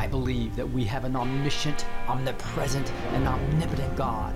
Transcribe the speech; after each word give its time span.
I 0.00 0.06
believe 0.06 0.56
that 0.56 0.66
we 0.66 0.84
have 0.84 1.04
an 1.04 1.14
omniscient, 1.14 1.84
omnipresent, 2.08 2.90
and 3.12 3.28
omnipotent 3.28 3.94
God 3.96 4.34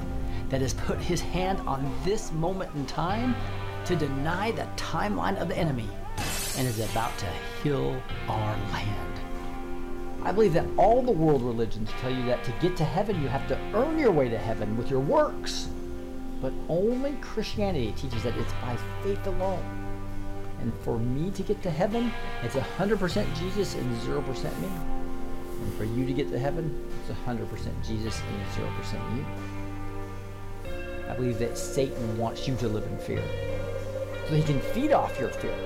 that 0.51 0.61
has 0.61 0.75
put 0.75 0.99
his 0.99 1.23
hand 1.23 1.59
on 1.61 1.91
this 2.05 2.31
moment 2.33 2.75
in 2.75 2.85
time 2.85 3.35
to 3.87 3.97
deny 3.97 4.51
the 4.51 4.69
timeline 4.77 5.41
of 5.41 5.49
the 5.49 5.57
enemy 5.57 5.89
and 6.59 6.69
is 6.69 6.81
about 6.81 7.17
to 7.17 7.27
heal 7.63 7.99
our 8.29 8.57
land. 8.73 9.21
I 10.23 10.33
believe 10.33 10.53
that 10.53 10.67
all 10.77 11.01
the 11.01 11.11
world 11.11 11.43
religions 11.43 11.89
tell 11.99 12.13
you 12.15 12.27
that 12.27 12.45
to 12.45 12.53
get 12.61 12.77
to 12.77 12.85
heaven, 12.85 13.23
you 13.23 13.29
have 13.29 13.49
to 13.49 13.59
earn 13.73 13.99
your 13.99 14.13
way 14.13 14.29
to 14.29 14.37
heaven 14.37 14.77
with 14.77 14.91
your 14.91 15.01
works. 15.01 15.71
But 16.43 16.53
only 16.69 17.13
Christianity 17.23 17.93
teaches 17.93 18.23
that 18.25 18.37
it's 18.37 18.53
by 18.61 18.77
faith 19.03 19.27
alone. 19.27 19.65
And 20.61 20.75
for 20.83 20.99
me 20.99 21.31
to 21.31 21.43
get 21.43 21.63
to 21.63 21.71
heaven, 21.71 22.13
it's 22.43 22.55
100% 22.55 23.35
Jesus 23.39 23.77
and 23.77 24.03
0% 24.03 24.61
me. 24.61 24.94
And 25.65 25.75
for 25.75 25.85
you 25.85 26.07
to 26.07 26.13
get 26.13 26.31
to 26.31 26.39
heaven, 26.39 26.87
it's 27.09 27.19
100% 27.27 27.49
Jesus 27.87 28.21
and 28.21 28.47
0% 28.53 29.17
you. 29.17 29.25
I 31.09 31.15
believe 31.15 31.39
that 31.39 31.57
Satan 31.57 32.19
wants 32.19 32.47
you 32.47 32.57
to 32.57 32.69
live 32.69 32.85
in 32.85 32.99
fear 32.99 33.23
so 34.29 34.35
he 34.35 34.43
can 34.43 34.61
feed 34.61 34.93
off 34.93 35.19
your 35.19 35.31
fear. 35.31 35.57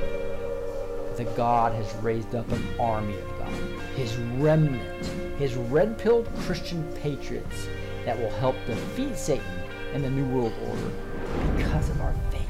That 1.16 1.36
God 1.36 1.72
has 1.72 1.92
raised 1.96 2.34
up 2.36 2.48
an 2.52 2.62
army 2.78 3.18
of 3.18 3.38
God, 3.38 3.52
his 3.96 4.16
remnant, 4.16 5.06
his 5.38 5.56
red 5.56 5.98
pilled 5.98 6.28
Christian 6.40 6.84
patriots 7.02 7.66
that 8.04 8.18
will 8.18 8.30
help 8.30 8.54
defeat 8.66 9.16
Satan 9.16 9.44
and 9.94 10.04
the 10.04 10.10
New 10.10 10.26
World 10.26 10.52
Order 10.68 10.90
because 11.56 11.88
of 11.90 12.00
our 12.00 12.14
faith. 12.30 12.48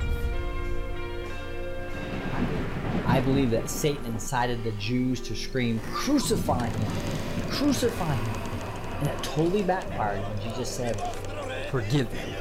I 3.07 3.21
believe 3.21 3.51
that 3.51 3.71
Satan 3.71 4.05
incited 4.07 4.63
the 4.65 4.73
Jews 4.73 5.21
to 5.23 5.35
scream, 5.35 5.81
Crucify 5.93 6.67
him! 6.69 7.38
Crucify 7.59 8.15
him! 8.15 8.41
And 9.01 9.09
it 9.09 9.23
totally 9.25 9.65
backfired 9.65 10.23
when 10.23 10.41
Jesus 10.41 10.69
said, 10.69 10.95
Forgive 11.73 12.09
them, 12.09 12.35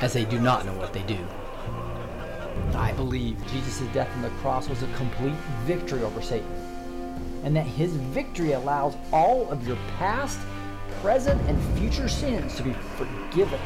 as 0.00 0.14
they 0.14 0.24
do 0.24 0.40
not 0.40 0.66
know 0.66 0.72
what 0.72 0.92
they 0.92 1.04
do. 1.04 1.18
I 2.74 2.90
believe 2.90 3.36
Jesus' 3.52 3.86
death 3.94 4.12
on 4.16 4.22
the 4.22 4.30
cross 4.40 4.68
was 4.68 4.82
a 4.82 4.92
complete 4.94 5.36
victory 5.64 6.02
over 6.02 6.20
Satan, 6.20 6.50
and 7.44 7.54
that 7.54 7.68
his 7.68 7.92
victory 7.92 8.54
allows 8.54 8.96
all 9.12 9.48
of 9.48 9.64
your 9.64 9.76
past, 9.96 10.40
present, 11.02 11.40
and 11.48 11.78
future 11.78 12.08
sins 12.08 12.56
to 12.56 12.64
be 12.64 12.72
forgiven 12.96 13.60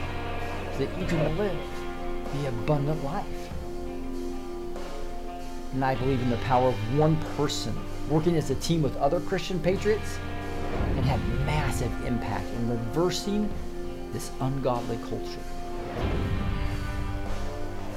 so 0.72 0.84
that 0.84 0.98
you 0.98 1.06
can 1.06 1.38
live 1.38 1.56
the 2.34 2.48
abundant 2.48 3.02
life. 3.02 3.24
And 5.72 5.82
I 5.82 5.94
believe 5.94 6.20
in 6.20 6.28
the 6.28 6.36
power 6.36 6.68
of 6.68 6.98
one 6.98 7.16
person 7.38 7.74
working 8.10 8.36
as 8.36 8.50
a 8.50 8.54
team 8.56 8.82
with 8.82 8.94
other 8.98 9.20
Christian 9.20 9.58
patriots 9.58 10.18
have 11.06 11.20
massive 11.44 11.92
impact 12.04 12.46
in 12.54 12.70
reversing 12.70 13.50
this 14.12 14.30
ungodly 14.40 14.98
culture. 15.08 15.40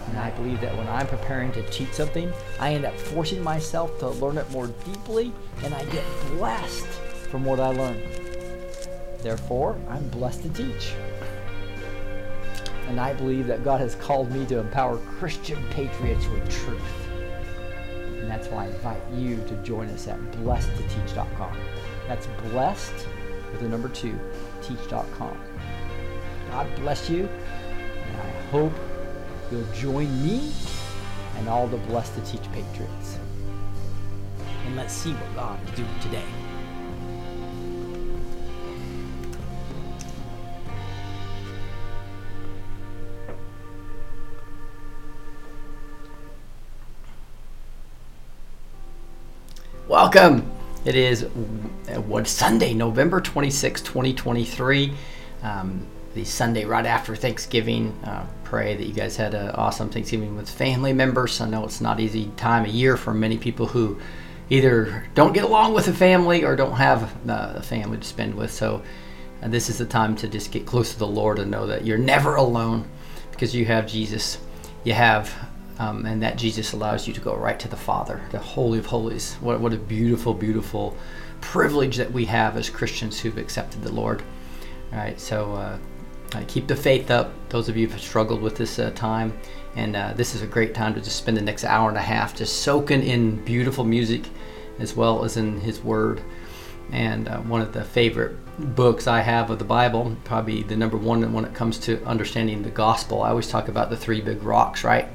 And 0.08 0.18
I 0.18 0.32
believe 0.32 0.60
that 0.62 0.76
when 0.76 0.88
I'm 0.88 1.08
preparing 1.08 1.52
to 1.52 1.70
teach 1.70 1.94
something, 1.94 2.32
I 2.60 2.74
end 2.74 2.86
up 2.86 2.98
forcing 2.98 3.44
myself 3.44 3.98
to 4.00 4.10
learn 4.10 4.38
it 4.38 4.50
more 4.52 4.68
deeply, 4.86 5.32
and 5.64 5.74
I 5.74 5.86
get 5.86 6.04
blessed 6.32 6.88
from 7.30 7.46
what 7.46 7.60
I 7.60 7.68
learn. 7.68 8.02
Therefore, 9.22 9.78
I'm 9.88 10.08
blessed 10.10 10.44
to 10.44 10.50
teach. 10.50 10.94
And 12.88 13.00
I 13.00 13.14
believe 13.14 13.46
that 13.48 13.64
God 13.64 13.82
has 13.82 13.94
called 13.96 14.32
me 14.32 14.46
to 14.48 14.58
empower 14.58 14.98
Christian 14.98 15.64
patriots 15.70 16.26
with 16.28 16.50
truth. 16.50 16.82
And 18.20 18.30
that's 18.30 18.48
why 18.48 18.64
I 18.64 18.68
invite 18.68 19.02
you 19.14 19.36
to 19.48 19.56
join 19.64 19.90
us 19.90 20.08
at 20.08 20.20
blessedtoteach.com. 20.32 21.56
That's 22.10 22.26
blessed 22.50 23.08
with 23.52 23.62
the 23.62 23.70
number 23.70 23.88
two, 23.88 24.20
teach.com. 24.64 25.38
God 26.50 26.76
bless 26.78 27.08
you, 27.08 27.30
and 27.30 28.18
I 28.18 28.32
hope 28.50 28.74
you'll 29.52 29.72
join 29.74 30.26
me 30.26 30.52
and 31.38 31.48
all 31.48 31.68
the 31.68 31.78
Blessed 31.78 32.16
to 32.16 32.22
Teach 32.22 32.52
Patriots. 32.52 33.20
And 34.66 34.76
let's 34.76 34.92
see 34.92 35.14
what 35.14 35.36
God 35.36 35.60
is 35.70 35.76
doing 35.76 36.00
today. 36.02 36.26
Welcome. 49.88 50.52
It 50.86 50.96
is 50.96 51.28
what 51.98 52.28
Sunday, 52.28 52.74
November 52.74 53.22
26, 53.22 53.82
2023. 53.82 54.94
Um, 55.44 55.86
the 56.14 56.26
Sunday 56.26 56.66
right 56.66 56.86
after 56.86 57.16
Thanksgiving. 57.16 57.92
Uh, 58.04 58.26
pray 58.44 58.76
that 58.76 58.86
you 58.86 58.94
guys 58.94 59.16
had 59.16 59.34
an 59.34 59.52
awesome 59.52 59.90
Thanksgiving 59.90 60.36
with 60.36 60.50
family 60.50 60.94
members. 60.94 61.40
I 61.40 61.48
know 61.48 61.64
it's 61.64 61.82
not 61.82 62.00
easy 62.00 62.32
time 62.36 62.66
of 62.66 62.72
year 62.72 62.98
for 62.98 63.14
many 63.14 63.38
people 63.38 63.68
who 63.68 64.00
either 64.50 65.06
don't 65.14 65.34
get 65.34 65.44
along 65.44 65.74
with 65.76 65.88
a 65.88 65.94
family 65.94 66.44
or 66.44 66.56
don't 66.56 66.74
have 66.74 67.16
uh, 67.30 67.54
a 67.56 67.62
family 67.62 67.98
to 67.98 68.04
spend 68.04 68.34
with. 68.34 68.52
So 68.52 68.82
uh, 69.42 69.48
this 69.48 69.70
is 69.70 69.78
the 69.78 69.86
time 69.86 70.16
to 70.18 70.28
just 70.28 70.52
get 70.52 70.66
close 70.66 70.92
to 70.94 71.00
the 71.00 71.08
Lord 71.08 71.40
and 71.40 71.52
know 71.52 71.68
that 71.68 71.86
you're 71.86 71.98
never 71.98 72.36
alone 72.36 72.90
because 73.32 73.56
you 73.56 73.66
have 73.66 73.88
Jesus. 73.88 74.40
You 74.84 74.94
have, 74.94 75.32
um, 75.78 76.06
and 76.06 76.24
that 76.24 76.38
Jesus 76.38 76.74
allows 76.74 77.08
you 77.08 77.14
to 77.14 77.22
go 77.22 77.36
right 77.36 77.60
to 77.60 77.68
the 77.68 77.78
Father, 77.78 78.22
the 78.32 78.40
Holy 78.40 78.80
of 78.80 78.88
Holies. 78.88 79.36
What, 79.36 79.60
what 79.60 79.74
a 79.74 79.78
beautiful, 79.78 80.34
beautiful 80.34 80.98
privilege 81.42 81.98
that 81.98 82.12
we 82.12 82.26
have 82.26 82.58
as 82.58 82.70
Christians 82.70 83.20
who've 83.20 83.38
accepted 83.38 83.82
the 83.82 83.92
Lord. 83.92 84.24
All 84.92 84.98
right, 84.98 85.20
so 85.20 85.54
uh, 85.54 85.78
keep 86.48 86.68
the 86.68 86.76
faith 86.76 87.12
up. 87.12 87.34
Those 87.50 87.70
of 87.70 87.78
you 87.78 87.88
who've 87.88 88.02
struggled 88.02 88.42
with 88.42 88.56
this 88.56 88.80
uh, 88.80 88.92
time, 88.92 89.38
and 89.76 89.96
uh, 89.96 90.14
this 90.16 90.36
is 90.36 90.42
a 90.42 90.48
great 90.48 90.74
time 90.74 90.94
to 90.96 91.02
just 91.02 91.18
spend 91.18 91.38
the 91.38 91.42
next 91.42 91.64
hour 91.64 91.90
and 91.90 91.98
a 91.98 92.02
half 92.02 92.36
just 92.36 92.62
soaking 92.62 93.04
in 93.04 93.44
beautiful 93.46 93.84
music, 93.84 94.24
as 94.80 94.96
well 94.96 95.24
as 95.24 95.38
in 95.38 95.62
His 95.62 95.82
Word. 95.82 96.22
And 96.92 97.28
uh, 97.28 97.38
one 97.42 97.62
of 97.62 97.72
the 97.72 97.84
favorite 97.84 98.36
books 98.76 99.06
I 99.06 99.22
have 99.22 99.52
of 99.52 99.60
the 99.60 99.66
Bible, 99.66 100.18
probably 100.24 100.64
the 100.64 100.76
number 100.76 100.98
one 100.98 101.32
when 101.34 101.46
it 101.46 101.54
comes 101.54 101.78
to 101.80 102.04
understanding 102.04 102.64
the 102.64 102.72
gospel. 102.72 103.22
I 103.22 103.30
always 103.30 103.48
talk 103.48 103.68
about 103.68 103.90
the 103.90 103.98
three 103.98 104.22
big 104.22 104.42
rocks, 104.42 104.84
right? 104.84 105.08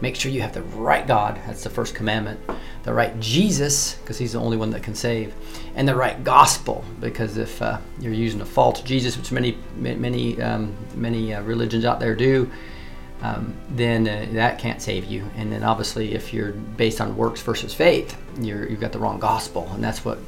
Make 0.00 0.16
sure 0.16 0.30
you 0.30 0.42
have 0.42 0.52
the 0.52 0.62
right 0.62 1.06
God. 1.06 1.40
That's 1.46 1.62
the 1.62 1.70
first 1.70 1.94
commandment. 1.94 2.40
The 2.82 2.92
right 2.92 3.18
Jesus, 3.20 3.94
because 3.94 4.18
He's 4.18 4.32
the 4.32 4.40
only 4.40 4.56
one 4.56 4.70
that 4.70 4.82
can 4.82 4.94
save, 4.94 5.34
and 5.74 5.88
the 5.88 5.94
right 5.94 6.22
gospel, 6.24 6.84
because 7.00 7.36
if 7.36 7.62
uh, 7.62 7.78
you're 8.00 8.12
using 8.12 8.40
a 8.40 8.46
false 8.46 8.82
Jesus, 8.82 9.16
which 9.16 9.32
many 9.32 9.56
many 9.76 10.40
um, 10.42 10.76
many 10.94 11.32
uh, 11.32 11.42
religions 11.42 11.84
out 11.84 12.00
there 12.00 12.14
do, 12.14 12.50
um, 13.22 13.54
then 13.70 14.06
uh, 14.06 14.26
that 14.32 14.58
can't 14.58 14.82
save 14.82 15.04
you. 15.04 15.24
And 15.36 15.50
then 15.50 15.62
obviously, 15.62 16.12
if 16.12 16.34
you're 16.34 16.52
based 16.52 17.00
on 17.00 17.16
works 17.16 17.40
versus 17.40 17.72
faith, 17.72 18.16
you're 18.38 18.68
you've 18.68 18.80
got 18.80 18.92
the 18.92 18.98
wrong 18.98 19.18
gospel, 19.18 19.68
and 19.72 19.82
that's 19.82 20.04
what 20.04 20.18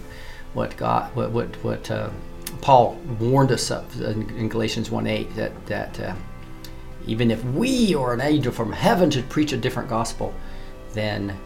what 0.55 0.77
God 0.77 1.15
what 1.15 1.33
what 1.33 1.55
what 1.63 1.91
uh, 1.91 2.09
Paul 2.63 2.95
warned 3.21 3.53
us 3.53 3.71
of 3.71 4.01
in 4.01 4.49
Galatians 4.49 4.89
1:8 4.89 5.35
that 5.35 5.67
that 5.67 6.01
uh, 6.01 6.15
even 7.07 7.31
if 7.31 7.43
we 7.45 7.95
or 7.95 8.15
an 8.15 8.21
angel 8.21 8.53
from 8.53 8.73
heaven 8.73 9.11
should 9.11 9.29
preach 9.29 9.53
a 9.53 9.57
different 9.57 9.89
gospel, 9.89 10.35
then 10.93 11.37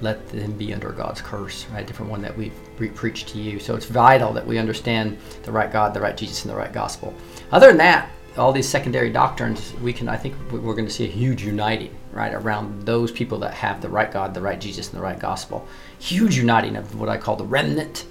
let 0.00 0.28
them 0.28 0.52
be 0.52 0.74
under 0.74 0.90
God's 0.90 1.20
curse, 1.20 1.66
right? 1.72 1.86
Different 1.86 2.10
one 2.10 2.22
that 2.22 2.36
we've 2.36 2.52
pre- 2.76 2.88
preached 2.88 3.28
to 3.28 3.38
you. 3.38 3.58
So 3.58 3.74
it's 3.74 3.86
vital 3.86 4.32
that 4.34 4.46
we 4.46 4.58
understand 4.58 5.18
the 5.42 5.52
right 5.52 5.72
God, 5.72 5.94
the 5.94 6.00
right 6.00 6.16
Jesus, 6.16 6.44
and 6.44 6.52
the 6.52 6.56
right 6.56 6.72
gospel. 6.72 7.14
Other 7.50 7.68
than 7.68 7.78
that, 7.78 8.10
all 8.36 8.52
these 8.52 8.68
secondary 8.68 9.10
doctrines, 9.10 9.72
we 9.82 9.94
can, 9.94 10.08
I 10.08 10.16
think, 10.16 10.34
we're 10.52 10.74
going 10.74 10.86
to 10.86 10.92
see 10.92 11.04
a 11.04 11.10
huge 11.10 11.42
uniting, 11.42 11.96
right, 12.12 12.34
around 12.34 12.82
those 12.84 13.10
people 13.10 13.38
that 13.38 13.54
have 13.54 13.80
the 13.80 13.88
right 13.88 14.12
God, 14.12 14.34
the 14.34 14.42
right 14.42 14.60
Jesus, 14.60 14.90
and 14.90 14.98
the 14.98 15.02
right 15.02 15.18
gospel. 15.18 15.66
Huge 15.98 16.36
uniting 16.36 16.76
of 16.76 16.98
what 17.00 17.08
I 17.08 17.16
call 17.16 17.36
the 17.36 17.44
remnant. 17.44 18.04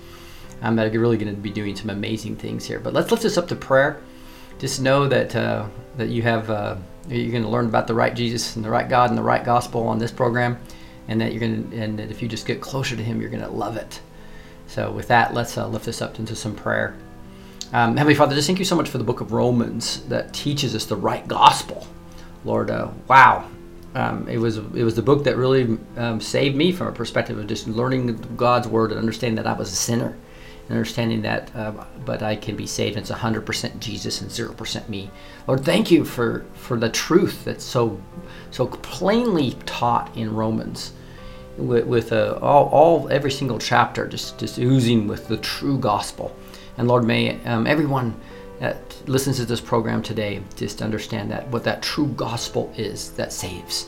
I'm 0.63 0.78
really 0.78 1.18
going 1.18 1.36
to 1.36 1.39
be 1.39 1.51
doing 1.51 1.75
some 1.75 1.92
amazing 1.92 2.38
things 2.38 2.65
here. 2.65 2.80
But 2.80 2.94
let's 2.94 3.12
lift 3.12 3.21
this 3.21 3.38
up 3.38 3.48
to 3.50 3.56
prayer 3.56 4.01
just 4.60 4.81
know 4.81 5.07
that 5.07 5.36
uh, 5.36 5.68
that 5.98 6.10
you 6.10 6.22
have 6.22 6.50
uh, 6.50 6.75
you're 7.07 7.31
going 7.31 7.44
to 7.44 7.50
learn 7.50 7.66
about 7.66 7.88
the 7.88 7.94
right 7.94 8.16
Jesus 8.16 8.56
and 8.56 8.66
the 8.66 8.69
right 8.69 8.88
God 8.88 9.10
and 9.10 9.18
the 9.18 9.24
right 9.24 9.44
gospel 9.44 9.88
on 9.88 10.00
this 10.00 10.12
program, 10.12 10.57
and 11.07 11.19
that 11.22 11.31
you're 11.31 11.40
going 11.40 11.69
to 11.69 11.78
and 11.78 12.00
that 12.00 12.12
if 12.12 12.22
you 12.22 12.28
just 12.28 12.46
get 12.46 12.62
closer 12.62 12.96
to 12.96 13.04
Him, 13.04 13.22
you're 13.22 13.30
going 13.30 13.44
to 13.44 13.50
love 13.50 13.78
it. 13.78 14.02
So 14.68 14.92
with 14.92 15.07
that, 15.10 15.34
let's 15.34 15.57
uh, 15.57 15.68
lift 15.68 15.86
this 15.86 16.02
up 16.02 16.19
into 16.19 16.36
some 16.36 16.56
prayer. 16.56 16.98
Um, 17.74 17.98
Heavenly 17.98 18.16
Father, 18.16 18.36
just 18.36 18.48
thank 18.48 18.60
you 18.60 18.66
so 18.66 18.75
much 18.75 18.90
for 18.90 18.98
the 18.98 19.04
Book 19.04 19.22
of 19.22 19.31
Romans 19.31 20.02
that 20.07 20.34
teaches 20.34 20.75
us 20.75 20.86
the 20.86 20.96
right 20.96 21.28
gospel. 21.28 21.88
Lord, 22.44 22.69
uh, 22.69 22.90
wow, 23.07 23.50
um, 23.96 24.28
it 24.28 24.38
was 24.38 24.57
it 24.57 24.84
was 24.84 24.96
the 24.96 25.02
book 25.02 25.24
that 25.24 25.36
really 25.36 25.78
um, 25.98 26.22
saved 26.22 26.56
me 26.56 26.72
from 26.72 26.88
a 26.88 26.92
perspective 26.92 27.38
of 27.38 27.48
just 27.48 27.68
learning 27.68 28.16
God's 28.36 28.68
word 28.68 28.92
and 28.92 29.00
understanding 29.00 29.36
that 29.36 29.48
I 29.48 29.54
was 29.54 29.72
a 29.72 29.75
sinner 29.75 30.16
understanding 30.69 31.21
that, 31.21 31.56
uh, 31.56 31.71
but 32.06 32.23
I 32.23 32.35
can 32.35 32.56
be 32.56 32.65
saved. 32.65 32.97
It's 32.97 33.12
100% 33.12 33.79
Jesus 33.79 34.21
and 34.21 34.29
0% 34.29 34.89
me. 34.89 35.12
Lord, 35.47 35.63
thank 35.63 35.91
you 35.91 36.06
for, 36.06 36.45
for 36.56 36.77
the 36.77 36.89
truth 36.89 37.45
that's 37.45 37.63
so 37.63 38.01
so 38.51 38.67
plainly 38.67 39.51
taught 39.65 40.15
in 40.15 40.33
Romans, 40.33 40.94
with, 41.57 41.85
with 41.85 42.12
uh, 42.12 42.39
all, 42.41 42.67
all 42.69 43.09
every 43.09 43.31
single 43.31 43.59
chapter 43.59 44.07
just 44.07 44.38
just 44.38 44.57
oozing 44.57 45.07
with 45.07 45.27
the 45.27 45.38
true 45.38 45.77
gospel. 45.77 46.35
And 46.77 46.88
Lord, 46.88 47.06
may 47.06 47.41
um, 47.45 47.68
everyone 47.68 48.15
that 48.59 48.77
listens 49.07 49.38
to 49.38 49.45
this 49.45 49.61
program 49.61 50.01
today 50.01 50.41
just 50.56 50.81
understand 50.81 51.29
that 51.31 51.47
what 51.50 51.63
that 51.65 51.81
true 51.81 52.07
gospel 52.07 52.73
is 52.77 53.11
that 53.11 53.33
saves, 53.33 53.88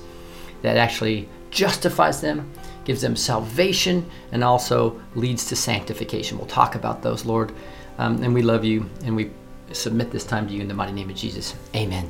that 0.61 0.77
actually 0.77 1.27
justifies 1.49 2.21
them, 2.21 2.51
gives 2.87 3.01
them 3.01 3.17
salvation, 3.17 4.09
and 4.31 4.45
also 4.45 4.99
leads 5.13 5.45
to 5.49 5.57
sanctification. 5.57 6.37
We'll 6.37 6.47
talk 6.47 6.73
about 6.73 7.01
those, 7.03 7.25
Lord. 7.25 7.51
Um, 7.97 8.23
and 8.23 8.33
we 8.33 8.41
love 8.41 8.63
you, 8.63 8.89
and 9.03 9.13
we 9.13 9.29
submit 9.73 10.09
this 10.09 10.23
time 10.23 10.47
to 10.47 10.53
you 10.53 10.61
in 10.61 10.69
the 10.69 10.73
mighty 10.73 10.93
name 10.93 11.09
of 11.09 11.15
Jesus. 11.15 11.53
Amen. 11.75 12.09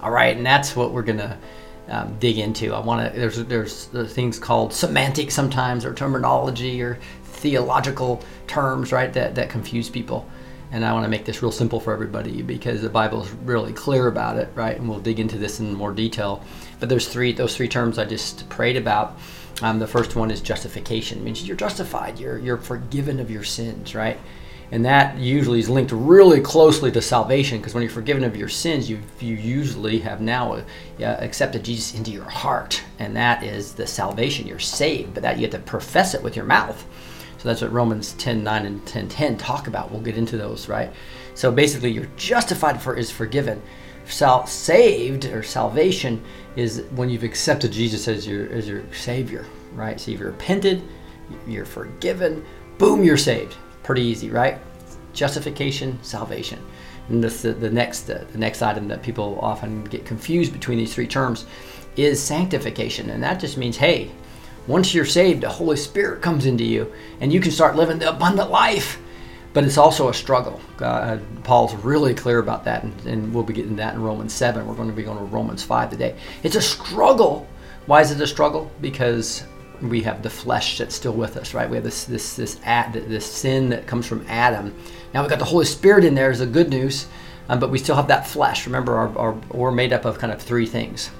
All 0.00 0.12
right, 0.12 0.36
and 0.36 0.46
that's 0.46 0.76
what 0.76 0.92
we're 0.92 1.02
gonna 1.02 1.36
um, 1.88 2.16
dig 2.20 2.38
into. 2.38 2.72
I 2.72 2.78
want 2.78 3.12
to. 3.12 3.18
There's, 3.18 3.44
there's 3.44 3.86
there's 3.86 4.12
things 4.12 4.38
called 4.38 4.72
semantics 4.72 5.34
sometimes, 5.34 5.84
or 5.84 5.92
terminology, 5.94 6.80
or 6.80 7.00
theological 7.24 8.22
terms, 8.46 8.92
right? 8.92 9.12
That 9.12 9.34
that 9.34 9.50
confuse 9.50 9.90
people. 9.90 10.28
And 10.72 10.84
I 10.84 10.92
want 10.92 11.04
to 11.04 11.10
make 11.10 11.24
this 11.24 11.42
real 11.42 11.50
simple 11.50 11.80
for 11.80 11.92
everybody 11.92 12.42
because 12.42 12.82
the 12.82 12.88
Bible 12.88 13.24
is 13.24 13.30
really 13.44 13.72
clear 13.72 14.06
about 14.06 14.36
it, 14.36 14.48
right? 14.54 14.76
And 14.76 14.88
we'll 14.88 15.00
dig 15.00 15.18
into 15.18 15.36
this 15.36 15.58
in 15.58 15.74
more 15.74 15.90
detail. 15.90 16.44
But 16.78 16.88
there's 16.88 17.08
three 17.08 17.32
those 17.32 17.56
three 17.56 17.68
terms 17.68 17.98
I 17.98 18.04
just 18.04 18.48
prayed 18.48 18.76
about. 18.76 19.18
Um, 19.62 19.78
the 19.78 19.86
first 19.86 20.16
one 20.16 20.30
is 20.30 20.40
justification. 20.40 21.18
It 21.18 21.22
means 21.22 21.46
you're 21.46 21.56
justified. 21.56 22.18
You're 22.18 22.38
you're 22.38 22.56
forgiven 22.56 23.20
of 23.20 23.30
your 23.30 23.44
sins, 23.44 23.94
right? 23.94 24.18
and 24.72 24.84
that 24.84 25.18
usually 25.18 25.58
is 25.58 25.68
linked 25.68 25.92
really 25.92 26.40
closely 26.40 26.90
to 26.92 27.02
salvation 27.02 27.58
because 27.58 27.74
when 27.74 27.82
you're 27.82 27.90
forgiven 27.90 28.24
of 28.24 28.36
your 28.36 28.48
sins 28.48 28.88
you 28.88 29.00
you 29.18 29.34
usually 29.34 29.98
have 29.98 30.20
now 30.20 30.52
uh, 30.52 30.62
accepted 31.00 31.64
Jesus 31.64 31.96
into 31.98 32.10
your 32.10 32.28
heart 32.28 32.82
and 32.98 33.16
that 33.16 33.42
is 33.42 33.72
the 33.72 33.86
salvation 33.86 34.46
you're 34.46 34.58
saved 34.58 35.14
but 35.14 35.22
that 35.22 35.36
you 35.36 35.42
have 35.42 35.52
to 35.52 35.58
profess 35.58 36.14
it 36.14 36.22
with 36.22 36.36
your 36.36 36.44
mouth 36.44 36.84
so 37.38 37.48
that's 37.48 37.62
what 37.62 37.72
Romans 37.72 38.12
10 38.14 38.44
9 38.44 38.66
and 38.66 38.86
10 38.86 39.08
10 39.08 39.36
talk 39.36 39.66
about 39.66 39.90
we'll 39.90 40.00
get 40.00 40.16
into 40.16 40.36
those 40.36 40.68
right 40.68 40.92
so 41.34 41.50
basically 41.50 41.90
you're 41.90 42.08
justified 42.16 42.80
for 42.80 42.94
is 42.94 43.10
forgiven 43.10 43.60
Sal- 44.10 44.46
saved 44.46 45.24
or 45.26 45.42
salvation 45.42 46.22
is 46.56 46.84
when 46.96 47.08
you've 47.08 47.24
accepted 47.24 47.72
Jesus 47.72 48.08
as 48.08 48.26
your 48.26 48.48
as 48.50 48.68
your 48.68 48.82
savior 48.92 49.46
right 49.74 50.00
so 50.00 50.10
you've 50.10 50.20
repented 50.20 50.82
you're 51.46 51.64
forgiven 51.64 52.44
boom 52.78 53.04
you're 53.04 53.16
saved 53.16 53.56
pretty 53.82 54.02
easy, 54.02 54.30
right? 54.30 54.58
Justification, 55.12 55.98
salvation. 56.02 56.60
And 57.08 57.24
this, 57.24 57.42
the, 57.42 57.52
the 57.52 57.70
next 57.70 58.08
uh, 58.08 58.24
the 58.30 58.38
next 58.38 58.62
item 58.62 58.86
that 58.88 59.02
people 59.02 59.38
often 59.42 59.82
get 59.84 60.04
confused 60.04 60.52
between 60.52 60.78
these 60.78 60.94
three 60.94 61.08
terms 61.08 61.46
is 61.96 62.22
sanctification, 62.22 63.10
and 63.10 63.22
that 63.22 63.40
just 63.40 63.56
means 63.56 63.76
hey, 63.76 64.10
once 64.68 64.94
you're 64.94 65.04
saved, 65.04 65.40
the 65.40 65.48
Holy 65.48 65.76
Spirit 65.76 66.22
comes 66.22 66.46
into 66.46 66.62
you, 66.62 66.92
and 67.20 67.32
you 67.32 67.40
can 67.40 67.50
start 67.50 67.74
living 67.74 67.98
the 67.98 68.08
abundant 68.08 68.50
life. 68.50 69.00
But 69.52 69.64
it's 69.64 69.78
also 69.78 70.08
a 70.08 70.14
struggle. 70.14 70.60
Uh, 70.78 71.18
Paul's 71.42 71.74
really 71.74 72.14
clear 72.14 72.38
about 72.38 72.64
that, 72.64 72.84
and, 72.84 73.06
and 73.06 73.34
we'll 73.34 73.42
be 73.42 73.52
getting 73.52 73.76
that 73.76 73.94
in 73.94 74.02
Romans 74.02 74.32
7. 74.32 74.64
We're 74.64 74.74
going 74.74 74.88
to 74.88 74.94
be 74.94 75.02
going 75.02 75.18
to 75.18 75.24
Romans 75.24 75.62
5 75.62 75.90
today. 75.90 76.16
It's 76.44 76.54
a 76.54 76.62
struggle. 76.62 77.48
Why 77.86 78.00
is 78.00 78.12
it 78.12 78.20
a 78.20 78.26
struggle? 78.26 78.70
Because 78.80 79.44
we 79.82 80.02
have 80.02 80.22
the 80.22 80.30
flesh 80.30 80.78
that's 80.78 80.94
still 80.94 81.12
with 81.12 81.36
us, 81.36 81.54
right? 81.54 81.68
We 81.68 81.76
have 81.76 81.84
this 81.84 82.04
this 82.04 82.36
this 82.36 82.60
ad, 82.64 82.92
this 82.92 83.24
sin 83.24 83.70
that 83.70 83.86
comes 83.86 84.06
from 84.06 84.24
Adam. 84.28 84.74
Now 85.14 85.22
we've 85.22 85.30
got 85.30 85.38
the 85.38 85.44
Holy 85.44 85.64
Spirit 85.64 86.04
in 86.04 86.14
there 86.14 86.30
is 86.30 86.40
the 86.40 86.46
good 86.46 86.68
news, 86.68 87.06
um, 87.48 87.58
but 87.58 87.70
we 87.70 87.78
still 87.78 87.96
have 87.96 88.08
that 88.08 88.26
flesh. 88.26 88.66
Remember, 88.66 88.96
our, 88.96 89.18
our, 89.18 89.32
we're 89.50 89.70
made 89.70 89.92
up 89.92 90.04
of 90.04 90.18
kind 90.18 90.32
of 90.32 90.40
three 90.40 90.66
things. 90.66 91.10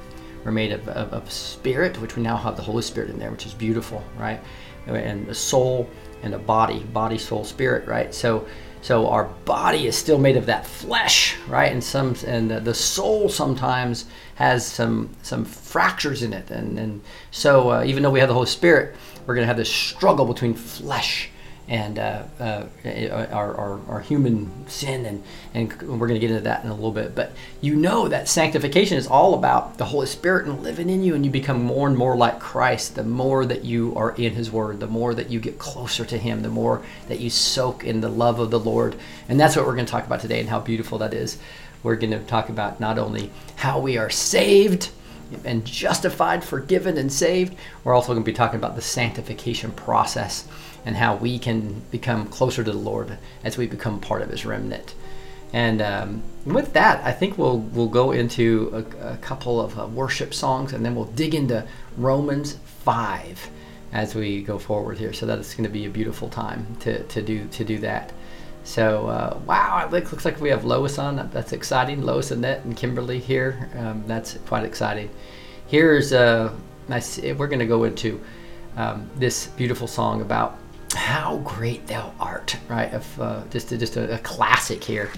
We're 0.45 0.53
made 0.53 0.73
of, 0.73 0.89
of, 0.89 1.13
of 1.13 1.31
spirit, 1.31 2.01
which 2.01 2.17
we 2.17 2.23
now 2.23 2.37
have 2.37 2.57
the 2.57 2.63
Holy 2.63 2.83
Spirit 2.83 3.11
in 3.11 3.19
there, 3.19 3.31
which 3.31 3.47
is 3.47 3.55
beautiful, 3.55 4.03
right? 4.19 4.41
And 4.87 5.27
the 5.27 5.35
soul 5.35 5.89
and 6.23 6.35
a 6.35 6.39
body, 6.39 6.81
body, 6.81 7.19
soul, 7.19 7.45
spirit, 7.45 7.87
right? 7.87 8.15
So 8.15 8.47
so 8.83 9.09
our 9.09 9.25
body 9.45 9.87
is 9.87 9.97
still 9.97 10.19
made 10.19 10.37
of 10.37 10.47
that 10.47 10.67
flesh, 10.67 11.37
right? 11.49 11.71
And 11.71 11.83
some 11.85 12.15
and 12.27 12.51
the, 12.51 12.61
the 12.61 12.75
soul 12.75 13.29
sometimes 13.29 14.07
has 14.37 14.67
some 14.67 15.11
some 15.23 15.45
fractures 15.45 16.23
in 16.23 16.33
it, 16.33 16.51
and 16.51 16.79
and 16.79 17.03
so 17.31 17.71
uh, 17.71 17.85
even 17.85 18.03
though 18.03 18.11
we 18.11 18.21
have 18.21 18.29
the 18.29 18.35
Holy 18.35 18.47
Spirit, 18.47 18.97
we're 19.27 19.35
to 19.37 19.47
have 19.47 19.57
this 19.57 19.73
struggle 19.73 20.27
between 20.27 20.55
flesh 20.55 21.30
and 21.71 22.01
uh, 22.01 22.25
uh, 22.41 22.65
our, 23.31 23.55
our, 23.55 23.81
our, 23.89 24.01
human 24.01 24.51
sin, 24.69 25.07
and, 25.07 25.23
and 25.55 25.71
we're 25.83 26.09
going 26.09 26.15
to 26.15 26.27
get 26.27 26.33
into 26.33 26.43
that 26.43 26.65
in 26.65 26.71
a 26.71 26.75
little 26.75 26.91
bit. 26.91 27.15
But 27.15 27.31
you 27.61 27.77
know 27.77 28.09
that 28.09 28.29
sanctification 28.29 28.99
is 28.99 29.07
all 29.07 29.35
about 29.35 29.79
the 29.79 29.85
Holy 29.85 30.09
Spirit 30.09 30.49
and 30.49 30.65
living 30.65 30.91
in 30.91 31.05
you, 31.05 31.15
and 31.15 31.25
you 31.25 31.31
become 31.31 31.63
more 31.63 31.87
and 31.87 31.97
more 31.97 32.17
like 32.17 32.41
Christ. 32.41 32.97
The 32.97 33.05
more 33.05 33.47
that 33.47 33.65
you 33.65 33.95
are 33.95 34.17
in 34.17 34.35
His 34.35 34.51
Word, 34.51 34.81
the 34.81 34.89
more 34.89 35.15
that 35.15 35.31
you 35.31 35.39
get 35.39 35.61
closer 35.61 36.05
to 36.07 36.19
Him, 36.19 36.43
the 36.43 36.49
more 36.49 36.83
that 37.07 37.21
you 37.21 37.31
soak 37.31 37.85
in 37.85 38.01
the 38.01 38.09
love 38.09 38.41
of 38.41 38.51
the 38.51 38.59
Lord. 38.59 38.97
And 39.29 39.39
that's 39.39 39.55
what 39.55 39.65
we're 39.65 39.77
going 39.77 39.87
to 39.87 39.93
talk 39.93 40.07
about 40.07 40.19
today, 40.19 40.41
and 40.41 40.49
how 40.49 40.59
beautiful 40.59 40.99
that 40.99 41.15
is. 41.15 41.39
We're 41.85 41.95
going 41.95 42.11
to 42.11 42.19
talk 42.19 42.49
about 42.49 42.81
not 42.81 42.99
only 42.99 43.31
how 43.55 43.79
we 43.79 43.97
are 43.97 44.11
saved 44.11 44.91
and 45.45 45.65
justified, 45.65 46.43
forgiven, 46.43 46.99
and 46.99 47.13
saved, 47.13 47.55
we're 47.85 47.95
also 47.95 48.09
going 48.13 48.25
to 48.25 48.29
be 48.29 48.35
talking 48.35 48.59
about 48.59 48.75
the 48.75 48.83
sanctification 48.83 49.71
process 49.71 50.49
and 50.85 50.97
how 50.97 51.17
we 51.17 51.39
can 51.39 51.83
become 51.91 52.27
closer 52.27 52.65
to 52.65 52.73
the 52.73 52.79
Lord 52.79 53.19
as 53.45 53.59
we 53.59 53.67
become 53.67 54.01
part 54.01 54.23
of 54.23 54.31
His 54.31 54.47
remnant. 54.47 54.95
And 55.53 55.83
um, 55.83 56.23
with 56.45 56.73
that, 56.75 57.05
I 57.05 57.11
think 57.11 57.37
we'll 57.37 57.59
we'll 57.59 57.89
go 57.89 58.13
into 58.13 58.71
a, 59.03 59.15
a 59.15 59.17
couple 59.17 59.61
of 59.61 59.79
uh, 59.79 59.87
worship 59.87 60.33
songs, 60.33 60.73
and 60.73 60.85
then 60.85 60.95
we'll 60.95 61.07
dig 61.07 61.35
into 61.35 61.67
Romans 61.97 62.59
five 62.85 63.51
as 63.93 64.15
we 64.15 64.43
go 64.43 64.59
forward 64.59 64.97
here. 64.99 65.13
So 65.13 65.27
that 65.27 65.39
it's 65.41 65.55
going 65.55 65.65
to 65.65 65.73
be 65.73 65.87
a 65.87 65.91
beautiful 65.91 66.29
time 66.29 66.77
to, 66.81 67.03
to 67.03 67.21
do 67.21 67.49
to 67.49 67.65
do 67.65 67.79
that. 67.79 68.13
So 68.63 69.09
uh, 69.09 69.41
wow, 69.45 69.85
it 69.87 69.93
looks 69.93 70.25
like 70.25 70.41
we 70.41 70.51
have 70.51 70.65
Lois 70.65 70.99
on. 70.99 71.17
That's 71.33 71.53
exciting. 71.53 72.03
Lois, 72.03 72.31
Annette, 72.31 72.65
and 72.65 72.77
Kimberly 72.77 73.19
here. 73.19 73.69
Um, 73.77 74.05
that's 74.07 74.35
quite 74.47 74.65
exciting. 74.65 75.11
Here's 75.67 76.13
uh, 76.13 76.53
nice. 76.87 77.19
We're 77.19 77.49
going 77.49 77.59
to 77.59 77.67
go 77.67 77.83
into 77.85 78.21
um, 78.77 79.11
this 79.17 79.49
beautiful 79.49 79.89
song 79.89 80.21
about 80.21 80.60
how 80.95 81.39
great 81.39 81.87
thou 81.87 82.13
art, 82.19 82.57
right? 82.69 82.93
Of 82.93 83.21
uh, 83.21 83.43
just 83.51 83.73
a, 83.73 83.79
just 83.79 83.97
a, 83.97 84.15
a, 84.15 84.19
classic 84.19 84.83
here. 84.83 85.11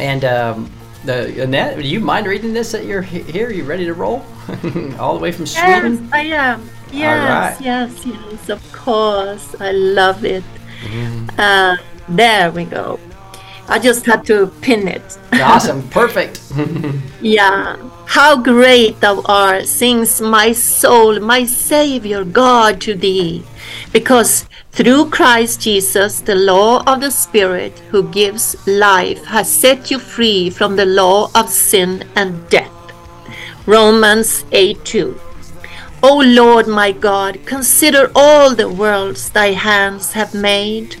And 0.00 0.24
um, 0.24 0.70
the 1.04 1.42
Annette, 1.42 1.76
do 1.78 1.88
you 1.88 2.00
mind 2.00 2.26
reading 2.26 2.52
this 2.52 2.72
that 2.72 2.84
you're 2.84 3.02
here? 3.02 3.48
Are 3.48 3.52
you 3.52 3.64
ready 3.64 3.84
to 3.84 3.94
roll? 3.94 4.24
All 4.98 5.14
the 5.14 5.20
way 5.20 5.32
from 5.32 5.46
Sweden? 5.46 6.04
Yes, 6.04 6.12
I 6.12 6.20
am. 6.20 6.70
Yes, 6.92 7.60
right. 7.60 7.64
yes, 7.64 8.06
yes, 8.06 8.48
of 8.48 8.72
course. 8.72 9.54
I 9.60 9.72
love 9.72 10.24
it. 10.24 10.44
Mm. 10.82 11.30
Uh, 11.38 11.76
there 12.08 12.50
we 12.50 12.64
go. 12.64 13.00
I 13.68 13.78
just 13.78 14.04
had 14.06 14.24
to 14.26 14.48
pin 14.60 14.88
it. 14.88 15.18
awesome, 15.32 15.88
perfect. 15.90 16.40
yeah. 17.20 17.76
How 18.06 18.36
great 18.36 19.00
thou 19.00 19.22
art, 19.24 19.66
sings 19.66 20.20
my 20.20 20.52
soul, 20.52 21.18
my 21.20 21.44
Savior 21.44 22.24
God 22.24 22.80
to 22.82 22.94
thee. 22.94 23.42
Because 23.92 24.46
through 24.72 25.10
Christ 25.10 25.62
Jesus, 25.62 26.20
the 26.20 26.34
law 26.34 26.82
of 26.86 27.00
the 27.00 27.10
Spirit 27.10 27.78
who 27.90 28.10
gives 28.10 28.54
life 28.66 29.24
has 29.24 29.50
set 29.50 29.90
you 29.90 29.98
free 29.98 30.50
from 30.50 30.76
the 30.76 30.84
law 30.84 31.30
of 31.34 31.48
sin 31.48 32.04
and 32.14 32.48
death. 32.50 32.70
Romans 33.66 34.44
8 34.52 34.84
2. 34.84 35.20
O 36.02 36.18
Lord 36.18 36.66
my 36.66 36.92
God, 36.92 37.38
consider 37.46 38.10
all 38.14 38.54
the 38.54 38.68
worlds 38.68 39.30
thy 39.30 39.52
hands 39.52 40.12
have 40.12 40.34
made. 40.34 40.96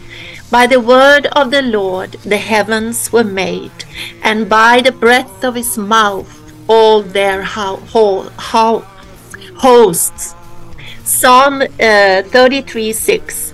By 0.54 0.68
the 0.68 0.78
word 0.78 1.26
of 1.32 1.50
the 1.50 1.62
Lord 1.62 2.12
the 2.22 2.36
heavens 2.36 3.12
were 3.12 3.24
made, 3.24 3.84
and 4.22 4.48
by 4.48 4.82
the 4.82 4.92
breath 4.92 5.42
of 5.42 5.56
his 5.56 5.76
mouth 5.76 6.30
all 6.68 7.02
their 7.02 7.42
ho- 7.42 7.82
ho- 7.90 8.30
ho- 8.38 8.86
hosts. 9.56 10.36
Psalm 11.02 11.60
uh, 11.60 12.22
33 12.22 12.92
6. 12.92 13.52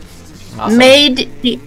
Awesome. 0.59 0.77
Made 0.77 1.31
the 1.41 1.59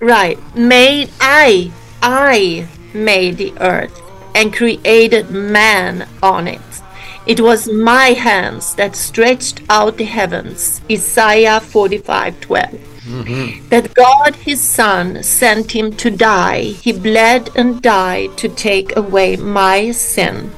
right, 0.00 0.38
made 0.56 1.08
I, 1.20 1.70
I 2.02 2.66
made 2.92 3.36
the 3.36 3.54
earth 3.60 4.02
and 4.34 4.52
created 4.52 5.30
man 5.30 6.08
on 6.20 6.48
it. 6.48 6.82
It 7.24 7.40
was 7.40 7.68
my 7.68 8.14
hands 8.18 8.74
that 8.74 8.96
stretched 8.96 9.62
out 9.70 9.96
the 9.96 10.06
heavens. 10.06 10.80
Isaiah 10.90 11.60
45 11.60 12.40
12. 12.40 12.91
Mm-hmm. 13.04 13.68
That 13.68 13.94
God 13.94 14.36
his 14.36 14.60
Son 14.60 15.22
sent 15.22 15.72
him 15.72 15.96
to 15.96 16.10
die. 16.10 16.62
He 16.62 16.92
bled 16.92 17.50
and 17.56 17.82
died 17.82 18.36
to 18.38 18.48
take 18.48 18.96
away 18.96 19.36
my 19.36 19.90
sin. 19.90 20.52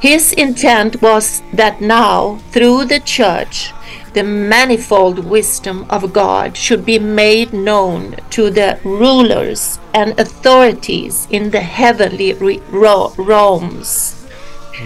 His 0.00 0.32
intent 0.32 1.00
was 1.00 1.42
that 1.52 1.80
now, 1.80 2.38
through 2.50 2.86
the 2.86 3.00
church, 3.00 3.72
the 4.12 4.24
manifold 4.24 5.18
wisdom 5.20 5.86
of 5.88 6.12
God 6.12 6.56
should 6.56 6.84
be 6.84 6.98
made 6.98 7.52
known 7.52 8.16
to 8.30 8.50
the 8.50 8.78
rulers 8.84 9.78
and 9.92 10.18
authorities 10.18 11.26
in 11.30 11.50
the 11.50 11.60
heavenly 11.60 12.32
realms. 12.72 14.26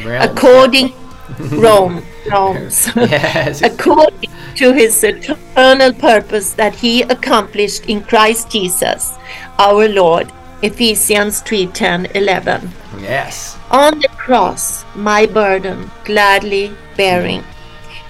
According 0.05 0.93
Rome, 1.39 2.05
Rome's. 2.31 2.89
Yes. 2.97 3.63
according 3.63 4.31
to 4.57 4.73
his 4.73 5.03
eternal 5.05 5.93
purpose 5.93 6.53
that 6.55 6.75
he 6.75 7.03
accomplished 7.03 7.87
in 7.87 8.03
Christ 8.03 8.51
Jesus, 8.51 9.15
our 9.59 9.89
Lord. 9.89 10.33
Ephesians 10.61 11.41
3 11.43 11.69
10 11.69 12.07
11. 12.17 12.71
yes. 12.99 13.57
On 13.71 14.01
the 14.01 14.09
cross, 14.09 14.85
my 14.97 15.25
burden 15.25 15.89
gladly 16.05 16.75
bearing. 16.97 17.45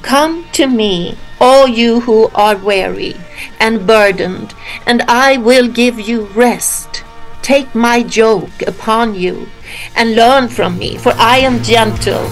Come 0.01 0.47
to 0.53 0.67
me, 0.67 1.19
all 1.41 1.69
you 1.69 2.01
who 2.01 2.31
are 2.35 2.57
weary 2.57 3.15
and 3.61 3.87
burdened, 3.87 4.55
and 4.87 5.03
I 5.03 5.37
will 5.37 5.69
give 5.69 6.01
you 6.01 6.23
rest. 6.35 7.05
Take 7.43 7.75
my 7.75 7.97
yoke 7.97 8.63
upon 8.67 9.15
you 9.15 9.49
and 9.95 10.15
learn 10.15 10.49
from 10.49 10.79
me, 10.79 10.97
for 10.97 11.13
I 11.19 11.39
am 11.39 11.63
gentle 11.63 12.25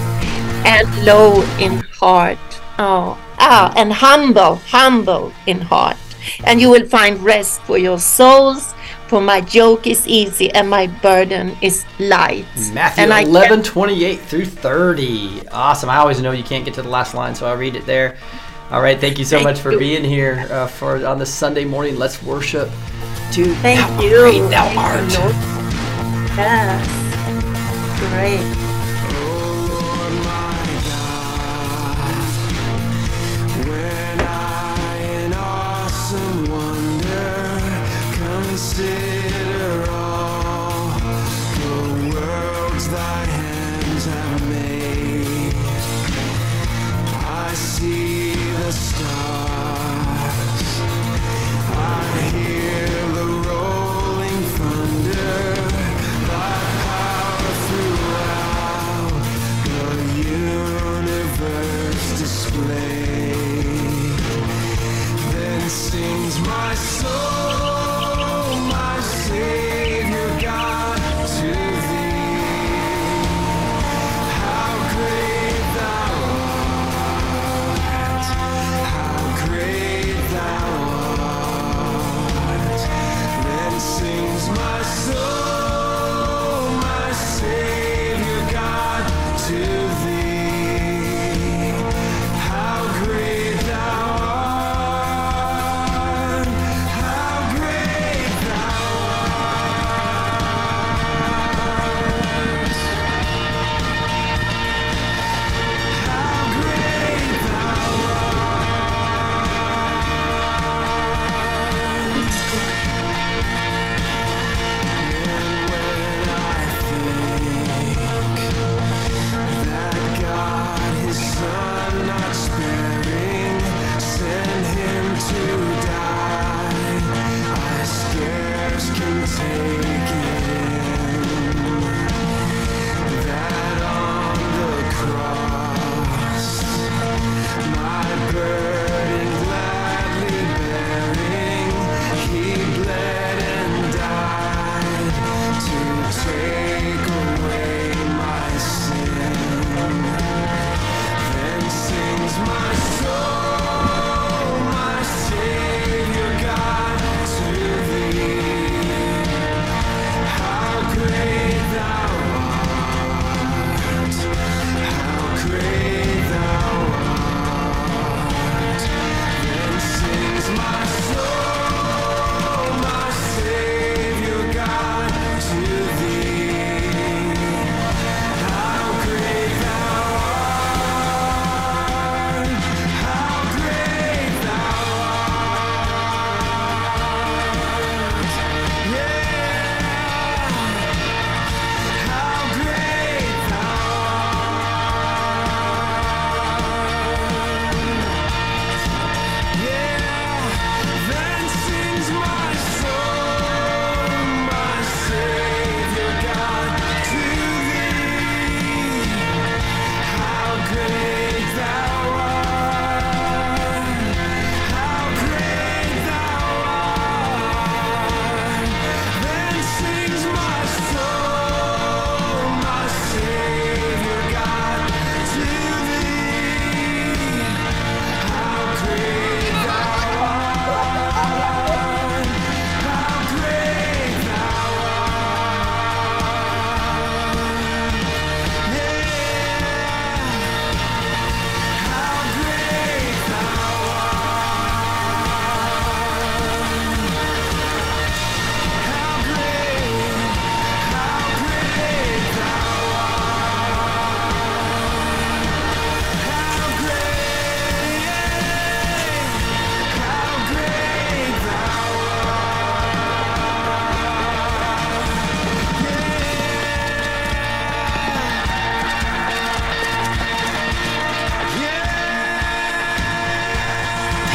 and 0.67 1.05
low 1.05 1.41
in 1.59 1.79
heart. 1.99 2.37
Oh, 2.77 3.17
ah, 3.39 3.73
and 3.75 3.91
humble, 3.91 4.55
humble 4.55 5.31
in 5.47 5.61
heart. 5.61 5.97
And 6.43 6.59
you 6.59 6.69
will 6.69 6.85
find 6.85 7.17
rest 7.23 7.61
for 7.61 7.77
your 7.77 7.99
souls, 7.99 8.75
for 9.07 9.21
my 9.21 9.37
yoke 9.51 9.87
is 9.87 10.05
easy 10.07 10.51
and 10.51 10.69
my 10.69 10.87
burden 10.87 11.55
is 11.61 11.85
light. 11.99 12.45
Matthew 12.73 13.03
and 13.03 13.13
I 13.13 13.21
11, 13.21 13.63
28 13.63 14.19
through 14.19 14.45
30. 14.45 15.47
Awesome. 15.49 15.89
I 15.89 15.97
always 15.97 16.21
know 16.21 16.31
you 16.31 16.43
can't 16.43 16.65
get 16.65 16.73
to 16.75 16.81
the 16.81 16.89
last 16.89 17.13
line, 17.13 17.33
so 17.33 17.47
I'll 17.47 17.55
read 17.55 17.75
it 17.75 17.85
there. 17.85 18.17
All 18.69 18.81
right. 18.81 18.99
Thank 18.99 19.17
you 19.17 19.23
so 19.23 19.37
Thank 19.37 19.47
much 19.47 19.59
for 19.61 19.71
you. 19.71 19.79
being 19.79 20.03
here 20.03 20.45
uh, 20.51 20.67
for 20.67 21.05
on 21.07 21.17
this 21.17 21.33
Sunday 21.33 21.63
morning. 21.63 21.95
Let's 21.95 22.21
worship 22.21 22.69
to 23.31 23.55
Thank 23.55 23.79
how 23.79 24.01
you. 24.01 24.09
great 24.09 24.39
thou 24.49 24.65
Thank 24.65 25.13
you, 25.13 25.19
art. 25.19 25.19
Lord. 25.19 25.35
Yes. 26.35 27.07
Great. 28.11 28.66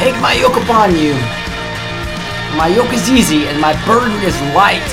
Take 0.03 0.19
my 0.19 0.33
yoke 0.33 0.57
upon 0.57 0.97
you. 0.97 1.13
My 2.57 2.67
yoke 2.67 2.91
is 2.91 3.09
easy 3.09 3.47
and 3.47 3.57
my 3.61 3.71
burden 3.85 4.11
is 4.21 4.35
light. 4.53 4.83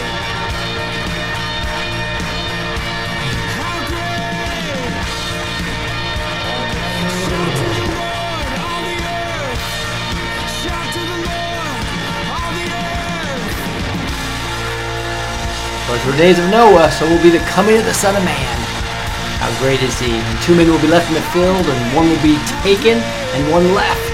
As 15.90 16.07
the 16.07 16.17
days 16.17 16.38
of 16.38 16.49
Noah, 16.50 16.88
so 16.93 17.09
will 17.09 17.21
be 17.21 17.31
the 17.31 17.40
coming 17.50 17.76
of 17.79 17.85
the 17.85 17.93
Son 17.93 18.14
of 18.14 18.25
Man. 18.25 18.61
How 19.40 19.50
great 19.59 19.83
is 19.83 19.99
he? 19.99 20.12
And 20.12 20.43
two 20.43 20.55
men 20.55 20.71
will 20.71 20.81
be 20.81 20.87
left 20.87 21.09
in 21.09 21.14
the 21.14 21.21
field, 21.33 21.67
and 21.67 21.97
one 21.97 22.09
will 22.09 22.23
be 22.23 22.38
taken, 22.62 22.99
and 22.99 23.50
one 23.50 23.75
left. 23.75 24.10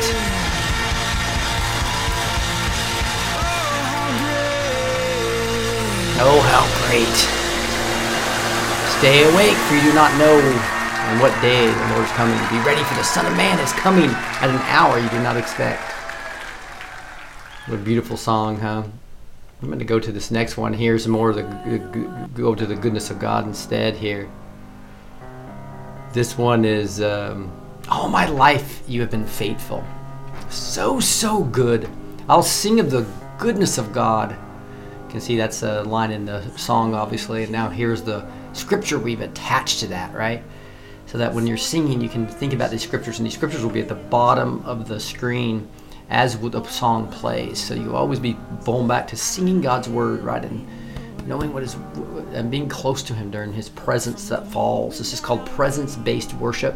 Great. 6.87 7.19
Stay 8.99 9.25
awake, 9.33 9.57
for 9.67 9.75
you 9.75 9.83
do 9.83 9.93
not 9.93 10.17
know 10.19 10.39
on 10.39 11.19
what 11.21 11.33
day 11.43 11.67
the 11.67 11.95
Lord 11.95 12.05
is 12.05 12.13
coming. 12.13 12.39
Be 12.49 12.59
ready, 12.65 12.83
for 12.85 12.95
the 12.95 13.05
Son 13.05 13.27
of 13.27 13.37
Man 13.37 13.59
is 13.59 13.73
coming 13.73 14.11
at 14.11 14.49
an 14.49 14.57
hour 14.71 14.99
you 14.99 15.09
do 15.11 15.23
not 15.23 15.37
expect. 15.37 15.83
What 17.67 17.81
a 17.81 17.83
beautiful 17.83 18.17
song, 18.17 18.59
huh? 18.59 18.85
I'm 19.61 19.69
going 19.69 19.79
to 19.79 19.85
go 19.85 19.99
to 19.99 20.13
this 20.13 20.31
next 20.31 20.57
one. 20.57 20.73
Here's 20.73 21.09
more 21.09 21.31
of 21.31 21.37
the 21.37 22.29
go 22.35 22.55
to 22.55 22.67
the 22.67 22.77
goodness 22.77 23.11
of 23.11 23.19
God 23.19 23.47
instead 23.47 23.97
here. 23.97 24.29
This 26.13 26.39
one 26.39 26.65
is 26.65 27.01
um, 27.01 27.51
all 27.89 28.09
my 28.09 28.27
life 28.27 28.83
you 28.87 29.01
have 29.01 29.11
been 29.11 29.27
faithful, 29.27 29.85
so 30.51 31.01
so 31.01 31.43
good. 31.43 31.89
I'll 32.29 32.43
sing 32.43 32.81
of 32.81 32.91
the 32.91 33.07
goodness 33.39 33.79
of 33.79 33.93
God. 33.93 34.37
You 35.07 35.13
can 35.13 35.21
see 35.21 35.37
that's 35.37 35.63
a 35.63 35.83
line 35.85 36.11
in 36.11 36.25
the 36.25 36.43
song, 36.59 36.95
obviously. 36.95 37.45
And 37.45 37.53
now 37.53 37.69
here's 37.71 38.03
the 38.03 38.27
scripture 38.53 38.99
we've 38.99 39.21
attached 39.21 39.81
to 39.81 39.87
that, 39.87 40.13
right? 40.15 40.43
So 41.07 41.17
that 41.19 41.33
when 41.33 41.47
you're 41.47 41.57
singing, 41.57 42.01
you 42.01 42.09
can 42.09 42.27
think 42.27 42.53
about 42.53 42.73
these 42.73 42.83
scriptures, 42.83 43.19
and 43.19 43.27
these 43.27 43.35
scriptures 43.35 43.63
will 43.63 43.71
be 43.71 43.81
at 43.81 43.89
the 43.89 43.95
bottom 43.95 44.65
of 44.67 44.89
the 44.89 44.99
screen 44.99 45.69
as 46.11 46.39
the 46.39 46.65
song 46.65 47.11
plays. 47.11 47.63
So 47.63 47.75
you'll 47.75 47.97
always 47.97 48.19
be 48.19 48.37
going 48.65 48.89
back 48.89 49.07
to 49.09 49.17
singing 49.17 49.61
God's 49.61 49.89
word, 49.89 50.23
right? 50.23 50.45
And 50.45 50.67
knowing 51.27 51.53
what 51.53 51.63
is 51.63 51.75
and 52.33 52.51
being 52.51 52.69
close 52.69 53.03
to 53.05 53.15
Him 53.15 53.31
during 53.31 53.53
His 53.53 53.69
presence 53.69 54.29
that 54.29 54.47
falls. 54.49 54.99
This 54.99 55.13
is 55.13 55.21
called 55.21 55.47
presence-based 55.47 56.35
worship. 56.35 56.75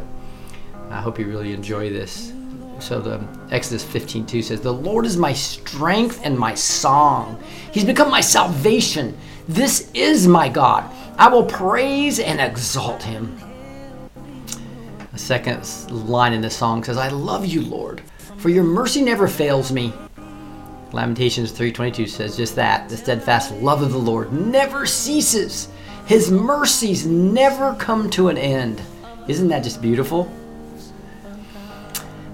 I 0.90 1.00
hope 1.00 1.18
you 1.18 1.26
really 1.26 1.52
enjoy 1.52 1.90
this. 1.90 2.32
So 2.80 2.98
the 2.98 3.20
Exodus 3.50 3.84
15:2 3.84 4.42
says, 4.42 4.60
"The 4.60 4.72
Lord 4.72 5.06
is 5.06 5.16
my 5.16 5.32
strength 5.32 6.20
and 6.24 6.38
my 6.38 6.54
song. 6.54 7.38
He's 7.70 7.84
become 7.84 8.10
my 8.10 8.20
salvation. 8.20 9.16
This 9.46 9.88
is 9.94 10.26
my 10.26 10.48
God. 10.48 10.84
I 11.18 11.28
will 11.28 11.44
praise 11.44 12.18
and 12.18 12.40
exalt 12.40 13.02
Him." 13.02 13.36
A 15.12 15.18
second 15.18 15.60
line 15.90 16.32
in 16.32 16.40
this 16.40 16.56
song 16.56 16.82
says, 16.82 16.96
"I 16.96 17.08
love 17.08 17.44
you, 17.44 17.60
Lord, 17.62 18.00
for 18.38 18.48
your 18.48 18.64
mercy 18.64 19.02
never 19.02 19.28
fails 19.28 19.70
me." 19.70 19.92
Lamentations 20.92 21.52
3:22 21.52 22.06
says 22.06 22.36
just 22.36 22.56
that. 22.56 22.88
The 22.88 22.96
steadfast 22.96 23.52
love 23.60 23.82
of 23.82 23.92
the 23.92 23.98
Lord 23.98 24.32
never 24.32 24.86
ceases. 24.86 25.68
His 26.06 26.30
mercies 26.30 27.06
never 27.06 27.74
come 27.74 28.10
to 28.10 28.28
an 28.28 28.38
end. 28.38 28.80
Isn't 29.28 29.48
that 29.48 29.62
just 29.62 29.80
beautiful? 29.80 30.28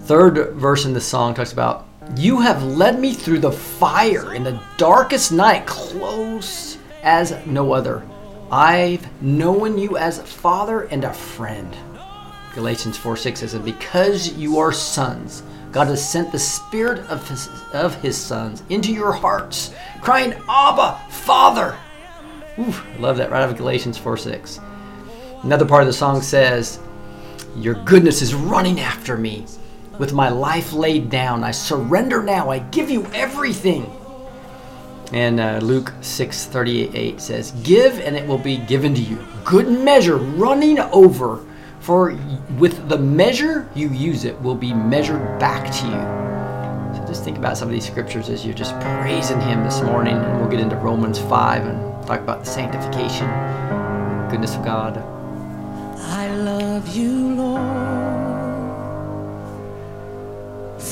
Third 0.06 0.52
verse 0.52 0.84
in 0.84 0.92
the 0.92 1.00
song 1.00 1.34
talks 1.34 1.52
about 1.52 1.84
you 2.16 2.40
have 2.40 2.62
led 2.62 3.00
me 3.00 3.12
through 3.12 3.40
the 3.40 3.50
fire 3.50 4.34
in 4.34 4.44
the 4.44 4.62
darkest 4.76 5.32
night 5.32 5.66
close 5.66 6.78
as 7.02 7.44
no 7.44 7.72
other. 7.72 8.06
I've 8.52 9.20
known 9.20 9.76
you 9.76 9.96
as 9.96 10.22
father 10.22 10.82
and 10.82 11.02
a 11.02 11.12
friend. 11.12 11.76
Galatians 12.54 12.96
4 12.96 13.16
6 13.16 13.40
says, 13.40 13.54
And 13.54 13.64
because 13.64 14.32
you 14.34 14.58
are 14.60 14.70
sons, 14.70 15.42
God 15.72 15.88
has 15.88 16.08
sent 16.08 16.30
the 16.30 16.38
Spirit 16.38 17.00
of 17.10 17.28
his, 17.28 17.48
of 17.74 18.00
his 18.00 18.16
sons 18.16 18.62
into 18.68 18.92
your 18.92 19.10
hearts, 19.10 19.74
crying, 20.02 20.34
Abba, 20.48 21.00
Father. 21.10 21.76
Ooh, 22.60 22.72
I 22.94 22.96
love 23.00 23.16
that 23.16 23.32
right 23.32 23.42
out 23.42 23.50
of 23.50 23.56
Galatians 23.56 23.98
4 23.98 24.16
6. 24.16 24.60
Another 25.42 25.66
part 25.66 25.82
of 25.82 25.88
the 25.88 25.92
song 25.92 26.22
says, 26.22 26.78
Your 27.56 27.74
goodness 27.82 28.22
is 28.22 28.36
running 28.36 28.78
after 28.78 29.16
me. 29.16 29.44
With 29.98 30.12
my 30.12 30.28
life 30.28 30.72
laid 30.72 31.08
down, 31.10 31.42
I 31.42 31.52
surrender 31.52 32.22
now. 32.22 32.50
I 32.50 32.58
give 32.58 32.90
you 32.90 33.06
everything. 33.14 33.90
And 35.12 35.38
uh, 35.40 35.60
Luke 35.62 35.92
6 36.00 36.46
38 36.46 37.20
says, 37.20 37.52
Give 37.62 37.98
and 38.00 38.16
it 38.16 38.26
will 38.26 38.38
be 38.38 38.58
given 38.58 38.94
to 38.94 39.00
you. 39.00 39.24
Good 39.44 39.68
measure, 39.68 40.16
running 40.16 40.78
over. 40.78 41.44
For 41.80 42.18
with 42.58 42.88
the 42.88 42.98
measure 42.98 43.68
you 43.74 43.88
use 43.90 44.24
it 44.24 44.40
will 44.42 44.56
be 44.56 44.74
measured 44.74 45.38
back 45.38 45.70
to 45.72 45.86
you. 45.86 46.26
So 46.96 47.06
just 47.06 47.22
think 47.22 47.38
about 47.38 47.56
some 47.56 47.68
of 47.68 47.72
these 47.72 47.86
scriptures 47.86 48.28
as 48.28 48.44
you're 48.44 48.54
just 48.54 48.74
praising 48.80 49.40
Him 49.40 49.62
this 49.62 49.80
morning. 49.82 50.16
And 50.16 50.40
we'll 50.40 50.50
get 50.50 50.60
into 50.60 50.76
Romans 50.76 51.18
5 51.18 51.66
and 51.66 52.06
talk 52.06 52.20
about 52.20 52.40
the 52.40 52.50
sanctification, 52.50 53.28
goodness 54.30 54.56
of 54.56 54.64
God. 54.64 54.98
I 55.98 56.34
love 56.36 56.94
you, 56.94 57.34
Lord, 57.34 57.60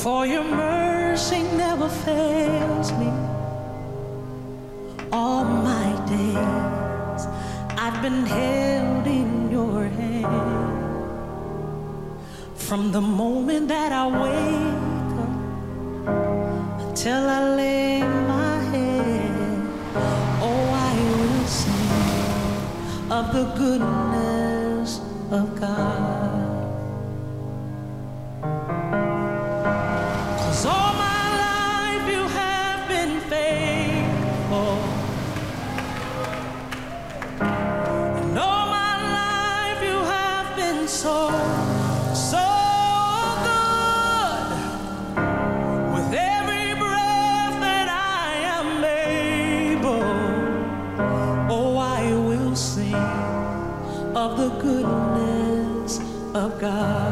for 0.05 0.23
your 0.27 0.43
mercy 0.43 1.41
never 1.57 1.89
fails 1.89 2.91
me. 2.91 3.11
All 5.11 5.43
my 5.43 5.89
days 6.05 7.21
I've 7.83 7.99
been 8.03 8.23
held 8.23 9.07
in 9.07 9.49
your 9.49 9.85
hand. 9.85 10.77
From 12.55 12.91
the 12.91 13.01
moment 13.01 13.67
that 13.69 13.91
I 13.91 14.05
wake 14.25 15.13
up 15.25 15.35
until 16.83 17.23
I 17.37 17.41
lay 17.55 18.03
my 18.03 18.57
head, 18.73 19.35
oh, 20.49 20.65
I 20.89 20.93
will 21.17 21.47
sing 21.59 23.11
of 23.17 23.25
the 23.33 23.45
goodness 23.57 24.99
of 25.31 25.59
God. 25.59 26.14
God. 56.65 57.04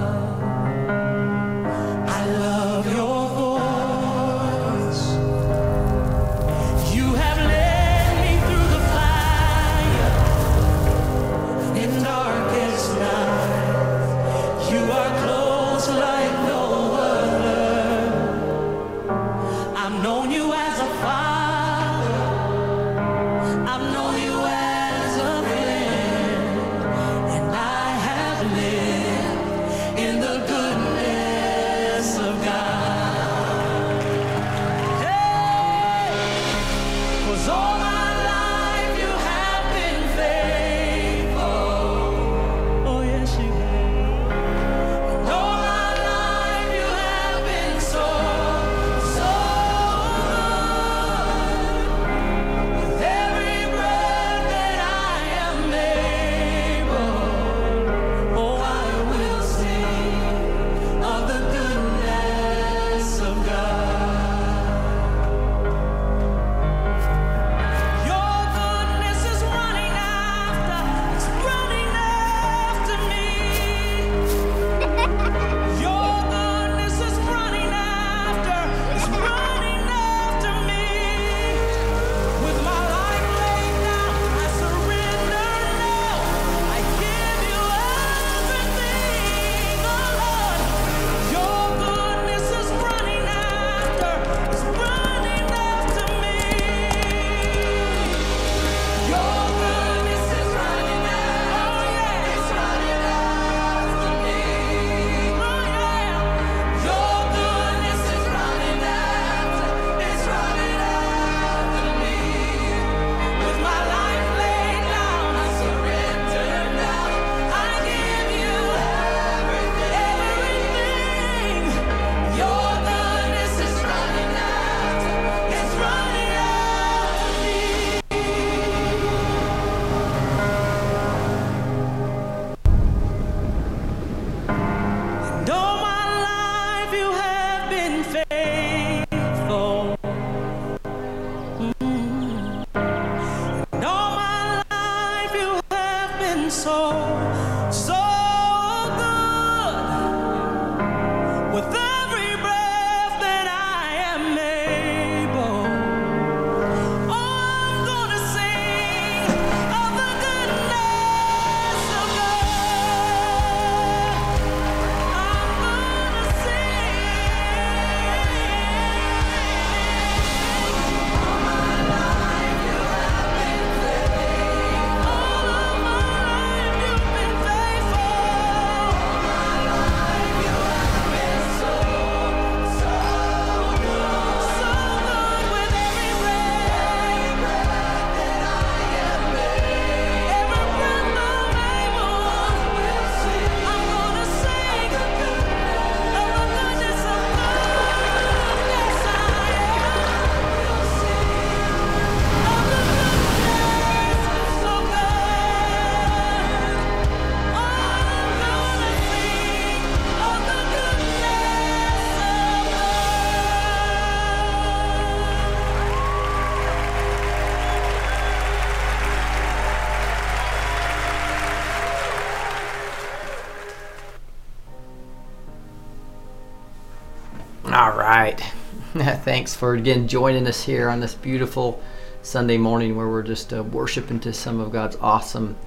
Right. 228.24 228.40
Thanks 229.26 229.54
for 229.54 229.74
again 229.74 230.08
joining 230.08 230.48
us 230.48 230.64
here 230.64 230.88
on 230.88 231.02
this 231.02 231.14
beautiful 231.14 231.84
Sunday 232.22 232.56
morning 232.58 232.96
where 232.96 233.10
we're 233.10 233.22
just 233.22 233.52
uh, 233.52 233.62
worshiping 233.62 234.18
to 234.22 234.32
some 234.32 234.62
of 234.62 234.72
God's 234.72 234.96
awesome 235.02 235.58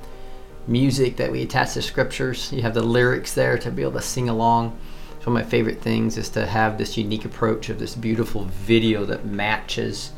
music 0.66 1.18
that 1.18 1.30
we 1.30 1.42
attach 1.42 1.74
to 1.74 1.82
scriptures. 1.82 2.50
You 2.50 2.62
have 2.62 2.72
the 2.72 2.82
lyrics 2.82 3.34
there 3.34 3.58
to 3.58 3.70
be 3.70 3.82
able 3.82 3.92
to 3.92 4.00
sing 4.00 4.30
along. 4.30 4.74
It's 5.18 5.26
one 5.26 5.36
of 5.36 5.44
my 5.44 5.50
favorite 5.50 5.82
things 5.82 6.16
is 6.16 6.30
to 6.30 6.46
have 6.46 6.78
this 6.78 6.96
unique 6.96 7.26
approach 7.26 7.68
of 7.68 7.78
this 7.78 7.94
beautiful 7.94 8.46
video 8.46 9.04
that 9.04 9.26
matches 9.26 10.12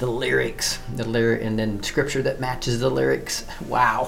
the 0.00 0.08
lyrics, 0.08 0.80
the 0.96 1.08
lyric, 1.08 1.44
and 1.44 1.56
then 1.56 1.80
scripture 1.84 2.22
that 2.22 2.40
matches 2.40 2.80
the 2.80 2.90
lyrics. 2.90 3.46
Wow, 3.68 4.06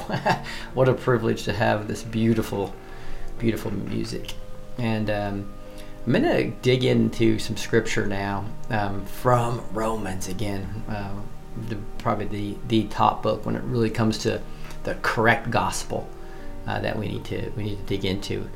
what 0.74 0.88
a 0.88 0.94
privilege 0.94 1.44
to 1.44 1.52
have 1.52 1.86
this 1.86 2.02
beautiful, 2.02 2.74
beautiful 3.38 3.70
music. 3.72 4.32
And 4.76 5.08
um, 5.08 5.52
I'm 6.06 6.12
going 6.12 6.22
to 6.22 6.50
dig 6.62 6.84
into 6.84 7.40
some 7.40 7.56
scripture 7.56 8.06
now 8.06 8.44
um, 8.70 9.04
from 9.06 9.60
Romans 9.72 10.28
again. 10.28 10.84
Uh, 10.88 11.14
the, 11.68 11.76
probably 11.98 12.26
the, 12.26 12.58
the 12.68 12.84
top 12.84 13.24
book 13.24 13.44
when 13.44 13.56
it 13.56 13.62
really 13.64 13.90
comes 13.90 14.18
to 14.18 14.40
the 14.84 14.94
correct 15.02 15.50
gospel 15.50 16.08
uh, 16.68 16.78
that 16.78 16.96
we 16.96 17.08
need 17.08 17.24
to 17.24 17.50
we 17.56 17.64
need 17.64 17.78
to 17.78 17.84
dig 17.84 18.04
into. 18.04 18.48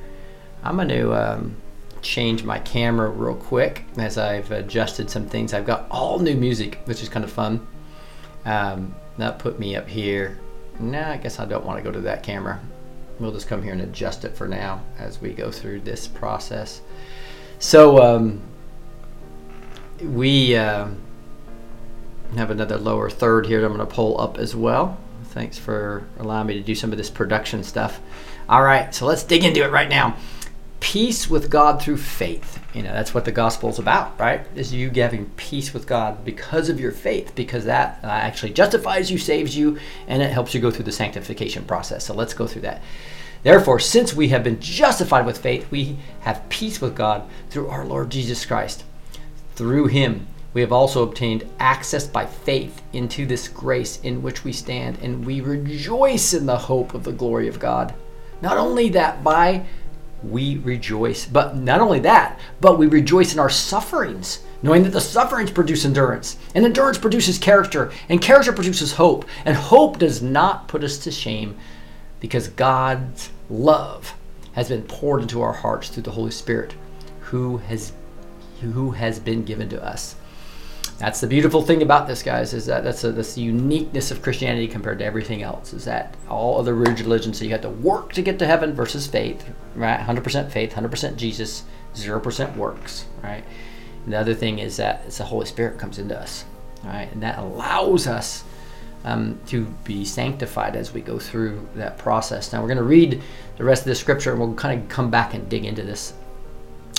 I'm 0.63 0.77
going 0.77 0.89
to 0.89 1.13
um, 1.13 1.57
change 2.03 2.45
my 2.45 2.61
camera 2.61 3.09
real 3.09 3.35
quick 3.35 3.85
as 3.99 4.17
I've 4.17 4.53
adjusted 4.53 5.11
some 5.11 5.27
things. 5.27 5.53
I've 5.53 5.67
got 5.67 5.87
all 5.91 6.21
new 6.21 6.37
music, 6.37 6.79
which 6.85 7.03
is 7.03 7.09
kind 7.09 7.25
of 7.25 7.33
fun. 7.33 7.67
Um, 8.45 8.95
that 9.19 9.41
put 9.41 9.59
me 9.59 9.75
up 9.75 9.89
here. 9.89 10.39
No, 10.79 11.03
I 11.03 11.17
guess 11.17 11.41
I 11.41 11.47
don't 11.47 11.65
want 11.65 11.79
to 11.79 11.83
go 11.83 11.91
to 11.91 12.01
that 12.03 12.23
camera. 12.23 12.61
We'll 13.19 13.33
just 13.33 13.49
come 13.49 13.63
here 13.63 13.73
and 13.73 13.83
adjust 13.83 14.25
it 14.25 14.37
for 14.37 14.47
now 14.47 14.83
as 14.99 15.21
we 15.21 15.33
go 15.33 15.51
through 15.51 15.81
this 15.81 16.07
process. 16.07 16.81
So 17.61 18.03
um, 18.03 18.41
we 20.03 20.57
uh, 20.57 20.89
have 22.35 22.51
another 22.51 22.79
lower 22.79 23.11
third 23.11 23.47
here 23.47 23.61
that 23.61 23.67
I'm 23.67 23.77
going 23.77 23.87
to 23.87 23.95
pull 23.95 24.19
up 24.19 24.39
as 24.39 24.57
well. 24.57 24.99
Thanks 25.25 25.59
for 25.59 26.05
allowing 26.19 26.47
me 26.47 26.55
to 26.55 26.63
do 26.63 26.75
some 26.75 26.91
of 26.91 26.97
this 26.97 27.11
production 27.11 27.63
stuff. 27.63 28.01
All 28.49 28.63
right, 28.63 28.93
so 28.95 29.05
let's 29.05 29.23
dig 29.25 29.45
into 29.45 29.63
it 29.63 29.71
right 29.71 29.91
now. 29.91 30.17
Peace 30.81 31.29
with 31.29 31.51
God 31.51 31.83
through 31.83 31.99
faith. 31.99 32.59
You 32.73 32.83
know, 32.83 32.95
that's 32.95 33.13
what 33.13 33.27
the 33.27 33.33
gospel 33.33 33.69
is 33.69 33.79
about, 33.79 34.19
right? 34.19 34.47
Is 34.57 34.73
you 34.73 34.91
having 34.91 35.27
peace 35.37 35.75
with 35.75 35.87
God 35.87 36.25
because 36.25 36.71
of 36.71 36.81
your 36.81 36.93
faith, 36.93 37.35
because 37.35 37.67
that 37.67 38.01
uh, 38.03 38.07
actually 38.07 38.55
justifies 38.55 39.11
you, 39.11 39.19
saves 39.19 39.55
you, 39.55 39.79
and 40.09 40.23
it 40.23 40.33
helps 40.33 40.55
you 40.55 40.63
go 40.63 40.71
through 40.71 40.87
the 40.87 40.93
sanctification 40.93 41.65
process. 41.65 42.07
So 42.07 42.15
let's 42.15 42.33
go 42.33 42.47
through 42.47 42.63
that. 42.63 42.81
Therefore, 43.43 43.79
since 43.79 44.15
we 44.15 44.29
have 44.29 44.45
been 44.45 44.61
justified 44.61 45.25
with 45.25 45.39
faith, 45.39 45.71
we 45.71 45.97
have 46.21 46.49
peace 46.51 46.81
with 46.81 46.95
God 46.95 47.23
through 47.49 47.69
our 47.69 47.87
Lord 47.87 48.11
Jesus 48.11 48.45
Christ. 48.45 48.85
Through 49.55 49.87
him, 49.87 50.27
we 50.53 50.61
have 50.61 50.73
also 50.73 51.03
obtained 51.03 51.47
access 51.59 52.07
by 52.07 52.27
faith 52.27 52.83
into 52.93 53.25
this 53.25 53.49
grace 53.49 54.01
in 54.03 54.23
which 54.23 54.45
we 54.45 54.53
stand, 54.53 54.99
and 55.01 55.25
we 55.25 55.41
rejoice 55.41 56.35
in 56.35 56.47
the 56.47 56.59
hope 56.59 56.93
of 56.93 57.05
the 57.05 57.13
glory 57.13 57.49
of 57.49 57.61
God. 57.61 57.95
Not 58.43 58.59
only 58.59 58.89
that, 58.91 59.23
by 59.23 59.65
we 60.23 60.59
rejoice, 60.59 61.25
but 61.25 61.57
not 61.57 61.81
only 61.81 62.01
that, 62.01 62.39
but 62.61 62.79
we 62.79 62.87
rejoice 62.87 63.33
in 63.33 63.39
our 63.39 63.49
sufferings, 63.49 64.45
knowing 64.63 64.83
that 64.83 64.91
the 64.91 65.01
sufferings 65.01 65.51
produce 65.51 65.85
endurance, 65.85 66.37
and 66.55 66.65
endurance 66.65 66.99
produces 66.99 67.39
character, 67.39 67.91
and 68.09 68.21
character 68.21 68.53
produces 68.53 68.93
hope, 68.93 69.25
and 69.47 69.57
hope 69.57 69.99
does 69.99 70.21
not 70.21 70.69
put 70.69 70.85
us 70.85 70.99
to 70.99 71.11
shame 71.11 71.57
because 72.21 72.49
God's 72.49 73.31
love 73.49 74.15
has 74.53 74.69
been 74.69 74.83
poured 74.83 75.23
into 75.23 75.41
our 75.43 75.53
hearts 75.53 75.89
through 75.89 76.03
the 76.05 76.11
Holy 76.13 76.31
Spirit 76.31 76.75
who 77.21 77.59
has 77.59 77.93
who 78.61 78.91
has 78.91 79.19
been 79.19 79.45
given 79.45 79.69
to 79.71 79.83
us. 79.83 80.17
That's 80.99 81.23
the 81.23 81.27
beautiful 81.27 81.63
thing 81.63 81.81
about 81.81 82.07
this, 82.07 82.23
guys, 82.23 82.53
is 82.53 82.67
that 82.67 82.85
that's, 82.85 83.03
a, 83.05 83.13
that's 83.13 83.33
the 83.33 83.41
uniqueness 83.41 84.11
of 84.11 84.21
Christianity 84.21 84.69
compared 84.69 84.99
to 84.99 85.05
everything 85.07 85.43
else. 85.43 85.73
Is 85.73 85.87
that 85.87 86.15
all 86.29 86.59
other 86.59 86.75
religions, 86.75 87.39
so 87.39 87.47
you 87.47 87.53
have 87.53 87.63
to 87.63 87.71
work 87.71 88.13
to 88.13 88.23
get 88.23 88.39
to 88.41 88.47
heaven 88.47 88.75
versus 88.75 89.07
faith, 89.07 89.49
right? 89.75 89.99
100% 89.99 90.51
faith, 90.51 90.75
100% 90.75 91.17
Jesus, 91.17 91.63
0% 91.95 92.55
works, 92.57 93.07
right? 93.23 93.43
And 94.05 94.13
the 94.13 94.19
other 94.19 94.35
thing 94.35 94.59
is 94.59 94.77
that 94.77 95.05
it's 95.07 95.17
the 95.17 95.25
Holy 95.25 95.47
Spirit 95.47 95.79
comes 95.79 95.99
into 95.99 96.19
us, 96.19 96.45
right? 96.85 97.11
And 97.13 97.23
that 97.23 97.39
allows 97.39 98.07
us 98.07 98.45
um, 99.05 99.39
to 99.47 99.65
be 99.85 100.05
sanctified 100.05 100.77
as 100.77 100.93
we 100.93 101.01
go 101.01 101.19
through 101.19 101.67
that 101.75 101.99
process. 101.99 102.53
Now 102.53 102.61
we're 102.61 102.69
going 102.69 102.79
to 102.79 102.85
read 102.85 103.23
the 103.57 103.65
rest 103.65 103.83
of 103.83 103.87
the 103.87 103.95
scripture, 103.95 104.33
and 104.33 104.41
we'll 104.41 104.55
kind 104.55 104.81
of 104.81 104.89
come 104.89 105.11
back 105.11 105.35
and 105.35 105.49
dig 105.49 105.65
into 105.65 105.83
this 105.83 106.15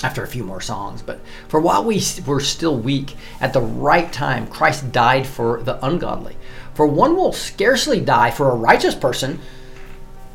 after 0.02 0.22
a 0.22 0.26
few 0.26 0.44
more 0.44 0.60
songs. 0.60 1.02
But 1.02 1.20
for 1.48 1.60
while 1.60 1.84
we 1.84 2.02
were 2.26 2.40
still 2.40 2.76
weak, 2.76 3.16
at 3.40 3.52
the 3.52 3.60
right 3.60 4.12
time, 4.12 4.46
Christ 4.46 4.90
died 4.92 5.26
for 5.26 5.62
the 5.62 5.84
ungodly. 5.84 6.36
For 6.74 6.86
one 6.86 7.16
will 7.16 7.32
scarcely 7.32 8.00
die 8.00 8.30
for 8.30 8.50
a 8.50 8.56
righteous 8.56 8.94
person, 8.94 9.38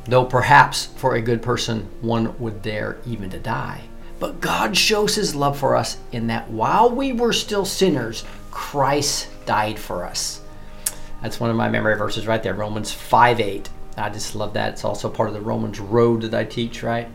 though 0.06 0.26
perhaps 0.26 0.86
for 0.86 1.16
a 1.16 1.22
good 1.22 1.42
person 1.42 1.88
one 2.02 2.38
would 2.40 2.62
dare 2.62 2.98
even 3.06 3.30
to 3.32 3.40
die. 3.40 3.82
But 4.20 4.42
God 4.42 4.76
shows 4.76 5.16
his 5.16 5.36
love 5.36 5.58
for 5.58 5.76
us 5.76 5.98
in 6.12 6.28
that 6.28 6.50
while 6.50 6.90
we 6.90 7.14
were 7.14 7.34
still 7.34 7.66
sinners, 7.66 8.24
Christ 8.50 9.28
died 9.46 9.78
for 9.78 10.06
us. 10.06 10.42
That's 11.22 11.40
one 11.40 11.50
of 11.50 11.56
my 11.56 11.70
memory 11.70 11.98
verses 11.98 12.28
right 12.28 12.42
there, 12.42 12.54
Romans 12.54 12.92
5 12.92 13.40
8. 13.40 13.70
I 13.98 14.10
just 14.10 14.36
love 14.36 14.54
that. 14.54 14.74
It's 14.74 14.86
also 14.86 15.10
part 15.10 15.30
of 15.30 15.36
the 15.36 15.42
Romans 15.42 15.80
road 15.80 16.22
that 16.22 16.34
I 16.34 16.44
teach, 16.44 16.84
right? 16.84 17.10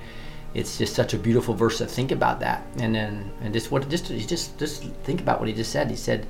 it's 0.54 0.76
just 0.78 0.94
such 0.94 1.14
a 1.14 1.18
beautiful 1.18 1.54
verse 1.54 1.78
to 1.78 1.86
think 1.86 2.10
about 2.10 2.40
that 2.40 2.64
and 2.78 2.94
then 2.94 3.30
and 3.40 3.52
just 3.52 3.70
what 3.70 3.88
just 3.88 4.06
just 4.08 4.58
just 4.58 4.84
think 5.04 5.20
about 5.20 5.38
what 5.38 5.48
he 5.48 5.54
just 5.54 5.72
said 5.72 5.88
he 5.90 5.96
said 5.96 6.26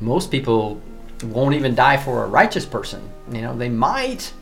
most 0.00 0.30
people 0.30 0.80
won't 1.24 1.54
even 1.54 1.74
die 1.74 1.96
for 1.96 2.24
a 2.24 2.28
righteous 2.28 2.66
person 2.66 3.08
you 3.30 3.40
know 3.40 3.56
they 3.56 3.68
might 3.68 4.32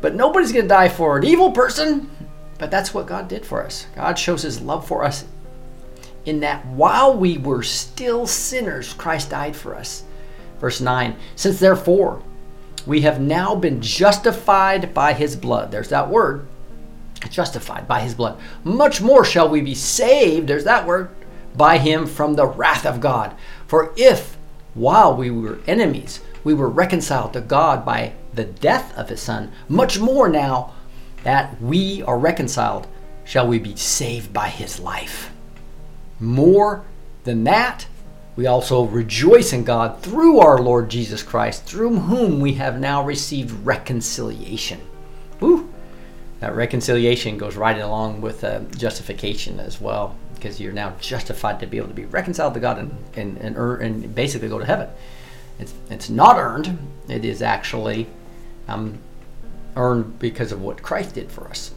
but 0.00 0.14
nobody's 0.14 0.52
going 0.52 0.64
to 0.64 0.68
die 0.68 0.88
for 0.88 1.16
an 1.16 1.24
evil 1.24 1.50
person 1.50 2.08
but 2.58 2.70
that's 2.70 2.94
what 2.94 3.06
god 3.06 3.26
did 3.26 3.44
for 3.44 3.64
us 3.64 3.86
god 3.96 4.18
shows 4.18 4.42
his 4.42 4.60
love 4.60 4.86
for 4.86 5.02
us 5.02 5.24
in 6.24 6.40
that 6.40 6.64
while 6.66 7.16
we 7.16 7.38
were 7.38 7.62
still 7.62 8.26
sinners 8.26 8.92
christ 8.92 9.30
died 9.30 9.56
for 9.56 9.74
us 9.74 10.04
verse 10.64 10.80
9 10.80 11.14
since 11.36 11.60
therefore 11.60 12.22
we 12.86 13.02
have 13.02 13.20
now 13.20 13.54
been 13.54 13.80
justified 13.80 14.94
by 14.94 15.12
his 15.12 15.36
blood 15.36 15.70
there's 15.70 15.90
that 15.90 16.08
word 16.08 16.46
justified 17.30 17.86
by 17.86 18.00
his 18.00 18.14
blood. 18.14 18.38
Much 18.62 19.00
more 19.00 19.24
shall 19.24 19.48
we 19.48 19.60
be 19.60 19.74
saved, 19.74 20.48
there's 20.48 20.64
that 20.64 20.86
word, 20.86 21.10
by 21.56 21.78
him 21.78 22.06
from 22.06 22.34
the 22.34 22.46
wrath 22.46 22.84
of 22.84 23.00
God. 23.00 23.34
For 23.66 23.92
if, 23.96 24.36
while 24.74 25.16
we 25.16 25.30
were 25.30 25.60
enemies, 25.66 26.20
we 26.42 26.54
were 26.54 26.68
reconciled 26.68 27.32
to 27.34 27.40
God 27.40 27.84
by 27.84 28.12
the 28.34 28.44
death 28.44 28.96
of 28.96 29.08
his 29.08 29.20
Son, 29.20 29.52
much 29.68 29.98
more 29.98 30.28
now 30.28 30.74
that 31.22 31.60
we 31.60 32.02
are 32.02 32.18
reconciled, 32.18 32.86
shall 33.24 33.46
we 33.46 33.58
be 33.58 33.76
saved 33.76 34.32
by 34.32 34.48
his 34.48 34.78
life. 34.78 35.32
More 36.20 36.84
than 37.24 37.44
that, 37.44 37.86
we 38.36 38.46
also 38.46 38.84
rejoice 38.84 39.52
in 39.52 39.64
God 39.64 40.02
through 40.02 40.40
our 40.40 40.58
Lord 40.58 40.88
Jesus 40.88 41.22
Christ, 41.22 41.64
through 41.64 42.00
whom 42.00 42.40
we 42.40 42.54
have 42.54 42.80
now 42.80 43.04
received 43.04 43.64
reconciliation. 43.64 44.80
Woo! 45.40 45.74
that 46.44 46.54
reconciliation 46.54 47.38
goes 47.38 47.56
right 47.56 47.78
along 47.78 48.20
with 48.20 48.44
uh, 48.44 48.60
justification 48.76 49.58
as 49.58 49.80
well 49.80 50.14
because 50.34 50.60
you're 50.60 50.74
now 50.74 50.92
justified 51.00 51.58
to 51.58 51.66
be 51.66 51.78
able 51.78 51.88
to 51.88 51.94
be 51.94 52.04
reconciled 52.04 52.52
to 52.52 52.60
god 52.60 52.78
and, 52.78 52.94
and, 53.14 53.38
and, 53.38 53.56
earn, 53.56 53.80
and 53.80 54.14
basically 54.14 54.48
go 54.48 54.58
to 54.58 54.64
heaven 54.66 54.86
it's, 55.58 55.72
it's 55.88 56.10
not 56.10 56.36
earned 56.36 56.78
it 57.08 57.24
is 57.24 57.40
actually 57.40 58.06
um, 58.68 58.98
earned 59.74 60.18
because 60.18 60.52
of 60.52 60.60
what 60.60 60.82
christ 60.82 61.14
did 61.14 61.32
for 61.32 61.48
us 61.48 61.72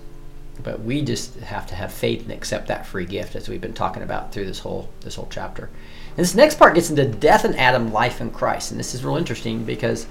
but 0.63 0.81
we 0.81 1.01
just 1.01 1.37
have 1.37 1.65
to 1.65 1.73
have 1.73 1.93
faith 1.93 2.23
and 2.23 2.31
accept 2.31 2.67
that 2.67 2.85
free 2.85 3.05
gift 3.05 3.37
as 3.37 3.47
we've 3.47 3.61
been 3.61 3.73
talking 3.73 4.03
about 4.03 4.33
through 4.33 4.45
this 4.45 4.59
whole 4.59 4.89
this 4.99 5.15
whole 5.15 5.29
chapter 5.31 5.69
and 6.17 6.25
this 6.25 6.35
next 6.35 6.55
part 6.55 6.75
gets 6.75 6.89
into 6.89 7.05
death 7.05 7.45
in 7.45 7.53
adam 7.55 7.93
life 7.93 8.19
in 8.21 8.29
christ 8.29 8.71
and 8.71 8.79
this 8.79 8.93
is 8.93 9.05
real 9.05 9.17
interesting 9.17 9.63
because 9.63 10.05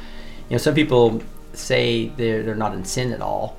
you 0.48 0.54
know 0.54 0.58
some 0.58 0.74
people 0.74 1.20
say 1.52 2.08
they're, 2.16 2.42
they're 2.42 2.54
not 2.54 2.74
in 2.74 2.84
sin 2.84 3.12
at 3.12 3.20
all 3.20 3.56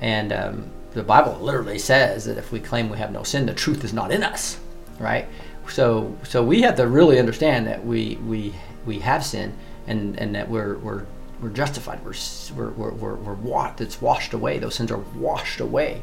and 0.00 0.32
um, 0.32 0.70
the 0.92 1.02
Bible 1.02 1.38
literally 1.40 1.78
says 1.78 2.24
that 2.24 2.38
if 2.38 2.52
we 2.52 2.60
claim 2.60 2.88
we 2.88 2.98
have 2.98 3.12
no 3.12 3.22
sin, 3.22 3.46
the 3.46 3.54
truth 3.54 3.84
is 3.84 3.92
not 3.92 4.10
in 4.10 4.22
us, 4.22 4.58
right? 4.98 5.26
So, 5.68 6.16
so 6.24 6.42
we 6.42 6.62
have 6.62 6.76
to 6.76 6.86
really 6.86 7.18
understand 7.18 7.66
that 7.66 7.84
we 7.84 8.16
we 8.26 8.54
we 8.86 8.98
have 9.00 9.24
sin, 9.24 9.54
and 9.86 10.18
and 10.18 10.34
that 10.34 10.48
we're 10.48 10.78
we're 10.78 11.04
we're 11.42 11.50
justified. 11.50 12.00
We're 12.04 12.14
we're 12.56 12.90
we're, 12.90 13.14
we're, 13.14 13.34
we're. 13.34 13.74
It's 13.78 14.00
washed 14.00 14.32
away. 14.32 14.58
Those 14.58 14.76
sins 14.76 14.90
are 14.90 15.04
washed 15.14 15.60
away, 15.60 16.02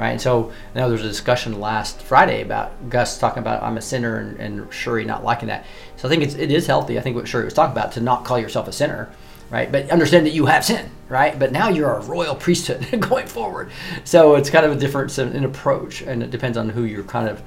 right? 0.00 0.10
And 0.10 0.20
so 0.20 0.50
I 0.74 0.78
know 0.78 0.88
there 0.88 0.96
was 0.96 1.04
a 1.04 1.08
discussion 1.08 1.60
last 1.60 2.00
Friday 2.00 2.40
about 2.40 2.88
Gus 2.88 3.18
talking 3.18 3.42
about 3.42 3.62
I'm 3.62 3.76
a 3.76 3.82
sinner 3.82 4.16
and, 4.16 4.40
and 4.40 4.72
Shuri 4.72 5.04
not 5.04 5.22
liking 5.22 5.48
that. 5.48 5.66
So 5.96 6.08
I 6.08 6.10
think 6.10 6.22
it's 6.22 6.34
it 6.34 6.50
is 6.50 6.66
healthy. 6.66 6.98
I 6.98 7.02
think 7.02 7.14
what 7.14 7.28
Shuri 7.28 7.44
was 7.44 7.54
talking 7.54 7.72
about 7.72 7.92
to 7.92 8.00
not 8.00 8.24
call 8.24 8.38
yourself 8.38 8.66
a 8.66 8.72
sinner 8.72 9.10
right? 9.50 9.70
But 9.70 9.90
understand 9.90 10.26
that 10.26 10.32
you 10.32 10.46
have 10.46 10.64
sin, 10.64 10.88
right? 11.08 11.38
But 11.38 11.52
now 11.52 11.68
you're 11.68 11.92
a 11.92 12.00
royal 12.02 12.36
priesthood 12.36 12.86
going 13.00 13.26
forward. 13.26 13.70
So 14.04 14.36
it's 14.36 14.48
kind 14.48 14.64
of 14.64 14.72
a 14.72 14.76
difference 14.76 15.18
in, 15.18 15.32
in, 15.32 15.44
approach, 15.44 16.02
and 16.02 16.22
it 16.22 16.30
depends 16.30 16.56
on 16.56 16.68
who 16.68 16.84
you're 16.84 17.04
kind 17.04 17.28
of 17.28 17.42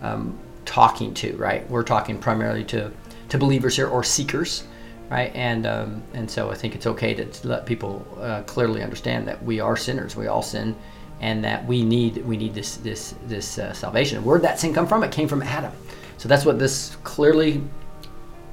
um, 0.00 0.38
talking 0.64 1.12
to, 1.14 1.36
right? 1.36 1.68
We're 1.70 1.84
talking 1.84 2.18
primarily 2.18 2.64
to 2.64 2.90
to 3.28 3.38
believers 3.38 3.76
here 3.76 3.88
or 3.88 4.02
seekers, 4.02 4.64
right? 5.10 5.30
And 5.34 5.66
um, 5.66 6.02
and 6.14 6.30
so 6.30 6.50
I 6.50 6.54
think 6.54 6.74
it's 6.74 6.86
okay 6.86 7.14
to, 7.14 7.24
to 7.24 7.48
let 7.48 7.66
people 7.66 8.06
uh, 8.20 8.42
clearly 8.42 8.82
understand 8.82 9.28
that 9.28 9.42
we 9.42 9.60
are 9.60 9.76
sinners. 9.76 10.16
We 10.16 10.26
all 10.26 10.42
sin, 10.42 10.74
and 11.22 11.44
that 11.44 11.64
we 11.66 11.82
need 11.82 12.16
we 12.26 12.36
need 12.36 12.52
this 12.52 12.76
this 12.76 13.14
this 13.26 13.58
uh, 13.58 13.72
salvation. 13.72 14.22
Where 14.24 14.38
did 14.38 14.44
that 14.44 14.58
sin 14.58 14.74
come 14.74 14.86
from? 14.86 15.02
It 15.04 15.12
came 15.12 15.28
from 15.28 15.42
Adam. 15.42 15.72
So 16.18 16.28
that's 16.28 16.44
what 16.44 16.58
this 16.58 16.96
clearly 17.04 17.62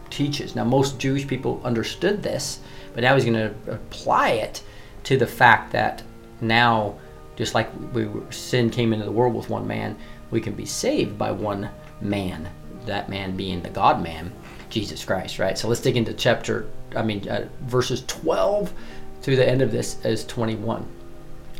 teaches. 0.10 0.56
Now, 0.56 0.64
most 0.64 1.00
Jewish 1.00 1.28
people 1.28 1.62
understood 1.64 2.24
this, 2.24 2.60
but 2.94 3.02
now 3.02 3.16
he's 3.16 3.26
going 3.26 3.36
to 3.36 3.54
apply 3.72 4.32
it 4.32 4.64
to 5.04 5.18
the 5.18 5.28
fact 5.28 5.72
that 5.72 6.04
now, 6.42 6.98
just 7.36 7.54
like 7.54 7.70
we 7.94 8.06
were, 8.06 8.32
sin 8.32 8.70
came 8.70 8.94
into 8.94 9.06
the 9.06 9.12
world 9.12 9.36
with 9.36 9.50
one 9.50 9.68
man, 9.68 9.98
we 10.32 10.42
can 10.42 10.54
be 10.54 10.66
saved 10.66 11.18
by 11.18 11.32
one 11.32 11.70
man. 12.02 12.50
That 12.86 13.10
man 13.10 13.36
being 13.36 13.62
the 13.62 13.70
God 13.70 14.02
man, 14.02 14.32
Jesus 14.70 15.04
Christ. 15.06 15.38
Right. 15.38 15.58
So 15.58 15.68
let's 15.68 15.82
dig 15.82 15.98
into 15.98 16.14
chapter. 16.14 16.68
I 16.96 17.04
mean, 17.04 17.28
uh, 17.28 17.50
verses 17.62 18.04
12 18.08 18.74
through 19.22 19.36
the 19.36 19.48
end 19.48 19.62
of 19.62 19.72
this 19.72 20.04
is 20.06 20.26
21 20.26 20.88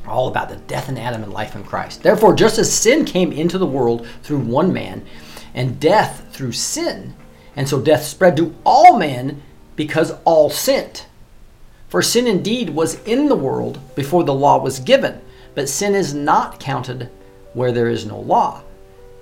all 0.08 0.28
about 0.28 0.50
the 0.50 0.56
death 0.56 0.90
in 0.90 0.98
Adam 0.98 1.24
and 1.24 1.34
life 1.34 1.56
in 1.56 1.64
Christ. 1.64 2.04
Therefore, 2.04 2.34
just 2.34 2.58
as 2.58 2.72
sin 2.72 3.06
came 3.06 3.32
into 3.32 3.58
the 3.58 3.66
world 3.66 4.08
through 4.24 4.40
one 4.40 4.74
man, 4.74 5.06
and 5.54 5.80
death 5.80 6.28
through 6.32 6.52
sin, 6.52 7.16
and 7.56 7.68
so 7.68 7.82
death 7.82 8.04
spread 8.04 8.38
to 8.38 8.56
all 8.66 8.98
men 8.98 9.42
because 9.76 10.14
all 10.26 10.50
sinned. 10.50 11.06
For 11.88 12.02
sin 12.02 12.28
indeed 12.28 12.70
was 12.70 13.02
in 13.04 13.28
the 13.28 13.36
world 13.36 13.80
before 13.96 14.24
the 14.24 14.34
law 14.34 14.62
was 14.62 14.80
given, 14.80 15.22
but 15.56 15.70
sin 15.70 15.96
is 15.96 16.14
not 16.14 16.60
counted 16.60 17.10
where 17.54 17.72
there 17.72 17.90
is 17.90 18.06
no 18.06 18.20
law. 18.20 18.62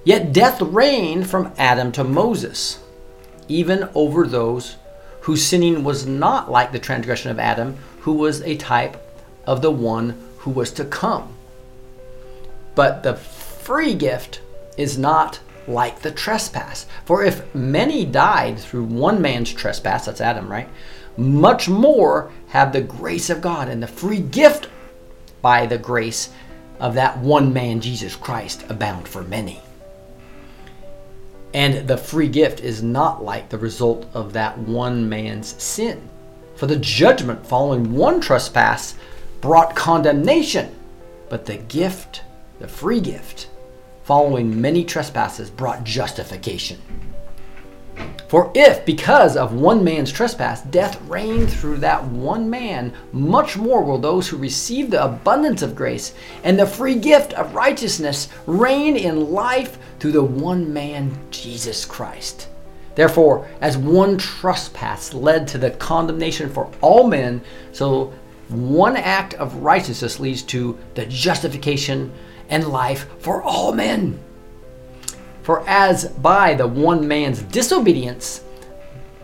Yet 0.03 0.33
death 0.33 0.61
reigned 0.61 1.29
from 1.29 1.53
Adam 1.57 1.91
to 1.93 2.03
Moses, 2.03 2.79
even 3.47 3.89
over 3.95 4.27
those 4.27 4.75
whose 5.21 5.45
sinning 5.45 5.83
was 5.83 6.05
not 6.05 6.51
like 6.51 6.71
the 6.71 6.79
transgression 6.79 7.31
of 7.31 7.39
Adam, 7.39 7.77
who 8.01 8.13
was 8.13 8.41
a 8.41 8.55
type 8.57 8.95
of 9.45 9.61
the 9.61 9.71
one 9.71 10.17
who 10.39 10.51
was 10.51 10.71
to 10.71 10.85
come. 10.85 11.33
But 12.75 13.03
the 13.03 13.15
free 13.15 13.93
gift 13.93 14.41
is 14.77 14.97
not 14.97 15.39
like 15.67 16.01
the 16.01 16.11
trespass. 16.11 16.85
For 17.05 17.23
if 17.23 17.53
many 17.53 18.05
died 18.05 18.59
through 18.59 18.85
one 18.85 19.21
man's 19.21 19.51
trespass, 19.51 20.05
that's 20.05 20.21
Adam, 20.21 20.49
right? 20.49 20.69
Much 21.17 21.67
more 21.67 22.31
have 22.49 22.71
the 22.71 22.81
grace 22.81 23.29
of 23.29 23.41
God 23.41 23.67
and 23.67 23.81
the 23.81 23.87
free 23.87 24.19
gift 24.19 24.69
by 25.41 25.65
the 25.65 25.77
grace 25.77 26.29
of 26.79 26.93
that 26.93 27.17
one 27.17 27.51
man, 27.53 27.81
Jesus 27.81 28.15
Christ, 28.15 28.63
abound 28.69 29.07
for 29.07 29.23
many. 29.23 29.61
And 31.53 31.87
the 31.87 31.97
free 31.97 32.27
gift 32.27 32.59
is 32.59 32.83
not 32.83 33.23
like 33.23 33.49
the 33.49 33.57
result 33.57 34.05
of 34.13 34.33
that 34.33 34.57
one 34.59 35.09
man's 35.09 35.61
sin. 35.61 36.09
For 36.55 36.67
the 36.67 36.75
judgment 36.75 37.45
following 37.45 37.93
one 37.95 38.21
trespass 38.21 38.95
brought 39.41 39.75
condemnation, 39.75 40.73
but 41.29 41.45
the 41.45 41.57
gift, 41.57 42.23
the 42.59 42.67
free 42.67 42.99
gift, 42.99 43.49
following 44.03 44.61
many 44.61 44.83
trespasses 44.83 45.49
brought 45.49 45.83
justification. 45.83 46.79
For 48.27 48.51
if, 48.53 48.85
because 48.85 49.37
of 49.37 49.53
one 49.53 49.83
man's 49.83 50.11
trespass, 50.11 50.61
death 50.63 51.01
reigned 51.07 51.49
through 51.49 51.77
that 51.77 52.03
one 52.03 52.49
man, 52.49 52.93
much 53.13 53.55
more 53.55 53.81
will 53.81 53.97
those 53.97 54.27
who 54.27 54.37
receive 54.37 54.91
the 54.91 55.03
abundance 55.03 55.61
of 55.61 55.75
grace 55.75 56.13
and 56.43 56.59
the 56.59 56.65
free 56.65 56.95
gift 56.95 57.33
of 57.33 57.55
righteousness 57.55 58.27
reign 58.45 58.97
in 58.97 59.31
life 59.31 59.77
through 59.99 60.11
the 60.11 60.23
one 60.23 60.73
man, 60.73 61.17
Jesus 61.31 61.85
Christ. 61.85 62.49
Therefore, 62.95 63.47
as 63.61 63.77
one 63.77 64.17
trespass 64.17 65.13
led 65.13 65.47
to 65.49 65.57
the 65.57 65.71
condemnation 65.71 66.49
for 66.49 66.69
all 66.81 67.07
men, 67.07 67.41
so 67.71 68.11
one 68.49 68.95
act 68.95 69.33
of 69.35 69.55
righteousness 69.55 70.19
leads 70.19 70.41
to 70.43 70.77
the 70.95 71.05
justification 71.05 72.11
and 72.49 72.67
life 72.67 73.07
for 73.19 73.41
all 73.41 73.73
men. 73.73 74.19
For 75.43 75.67
as 75.67 76.05
by 76.05 76.53
the 76.53 76.67
one 76.67 77.07
man's 77.07 77.41
disobedience 77.41 78.43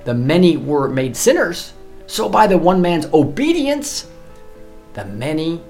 the 0.06 0.14
many 0.14 0.58
were 0.58 0.90
made 0.90 1.16
sinners, 1.16 1.74
so 2.08 2.28
by 2.28 2.48
the 2.48 2.58
one 2.58 2.82
man's 2.82 3.06
obedience 3.14 4.08
the 4.94 5.06
many 5.06 5.62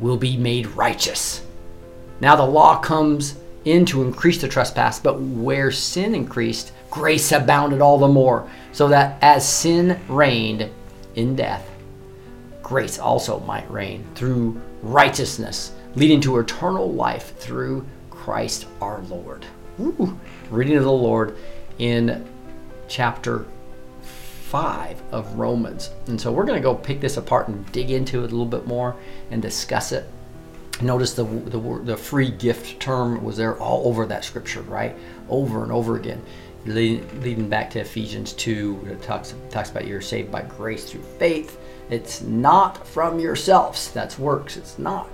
will 0.00 0.16
be 0.16 0.36
made 0.36 0.66
righteous. 0.68 1.42
Now 2.20 2.36
the 2.36 2.46
law 2.46 2.78
comes 2.78 3.36
in 3.64 3.86
to 3.86 4.02
increase 4.02 4.40
the 4.40 4.48
trespass, 4.48 5.00
but 5.00 5.20
where 5.20 5.70
sin 5.70 6.14
increased, 6.14 6.72
grace 6.90 7.32
abounded 7.32 7.80
all 7.80 7.98
the 7.98 8.08
more, 8.08 8.48
so 8.72 8.88
that 8.88 9.18
as 9.22 9.48
sin 9.48 10.00
reigned 10.08 10.70
in 11.14 11.34
death, 11.34 11.68
grace 12.64 12.98
also 12.98 13.38
might 13.40 13.70
reign 13.70 14.04
through 14.16 14.60
righteousness, 14.82 15.72
leading 15.94 16.20
to 16.22 16.38
eternal 16.38 16.92
life 16.92 17.36
through 17.36 17.86
Christ 18.10 18.66
our 18.80 19.02
Lord. 19.02 19.46
Ooh. 19.80 20.18
Reading 20.50 20.76
of 20.76 20.84
the 20.84 20.90
Lord 20.90 21.36
in 21.78 22.26
chapter 22.88 23.46
5 24.02 25.02
of 25.12 25.34
Romans. 25.34 25.90
And 26.06 26.20
so 26.20 26.32
we're 26.32 26.44
going 26.44 26.58
to 26.58 26.62
go 26.62 26.74
pick 26.74 27.00
this 27.00 27.16
apart 27.16 27.48
and 27.48 27.70
dig 27.72 27.90
into 27.90 28.20
it 28.20 28.28
a 28.32 28.34
little 28.34 28.46
bit 28.46 28.66
more 28.66 28.96
and 29.30 29.42
discuss 29.42 29.92
it. 29.92 30.08
Notice 30.80 31.12
the, 31.14 31.24
the, 31.24 31.80
the 31.84 31.96
free 31.96 32.30
gift 32.30 32.80
term 32.80 33.22
was 33.22 33.36
there 33.36 33.58
all 33.60 33.86
over 33.86 34.06
that 34.06 34.24
scripture, 34.24 34.62
right? 34.62 34.96
Over 35.28 35.62
and 35.62 35.70
over 35.70 35.96
again. 35.96 36.22
Leading, 36.66 37.48
back 37.48 37.68
to 37.70 37.80
Ephesians 37.80 38.32
2, 38.32 38.88
it 38.90 39.02
talks, 39.02 39.34
talks 39.50 39.70
about 39.70 39.86
you're 39.86 40.00
saved 40.00 40.32
by 40.32 40.42
grace 40.42 40.90
through 40.90 41.02
faith. 41.02 41.58
It's 41.90 42.22
not 42.22 42.86
from 42.86 43.20
yourselves. 43.20 43.90
That's 43.90 44.18
works. 44.18 44.56
It's 44.56 44.78
not, 44.78 45.08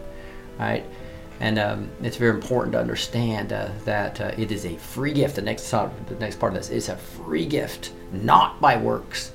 right? 0.58 0.84
And 1.40 1.58
um, 1.58 1.90
it's 2.02 2.16
very 2.16 2.34
important 2.34 2.72
to 2.72 2.80
understand 2.80 3.52
uh, 3.52 3.70
that 3.84 4.20
uh, 4.20 4.32
it 4.36 4.52
is 4.52 4.66
a 4.66 4.76
free 4.76 5.12
gift. 5.12 5.36
The 5.36 5.42
next, 5.42 5.70
the 5.70 5.90
next 6.20 6.38
part 6.38 6.52
of 6.52 6.58
this 6.58 6.70
is 6.70 6.88
a 6.90 6.96
free 6.96 7.46
gift, 7.46 7.92
not 8.12 8.60
by 8.60 8.76
works, 8.76 9.32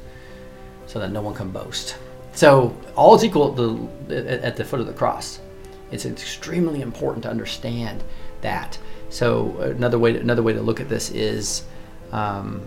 so 0.85 0.99
that 0.99 1.11
no 1.11 1.21
one 1.21 1.33
can 1.33 1.49
boast. 1.49 1.97
So 2.33 2.75
all 2.95 3.15
is 3.15 3.23
equal 3.23 3.49
at 3.49 3.55
the, 4.09 4.45
at 4.45 4.55
the 4.55 4.63
foot 4.63 4.79
of 4.79 4.87
the 4.87 4.93
cross. 4.93 5.39
It's 5.91 6.05
extremely 6.05 6.81
important 6.81 7.23
to 7.23 7.29
understand 7.29 8.03
that. 8.41 8.77
So 9.09 9.57
another 9.59 9.97
way, 9.97 10.13
to, 10.13 10.19
another 10.19 10.43
way 10.43 10.53
to 10.53 10.61
look 10.61 10.79
at 10.79 10.89
this 10.89 11.09
is, 11.09 11.63
um, 12.11 12.61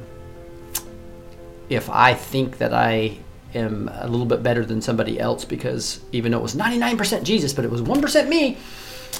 if 1.68 1.88
I 1.90 2.14
think 2.14 2.58
that 2.58 2.72
I 2.72 3.18
am 3.54 3.88
a 3.92 4.06
little 4.06 4.26
bit 4.26 4.42
better 4.42 4.64
than 4.64 4.80
somebody 4.82 5.18
else 5.18 5.44
because 5.44 6.00
even 6.12 6.32
though 6.32 6.38
it 6.38 6.42
was 6.42 6.54
99% 6.54 7.22
Jesus, 7.22 7.52
but 7.52 7.64
it 7.64 7.70
was 7.70 7.82
1% 7.82 8.28
me, 8.28 8.56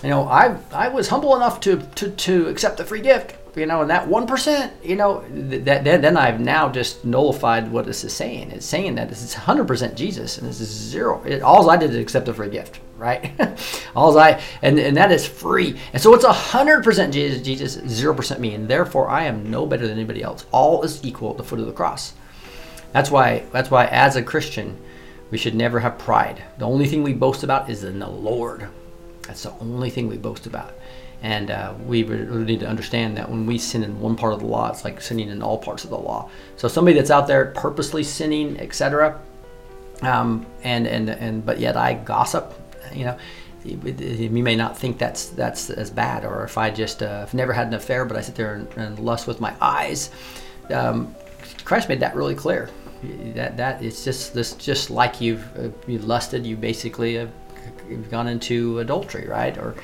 you 0.03 0.11
know, 0.11 0.29
I 0.29 0.57
I 0.73 0.89
was 0.89 1.09
humble 1.09 1.35
enough 1.35 1.61
to 1.61 1.79
to, 1.97 2.11
to 2.11 2.49
accept 2.49 2.77
the 2.77 2.85
free 2.85 3.01
gift, 3.01 3.35
you 3.57 3.67
know, 3.67 3.81
and 3.81 3.91
that 3.91 4.07
one 4.07 4.27
percent, 4.27 4.73
you 4.83 4.95
know, 4.95 5.25
that 5.29 5.83
then 5.83 6.01
then 6.01 6.17
I've 6.17 6.41
now 6.41 6.69
just 6.69 7.05
nullified 7.05 7.71
what 7.73 7.85
this 7.85 8.05
is 8.05 8.13
saying. 8.13 8.53
It's 8.53 8.67
saying 8.67 8.95
that 8.95 9.11
hundred 9.35 9.67
percent 9.67 9.97
Jesus 9.97 10.39
and 10.39 10.49
this 10.49 10.61
is 10.61 10.69
zero. 10.69 11.23
It, 11.25 11.43
all 11.43 11.69
I 11.69 11.77
did 11.77 11.91
is 11.91 11.97
accept 11.97 12.27
the 12.27 12.35
free 12.35 12.49
gift, 12.49 12.79
right? 12.97 13.33
all 13.97 14.17
I 14.17 14.41
and 14.63 14.79
and 14.79 14.97
that 14.97 15.11
is 15.11 15.27
free, 15.27 15.77
and 15.93 16.01
so 16.01 16.15
it's 16.15 16.25
hundred 16.25 16.85
percent 16.85 17.13
Jesus, 17.13 17.43
Jesus, 17.43 17.73
zero 17.89 18.15
percent 18.15 18.41
me, 18.41 18.55
and 18.55 18.69
therefore 18.69 19.09
I 19.09 19.25
am 19.25 19.51
no 19.51 19.67
better 19.67 19.89
than 19.89 19.97
anybody 19.97 20.23
else. 20.23 20.47
All 20.53 20.83
is 20.83 21.05
equal 21.05 21.33
at 21.33 21.39
the 21.39 21.45
foot 21.45 21.59
of 21.59 21.67
the 21.67 21.73
cross. 21.73 22.13
That's 22.93 23.11
why 23.11 23.45
that's 23.53 23.71
why 23.71 23.87
as 23.87 24.17
a 24.17 24.23
Christian, 24.23 24.77
we 25.31 25.39
should 25.39 25.55
never 25.55 25.81
have 25.81 25.99
pride. 25.99 26.43
The 26.59 26.67
only 26.67 26.87
thing 26.87 27.03
we 27.03 27.13
boast 27.13 27.43
about 27.43 27.69
is 27.69 27.85
in 27.85 27.99
the 27.99 28.09
Lord. 28.09 28.69
That's 29.23 29.43
the 29.43 29.53
only 29.61 29.91
thing 29.91 30.09
we 30.09 30.17
boast 30.17 30.47
about. 30.47 30.73
And 31.21 31.51
uh, 31.51 31.75
we 31.85 32.05
really 32.05 32.45
need 32.45 32.61
to 32.61 32.69
understand 32.69 33.17
that 33.17 33.29
when 33.29 33.45
we 33.45 33.59
sin 33.59 33.83
in 33.83 34.01
one 34.01 34.15
part 34.17 34.33
of 34.33 34.39
the 34.39 34.47
law, 34.47 34.71
it's 34.71 34.85
like 34.85 35.01
sinning 35.01 35.29
in 35.29 35.43
all 35.43 35.59
parts 35.59 35.83
of 35.85 35.91
the 35.91 35.99
law. 35.99 36.31
So 36.57 36.69
somebody 36.69 36.97
that's 36.97 37.11
out 37.11 37.27
there 37.27 37.47
purposely 37.47 38.05
sinning, 38.05 38.59
etc., 38.61 39.21
um, 40.03 40.47
and 40.63 40.87
and 40.87 41.11
and 41.11 41.45
but 41.45 41.59
yet 41.59 41.77
I 41.77 41.95
gossip, 41.95 42.55
you 42.95 43.05
know, 43.05 43.19
you 43.65 44.31
may 44.31 44.55
not 44.55 44.79
think 44.79 44.97
that's 44.97 45.27
that's 45.27 45.71
as 45.71 45.91
bad. 45.91 46.25
Or 46.25 46.45
if 46.45 46.57
I 46.57 46.71
just 46.71 47.03
uh, 47.03 47.21
I've 47.23 47.35
never 47.35 47.53
had 47.53 47.67
an 47.67 47.75
affair, 47.75 48.05
but 48.05 48.17
I 48.17 48.21
sit 48.21 48.37
there 48.37 48.55
and, 48.55 48.69
and 48.77 48.99
lust 49.01 49.27
with 49.27 49.41
my 49.41 49.53
eyes. 49.61 50.11
Um, 50.71 51.15
Christ 51.65 51.89
made 51.89 52.01
that 52.01 52.15
really 52.15 52.35
clear. 52.35 52.71
That 53.35 53.57
that 53.57 53.83
it's 53.83 54.05
just 54.05 54.35
this 54.35 54.55
just 54.55 54.91
like 54.91 55.21
you've 55.21 55.45
uh, 55.57 55.69
you 55.87 55.99
lusted, 56.01 56.47
you 56.47 56.57
basically 56.57 57.15
have 57.15 57.31
you've 57.89 58.11
gone 58.11 58.27
into 58.27 58.81
adultery, 58.81 59.27
right? 59.27 59.57
Or 59.57 59.75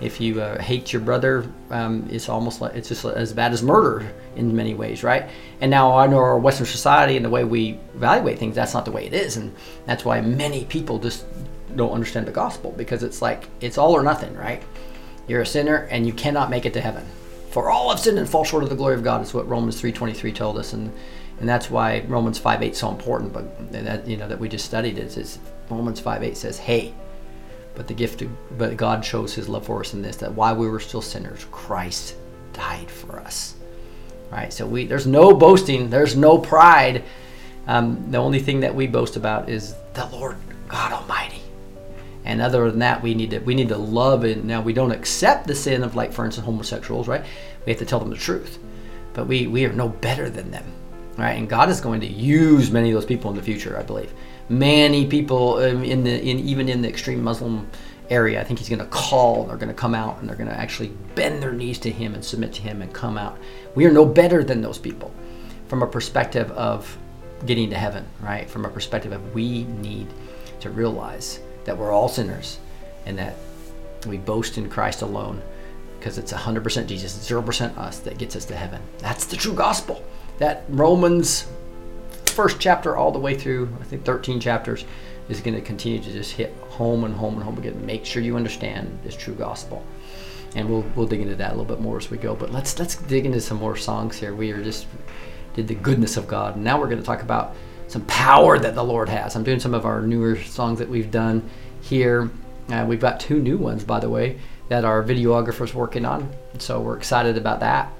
if 0.00 0.20
you 0.20 0.40
uh, 0.40 0.60
hate 0.60 0.92
your 0.92 1.00
brother, 1.00 1.50
um, 1.70 2.06
it's 2.10 2.28
almost 2.28 2.60
like 2.60 2.74
it's 2.74 2.88
just 2.88 3.04
as 3.04 3.32
bad 3.32 3.52
as 3.52 3.62
murder 3.62 4.06
in 4.34 4.54
many 4.54 4.74
ways, 4.74 5.02
right? 5.02 5.28
And 5.60 5.70
now 5.70 5.96
I 5.96 6.06
know 6.06 6.18
our 6.18 6.38
Western 6.38 6.66
society 6.66 7.16
and 7.16 7.24
the 7.24 7.30
way 7.30 7.44
we 7.44 7.78
evaluate 7.94 8.38
things, 8.38 8.54
that's 8.54 8.74
not 8.74 8.84
the 8.84 8.92
way 8.92 9.06
it 9.06 9.14
is, 9.14 9.36
and 9.36 9.54
that's 9.86 10.04
why 10.04 10.20
many 10.20 10.64
people 10.64 10.98
just 10.98 11.24
don't 11.76 11.92
understand 11.92 12.26
the 12.26 12.32
gospel 12.32 12.72
because 12.76 13.02
it's 13.02 13.22
like 13.22 13.48
it's 13.60 13.78
all 13.78 13.92
or 13.92 14.02
nothing, 14.02 14.34
right? 14.34 14.62
You're 15.28 15.42
a 15.42 15.46
sinner 15.46 15.88
and 15.90 16.06
you 16.06 16.12
cannot 16.12 16.50
make 16.50 16.66
it 16.66 16.74
to 16.74 16.80
heaven. 16.80 17.04
For 17.50 17.70
all 17.70 17.90
have 17.90 18.00
sinned 18.00 18.18
and 18.18 18.28
fall 18.28 18.44
short 18.44 18.62
of 18.62 18.68
the 18.68 18.76
glory 18.76 18.94
of 18.94 19.02
God 19.02 19.22
is 19.22 19.32
what 19.32 19.48
Romans 19.48 19.80
3.23 19.80 20.34
told 20.34 20.58
us. 20.58 20.72
And 20.72 20.92
and 21.38 21.48
that's 21.48 21.70
why 21.70 22.04
Romans 22.08 22.40
5.8 22.40 22.70
is 22.70 22.78
so 22.78 22.90
important. 22.90 23.32
But 23.32 23.72
that 23.72 24.06
you 24.06 24.16
know 24.16 24.28
that 24.28 24.38
we 24.38 24.48
just 24.48 24.64
studied 24.64 24.98
is, 24.98 25.16
is 25.16 25.38
Romans 25.68 26.00
5.8 26.00 26.36
says, 26.36 26.58
hey, 26.58 26.94
but 27.74 27.86
the 27.86 27.94
gift 27.94 28.22
of, 28.22 28.30
but 28.58 28.76
God 28.76 29.04
shows 29.04 29.34
his 29.34 29.48
love 29.48 29.66
for 29.66 29.80
us 29.80 29.92
in 29.92 30.02
this, 30.02 30.16
that 30.16 30.32
while 30.32 30.56
we 30.56 30.68
were 30.68 30.80
still 30.80 31.02
sinners, 31.02 31.46
Christ 31.50 32.16
died 32.52 32.90
for 32.90 33.20
us. 33.20 33.54
Right? 34.30 34.52
So 34.52 34.66
we 34.66 34.86
there's 34.86 35.06
no 35.06 35.34
boasting, 35.34 35.90
there's 35.90 36.16
no 36.16 36.38
pride. 36.38 37.04
Um, 37.66 38.10
the 38.10 38.18
only 38.18 38.38
thing 38.38 38.60
that 38.60 38.74
we 38.74 38.86
boast 38.86 39.16
about 39.16 39.48
is 39.48 39.74
the 39.94 40.06
Lord 40.06 40.36
God 40.68 40.92
Almighty. 40.92 41.42
And 42.24 42.40
other 42.40 42.68
than 42.70 42.80
that, 42.80 43.02
we 43.02 43.14
need 43.14 43.30
to 43.30 43.38
we 43.40 43.54
need 43.54 43.68
to 43.68 43.76
love 43.76 44.24
it. 44.24 44.42
Now 44.42 44.62
we 44.62 44.72
don't 44.72 44.90
accept 44.90 45.46
the 45.46 45.54
sin 45.54 45.84
of 45.84 45.94
like 45.94 46.12
for 46.12 46.24
instance 46.24 46.44
homosexuals, 46.44 47.06
right? 47.06 47.24
We 47.66 47.72
have 47.72 47.78
to 47.78 47.86
tell 47.86 48.00
them 48.00 48.10
the 48.10 48.16
truth. 48.16 48.58
But 49.12 49.26
we 49.26 49.46
we 49.46 49.64
are 49.66 49.72
no 49.72 49.88
better 49.88 50.28
than 50.28 50.50
them. 50.50 50.64
Right? 51.16 51.32
And 51.32 51.48
God 51.48 51.70
is 51.70 51.80
going 51.80 52.00
to 52.00 52.06
use 52.06 52.70
many 52.70 52.90
of 52.90 52.94
those 52.94 53.06
people 53.06 53.30
in 53.30 53.36
the 53.36 53.42
future, 53.42 53.78
I 53.78 53.82
believe. 53.82 54.12
Many 54.48 55.06
people 55.06 55.54
um, 55.56 55.82
in 55.82 56.04
the 56.04 56.20
in 56.20 56.38
even 56.40 56.68
in 56.68 56.82
the 56.82 56.88
extreme 56.88 57.22
Muslim 57.22 57.68
area, 58.10 58.40
I 58.40 58.44
think 58.44 58.58
he's 58.58 58.68
going 58.68 58.80
to 58.80 58.86
call. 58.86 59.44
They're 59.44 59.56
going 59.56 59.68
to 59.68 59.74
come 59.74 59.94
out 59.94 60.20
and 60.20 60.28
they're 60.28 60.36
going 60.36 60.50
to 60.50 60.58
actually 60.58 60.88
bend 61.14 61.42
their 61.42 61.52
knees 61.52 61.78
to 61.80 61.90
him 61.90 62.14
and 62.14 62.24
submit 62.24 62.52
to 62.54 62.62
him 62.62 62.82
and 62.82 62.92
come 62.92 63.18
out. 63.18 63.38
We 63.74 63.86
are 63.86 63.92
no 63.92 64.04
better 64.04 64.44
than 64.44 64.60
those 64.60 64.78
people 64.78 65.12
from 65.68 65.82
a 65.82 65.86
perspective 65.86 66.50
of 66.52 66.96
getting 67.44 67.70
to 67.70 67.76
heaven, 67.76 68.04
right? 68.20 68.48
From 68.48 68.64
a 68.64 68.68
perspective 68.68 69.12
of 69.12 69.34
we 69.34 69.64
need 69.64 70.06
to 70.60 70.70
realize 70.70 71.40
that 71.64 71.76
we're 71.76 71.92
all 71.92 72.08
sinners 72.08 72.58
and 73.04 73.18
that 73.18 73.36
we 74.06 74.16
boast 74.16 74.58
in 74.58 74.70
Christ 74.70 75.02
alone 75.02 75.42
because 75.98 76.18
it's 76.18 76.32
100% 76.32 76.86
Jesus, 76.86 77.28
0% 77.28 77.76
us 77.78 77.98
that 78.00 78.18
gets 78.18 78.36
us 78.36 78.44
to 78.46 78.56
heaven. 78.56 78.80
That's 78.98 79.26
the 79.26 79.36
true 79.36 79.54
gospel. 79.54 80.04
That 80.38 80.64
Romans 80.68 81.46
first 82.26 82.60
chapter 82.60 82.96
all 82.96 83.10
the 83.10 83.18
way 83.18 83.34
through, 83.34 83.74
I 83.80 83.84
think 83.84 84.04
13 84.04 84.40
chapters, 84.40 84.84
is 85.28 85.40
going 85.40 85.54
to 85.54 85.62
continue 85.62 85.98
to 85.98 86.12
just 86.12 86.32
hit 86.32 86.54
home 86.68 87.04
and 87.04 87.14
home 87.14 87.34
and 87.34 87.42
home 87.42 87.58
again. 87.58 87.84
Make 87.84 88.04
sure 88.04 88.22
you 88.22 88.36
understand 88.36 88.98
this 89.02 89.16
true 89.16 89.34
gospel. 89.34 89.84
And 90.54 90.68
we'll, 90.68 90.84
we'll 90.94 91.06
dig 91.06 91.20
into 91.20 91.34
that 91.36 91.48
a 91.48 91.54
little 91.54 91.64
bit 91.64 91.80
more 91.80 91.96
as 91.96 92.10
we 92.10 92.18
go. 92.18 92.34
But 92.34 92.52
let's 92.52 92.78
let's 92.78 92.96
dig 92.96 93.26
into 93.26 93.40
some 93.40 93.58
more 93.58 93.76
songs 93.76 94.18
here. 94.18 94.34
We 94.34 94.52
are 94.52 94.62
just 94.62 94.86
did 95.54 95.68
the 95.68 95.74
goodness 95.74 96.16
of 96.16 96.28
God. 96.28 96.54
And 96.54 96.64
now 96.64 96.78
we're 96.78 96.86
going 96.86 97.00
to 97.00 97.04
talk 97.04 97.22
about 97.22 97.56
some 97.88 98.04
power 98.06 98.58
that 98.58 98.74
the 98.74 98.84
Lord 98.84 99.08
has. 99.08 99.36
I'm 99.36 99.44
doing 99.44 99.60
some 99.60 99.74
of 99.74 99.86
our 99.86 100.02
newer 100.02 100.36
songs 100.36 100.78
that 100.78 100.88
we've 100.88 101.10
done 101.10 101.48
here. 101.80 102.30
Uh, 102.68 102.84
we've 102.86 103.00
got 103.00 103.20
two 103.20 103.40
new 103.40 103.56
ones, 103.56 103.84
by 103.84 104.00
the 104.00 104.10
way, 104.10 104.38
that 104.68 104.84
our 104.84 105.02
videographer's 105.02 105.72
working 105.72 106.04
on. 106.04 106.30
So 106.58 106.80
we're 106.80 106.96
excited 106.96 107.36
about 107.36 107.60
that. 107.60 107.92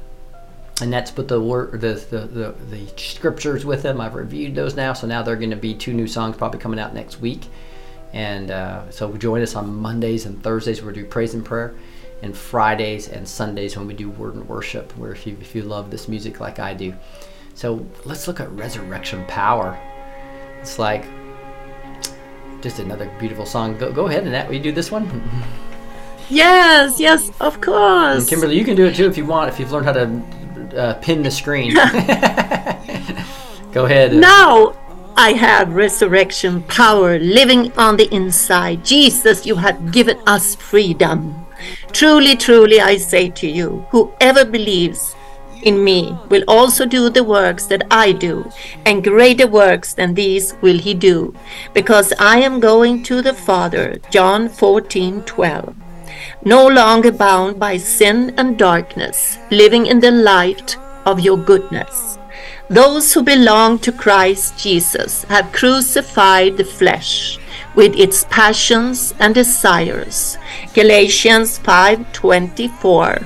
And 0.81 0.93
that's 0.93 1.11
put 1.11 1.29
the 1.29 1.41
word, 1.41 1.81
the, 1.81 1.95
the, 1.95 2.19
the, 2.27 2.55
the 2.71 2.87
scriptures 2.97 3.65
with 3.65 3.83
them. 3.83 4.01
I've 4.01 4.15
reviewed 4.15 4.55
those 4.55 4.77
now. 4.77 4.93
So 4.93 5.07
now 5.07 5.23
they're 5.23 5.37
going 5.37 5.51
to 5.51 5.57
be 5.57 5.75
two 5.75 5.95
new 5.95 6.07
songs 6.07 6.37
probably 6.37 6.61
coming 6.61 6.79
out 6.79 6.93
next 6.93 7.21
week. 7.21 7.47
And 8.13 8.51
uh, 8.51 8.91
so 8.91 9.13
join 9.17 9.43
us 9.43 9.55
on 9.55 9.75
Mondays 9.75 10.27
and 10.27 10.43
Thursdays 10.43 10.83
where 10.83 10.93
we 10.93 11.01
do 11.01 11.07
praise 11.07 11.35
and 11.35 11.45
prayer, 11.45 11.75
and 12.23 12.37
Fridays 12.37 13.09
and 13.09 13.29
Sundays 13.29 13.77
when 13.77 13.87
we 13.87 13.95
do 13.95 14.09
word 14.11 14.35
and 14.35 14.49
worship. 14.49 14.97
Where 14.97 15.13
if 15.13 15.27
you 15.27 15.37
if 15.41 15.55
you 15.55 15.63
love 15.63 15.91
this 15.91 16.09
music 16.09 16.41
like 16.41 16.59
I 16.59 16.73
do, 16.73 16.95
so 17.55 17.87
let's 18.05 18.27
look 18.27 18.41
at 18.41 18.51
resurrection 18.53 19.25
power. 19.27 19.79
It's 20.61 20.79
like 20.79 21.05
just 22.63 22.79
another 22.79 23.11
beautiful 23.19 23.45
song. 23.45 23.77
Go 23.77 23.93
go 23.93 24.07
ahead 24.07 24.25
and 24.25 24.33
that. 24.33 24.53
You 24.53 24.61
do 24.61 24.73
this 24.73 24.91
one? 24.91 25.07
Yes, 26.29 26.99
yes, 26.99 27.31
of 27.41 27.61
course. 27.61 28.19
And 28.19 28.29
Kimberly, 28.29 28.59
you 28.59 28.65
can 28.65 28.75
do 28.75 28.87
it 28.87 28.97
too 28.97 29.07
if 29.07 29.17
you 29.17 29.25
want. 29.25 29.49
If 29.49 29.61
you've 29.61 29.71
learned 29.71 29.87
how 29.87 29.93
to 29.93 30.07
uh, 30.77 30.95
pin 30.95 31.23
the 31.23 31.31
screen. 31.31 31.75
go 33.73 33.87
ahead. 33.87 34.13
Now 34.13 34.75
I 35.17 35.33
have 35.33 35.75
resurrection 35.75 36.63
power 36.65 37.19
living 37.19 37.73
on 37.79 37.97
the 37.97 38.15
inside. 38.15 38.85
Jesus, 38.85 39.47
you 39.47 39.57
have 39.57 39.91
given 39.91 40.19
us 40.27 40.55
freedom. 40.55 41.47
Truly, 41.93 42.37
truly, 42.37 42.81
I 42.81 42.99
say 42.99 43.31
to 43.31 43.49
you, 43.49 43.87
whoever 43.91 44.45
believes 44.45 45.17
in 45.63 45.83
me 45.83 46.17
will 46.29 46.45
also 46.47 46.85
do 46.85 47.09
the 47.09 47.25
works 47.25 47.67
that 47.67 47.87
I 47.91 48.13
do, 48.13 48.51
and 48.85 49.03
greater 49.03 49.47
works 49.47 49.95
than 49.95 50.15
these 50.15 50.55
will 50.61 50.79
he 50.79 50.93
do, 50.93 51.35
because 51.73 52.13
I 52.19 52.39
am 52.41 52.61
going 52.61 53.03
to 53.05 53.23
the 53.23 53.33
Father. 53.33 53.97
John 54.11 54.49
14 54.49 55.23
12. 55.23 55.75
No 56.45 56.67
longer 56.67 57.13
bound 57.13 57.59
by 57.59 57.77
sin 57.77 58.35
and 58.37 58.59
darkness, 58.59 59.39
living 59.51 59.87
in 59.87 60.01
the 60.01 60.11
light 60.11 60.77
of 61.05 61.21
your 61.21 61.37
goodness. 61.37 62.19
Those 62.69 63.13
who 63.13 63.23
belong 63.23 63.79
to 63.81 63.93
Christ 63.93 64.59
Jesus 64.59 65.25
have 65.25 65.53
crucified 65.53 66.57
the 66.57 66.65
flesh 66.65 67.39
with 67.77 67.95
its 67.95 68.25
passions 68.31 69.15
and 69.21 69.35
desires. 69.35 70.37
Galatians 70.75 71.59
5:24. 71.59 73.25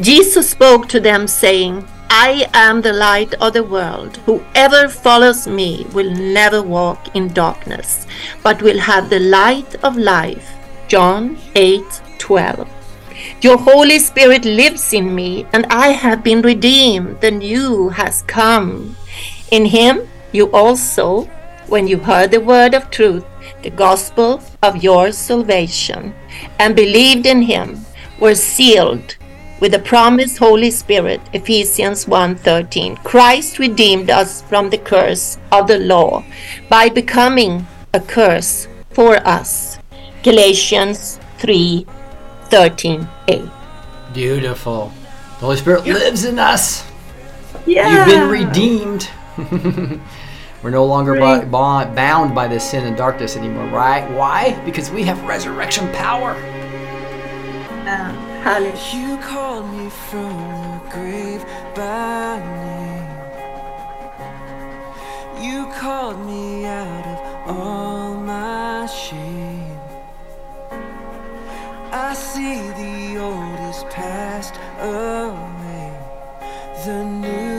Jesus 0.00 0.50
spoke 0.50 0.88
to 0.88 1.00
them 1.00 1.26
saying, 1.26 1.84
I 2.12 2.48
am 2.54 2.80
the 2.80 2.92
light 2.92 3.34
of 3.34 3.52
the 3.52 3.62
world. 3.62 4.16
Whoever 4.26 4.88
follows 4.88 5.46
me 5.46 5.86
will 5.92 6.10
never 6.10 6.60
walk 6.60 7.14
in 7.14 7.32
darkness, 7.32 8.06
but 8.42 8.62
will 8.62 8.80
have 8.80 9.10
the 9.10 9.20
light 9.20 9.76
of 9.84 9.96
life. 9.96 10.48
John 10.90 11.38
8:12. 11.54 12.66
Your 13.42 13.58
Holy 13.58 14.00
Spirit 14.00 14.44
lives 14.44 14.92
in 14.92 15.14
me, 15.14 15.46
and 15.52 15.64
I 15.70 15.90
have 15.92 16.24
been 16.24 16.42
redeemed. 16.42 17.20
The 17.20 17.30
new 17.30 17.90
has 17.90 18.24
come. 18.26 18.96
In 19.52 19.66
Him, 19.66 20.08
you 20.32 20.50
also, 20.50 21.28
when 21.68 21.86
you 21.86 21.98
heard 21.98 22.32
the 22.32 22.40
word 22.40 22.74
of 22.74 22.90
truth, 22.90 23.24
the 23.62 23.70
gospel 23.70 24.42
of 24.64 24.82
your 24.82 25.12
salvation, 25.12 26.12
and 26.58 26.74
believed 26.74 27.24
in 27.24 27.42
Him, 27.42 27.86
were 28.18 28.34
sealed 28.34 29.14
with 29.60 29.70
the 29.70 29.86
promised 29.92 30.38
Holy 30.38 30.72
Spirit. 30.72 31.20
Ephesians 31.32 32.06
1:13. 32.06 32.96
Christ 33.04 33.60
redeemed 33.60 34.10
us 34.10 34.42
from 34.42 34.70
the 34.70 34.84
curse 34.92 35.38
of 35.52 35.68
the 35.68 35.78
law 35.78 36.24
by 36.68 36.88
becoming 36.88 37.66
a 37.94 38.00
curse 38.00 38.66
for 38.90 39.14
us. 39.24 39.69
Galatians 40.22 41.18
3 41.38 41.86
13 42.44 43.08
8. 43.28 43.42
Beautiful. 44.12 44.92
The 45.38 45.46
Holy 45.46 45.56
Spirit 45.56 45.86
lives 45.86 46.24
in 46.24 46.38
us. 46.38 46.84
Yeah. 47.66 47.96
You've 47.96 48.06
been 48.06 48.28
redeemed. 48.28 49.08
We're 50.62 50.70
no 50.70 50.84
longer 50.84 51.14
bo- 51.14 51.40
bo- 51.46 51.94
bound 51.94 52.34
by 52.34 52.46
this 52.48 52.68
sin 52.70 52.84
and 52.84 52.96
darkness 52.96 53.36
anymore, 53.36 53.66
right? 53.68 54.10
Why? 54.10 54.60
Because 54.66 54.90
we 54.90 55.04
have 55.04 55.22
resurrection 55.24 55.90
power. 55.92 56.34
Hallelujah. 58.42 58.76
You 58.92 59.16
called 59.18 59.70
me 59.72 59.88
from 60.10 60.32
the 60.32 60.90
grave 60.90 61.44
by 61.74 62.38
name. 62.38 63.08
You 65.42 65.66
called 65.72 66.18
me 66.26 66.66
out 66.66 67.06
of 67.06 67.56
all 67.56 68.14
my 68.14 68.86
shame. 68.86 69.29
I 71.92 72.14
see 72.14 72.54
the 72.54 73.18
old 73.18 73.58
is 73.68 73.82
passed 73.90 74.54
oh, 74.78 75.30
away. 75.30 75.92
The 76.84 77.04
new 77.04 77.49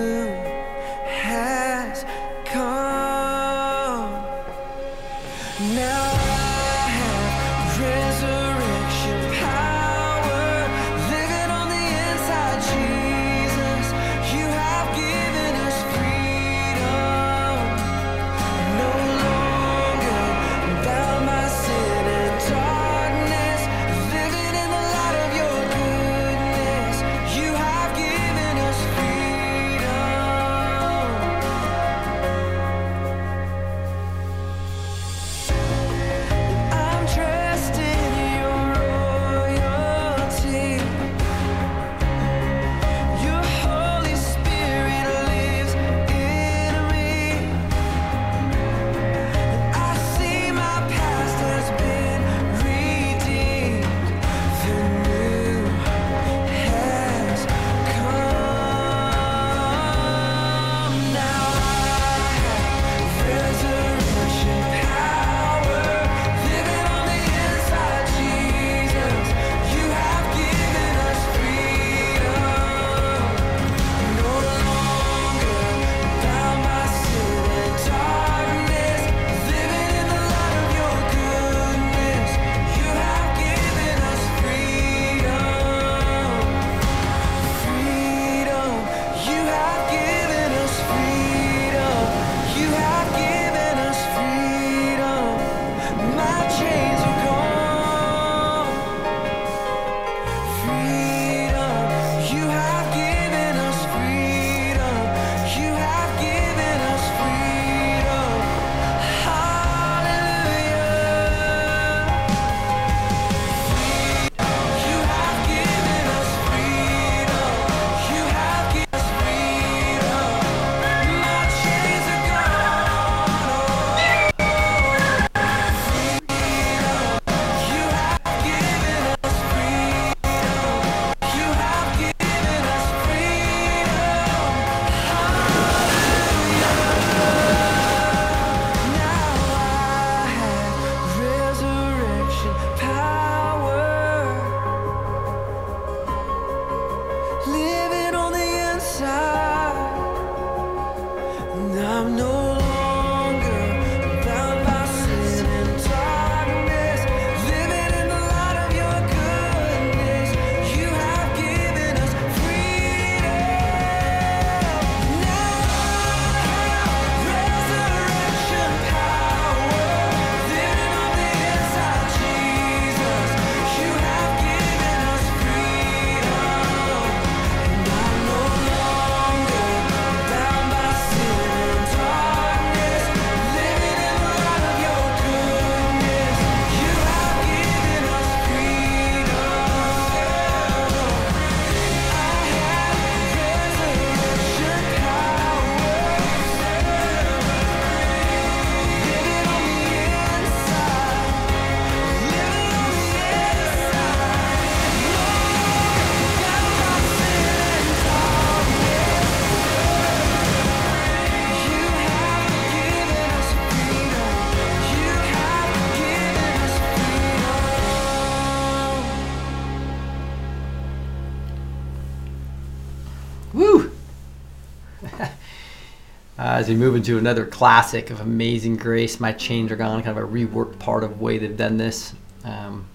we 226.72 226.78
move 226.78 226.95
into 226.95 227.17
another 227.17 227.45
classic 227.45 228.11
of 228.11 228.22
Amazing 228.22 228.78
Grace, 228.78 229.19
My 229.19 229.34
Chains 229.34 229.74
Are 229.74 229.76
Gone, 229.76 230.01
kind 230.03 230.17
of 230.17 230.24
a 230.24 230.28
reworked 230.28 230.80
part 230.80 231.03
of 231.03 231.17
the 231.17 231.22
way 231.22 231.38
they've 231.38 231.57
done 231.57 231.76
this. 231.76 232.13
Um, 232.45 232.88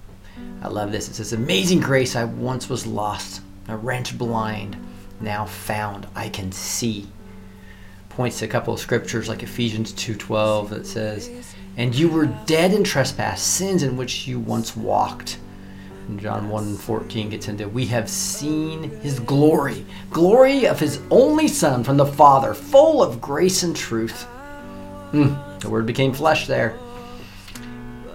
I 0.62 0.68
love 0.68 0.92
this. 0.92 1.10
It 1.10 1.14
says, 1.14 1.34
Amazing 1.34 1.80
Grace, 1.80 2.16
I 2.16 2.24
once 2.24 2.70
was 2.70 2.86
lost, 2.86 3.42
a 3.68 3.76
wrench 3.76 4.16
blind, 4.16 4.78
now 5.20 5.44
found, 5.44 6.06
I 6.14 6.30
can 6.30 6.52
see. 6.52 7.06
Points 8.08 8.38
to 8.38 8.46
a 8.46 8.48
couple 8.48 8.72
of 8.72 8.80
scriptures 8.80 9.28
like 9.28 9.42
Ephesians 9.42 9.92
2.12 9.92 10.70
that 10.70 10.86
says, 10.86 11.54
And 11.76 11.94
you 11.94 12.08
were 12.08 12.24
dead 12.46 12.72
in 12.72 12.82
trespass, 12.82 13.42
sins 13.42 13.82
in 13.82 13.98
which 13.98 14.26
you 14.26 14.40
once 14.40 14.74
walked. 14.74 15.36
And 16.09 16.20
John 16.20 16.50
1.14 16.50 17.30
gets 17.30 17.48
into, 17.48 17.68
We 17.68 17.86
have 17.86 18.09
seen 18.09 18.84
his 19.00 19.18
glory, 19.18 19.84
glory 20.11 20.66
of 20.66 20.78
his 20.78 21.00
only 21.11 21.48
Son 21.48 21.82
from 21.82 21.96
the 21.96 22.07
Father, 22.07 22.54
full 22.54 23.02
of 23.02 23.20
grace 23.20 23.64
and 23.64 23.74
truth. 23.74 24.26
Mm, 25.12 25.61
the 25.61 25.70
word 25.70 25.86
became 25.86 26.12
flesh 26.12 26.46
there. 26.46 26.78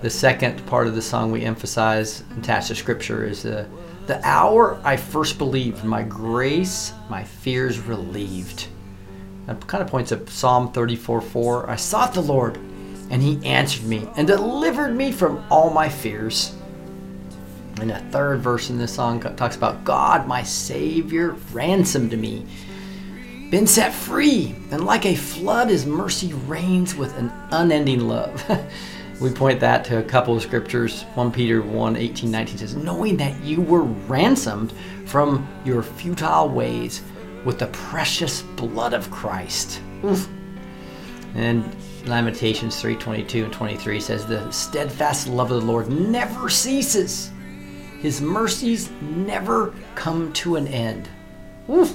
The 0.01 0.09
second 0.09 0.65
part 0.65 0.87
of 0.87 0.95
the 0.95 1.01
song 1.01 1.31
we 1.31 1.43
emphasize 1.43 2.23
attached 2.37 2.69
to 2.69 2.75
scripture 2.75 3.25
is 3.25 3.43
the, 3.43 3.67
the 4.07 4.25
hour 4.25 4.79
I 4.83 4.97
first 4.97 5.37
believed, 5.37 5.83
my 5.83 6.01
grace, 6.01 6.93
my 7.09 7.23
fears 7.23 7.77
relieved. 7.79 8.67
That 9.45 9.67
kind 9.67 9.83
of 9.83 9.89
points 9.89 10.09
to 10.09 10.25
Psalm 10.27 10.71
34 10.71 11.21
4. 11.21 11.69
I 11.69 11.75
sought 11.75 12.13
the 12.13 12.21
Lord, 12.21 12.57
and 13.09 13.21
he 13.21 13.45
answered 13.45 13.85
me 13.85 14.07
and 14.15 14.25
delivered 14.25 14.95
me 14.95 15.11
from 15.11 15.43
all 15.49 15.69
my 15.69 15.89
fears. 15.89 16.55
And 17.81 17.89
the 17.89 17.97
third 18.11 18.41
verse 18.41 18.69
in 18.69 18.77
this 18.77 18.93
song 18.93 19.19
talks 19.35 19.55
about 19.55 19.83
God, 19.83 20.27
my 20.27 20.43
Savior, 20.43 21.31
ransomed 21.51 22.15
me, 22.17 22.45
been 23.49 23.65
set 23.65 23.91
free, 23.91 24.55
and 24.69 24.85
like 24.85 25.07
a 25.07 25.15
flood, 25.15 25.69
His 25.69 25.87
mercy 25.87 26.31
reigns 26.45 26.93
with 26.93 27.17
an 27.17 27.33
unending 27.49 28.01
love. 28.01 28.45
we 29.19 29.31
point 29.31 29.59
that 29.61 29.83
to 29.85 29.97
a 29.97 30.03
couple 30.03 30.37
of 30.37 30.43
scriptures. 30.43 31.05
1 31.15 31.31
Peter 31.31 31.63
1 31.63 31.95
18, 31.95 32.29
19 32.29 32.57
says, 32.59 32.75
Knowing 32.75 33.17
that 33.17 33.41
you 33.41 33.61
were 33.61 33.81
ransomed 33.81 34.73
from 35.07 35.47
your 35.65 35.81
futile 35.81 36.49
ways 36.49 37.01
with 37.43 37.57
the 37.57 37.67
precious 37.67 38.43
blood 38.43 38.93
of 38.93 39.09
Christ. 39.09 39.81
Oof. 40.05 40.29
And 41.33 41.75
Lamentations 42.05 42.79
3 42.79 42.95
22 42.95 43.45
and 43.45 43.53
23 43.53 43.99
says, 43.99 44.27
The 44.27 44.51
steadfast 44.51 45.27
love 45.27 45.49
of 45.49 45.61
the 45.61 45.67
Lord 45.67 45.89
never 45.89 46.47
ceases 46.47 47.30
his 48.01 48.19
mercies 48.19 48.89
never 49.01 49.73
come 49.93 50.33
to 50.33 50.55
an 50.55 50.67
end. 50.67 51.07
Woo. 51.67 51.87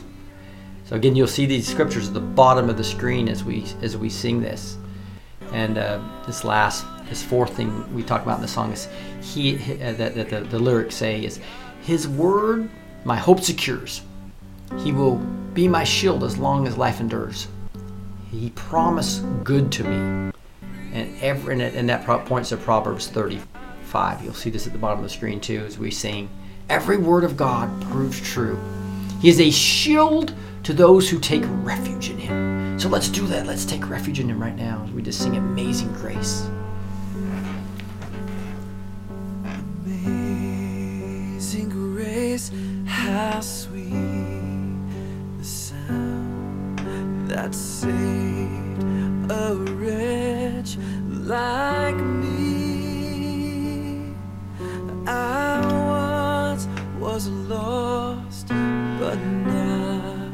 So 0.85 0.95
again, 0.95 1.17
you'll 1.17 1.27
see 1.27 1.47
these 1.47 1.67
scriptures 1.67 2.07
at 2.07 2.15
the 2.15 2.21
bottom 2.21 2.71
of 2.71 2.77
the 2.77 2.85
screen 2.85 3.29
as 3.29 3.43
we 3.43 3.67
as 3.83 3.97
we 3.97 4.09
sing 4.09 4.41
this. 4.41 4.77
And 5.53 5.79
uh, 5.79 6.01
this 6.27 6.45
last, 6.45 6.85
this 7.09 7.23
fourth 7.23 7.57
thing 7.57 7.93
we 7.93 8.05
talk 8.05 8.23
about 8.23 8.37
in 8.37 8.43
the 8.43 8.49
song 8.49 8.73
is 8.73 8.89
he 9.21 9.57
uh, 9.57 9.93
that, 9.95 10.15
that 10.15 10.31
the, 10.31 10.41
the 10.43 10.59
lyrics 10.61 10.95
say 10.95 11.25
is, 11.25 11.41
"His 11.83 12.07
word 12.07 12.71
my 13.05 13.17
hope 13.17 13.41
secures. 13.41 14.03
He 14.79 14.93
will 14.93 15.17
be 15.55 15.67
my 15.67 15.83
shield 15.83 16.23
as 16.23 16.39
long 16.39 16.69
as 16.69 16.79
life 16.79 17.01
endures. 17.01 17.49
He 18.31 18.51
promised 18.51 19.25
good 19.43 19.73
to 19.73 19.83
me." 19.83 20.33
And 20.93 21.21
every 21.21 21.55
and, 21.55 21.63
and 21.63 21.89
that 21.89 22.07
points 22.27 22.51
to 22.51 22.57
Proverbs 22.57 23.09
30, 23.09 23.41
5. 23.87 24.23
You'll 24.23 24.35
see 24.35 24.51
this 24.51 24.67
at 24.67 24.73
the 24.73 24.79
bottom 24.79 24.99
of 24.99 25.05
the 25.05 25.11
screen 25.11 25.41
too 25.41 25.65
as 25.67 25.79
we 25.79 25.91
sing. 25.91 26.29
Every 26.69 26.97
word 26.97 27.25
of 27.25 27.37
God 27.37 27.83
proves 27.83 28.21
true. 28.21 28.59
He 29.21 29.29
is 29.29 29.41
a 29.41 29.51
shield 29.51 30.35
to 30.65 30.73
those 30.73 31.09
who 31.09 31.21
take 31.21 31.45
refuge 31.47 32.11
in 32.11 32.19
him. 32.19 32.79
So 32.79 32.89
let's 32.89 33.09
do 33.09 33.27
that. 33.29 33.47
Let's 33.47 33.65
take 33.65 33.89
refuge 33.89 34.21
in 34.21 34.29
him 34.29 34.43
right 34.43 34.57
now 34.57 34.83
as 34.85 34.91
we 34.91 35.01
just 35.01 35.23
sing 35.23 35.37
Amazing 35.37 35.93
Grace. 35.95 36.49
Amazing 39.85 41.69
grace, 41.71 42.51
how 42.85 43.41
sweet 43.41 43.93
the 45.39 45.45
sound 45.45 46.79
that 47.29 47.55
saved 47.55 48.83
a 49.31 49.55
wretch 49.55 50.77
like 51.07 51.97
me. 51.97 52.56
I 55.07 55.61
once 56.51 56.67
was 56.99 57.29
lost, 57.29 58.49
but 58.49 59.17
now 59.17 60.33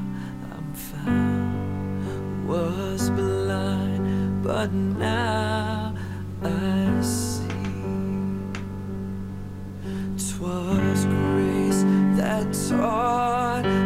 I'm 0.50 0.72
found. 0.74 2.48
Was 2.48 3.10
blind, 3.10 4.42
but 4.42 4.72
now 4.72 5.94
I 6.42 7.00
see. 7.02 7.42
Twas 10.16 11.04
grace 11.04 11.82
that 12.16 12.52
taught 12.68 13.81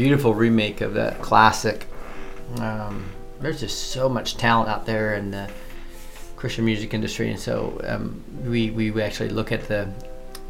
beautiful 0.00 0.32
remake 0.32 0.80
of 0.80 0.94
that 0.94 1.20
classic. 1.20 1.86
Um, 2.56 3.04
there's 3.38 3.60
just 3.60 3.90
so 3.90 4.08
much 4.08 4.38
talent 4.38 4.70
out 4.70 4.86
there 4.86 5.14
in 5.14 5.30
the 5.30 5.46
Christian 6.36 6.64
music 6.64 6.94
industry, 6.94 7.30
and 7.30 7.38
so 7.38 7.78
um, 7.84 8.24
we 8.42 8.70
we 8.70 9.02
actually 9.02 9.28
look 9.28 9.52
at 9.52 9.68
the 9.68 9.92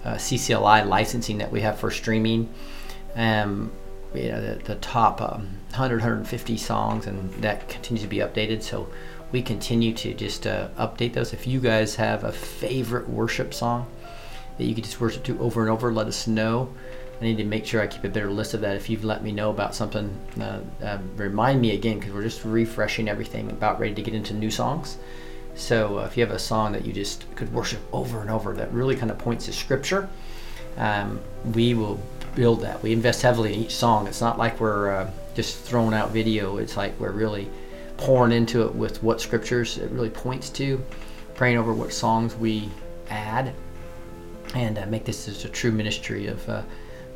uh, 0.05 0.15
CCLI 0.15 0.87
licensing 0.87 1.39
that 1.39 1.51
we 1.51 1.63
have 1.63 1.81
for 1.81 1.91
streaming. 1.91 2.49
Um, 3.17 3.73
you 4.15 4.31
know, 4.31 4.41
the, 4.41 4.63
the 4.63 4.75
top 4.77 5.21
um, 5.21 5.49
100, 5.71 5.97
150 5.97 6.57
songs, 6.57 7.09
and 7.09 7.33
that 7.43 7.69
continues 7.69 8.03
to 8.03 8.09
be 8.09 8.19
updated. 8.19 8.63
So 8.63 8.89
we 9.33 9.43
continue 9.43 9.93
to 9.95 10.15
just 10.15 10.47
uh, 10.47 10.69
update 10.79 11.13
those. 11.13 11.33
If 11.33 11.49
you 11.49 11.59
guys 11.59 11.97
have 11.97 12.23
a 12.23 12.31
favorite 12.31 13.09
worship 13.09 13.53
song 13.53 13.89
that 14.59 14.65
you 14.65 14.77
could 14.77 14.85
just 14.85 15.01
worship 15.01 15.25
to 15.25 15.41
over 15.41 15.63
and 15.63 15.71
over, 15.71 15.93
let 15.93 16.07
us 16.07 16.29
know. 16.29 16.73
I 17.21 17.25
need 17.25 17.37
to 17.37 17.45
make 17.45 17.67
sure 17.67 17.83
I 17.83 17.87
keep 17.87 18.05
a 18.05 18.09
better 18.09 18.31
list 18.31 18.55
of 18.55 18.63
that. 18.63 18.77
If 18.77 18.89
you've 18.89 19.05
let 19.05 19.23
me 19.23 19.31
know 19.31 19.51
about 19.51 19.75
something, 19.75 20.17
uh, 20.41 20.61
uh, 20.83 20.99
remind 21.17 21.61
me 21.61 21.75
again 21.75 21.99
because 21.99 22.15
we're 22.15 22.23
just 22.23 22.45
refreshing 22.45 23.09
everything, 23.09 23.51
about 23.51 23.79
ready 23.79 23.95
to 23.95 24.03
get 24.03 24.15
into 24.15 24.33
new 24.33 24.51
songs. 24.51 24.97
So 25.55 25.99
uh, 25.99 26.05
if 26.07 26.17
you 26.17 26.25
have 26.25 26.35
a 26.35 26.39
song 26.39 26.73
that 26.73 26.87
you 26.87 26.93
just 26.95 27.27
could 27.37 27.53
worship 27.53 27.81
over 27.93 28.23
and 28.23 28.31
over 28.31 28.55
that 28.55 28.73
really 28.73 28.97
kind 28.97 29.11
of 29.11 29.19
points 29.19 29.47
to 29.47 29.53
Scripture, 29.53 30.09
um, 30.79 31.21
we 31.55 31.75
will 31.75 32.01
build 32.35 32.63
that. 32.63 32.83
We 32.83 32.93
invest 32.93 33.21
heavily 33.21 33.53
in 33.53 33.61
each 33.61 33.75
song. 33.75 34.07
It's 34.07 34.23
not 34.23 34.39
like 34.39 34.59
we're 34.59 34.91
uh, 34.91 35.11
just 35.35 35.59
throwing 35.59 35.93
out 35.93 36.13
video. 36.13 36.57
It's 36.57 36.77
like 36.77 36.99
we're 36.99 37.13
really 37.13 37.51
pouring 37.99 38.33
into 38.33 38.63
it 38.63 38.75
with 38.75 39.03
what 39.03 39.21
Scriptures 39.21 39.77
it 39.77 39.91
really 39.91 40.09
points 40.09 40.49
to, 40.51 40.83
praying 41.35 41.59
over 41.59 41.75
what 41.75 41.93
songs 41.93 42.35
we 42.35 42.71
add, 43.11 43.53
and 44.55 44.79
uh, 44.79 44.87
make 44.87 45.05
this 45.05 45.27
just 45.27 45.45
a 45.45 45.49
true 45.51 45.71
ministry 45.71 46.29
of 46.29 46.49
uh, 46.49 46.63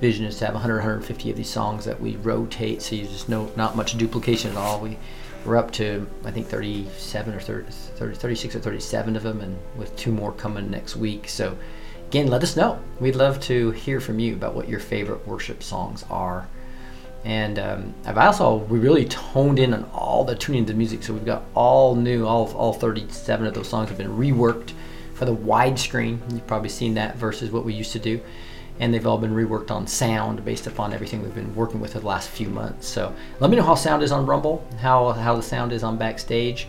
vision 0.04 0.26
is 0.26 0.36
to 0.36 0.44
have 0.44 0.52
100 0.52 0.74
150 0.74 1.30
of 1.30 1.36
these 1.38 1.48
songs 1.48 1.86
that 1.86 1.98
we 1.98 2.16
rotate 2.16 2.82
so 2.82 2.94
you 2.94 3.04
just 3.04 3.26
know 3.26 3.50
not 3.56 3.74
much 3.74 3.96
duplication 3.96 4.50
at 4.50 4.56
all. 4.58 4.78
We 4.78 4.98
we're 5.46 5.56
up 5.56 5.70
to 5.72 6.06
i 6.24 6.30
think 6.30 6.46
37 6.46 7.34
or 7.34 7.40
30, 7.40 7.70
30 7.70 8.14
36 8.14 8.56
or 8.56 8.60
37 8.60 9.16
of 9.16 9.22
them 9.22 9.40
and 9.40 9.58
with 9.78 9.96
two 9.96 10.12
more 10.12 10.32
coming 10.32 10.70
next 10.70 10.94
week. 10.94 11.26
So 11.26 11.56
again 12.08 12.26
let 12.26 12.42
us 12.42 12.54
know. 12.54 12.78
We'd 13.00 13.16
love 13.16 13.40
to 13.44 13.70
hear 13.70 13.98
from 13.98 14.18
you 14.18 14.34
about 14.34 14.54
what 14.54 14.68
your 14.68 14.78
favorite 14.78 15.26
worship 15.26 15.62
songs 15.62 16.04
are. 16.10 16.48
And 17.24 17.58
um, 17.58 17.94
I've 18.04 18.18
also 18.18 18.56
we 18.56 18.78
really 18.78 19.06
toned 19.06 19.58
in 19.58 19.72
on 19.72 19.84
all 19.94 20.22
the 20.24 20.36
tuning 20.36 20.64
of 20.64 20.66
the 20.66 20.74
music, 20.74 21.02
so 21.02 21.14
we've 21.14 21.24
got 21.24 21.44
all 21.54 21.96
new, 21.96 22.26
all 22.26 22.52
all 22.52 22.74
37 22.74 23.46
of 23.46 23.54
those 23.54 23.68
songs 23.68 23.88
have 23.88 23.96
been 23.96 24.18
reworked 24.18 24.72
for 25.14 25.24
the 25.24 25.34
widescreen. 25.34 26.18
You've 26.30 26.46
probably 26.46 26.68
seen 26.68 26.92
that 26.94 27.16
versus 27.16 27.50
what 27.50 27.64
we 27.64 27.72
used 27.72 27.92
to 27.92 27.98
do, 27.98 28.20
and 28.80 28.92
they've 28.92 29.06
all 29.06 29.18
been 29.18 29.34
reworked 29.34 29.70
on 29.70 29.86
sound 29.86 30.44
based 30.44 30.66
upon 30.66 30.92
everything 30.92 31.22
we've 31.22 31.34
been 31.34 31.54
working 31.54 31.80
with 31.80 31.92
the 31.92 32.00
last 32.00 32.28
few 32.28 32.48
months. 32.48 32.88
So 32.88 33.14
let 33.40 33.50
me 33.50 33.56
know 33.56 33.62
how 33.62 33.74
sound 33.74 34.02
is 34.02 34.12
on 34.12 34.26
Rumble, 34.26 34.66
how 34.80 35.12
how 35.12 35.36
the 35.36 35.42
sound 35.42 35.72
is 35.72 35.82
on 35.82 35.96
Backstage, 35.96 36.66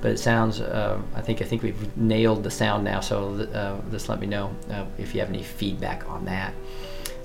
but 0.00 0.10
it 0.10 0.18
sounds. 0.18 0.60
Uh, 0.60 1.00
I 1.14 1.20
think 1.20 1.42
I 1.42 1.44
think 1.44 1.62
we've 1.62 1.96
nailed 1.96 2.42
the 2.42 2.50
sound 2.50 2.84
now. 2.84 3.00
So 3.00 3.34
uh, 3.54 3.90
just 3.90 4.08
let 4.08 4.20
me 4.20 4.26
know 4.26 4.54
uh, 4.70 4.84
if 4.98 5.14
you 5.14 5.20
have 5.20 5.28
any 5.28 5.42
feedback 5.42 6.08
on 6.08 6.24
that. 6.24 6.54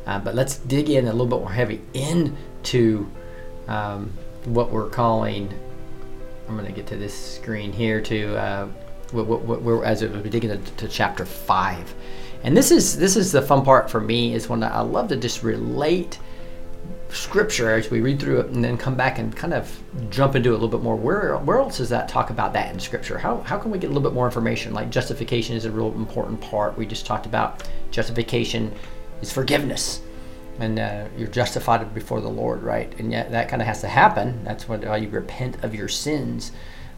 Uh, 0.05 0.19
but 0.19 0.33
let's 0.33 0.57
dig 0.57 0.89
in 0.89 1.05
a 1.05 1.11
little 1.11 1.27
bit 1.27 1.39
more 1.39 1.51
heavy 1.51 1.81
into 1.93 3.09
um, 3.67 4.11
what 4.45 4.71
we're 4.71 4.89
calling. 4.89 5.53
I'm 6.47 6.55
going 6.55 6.65
to 6.65 6.73
get 6.73 6.87
to 6.87 6.97
this 6.97 7.13
screen 7.35 7.71
here 7.71 8.01
to 8.01 8.35
uh, 8.35 8.67
what, 9.11 9.27
what, 9.27 9.41
what 9.41 9.61
we're 9.61 9.83
as 9.83 10.01
we 10.01 10.29
dig 10.29 10.45
into 10.45 10.87
chapter 10.87 11.25
five, 11.25 11.93
and 12.43 12.55
this 12.55 12.71
is 12.71 12.97
this 12.97 13.15
is 13.15 13.31
the 13.31 13.41
fun 13.41 13.63
part 13.63 13.89
for 13.89 13.99
me 13.99 14.33
is 14.33 14.47
when 14.47 14.63
I 14.63 14.81
love 14.81 15.09
to 15.09 15.17
just 15.17 15.43
relate 15.43 16.19
scripture 17.09 17.71
as 17.71 17.89
we 17.89 18.01
read 18.01 18.19
through 18.19 18.39
it 18.39 18.47
and 18.47 18.63
then 18.63 18.77
come 18.77 18.95
back 18.95 19.17
and 19.17 19.35
kind 19.35 19.53
of 19.53 19.81
jump 20.09 20.35
into 20.35 20.49
it 20.49 20.51
a 20.51 20.53
little 20.53 20.69
bit 20.69 20.81
more. 20.81 20.95
Where 20.95 21.37
where 21.37 21.57
else 21.57 21.77
does 21.77 21.89
that 21.89 22.07
talk 22.07 22.29
about 22.29 22.53
that 22.53 22.73
in 22.73 22.79
scripture? 22.79 23.17
How, 23.17 23.37
how 23.41 23.57
can 23.57 23.71
we 23.71 23.79
get 23.79 23.87
a 23.87 23.93
little 23.93 24.07
bit 24.07 24.13
more 24.13 24.25
information? 24.25 24.73
Like 24.73 24.89
justification 24.89 25.55
is 25.55 25.65
a 25.65 25.71
real 25.71 25.91
important 25.93 26.39
part. 26.39 26.77
We 26.77 26.85
just 26.85 27.05
talked 27.05 27.25
about 27.25 27.67
justification 27.91 28.73
is 29.21 29.31
forgiveness 29.31 30.01
and 30.59 30.77
uh, 30.79 31.05
you're 31.17 31.27
justified 31.27 31.93
before 31.93 32.21
the 32.21 32.29
lord 32.29 32.63
right? 32.63 32.93
And 32.99 33.11
yet 33.11 33.31
that 33.31 33.49
kind 33.49 33.61
of 33.61 33.67
has 33.67 33.81
to 33.81 33.87
happen. 33.87 34.43
That's 34.43 34.69
when 34.69 34.87
uh, 34.87 34.95
you 34.95 35.09
repent 35.09 35.63
of 35.63 35.73
your 35.73 35.87
sins 35.87 36.51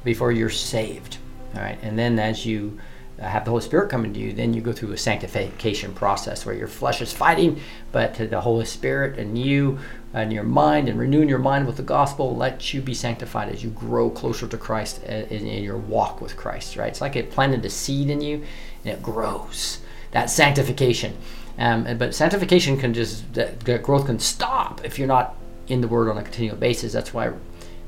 before 0.04 0.32
you're 0.32 0.50
saved 0.50 1.18
all 1.56 1.62
right? 1.62 1.80
And 1.82 1.98
then 1.98 2.20
as 2.20 2.46
you 2.46 2.80
have 3.28 3.46
the 3.46 3.52
Holy 3.52 3.62
Spirit 3.62 3.90
come 3.90 4.06
into 4.06 4.20
you, 4.20 4.34
then 4.34 4.54
you 4.54 4.62
go 4.62 4.74
through 4.74 4.92
a 4.92 4.98
sanctification 4.98 5.94
process 5.94 6.46
where 6.46 6.56
your 6.56 6.68
flesh 6.68 7.02
is 7.02 7.14
fighting, 7.14 7.60
but 7.92 8.16
the 8.16 8.42
Holy 8.42 8.66
Spirit 8.66 9.20
and 9.20 9.38
you 9.38 9.80
and 10.14 10.34
your 10.34 10.44
mind 10.44 10.90
and 10.90 11.00
renewing 11.00 11.30
your 11.30 11.40
mind 11.40 11.66
with 11.66 11.78
the 11.78 11.84
gospel 11.84 12.36
let 12.36 12.74
you 12.74 12.82
be 12.82 12.94
sanctified 12.94 13.50
as 13.50 13.64
you 13.64 13.70
grow 13.70 14.10
closer 14.10 14.48
to 14.48 14.58
Christ 14.58 15.02
uh, 15.08 15.12
in, 15.12 15.48
in 15.48 15.64
your 15.64 15.78
walk 15.78 16.20
with 16.20 16.36
Christ, 16.36 16.76
right? 16.76 16.90
It's 16.90 17.02
like 17.02 17.16
it 17.16 17.32
planted 17.32 17.64
a 17.64 17.70
seed 17.70 18.10
in 18.10 18.22
you 18.22 18.44
and 18.84 18.94
it 18.94 19.02
grows. 19.02 19.80
That 20.12 20.30
sanctification. 20.30 21.16
Um, 21.58 21.98
but 21.98 22.14
sanctification 22.14 22.78
can 22.78 22.94
just, 22.94 23.34
that 23.36 23.84
growth 23.84 24.08
can 24.08 24.20
stop 24.20 24.84
if 24.84 24.98
you're 24.98 25.08
not 25.08 25.36
in 25.68 25.82
the 25.82 25.88
Word 25.88 26.10
on 26.10 26.18
a 26.18 26.24
continual 26.24 26.58
basis. 26.58 26.92
That's 26.92 27.14
why 27.14 27.32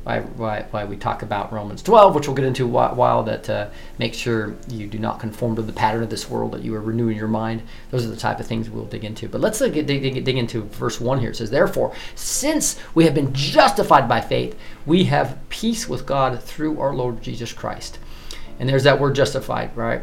why, 0.04 0.20
why, 0.20 0.66
why 0.72 0.84
we 0.84 0.98
talk 0.98 1.22
about 1.22 1.54
Romans 1.54 1.82
12, 1.82 2.14
which 2.14 2.28
we'll 2.28 2.36
get 2.36 2.46
into 2.46 2.66
a 2.66 2.94
while, 2.94 3.24
that 3.24 3.50
uh, 3.50 3.70
make 4.00 4.14
sure 4.14 4.56
you 4.68 4.86
do 4.86 5.00
not 5.00 5.20
conform 5.20 5.56
to 5.56 5.62
the 5.62 5.72
pattern 5.72 6.04
of 6.04 6.10
this 6.10 6.30
world, 6.30 6.52
that 6.52 6.62
you 6.62 6.76
are 6.76 6.82
renewing 6.82 7.16
your 7.16 7.30
mind. 7.30 7.64
Those 7.90 8.06
are 8.06 8.10
the 8.10 8.18
type 8.18 8.40
of 8.40 8.46
things 8.46 8.70
we'll 8.70 8.86
dig 8.86 9.06
into. 9.06 9.30
But 9.30 9.40
let's 9.40 9.62
uh, 9.62 9.70
dig, 9.70 9.88
dig, 9.88 10.24
dig 10.24 10.38
into 10.38 10.64
verse 10.64 11.00
1 11.00 11.20
here. 11.20 11.30
It 11.30 11.38
says, 11.38 11.50
Therefore, 11.50 11.96
since 12.16 12.78
we 12.94 13.06
have 13.06 13.16
been 13.16 13.34
justified 13.34 14.10
by 14.10 14.20
faith, 14.20 14.60
we 14.86 15.06
have 15.06 15.38
peace 15.50 15.88
with 15.88 16.06
God 16.06 16.42
through 16.44 16.82
our 16.82 16.94
Lord 16.94 17.22
Jesus 17.22 17.54
Christ. 17.54 17.98
And 18.60 18.68
there's 18.68 18.84
that 18.84 19.00
word 19.00 19.16
justified, 19.16 19.76
right? 19.76 20.02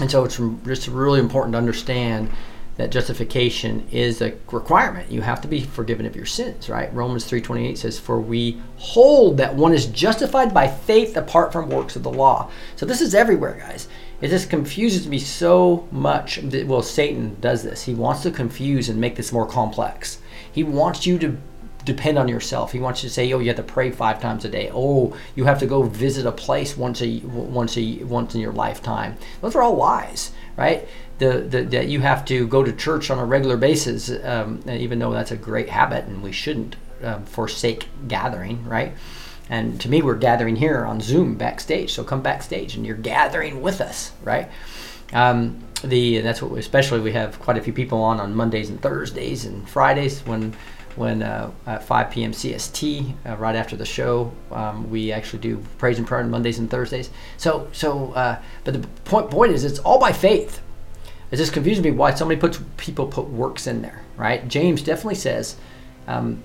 And 0.00 0.08
so 0.10 0.24
it's 0.24 0.40
just 0.64 0.86
really 0.86 1.18
important 1.18 1.54
to 1.54 1.58
understand 1.58 2.30
that 2.78 2.90
justification 2.90 3.86
is 3.92 4.22
a 4.22 4.32
requirement. 4.50 5.10
You 5.10 5.20
have 5.20 5.40
to 5.42 5.48
be 5.48 5.60
forgiven 5.60 6.06
of 6.06 6.16
your 6.16 6.24
sins, 6.24 6.70
right? 6.70 6.92
Romans 6.94 7.24
3:28 7.24 7.76
says, 7.76 7.98
"For 7.98 8.18
we 8.20 8.58
hold 8.78 9.36
that 9.36 9.54
one 9.56 9.74
is 9.74 9.86
justified 9.86 10.54
by 10.54 10.68
faith 10.68 11.16
apart 11.16 11.52
from 11.52 11.68
works 11.68 11.96
of 11.96 12.04
the 12.04 12.10
law." 12.10 12.48
So 12.76 12.86
this 12.86 13.00
is 13.00 13.14
everywhere, 13.14 13.60
guys. 13.60 13.88
It 14.20 14.28
just 14.28 14.48
confuses 14.48 15.06
me 15.06 15.18
so 15.18 15.84
much. 15.92 16.40
that- 16.42 16.66
Well, 16.66 16.82
Satan 16.82 17.36
does 17.40 17.62
this. 17.64 17.82
He 17.84 17.94
wants 17.94 18.22
to 18.22 18.30
confuse 18.30 18.88
and 18.88 19.00
make 19.00 19.16
this 19.16 19.32
more 19.32 19.46
complex. 19.46 20.18
He 20.50 20.62
wants 20.64 21.06
you 21.06 21.18
to 21.18 21.36
depend 21.84 22.18
on 22.18 22.28
yourself. 22.28 22.72
He 22.72 22.80
wants 22.80 23.02
you 23.02 23.08
to 23.08 23.14
say, 23.14 23.32
"Oh, 23.32 23.38
you 23.38 23.46
have 23.48 23.56
to 23.56 23.62
pray 23.62 23.90
five 23.90 24.20
times 24.20 24.44
a 24.44 24.48
day." 24.48 24.70
Oh, 24.74 25.12
you 25.34 25.44
have 25.44 25.58
to 25.60 25.66
go 25.66 25.82
visit 25.82 26.26
a 26.26 26.32
place 26.32 26.76
once 26.76 27.00
a 27.00 27.22
once 27.24 27.76
a 27.78 28.00
once 28.04 28.34
in 28.34 28.40
your 28.40 28.52
lifetime. 28.52 29.16
Those 29.40 29.54
are 29.54 29.62
all 29.62 29.76
lies, 29.76 30.32
right? 30.56 30.86
The, 31.18 31.40
the 31.40 31.62
that 31.64 31.88
you 31.88 32.00
have 32.00 32.24
to 32.26 32.46
go 32.46 32.62
to 32.62 32.72
church 32.72 33.10
on 33.10 33.18
a 33.18 33.24
regular 33.24 33.56
basis, 33.56 34.10
um, 34.22 34.62
even 34.68 34.98
though 34.98 35.12
that's 35.12 35.32
a 35.32 35.36
great 35.36 35.68
habit, 35.68 36.04
and 36.04 36.22
we 36.22 36.30
shouldn't 36.30 36.76
um, 37.02 37.24
forsake 37.24 37.88
gathering, 38.06 38.64
right? 38.64 38.92
And 39.50 39.80
to 39.80 39.88
me, 39.88 40.02
we're 40.02 40.14
gathering 40.16 40.56
here 40.56 40.84
on 40.84 41.00
Zoom 41.00 41.34
backstage. 41.36 41.92
So 41.92 42.04
come 42.04 42.22
backstage, 42.22 42.76
and 42.76 42.86
you're 42.86 42.96
gathering 42.96 43.62
with 43.62 43.80
us, 43.80 44.12
right? 44.22 44.48
Um, 45.12 45.64
the 45.82 46.20
that's 46.20 46.42
what 46.42 46.50
we, 46.50 46.58
especially 46.58 47.00
we 47.00 47.12
have 47.12 47.38
quite 47.40 47.56
a 47.56 47.60
few 47.60 47.72
people 47.72 48.02
on 48.02 48.20
on 48.20 48.34
Mondays 48.34 48.68
and 48.68 48.80
Thursdays 48.80 49.44
and 49.44 49.68
Fridays 49.68 50.20
when 50.20 50.54
when 50.96 51.22
uh, 51.22 51.52
at 51.66 51.84
5 51.84 52.10
p.m. 52.10 52.32
CST 52.32 53.14
uh, 53.24 53.36
right 53.36 53.54
after 53.54 53.76
the 53.76 53.84
show 53.84 54.32
um, 54.50 54.90
we 54.90 55.12
actually 55.12 55.38
do 55.38 55.62
praise 55.78 55.98
and 55.98 56.06
prayer 56.06 56.22
on 56.22 56.30
Mondays 56.30 56.58
and 56.58 56.68
Thursdays. 56.68 57.10
So 57.36 57.68
so 57.72 58.12
uh, 58.12 58.42
but 58.64 58.74
the 58.74 58.86
point 59.04 59.30
point 59.30 59.52
is 59.52 59.64
it's 59.64 59.78
all 59.78 59.98
by 59.98 60.12
faith. 60.12 60.60
It 61.30 61.36
just 61.36 61.52
confuses 61.52 61.84
me 61.84 61.90
why 61.90 62.14
somebody 62.14 62.40
puts 62.40 62.60
people 62.76 63.06
put 63.06 63.28
works 63.28 63.66
in 63.66 63.82
there, 63.82 64.02
right? 64.16 64.46
James 64.48 64.82
definitely 64.82 65.16
says 65.16 65.56
um, 66.06 66.42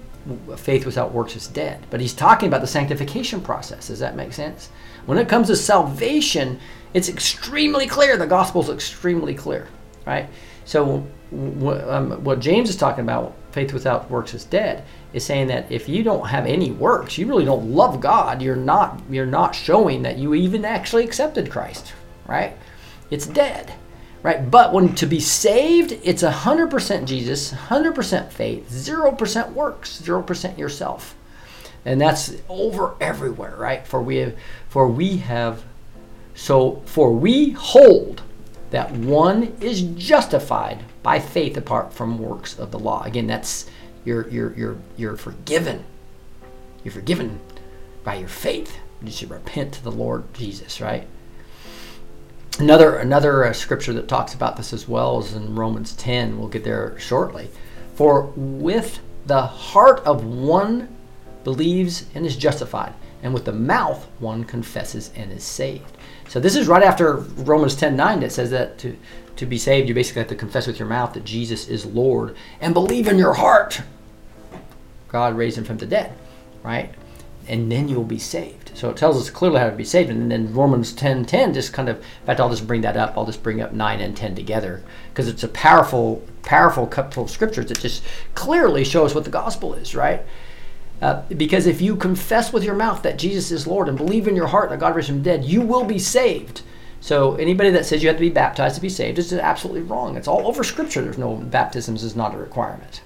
faith 0.57 0.86
without 0.86 1.13
works 1.13 1.36
is 1.36 1.47
dead. 1.47 1.86
But 1.89 2.01
he's 2.01 2.13
talking 2.13 2.47
about 2.47 2.61
the 2.61 2.67
sanctification 2.67 3.41
process. 3.41 3.88
Does 3.88 3.99
that 3.99 4.15
make 4.15 4.34
sense? 4.34 4.69
When 5.05 5.17
it 5.17 5.29
comes 5.29 5.47
to 5.47 5.55
salvation, 5.55 6.59
it's 6.93 7.09
extremely 7.09 7.88
clear. 7.88 8.17
The 8.17 8.27
gospel 8.27 8.61
is 8.61 8.69
extremely 8.69 9.34
clear, 9.34 9.67
right? 10.05 10.29
So 10.65 11.05
um, 11.31 12.23
what 12.23 12.39
James 12.39 12.69
is 12.69 12.77
talking 12.77 13.03
about, 13.03 13.36
faith 13.51 13.73
without 13.73 14.09
works 14.09 14.34
is 14.34 14.45
dead, 14.45 14.84
is 15.13 15.25
saying 15.25 15.47
that 15.47 15.71
if 15.71 15.89
you 15.89 16.03
don't 16.03 16.27
have 16.27 16.45
any 16.45 16.71
works, 16.71 17.17
you 17.17 17.27
really 17.27 17.45
don't 17.45 17.71
love 17.71 17.99
God. 17.99 18.41
You're 18.41 18.55
not 18.55 19.01
you're 19.09 19.25
not 19.25 19.53
showing 19.53 20.01
that 20.03 20.17
you 20.17 20.34
even 20.34 20.65
actually 20.65 21.03
accepted 21.03 21.51
Christ, 21.51 21.93
right? 22.27 22.55
It's 23.11 23.27
dead, 23.27 23.73
right? 24.24 24.49
But 24.49 24.74
when 24.74 24.95
to 24.95 25.05
be 25.05 25.19
saved, 25.19 25.99
it's 26.03 26.24
hundred 26.24 26.71
percent 26.71 27.07
Jesus, 27.07 27.51
hundred 27.51 27.93
percent 27.93 28.32
faith, 28.32 28.71
zero 28.71 29.11
percent 29.11 29.51
works, 29.51 30.01
zero 30.01 30.24
percent 30.24 30.57
yourself, 30.57 31.15
and 31.86 32.01
that's 32.01 32.34
over 32.49 32.95
everywhere, 32.99 33.55
right? 33.57 33.86
For 33.86 34.01
we 34.01 34.15
have, 34.17 34.36
for 34.69 34.88
we 34.88 35.17
have, 35.17 35.63
so 36.34 36.82
for 36.86 37.11
we 37.11 37.51
hold 37.51 38.24
that 38.71 38.91
one 38.91 39.55
is 39.61 39.82
justified 39.82 40.84
by 41.03 41.19
faith 41.19 41.57
apart 41.57 41.93
from 41.93 42.17
works 42.17 42.57
of 42.57 42.71
the 42.71 42.80
law. 42.80 43.03
Again, 43.03 43.28
that's 43.28 43.69
you're 44.05 44.28
you're 44.30 44.53
you're 44.55 44.78
you're 44.97 45.17
forgiven. 45.17 45.84
You're 46.84 46.93
forgiven 46.93 47.39
by 48.03 48.15
your 48.15 48.30
faith. 48.30 48.78
You 49.01 49.11
should 49.11 49.30
repent 49.30 49.74
to 49.74 49.84
the 49.84 49.91
Lord 49.91 50.34
Jesus, 50.34 50.80
right? 50.80 51.07
Another 52.60 52.97
another 52.97 53.45
uh, 53.45 53.54
scripture 53.54 53.93
that 53.93 54.08
talks 54.08 54.34
about 54.34 54.58
this 54.58 54.74
as 54.74 54.88
well 54.88 55.20
is 55.20 55.34
in 55.34 55.56
Romans 55.56 55.93
10. 55.93 56.38
We'll 56.38 56.49
get 56.49 56.64
there 56.64 56.97
shortly. 56.99 57.49
For 57.95 58.24
with 58.36 58.99
the 59.26 59.41
heart 59.41 59.99
of 60.06 60.24
one 60.24 60.95
believes 61.43 62.06
and 62.14 62.26
is 62.26 62.36
justified, 62.36 62.93
and 63.22 63.34
with 63.34 63.45
the 63.45 63.54
mouth 63.54 64.08
one 64.20 64.43
confesses 64.43 65.12
and 65.16 65.32
is 65.32 65.43
saved. 65.43 65.97
So 66.30 66.39
this 66.39 66.56
is 66.56 66.68
right 66.68 66.84
after 66.84 67.16
Romans 67.16 67.76
10 67.76 67.95
9 67.95 68.20
that 68.22 68.32
says 68.32 68.51
that 68.51 68.78
to, 68.80 68.97
to 69.36 69.45
be 69.45 69.58
saved, 69.58 69.89
you 69.89 69.95
basically 69.95 70.22
have 70.22 70.30
to 70.30 70.36
confess 70.36 70.68
with 70.68 70.80
your 70.80 70.88
mouth 70.88 71.14
that 71.14 71.26
Jesus 71.26 71.68
is 71.68 71.86
Lord 71.86 72.36
and 72.62 72.74
believe 72.74 73.08
in 73.08 73.18
your 73.18 73.34
heart 73.34 73.82
God 75.14 75.38
raised 75.38 75.60
him 75.60 75.64
from 75.64 75.78
the 75.78 75.86
dead, 75.86 76.12
right? 76.64 76.93
And 77.47 77.71
then 77.71 77.87
you'll 77.87 78.03
be 78.03 78.19
saved. 78.19 78.71
So 78.73 78.89
it 78.89 78.97
tells 78.97 79.17
us 79.17 79.29
clearly 79.29 79.59
how 79.59 79.69
to 79.69 79.75
be 79.75 79.83
saved. 79.83 80.09
And 80.09 80.31
then 80.31 80.53
Romans 80.53 80.93
10 80.93 81.25
10 81.25 81.53
just 81.53 81.73
kind 81.73 81.89
of, 81.89 81.97
in 81.97 82.25
fact, 82.25 82.39
I'll 82.39 82.49
just 82.49 82.67
bring 82.67 82.81
that 82.81 82.97
up. 82.97 83.17
I'll 83.17 83.25
just 83.25 83.43
bring 83.43 83.61
up 83.61 83.73
9 83.73 83.99
and 83.99 84.15
10 84.15 84.35
together 84.35 84.81
because 85.09 85.27
it's 85.27 85.43
a 85.43 85.49
powerful, 85.49 86.23
powerful 86.41 86.87
couple 86.87 87.23
of 87.23 87.29
scriptures 87.29 87.67
that 87.67 87.79
just 87.79 88.03
clearly 88.33 88.83
show 88.83 89.05
us 89.05 89.13
what 89.13 89.25
the 89.25 89.29
gospel 89.29 89.73
is, 89.73 89.93
right? 89.93 90.21
Uh, 91.01 91.21
because 91.35 91.67
if 91.67 91.81
you 91.81 91.97
confess 91.97 92.53
with 92.53 92.63
your 92.63 92.75
mouth 92.75 93.01
that 93.03 93.17
Jesus 93.17 93.51
is 93.51 93.67
Lord 93.67 93.89
and 93.89 93.97
believe 93.97 94.27
in 94.27 94.37
your 94.37 94.47
heart 94.47 94.69
that 94.69 94.79
God 94.79 94.95
raised 94.95 95.09
him 95.09 95.21
dead, 95.21 95.43
you 95.43 95.61
will 95.61 95.83
be 95.83 95.99
saved. 95.99 96.61
So 97.01 97.35
anybody 97.35 97.69
that 97.71 97.85
says 97.85 98.01
you 98.01 98.07
have 98.07 98.15
to 98.15 98.21
be 98.21 98.29
baptized 98.29 98.75
to 98.75 98.81
be 98.81 98.87
saved 98.87 99.19
is 99.19 99.33
absolutely 99.33 99.81
wrong. 99.81 100.15
It's 100.15 100.29
all 100.29 100.47
over 100.47 100.63
Scripture. 100.63 101.01
There's 101.01 101.17
no 101.17 101.35
baptisms 101.35 102.01
is 102.01 102.15
not 102.15 102.33
a 102.33 102.37
requirement, 102.37 103.01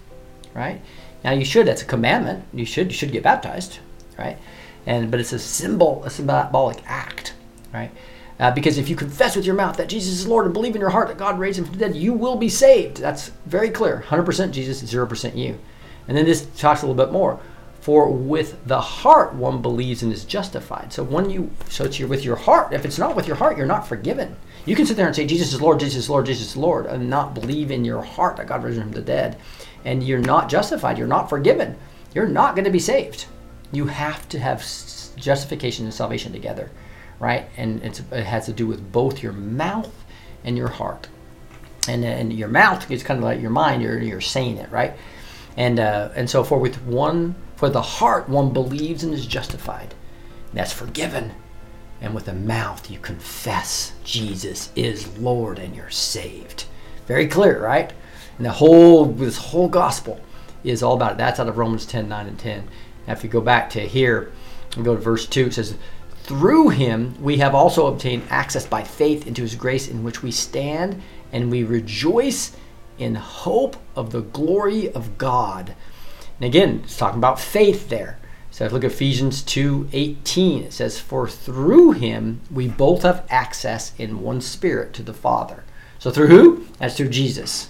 right? 0.53 0.79
Now 1.23 1.31
you 1.31 1.43
should. 1.43 1.65
That's 1.65 1.81
a 1.81 1.85
commandment. 1.85 2.45
You 2.53 2.63
should. 2.63 2.91
You 2.91 2.93
should 2.93 3.11
get 3.11 3.23
baptized, 3.23 3.79
right? 4.17 4.37
And 4.85 5.11
but 5.11 5.19
it's 5.19 5.33
a 5.33 5.39
symbol, 5.39 6.03
a 6.03 6.09
symbolic 6.09 6.81
act, 6.85 7.33
right? 7.73 7.91
Uh, 8.39 8.51
because 8.51 8.77
if 8.77 8.87
you 8.87 8.95
confess 8.95 9.35
with 9.35 9.45
your 9.45 9.55
mouth 9.55 9.77
that 9.77 9.89
Jesus 9.89 10.19
is 10.19 10.27
Lord 10.27 10.45
and 10.45 10.53
believe 10.53 10.75
in 10.75 10.81
your 10.81 10.91
heart 10.91 11.07
that 11.07 11.17
God 11.17 11.39
raised 11.39 11.57
him 11.57 11.65
from 11.65 11.73
the 11.73 11.79
dead, 11.79 11.95
you 11.95 12.13
will 12.13 12.35
be 12.35 12.49
saved. 12.49 12.97
That's 12.97 13.29
very 13.47 13.69
clear. 13.69 14.03
100% 14.07 14.51
Jesus, 14.51 14.83
0% 14.83 15.35
you. 15.35 15.57
And 16.07 16.15
then 16.15 16.25
this 16.25 16.45
talks 16.57 16.83
a 16.83 16.87
little 16.87 17.03
bit 17.03 17.11
more. 17.11 17.39
For 17.81 18.09
with 18.09 18.65
the 18.67 18.81
heart 18.81 19.33
one 19.33 19.61
believes 19.61 20.03
and 20.03 20.11
is 20.11 20.25
justified. 20.25 20.93
So 20.93 21.03
when 21.03 21.29
you 21.29 21.49
so 21.69 21.85
it's 21.85 21.99
your, 21.99 22.09
with 22.09 22.25
your 22.25 22.35
heart. 22.35 22.73
If 22.73 22.85
it's 22.85 22.99
not 22.99 23.15
with 23.15 23.27
your 23.27 23.37
heart, 23.37 23.57
you're 23.57 23.65
not 23.65 23.87
forgiven. 23.87 24.35
You 24.65 24.75
can 24.75 24.85
sit 24.85 24.97
there 24.97 25.07
and 25.07 25.15
say 25.15 25.25
Jesus 25.25 25.53
is 25.53 25.61
Lord, 25.61 25.79
Jesus 25.79 26.03
is 26.03 26.09
Lord, 26.09 26.25
Jesus 26.25 26.49
is 26.49 26.57
Lord, 26.57 26.85
and 26.85 27.09
not 27.09 27.33
believe 27.33 27.71
in 27.71 27.85
your 27.85 28.01
heart 28.01 28.35
that 28.35 28.47
God 28.47 28.63
raised 28.63 28.77
him 28.77 28.83
from 28.83 28.91
the 28.91 29.01
dead, 29.01 29.37
and 29.85 30.03
you're 30.03 30.19
not 30.19 30.49
justified. 30.49 30.97
You're 30.97 31.07
not 31.07 31.29
forgiven. 31.29 31.77
You're 32.13 32.27
not 32.27 32.55
going 32.55 32.65
to 32.65 32.71
be 32.71 32.79
saved. 32.79 33.27
You 33.71 33.87
have 33.87 34.27
to 34.29 34.39
have 34.39 34.65
justification 35.15 35.85
and 35.85 35.93
salvation 35.93 36.31
together, 36.31 36.71
right? 37.19 37.47
And 37.57 37.83
it 37.83 37.97
has 38.23 38.45
to 38.45 38.53
do 38.53 38.67
with 38.67 38.91
both 38.91 39.21
your 39.21 39.33
mouth 39.33 39.93
and 40.43 40.57
your 40.57 40.69
heart. 40.69 41.07
And, 41.87 42.03
and 42.03 42.33
your 42.33 42.49
mouth 42.49 42.89
is 42.91 43.03
kind 43.03 43.17
of 43.17 43.23
like 43.23 43.41
your 43.41 43.49
mind. 43.49 43.81
You're 43.81 44.01
you're 44.01 44.21
saying 44.21 44.57
it, 44.57 44.71
right? 44.71 44.93
And 45.55 45.79
uh, 45.79 46.09
and 46.15 46.29
so 46.29 46.43
for 46.43 46.59
with 46.59 46.81
one 46.83 47.35
for 47.55 47.69
the 47.69 47.81
heart 47.81 48.29
one 48.29 48.53
believes 48.53 49.03
and 49.03 49.13
is 49.13 49.25
justified. 49.25 49.95
That's 50.53 50.73
forgiven. 50.73 51.33
And 51.99 52.13
with 52.13 52.25
the 52.25 52.33
mouth 52.33 52.91
you 52.91 52.99
confess 52.99 53.93
Jesus 54.03 54.71
is 54.75 55.17
Lord 55.17 55.59
and 55.59 55.75
you're 55.75 55.89
saved. 55.89 56.65
Very 57.07 57.27
clear, 57.27 57.63
right? 57.63 57.91
And 58.37 58.45
the 58.45 58.51
whole 58.51 59.05
this 59.05 59.37
whole 59.37 59.69
gospel 59.69 60.19
is 60.63 60.83
all 60.83 60.93
about 60.93 61.13
it. 61.13 61.17
That's 61.17 61.39
out 61.39 61.47
of 61.47 61.57
Romans 61.57 61.85
10, 61.85 62.09
9 62.09 62.27
and 62.27 62.39
10. 62.39 62.67
Now 63.07 63.13
if 63.13 63.23
you 63.23 63.29
go 63.29 63.41
back 63.41 63.69
to 63.71 63.79
here 63.79 64.31
and 64.75 64.83
go 64.83 64.95
to 64.95 65.01
verse 65.01 65.25
2, 65.25 65.47
it 65.47 65.53
says, 65.53 65.75
Through 66.23 66.69
him 66.69 67.15
we 67.21 67.37
have 67.37 67.55
also 67.55 67.87
obtained 67.87 68.23
access 68.29 68.65
by 68.65 68.83
faith 68.83 69.25
into 69.25 69.41
his 69.41 69.55
grace 69.55 69.87
in 69.87 70.03
which 70.03 70.21
we 70.21 70.31
stand, 70.31 71.01
and 71.31 71.49
we 71.49 71.63
rejoice 71.63 72.55
in 72.99 73.15
hope 73.15 73.77
of 73.95 74.11
the 74.11 74.21
glory 74.21 74.91
of 74.91 75.17
God. 75.17 75.73
And 76.39 76.45
again, 76.45 76.81
it's 76.83 76.97
talking 76.97 77.19
about 77.19 77.39
faith 77.39 77.89
there. 77.89 78.19
So 78.51 78.65
if 78.65 78.71
look 78.71 78.83
at 78.83 78.91
Ephesians 78.91 79.43
2:18, 79.43 80.63
it 80.63 80.73
says, 80.73 80.99
"For 80.99 81.27
through 81.27 81.91
him 81.91 82.41
we 82.51 82.67
both 82.67 83.03
have 83.03 83.23
access 83.29 83.91
in 83.97 84.21
one 84.21 84.41
spirit 84.41 84.93
to 84.93 85.03
the 85.03 85.13
Father." 85.13 85.63
So 85.99 86.09
through 86.09 86.27
who? 86.27 86.65
That's 86.79 86.95
through 86.95 87.09
Jesus. 87.09 87.69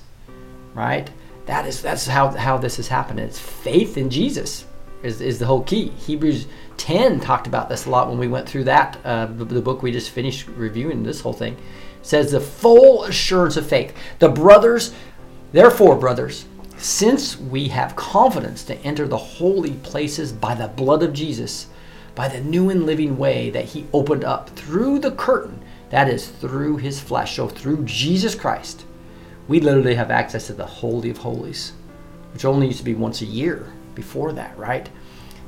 Right? 0.73 1.09
That 1.45 1.67
is 1.67 1.81
that's 1.81 2.07
how 2.07 2.29
how 2.29 2.57
this 2.57 2.77
has 2.77 2.87
happened. 2.87 3.19
It's 3.19 3.39
faith 3.39 3.97
in 3.97 4.09
Jesus 4.09 4.65
is, 5.03 5.21
is 5.21 5.39
the 5.39 5.45
whole 5.45 5.63
key. 5.63 5.89
Hebrews 5.89 6.47
10 6.77 7.19
talked 7.19 7.47
about 7.47 7.69
this 7.69 7.85
a 7.85 7.89
lot 7.89 8.09
when 8.09 8.17
we 8.17 8.27
went 8.27 8.47
through 8.47 8.65
that 8.65 8.97
uh, 9.03 9.25
the, 9.25 9.45
the 9.45 9.61
book 9.61 9.81
we 9.81 9.91
just 9.91 10.11
finished 10.11 10.47
reviewing 10.47 11.03
this 11.03 11.21
whole 11.21 11.33
thing. 11.33 11.53
It 11.53 12.05
says 12.05 12.31
the 12.31 12.39
full 12.39 13.03
assurance 13.03 13.57
of 13.57 13.67
faith. 13.67 13.95
The 14.19 14.29
brothers, 14.29 14.93
therefore 15.51 15.95
brothers, 15.95 16.45
since 16.77 17.37
we 17.37 17.67
have 17.69 17.95
confidence 17.95 18.63
to 18.65 18.77
enter 18.77 19.07
the 19.07 19.17
holy 19.17 19.73
places 19.73 20.31
by 20.31 20.53
the 20.55 20.67
blood 20.67 21.03
of 21.03 21.13
Jesus, 21.13 21.67
by 22.13 22.27
the 22.27 22.41
new 22.41 22.69
and 22.69 22.85
living 22.85 23.17
way 23.17 23.49
that 23.49 23.65
he 23.65 23.87
opened 23.93 24.23
up 24.23 24.49
through 24.51 24.99
the 24.99 25.11
curtain, 25.11 25.59
that 25.89 26.09
is 26.09 26.27
through 26.27 26.77
his 26.77 26.99
flesh, 26.99 27.35
so 27.35 27.47
through 27.47 27.83
Jesus 27.85 28.35
Christ, 28.35 28.85
we 29.47 29.59
literally 29.59 29.95
have 29.95 30.11
access 30.11 30.47
to 30.47 30.53
the 30.53 30.65
Holy 30.65 31.09
of 31.09 31.17
Holies, 31.17 31.73
which 32.33 32.45
only 32.45 32.67
used 32.67 32.79
to 32.79 32.85
be 32.85 32.93
once 32.93 33.21
a 33.21 33.25
year 33.25 33.71
before 33.97 34.31
that, 34.33 34.57
right? 34.57 34.87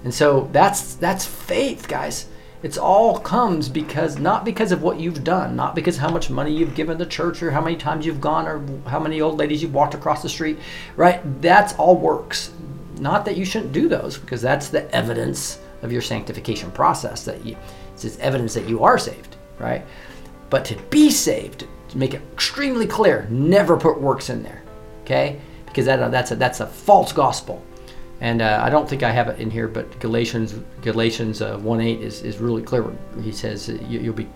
And 0.03 0.13
so 0.13 0.49
that's 0.51 0.95
that's 0.95 1.25
faith, 1.25 1.87
guys. 1.87 2.27
It's 2.61 2.77
all 2.77 3.19
comes 3.19 3.69
because 3.69 4.17
not 4.17 4.43
because 4.43 4.73
of 4.73 4.81
what 4.81 4.99
you've 4.99 5.23
done, 5.23 5.55
not 5.55 5.75
because 5.75 5.95
how 5.95 6.09
much 6.09 6.29
money 6.29 6.51
you've 6.51 6.75
given 6.75 6.97
the 6.97 7.05
church 7.05 7.41
or 7.41 7.51
how 7.51 7.61
many 7.61 7.77
times 7.77 8.05
you've 8.05 8.19
gone 8.19 8.47
or 8.47 8.61
how 8.89 8.99
many 8.99 9.21
old 9.21 9.37
ladies 9.37 9.61
you've 9.61 9.73
walked 9.73 9.93
across 9.93 10.21
the 10.21 10.27
street, 10.27 10.57
right? 10.97 11.21
That's 11.41 11.73
all 11.75 11.95
works. 11.95 12.51
Not 12.99 13.23
that 13.25 13.37
you 13.37 13.45
shouldn't 13.45 13.71
do 13.71 13.87
those 13.87 14.17
because 14.17 14.41
that's 14.41 14.67
the 14.67 14.93
evidence 14.93 15.59
of 15.83 15.93
your 15.93 16.01
sanctification 16.01 16.69
process 16.71 17.23
that 17.23 17.45
you 17.45 17.55
it's 17.93 18.17
evidence 18.19 18.53
that 18.53 18.67
you 18.67 18.83
are 18.83 18.97
saved, 18.97 19.35
right? 19.57 19.85
But 20.49 20.65
to 20.65 20.75
be 20.89 21.11
saved, 21.11 21.65
to 21.89 21.97
make 21.97 22.13
it 22.13 22.21
extremely 22.33 22.87
clear, 22.87 23.27
never 23.29 23.77
put 23.77 23.99
works 24.01 24.29
in 24.29 24.43
there, 24.43 24.63
okay? 25.03 25.39
Because 25.65 25.85
that, 25.85 26.11
that's 26.11 26.31
a 26.31 26.35
that's 26.35 26.59
a 26.59 26.67
false 26.67 27.11
gospel. 27.11 27.63
And 28.21 28.41
uh, 28.41 28.59
I 28.61 28.69
don't 28.69 28.89
think 28.89 29.01
I 29.01 29.11
have 29.11 29.29
it 29.29 29.39
in 29.39 29.49
here, 29.49 29.67
but 29.67 29.97
Galatians 29.99 30.55
Galatians 30.81 31.41
uh, 31.41 31.57
1:8 31.57 32.01
is, 32.01 32.21
is 32.21 32.37
really 32.37 32.61
clear. 32.61 32.85
He 33.21 33.31
says 33.31 33.69
you, 33.69 34.11
will 34.11 34.13
be 34.13 34.27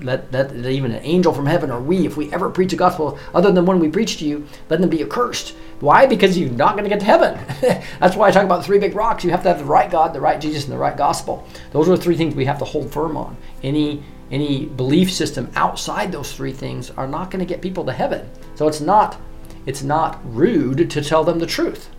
let 0.00 0.30
that 0.30 0.54
even 0.54 0.92
an 0.92 1.02
angel 1.02 1.32
from 1.32 1.46
heaven 1.46 1.70
or 1.70 1.80
we, 1.80 2.06
if 2.06 2.16
we 2.16 2.32
ever 2.32 2.50
preach 2.50 2.72
a 2.72 2.76
gospel 2.76 3.18
other 3.34 3.50
than 3.50 3.66
one 3.66 3.80
we 3.80 3.88
preach 3.88 4.18
to 4.18 4.24
you, 4.24 4.46
let 4.68 4.80
them 4.80 4.90
be 4.90 5.02
accursed. 5.02 5.56
Why? 5.80 6.06
Because 6.06 6.38
you're 6.38 6.50
not 6.50 6.72
going 6.72 6.84
to 6.84 6.88
get 6.88 7.00
to 7.00 7.06
heaven. 7.06 7.36
That's 7.98 8.14
why 8.14 8.28
I 8.28 8.30
talk 8.30 8.44
about 8.44 8.58
the 8.58 8.64
three 8.64 8.78
big 8.78 8.94
rocks. 8.94 9.24
You 9.24 9.32
have 9.32 9.42
to 9.42 9.48
have 9.48 9.58
the 9.58 9.64
right 9.64 9.90
God, 9.90 10.12
the 10.12 10.20
right 10.20 10.40
Jesus, 10.40 10.64
and 10.64 10.72
the 10.72 10.78
right 10.78 10.96
gospel. 10.96 11.44
Those 11.72 11.88
are 11.88 11.96
the 11.96 12.02
three 12.02 12.16
things 12.16 12.36
we 12.36 12.44
have 12.44 12.60
to 12.60 12.64
hold 12.64 12.92
firm 12.92 13.16
on. 13.16 13.36
Any 13.64 14.04
any 14.30 14.66
belief 14.66 15.12
system 15.12 15.50
outside 15.56 16.12
those 16.12 16.32
three 16.32 16.52
things 16.52 16.90
are 16.92 17.08
not 17.08 17.30
going 17.30 17.40
to 17.40 17.52
get 17.52 17.60
people 17.60 17.84
to 17.86 17.92
heaven. 17.92 18.30
So 18.54 18.68
it's 18.68 18.80
not 18.80 19.20
it's 19.66 19.82
not 19.82 20.20
rude 20.24 20.88
to 20.90 21.02
tell 21.02 21.24
them 21.24 21.40
the 21.40 21.46
truth. 21.46 21.90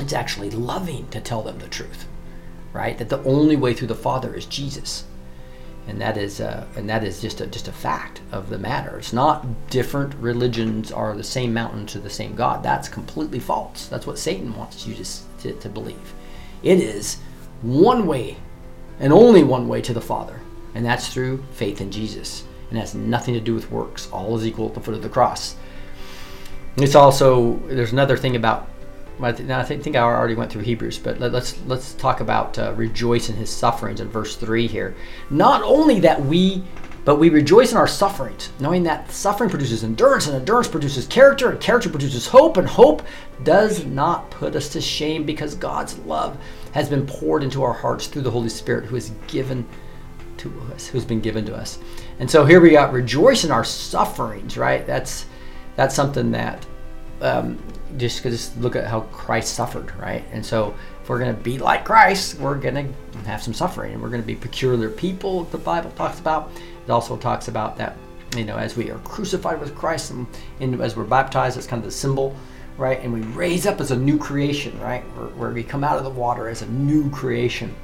It's 0.00 0.12
actually 0.12 0.50
loving 0.50 1.08
to 1.08 1.20
tell 1.20 1.42
them 1.42 1.58
the 1.58 1.68
truth, 1.68 2.06
right? 2.72 2.98
That 2.98 3.08
the 3.08 3.22
only 3.24 3.56
way 3.56 3.72
through 3.72 3.88
the 3.88 3.94
Father 3.94 4.34
is 4.34 4.44
Jesus, 4.44 5.04
and 5.88 6.00
that 6.00 6.18
is 6.18 6.40
uh, 6.40 6.66
and 6.76 6.88
that 6.90 7.02
is 7.02 7.22
just 7.22 7.40
a 7.40 7.46
just 7.46 7.68
a 7.68 7.72
fact 7.72 8.20
of 8.30 8.50
the 8.50 8.58
matter. 8.58 8.98
It's 8.98 9.12
not 9.12 9.70
different 9.70 10.14
religions 10.16 10.92
are 10.92 11.14
the 11.14 11.24
same 11.24 11.54
mountain 11.54 11.86
to 11.86 11.98
the 11.98 12.10
same 12.10 12.34
God. 12.34 12.62
That's 12.62 12.88
completely 12.88 13.40
false. 13.40 13.86
That's 13.86 14.06
what 14.06 14.18
Satan 14.18 14.54
wants 14.54 14.86
you 14.86 14.94
to 14.94 15.04
to, 15.42 15.52
to 15.54 15.68
believe. 15.68 16.12
It 16.62 16.78
is 16.78 17.16
one 17.62 18.06
way 18.06 18.36
and 19.00 19.12
only 19.12 19.44
one 19.44 19.66
way 19.66 19.80
to 19.82 19.94
the 19.94 20.00
Father, 20.00 20.40
and 20.74 20.84
that's 20.84 21.08
through 21.08 21.42
faith 21.52 21.80
in 21.80 21.90
Jesus. 21.90 22.44
And 22.68 22.78
has 22.80 22.96
nothing 22.96 23.34
to 23.34 23.40
do 23.40 23.54
with 23.54 23.70
works. 23.70 24.10
All 24.10 24.36
is 24.36 24.44
equal 24.44 24.66
at 24.66 24.74
the 24.74 24.80
foot 24.80 24.94
of 24.94 25.02
the 25.02 25.08
cross. 25.08 25.54
It's 26.76 26.96
also 26.96 27.60
there's 27.68 27.92
another 27.92 28.16
thing 28.16 28.36
about. 28.36 28.68
I 29.20 29.32
think 29.32 29.96
I 29.96 30.00
already 30.00 30.34
went 30.34 30.52
through 30.52 30.62
Hebrews, 30.62 30.98
but 30.98 31.18
let, 31.18 31.34
us 31.34 31.58
let's 31.66 31.94
talk 31.94 32.20
about 32.20 32.58
uh, 32.58 32.74
rejoice 32.74 33.28
in 33.28 33.36
His 33.36 33.50
sufferings 33.50 34.00
in 34.00 34.08
verse 34.08 34.36
three 34.36 34.66
here. 34.66 34.94
Not 35.30 35.62
only 35.62 36.00
that 36.00 36.20
we, 36.20 36.62
but 37.04 37.16
we 37.16 37.30
rejoice 37.30 37.72
in 37.72 37.78
our 37.78 37.86
sufferings, 37.86 38.50
knowing 38.58 38.82
that 38.82 39.10
suffering 39.10 39.48
produces 39.48 39.84
endurance, 39.84 40.26
and 40.26 40.36
endurance 40.36 40.68
produces 40.68 41.06
character, 41.06 41.50
and 41.50 41.60
character 41.60 41.88
produces 41.88 42.26
hope, 42.26 42.56
and 42.56 42.68
hope 42.68 43.02
does 43.44 43.84
not 43.86 44.30
put 44.30 44.56
us 44.56 44.68
to 44.70 44.80
shame 44.80 45.24
because 45.24 45.54
God's 45.54 45.96
love 46.00 46.36
has 46.72 46.88
been 46.88 47.06
poured 47.06 47.42
into 47.42 47.62
our 47.62 47.72
hearts 47.72 48.08
through 48.08 48.22
the 48.22 48.30
Holy 48.30 48.48
Spirit, 48.48 48.84
who 48.84 48.96
is 48.96 49.12
given 49.28 49.66
to 50.38 50.52
us, 50.74 50.88
who's 50.88 51.04
been 51.04 51.20
given 51.20 51.46
to 51.46 51.54
us. 51.54 51.78
And 52.18 52.30
so 52.30 52.44
here 52.44 52.60
we 52.60 52.70
got 52.70 52.92
rejoice 52.92 53.44
in 53.44 53.50
our 53.50 53.64
sufferings, 53.64 54.58
right? 54.58 54.86
That's 54.86 55.26
that's 55.76 55.94
something 55.94 56.30
that 56.32 56.66
um, 57.20 57.58
just 57.96 58.22
just 58.22 58.56
look 58.58 58.76
at 58.76 58.86
how 58.86 59.00
Christ 59.12 59.54
suffered, 59.54 59.94
right? 59.96 60.24
And 60.32 60.44
so 60.44 60.74
if 61.02 61.08
we're 61.08 61.18
going 61.18 61.34
to 61.34 61.40
be 61.40 61.58
like 61.58 61.84
Christ, 61.84 62.38
we're 62.38 62.56
going 62.56 62.74
to 62.74 63.18
have 63.28 63.42
some 63.42 63.54
suffering, 63.54 63.92
and 63.92 64.02
we're 64.02 64.08
going 64.08 64.22
to 64.22 64.26
be 64.26 64.34
peculiar 64.34 64.90
people. 64.90 65.44
The 65.44 65.58
Bible 65.58 65.90
talks 65.92 66.18
about. 66.18 66.50
It 66.84 66.90
also 66.90 67.16
talks 67.16 67.48
about 67.48 67.76
that 67.78 67.96
you 68.36 68.44
know 68.44 68.56
as 68.56 68.76
we 68.76 68.90
are 68.90 68.98
crucified 68.98 69.60
with 69.60 69.74
Christ 69.74 70.10
and, 70.10 70.26
and 70.60 70.80
as 70.80 70.96
we're 70.96 71.04
baptized, 71.04 71.56
it's 71.56 71.66
kind 71.66 71.80
of 71.80 71.86
the 71.86 71.96
symbol, 71.96 72.34
right? 72.76 73.00
And 73.00 73.12
we 73.12 73.20
raise 73.20 73.66
up 73.66 73.80
as 73.80 73.90
a 73.90 73.96
new 73.96 74.18
creation, 74.18 74.78
right? 74.80 75.02
Where, 75.16 75.28
where 75.28 75.50
we 75.50 75.62
come 75.62 75.84
out 75.84 75.98
of 75.98 76.04
the 76.04 76.10
water 76.10 76.48
as 76.48 76.62
a 76.62 76.66
new 76.66 77.10
creation. 77.10 77.74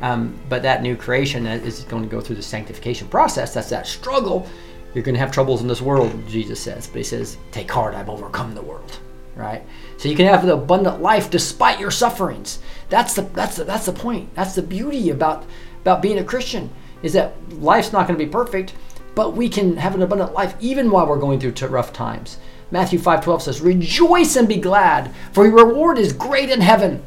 Um, 0.00 0.38
but 0.48 0.62
that 0.62 0.82
new 0.82 0.96
creation 0.96 1.46
is 1.46 1.84
going 1.84 2.02
to 2.02 2.08
go 2.08 2.20
through 2.20 2.36
the 2.36 2.42
sanctification 2.42 3.06
process. 3.08 3.52
That's 3.52 3.68
that 3.68 3.86
struggle. 3.86 4.48
You're 4.94 5.04
going 5.04 5.14
to 5.14 5.20
have 5.20 5.30
troubles 5.30 5.60
in 5.60 5.68
this 5.68 5.82
world, 5.82 6.10
Jesus 6.26 6.58
says. 6.58 6.86
But 6.86 6.96
he 6.96 7.04
says, 7.04 7.36
Take 7.52 7.70
heart, 7.70 7.94
I've 7.94 8.08
overcome 8.08 8.54
the 8.54 8.62
world. 8.62 8.98
Right? 9.36 9.62
So 9.96 10.08
you 10.08 10.16
can 10.16 10.26
have 10.26 10.44
the 10.44 10.54
abundant 10.54 11.00
life 11.00 11.30
despite 11.30 11.80
your 11.80 11.90
sufferings. 11.90 12.58
That's 12.88 13.14
the 13.14 13.22
that's 13.22 13.56
the, 13.56 13.64
that's 13.64 13.86
the 13.86 13.92
point. 13.92 14.34
That's 14.34 14.54
the 14.54 14.62
beauty 14.62 15.10
about 15.10 15.46
about 15.82 16.02
being 16.02 16.18
a 16.18 16.24
Christian 16.24 16.70
is 17.02 17.12
that 17.14 17.34
life's 17.60 17.92
not 17.92 18.06
going 18.06 18.18
to 18.18 18.24
be 18.24 18.30
perfect, 18.30 18.74
but 19.14 19.34
we 19.34 19.48
can 19.48 19.76
have 19.76 19.94
an 19.94 20.02
abundant 20.02 20.32
life 20.32 20.54
even 20.60 20.90
while 20.90 21.06
we're 21.06 21.18
going 21.18 21.40
through 21.40 21.68
rough 21.68 21.92
times. 21.92 22.38
Matthew 22.70 22.98
5:12 22.98 23.42
says, 23.42 23.60
"Rejoice 23.60 24.36
and 24.36 24.46
be 24.46 24.56
glad, 24.56 25.12
for 25.32 25.46
your 25.46 25.66
reward 25.66 25.98
is 25.98 26.12
great 26.12 26.50
in 26.50 26.60
heaven." 26.60 27.02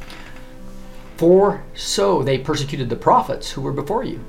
For 1.17 1.63
so 1.73 2.23
they 2.23 2.37
persecuted 2.37 2.89
the 2.89 2.95
prophets 2.95 3.51
who 3.51 3.61
were 3.61 3.71
before 3.71 4.03
you. 4.03 4.19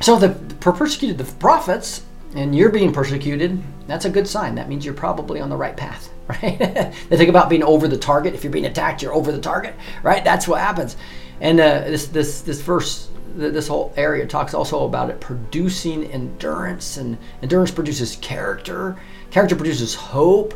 So 0.00 0.16
the 0.16 0.30
persecuted 0.60 1.18
the 1.18 1.24
prophets, 1.24 2.02
and 2.34 2.54
you're 2.54 2.70
being 2.70 2.92
persecuted. 2.92 3.62
That's 3.86 4.04
a 4.04 4.10
good 4.10 4.26
sign. 4.26 4.54
That 4.54 4.68
means 4.68 4.84
you're 4.84 4.94
probably 4.94 5.40
on 5.40 5.50
the 5.50 5.56
right 5.56 5.76
path, 5.76 6.10
right? 6.28 6.58
they 6.58 7.16
think 7.16 7.28
about 7.28 7.48
being 7.48 7.62
over 7.62 7.88
the 7.88 7.98
target. 7.98 8.34
If 8.34 8.44
you're 8.44 8.52
being 8.52 8.66
attacked, 8.66 9.02
you're 9.02 9.14
over 9.14 9.32
the 9.32 9.40
target, 9.40 9.74
right? 10.02 10.24
That's 10.24 10.48
what 10.48 10.60
happens. 10.60 10.96
And 11.40 11.60
uh, 11.60 11.80
this 11.80 12.06
this 12.06 12.42
this 12.42 12.60
verse, 12.60 13.08
this 13.34 13.68
whole 13.68 13.92
area 13.96 14.26
talks 14.26 14.54
also 14.54 14.84
about 14.84 15.10
it 15.10 15.20
producing 15.20 16.04
endurance, 16.12 16.96
and 16.96 17.18
endurance 17.42 17.70
produces 17.70 18.16
character. 18.16 18.96
Character 19.30 19.56
produces 19.56 19.94
hope, 19.94 20.54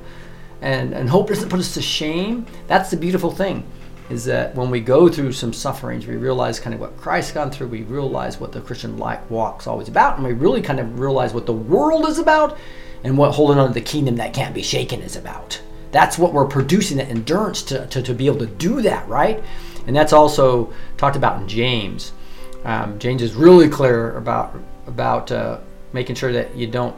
and 0.60 0.94
and 0.94 1.08
hope 1.08 1.28
doesn't 1.28 1.48
put 1.48 1.60
us 1.60 1.74
to 1.74 1.82
shame. 1.82 2.46
That's 2.68 2.90
the 2.90 2.96
beautiful 2.96 3.30
thing 3.30 3.66
is 4.08 4.24
that 4.26 4.54
when 4.54 4.70
we 4.70 4.80
go 4.80 5.08
through 5.08 5.32
some 5.32 5.52
sufferings, 5.52 6.06
we 6.06 6.16
realize 6.16 6.60
kind 6.60 6.74
of 6.74 6.80
what 6.80 6.96
Christ's 6.96 7.32
gone 7.32 7.50
through. 7.50 7.68
We 7.68 7.82
realize 7.82 8.38
what 8.38 8.52
the 8.52 8.60
Christian 8.60 8.98
life 8.98 9.20
walk's 9.30 9.66
always 9.66 9.88
about, 9.88 10.16
and 10.16 10.26
we 10.26 10.32
really 10.32 10.62
kind 10.62 10.78
of 10.78 11.00
realize 11.00 11.34
what 11.34 11.46
the 11.46 11.52
world 11.52 12.06
is 12.06 12.18
about, 12.18 12.56
and 13.02 13.18
what 13.18 13.32
holding 13.32 13.58
on 13.58 13.68
to 13.68 13.74
the 13.74 13.80
kingdom 13.80 14.16
that 14.16 14.32
can't 14.32 14.54
be 14.54 14.62
shaken 14.62 15.00
is 15.00 15.16
about. 15.16 15.60
That's 15.90 16.18
what 16.18 16.32
we're 16.32 16.46
producing 16.46 16.98
that 16.98 17.08
endurance 17.08 17.62
to, 17.64 17.86
to, 17.86 18.02
to 18.02 18.14
be 18.14 18.26
able 18.26 18.38
to 18.38 18.46
do 18.46 18.82
that, 18.82 19.08
right? 19.08 19.42
And 19.86 19.94
that's 19.94 20.12
also 20.12 20.72
talked 20.96 21.16
about 21.16 21.40
in 21.40 21.48
James. 21.48 22.12
Um, 22.64 22.98
James 22.98 23.22
is 23.22 23.34
really 23.34 23.68
clear 23.68 24.16
about 24.16 24.56
about 24.86 25.32
uh, 25.32 25.58
making 25.92 26.14
sure 26.16 26.32
that 26.32 26.54
you 26.56 26.66
don't 26.66 26.96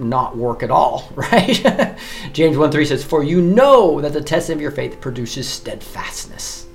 not 0.00 0.36
work 0.36 0.62
at 0.62 0.70
all, 0.70 1.10
right? 1.14 1.96
James 2.32 2.56
1 2.56 2.70
3 2.70 2.84
says, 2.84 3.04
For 3.04 3.22
you 3.22 3.40
know 3.40 4.00
that 4.00 4.12
the 4.12 4.22
testing 4.22 4.54
of 4.54 4.60
your 4.60 4.70
faith 4.70 5.00
produces 5.00 5.48
steadfastness. 5.48 6.66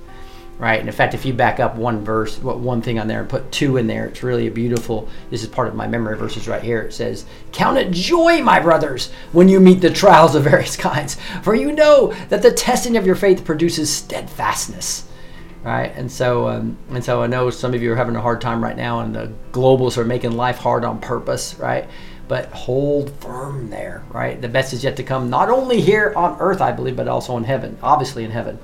Right? 0.56 0.78
And 0.78 0.88
in 0.88 0.94
fact, 0.94 1.14
if 1.14 1.24
you 1.24 1.32
back 1.34 1.58
up 1.58 1.74
one 1.74 2.04
verse, 2.04 2.38
what 2.38 2.60
one 2.60 2.80
thing 2.80 3.00
on 3.00 3.08
there 3.08 3.20
and 3.20 3.28
put 3.28 3.50
two 3.50 3.76
in 3.76 3.88
there, 3.88 4.06
it's 4.06 4.22
really 4.22 4.46
a 4.46 4.52
beautiful. 4.52 5.08
This 5.28 5.42
is 5.42 5.48
part 5.48 5.66
of 5.66 5.74
my 5.74 5.88
memory 5.88 6.16
verses 6.16 6.46
right 6.46 6.62
here. 6.62 6.82
It 6.82 6.92
says, 6.92 7.26
Count 7.50 7.76
it 7.76 7.90
joy, 7.90 8.40
my 8.40 8.60
brothers, 8.60 9.10
when 9.32 9.48
you 9.48 9.58
meet 9.58 9.80
the 9.80 9.90
trials 9.90 10.36
of 10.36 10.44
various 10.44 10.76
kinds, 10.90 11.16
for 11.42 11.56
you 11.56 11.72
know 11.72 12.14
that 12.28 12.42
the 12.42 12.52
testing 12.52 12.96
of 12.96 13.04
your 13.04 13.16
faith 13.16 13.44
produces 13.44 13.92
steadfastness 13.92 15.08
right? 15.64 15.92
And 15.96 16.12
so, 16.12 16.46
um, 16.46 16.76
and 16.90 17.02
so 17.02 17.22
I 17.22 17.26
know 17.26 17.50
some 17.50 17.74
of 17.74 17.82
you 17.82 17.90
are 17.92 17.96
having 17.96 18.14
a 18.14 18.20
hard 18.20 18.40
time 18.40 18.62
right 18.62 18.76
now, 18.76 19.00
and 19.00 19.14
the 19.14 19.32
globals 19.50 19.96
are 19.96 20.04
making 20.04 20.32
life 20.32 20.58
hard 20.58 20.84
on 20.84 21.00
purpose, 21.00 21.54
right? 21.58 21.88
But 22.28 22.46
hold 22.46 23.10
firm 23.20 23.70
there, 23.70 24.04
right? 24.10 24.40
The 24.40 24.48
best 24.48 24.72
is 24.72 24.82
yet 24.82 24.96
to 24.96 25.02
come, 25.02 25.28
not 25.30 25.50
only 25.50 25.80
here 25.80 26.12
on 26.16 26.38
earth, 26.40 26.60
I 26.60 26.72
believe, 26.72 26.96
but 26.96 27.08
also 27.08 27.36
in 27.36 27.44
heaven, 27.44 27.78
obviously 27.82 28.24
in 28.24 28.30
heaven. 28.30 28.58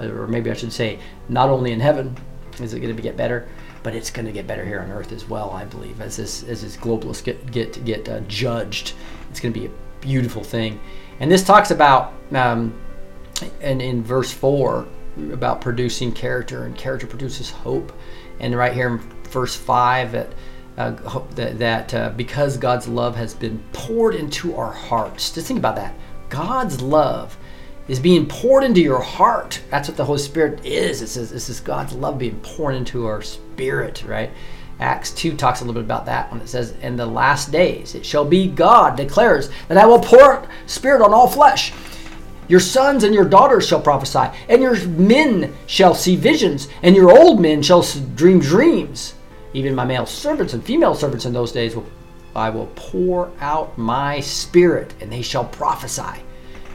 Or 0.00 0.26
maybe 0.26 0.50
I 0.50 0.54
should 0.54 0.72
say, 0.72 0.98
not 1.28 1.48
only 1.48 1.72
in 1.72 1.80
heaven 1.80 2.16
is 2.60 2.72
it 2.72 2.80
going 2.80 2.94
to 2.94 3.02
get 3.02 3.16
better, 3.16 3.48
but 3.82 3.94
it's 3.94 4.10
going 4.10 4.26
to 4.26 4.32
get 4.32 4.46
better 4.46 4.64
here 4.64 4.80
on 4.80 4.90
earth 4.90 5.12
as 5.12 5.28
well, 5.28 5.50
I 5.50 5.64
believe, 5.64 6.00
as 6.00 6.16
this, 6.16 6.42
as 6.44 6.62
this 6.62 6.76
globalists 6.76 7.22
get, 7.22 7.50
get, 7.50 7.84
get 7.84 8.08
uh, 8.08 8.20
judged. 8.20 8.94
It's 9.30 9.40
going 9.40 9.52
to 9.52 9.60
be 9.60 9.66
a 9.66 9.70
beautiful 10.00 10.42
thing. 10.42 10.80
And 11.20 11.30
this 11.30 11.44
talks 11.44 11.70
about, 11.70 12.12
um, 12.32 12.78
and 13.60 13.82
in 13.82 14.02
verse 14.02 14.32
4, 14.32 14.86
about 15.32 15.60
producing 15.60 16.12
character, 16.12 16.64
and 16.64 16.76
character 16.76 17.06
produces 17.06 17.50
hope. 17.50 17.92
And 18.40 18.56
right 18.56 18.72
here 18.72 18.88
in 18.88 18.98
verse 19.24 19.54
5, 19.54 20.12
that 20.12 20.32
uh, 20.76 20.90
that, 21.34 21.94
uh, 21.94 22.10
because 22.16 22.56
God's 22.56 22.88
love 22.88 23.16
has 23.16 23.34
been 23.34 23.62
poured 23.72 24.14
into 24.14 24.56
our 24.56 24.72
hearts. 24.72 25.30
Just 25.30 25.46
think 25.46 25.58
about 25.58 25.76
that. 25.76 25.94
God's 26.28 26.80
love 26.80 27.36
is 27.86 28.00
being 28.00 28.26
poured 28.26 28.64
into 28.64 28.80
your 28.80 29.00
heart. 29.00 29.60
That's 29.70 29.88
what 29.88 29.96
the 29.96 30.04
Holy 30.04 30.18
Spirit 30.18 30.64
is. 30.64 31.02
It 31.02 31.08
says 31.08 31.30
this 31.30 31.48
is 31.48 31.60
God's 31.60 31.92
love 31.92 32.18
being 32.18 32.40
poured 32.40 32.74
into 32.74 33.06
our 33.06 33.22
spirit, 33.22 34.04
right? 34.06 34.30
Acts 34.80 35.12
2 35.12 35.36
talks 35.36 35.60
a 35.60 35.64
little 35.64 35.80
bit 35.80 35.86
about 35.86 36.06
that 36.06 36.30
when 36.32 36.40
it 36.40 36.48
says, 36.48 36.72
In 36.82 36.96
the 36.96 37.06
last 37.06 37.52
days 37.52 37.94
it 37.94 38.04
shall 38.04 38.24
be 38.24 38.48
God 38.48 38.96
declares 38.96 39.50
that 39.68 39.78
I 39.78 39.86
will 39.86 40.00
pour 40.00 40.48
spirit 40.66 41.02
on 41.02 41.14
all 41.14 41.28
flesh. 41.28 41.72
Your 42.48 42.60
sons 42.60 43.04
and 43.04 43.14
your 43.14 43.24
daughters 43.24 43.66
shall 43.66 43.80
prophesy, 43.80 44.28
and 44.48 44.60
your 44.60 44.76
men 44.88 45.54
shall 45.66 45.94
see 45.94 46.16
visions, 46.16 46.68
and 46.82 46.94
your 46.94 47.16
old 47.16 47.40
men 47.40 47.62
shall 47.62 47.82
dream 48.14 48.40
dreams. 48.40 49.14
Even 49.54 49.74
my 49.74 49.84
male 49.84 50.06
servants 50.06 50.52
and 50.52 50.62
female 50.62 50.94
servants 50.94 51.24
in 51.24 51.32
those 51.32 51.52
days 51.52 51.74
will 51.74 51.86
I 52.36 52.50
will 52.50 52.66
pour 52.74 53.30
out 53.40 53.78
my 53.78 54.18
spirit, 54.20 54.92
and 55.00 55.10
they 55.10 55.22
shall 55.22 55.44
prophesy. 55.44 56.20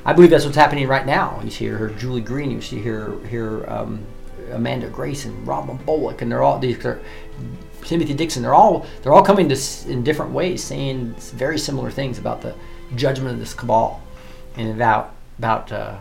I 0.06 0.14
believe 0.14 0.30
that's 0.30 0.46
what's 0.46 0.56
happening 0.56 0.88
right 0.88 1.06
now. 1.06 1.42
You 1.44 1.52
see 1.52 1.66
here 1.66 1.90
Julie 1.98 2.22
Green, 2.22 2.50
you 2.50 2.62
see 2.62 2.82
here 2.82 3.14
here 3.28 3.66
um, 3.70 4.06
Amanda 4.52 4.90
Grayson, 4.90 5.46
Robin 5.46 5.78
Bullock, 5.86 6.22
and 6.22 6.32
they're 6.32 6.42
all 6.42 6.60
these 6.60 6.84
are 6.86 7.02
Timothy 7.84 8.14
Dixon. 8.14 8.42
They're 8.42 8.54
all 8.54 8.86
they're 9.02 9.14
all 9.14 9.24
coming 9.24 9.50
to 9.50 9.58
in 9.88 10.04
different 10.04 10.32
ways, 10.32 10.64
saying 10.64 11.16
very 11.34 11.60
similar 11.60 11.92
things 11.92 12.18
about 12.18 12.42
the 12.42 12.56
judgment 12.96 13.34
of 13.34 13.40
this 13.40 13.54
cabal 13.54 14.02
and 14.56 14.70
about 14.72 15.14
about 15.38 15.72
uh, 15.72 15.98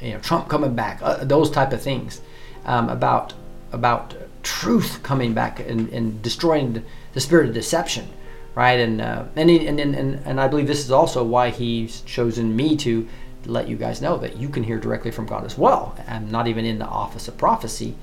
you 0.00 0.12
know 0.12 0.20
Trump 0.20 0.48
coming 0.48 0.74
back, 0.74 1.00
uh, 1.02 1.24
those 1.24 1.50
type 1.50 1.72
of 1.72 1.80
things, 1.80 2.20
um, 2.66 2.88
about 2.88 3.34
about 3.72 4.14
truth 4.42 5.02
coming 5.02 5.34
back 5.34 5.60
and, 5.60 5.88
and 5.90 6.22
destroying 6.22 6.84
the 7.12 7.20
spirit 7.20 7.48
of 7.48 7.54
deception, 7.54 8.08
right? 8.54 8.78
And 8.78 9.00
uh, 9.00 9.24
and, 9.36 9.50
he, 9.50 9.66
and 9.66 9.78
and 9.78 9.94
and 9.94 10.40
I 10.40 10.48
believe 10.48 10.66
this 10.66 10.84
is 10.84 10.90
also 10.90 11.24
why 11.24 11.50
he's 11.50 12.00
chosen 12.02 12.54
me 12.54 12.76
to 12.78 13.08
let 13.46 13.68
you 13.68 13.76
guys 13.76 14.00
know 14.00 14.16
that 14.18 14.36
you 14.36 14.48
can 14.48 14.62
hear 14.62 14.78
directly 14.78 15.10
from 15.10 15.26
God 15.26 15.44
as 15.44 15.58
well. 15.58 15.96
I'm 16.06 16.30
not 16.30 16.46
even 16.46 16.64
in 16.64 16.78
the 16.78 16.86
office 16.86 17.28
of 17.28 17.36
prophecy, 17.36 17.94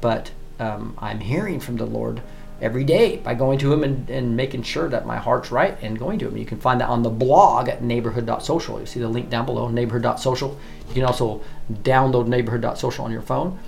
but 0.00 0.30
um, 0.58 0.94
I'm 0.98 1.20
hearing 1.20 1.60
from 1.60 1.76
the 1.76 1.86
Lord 1.86 2.22
every 2.60 2.84
day 2.84 3.16
by 3.16 3.34
going 3.34 3.58
to 3.58 3.72
him 3.72 3.82
and, 3.82 4.08
and 4.10 4.36
making 4.36 4.62
sure 4.62 4.88
that 4.88 5.06
my 5.06 5.16
heart's 5.16 5.50
right 5.50 5.78
and 5.82 5.98
going 5.98 6.18
to 6.18 6.28
him. 6.28 6.36
You 6.36 6.44
can 6.44 6.60
find 6.60 6.80
that 6.80 6.88
on 6.88 7.02
the 7.02 7.10
blog 7.10 7.68
at 7.68 7.82
neighborhood.social. 7.82 8.80
You 8.80 8.86
see 8.86 9.00
the 9.00 9.08
link 9.08 9.30
down 9.30 9.46
below, 9.46 9.68
neighborhood.social. 9.68 10.58
You 10.88 10.94
can 10.94 11.04
also 11.04 11.42
download 11.72 12.26
neighborhood.social 12.26 13.04
on 13.04 13.10
your 13.10 13.22
phone 13.22 13.58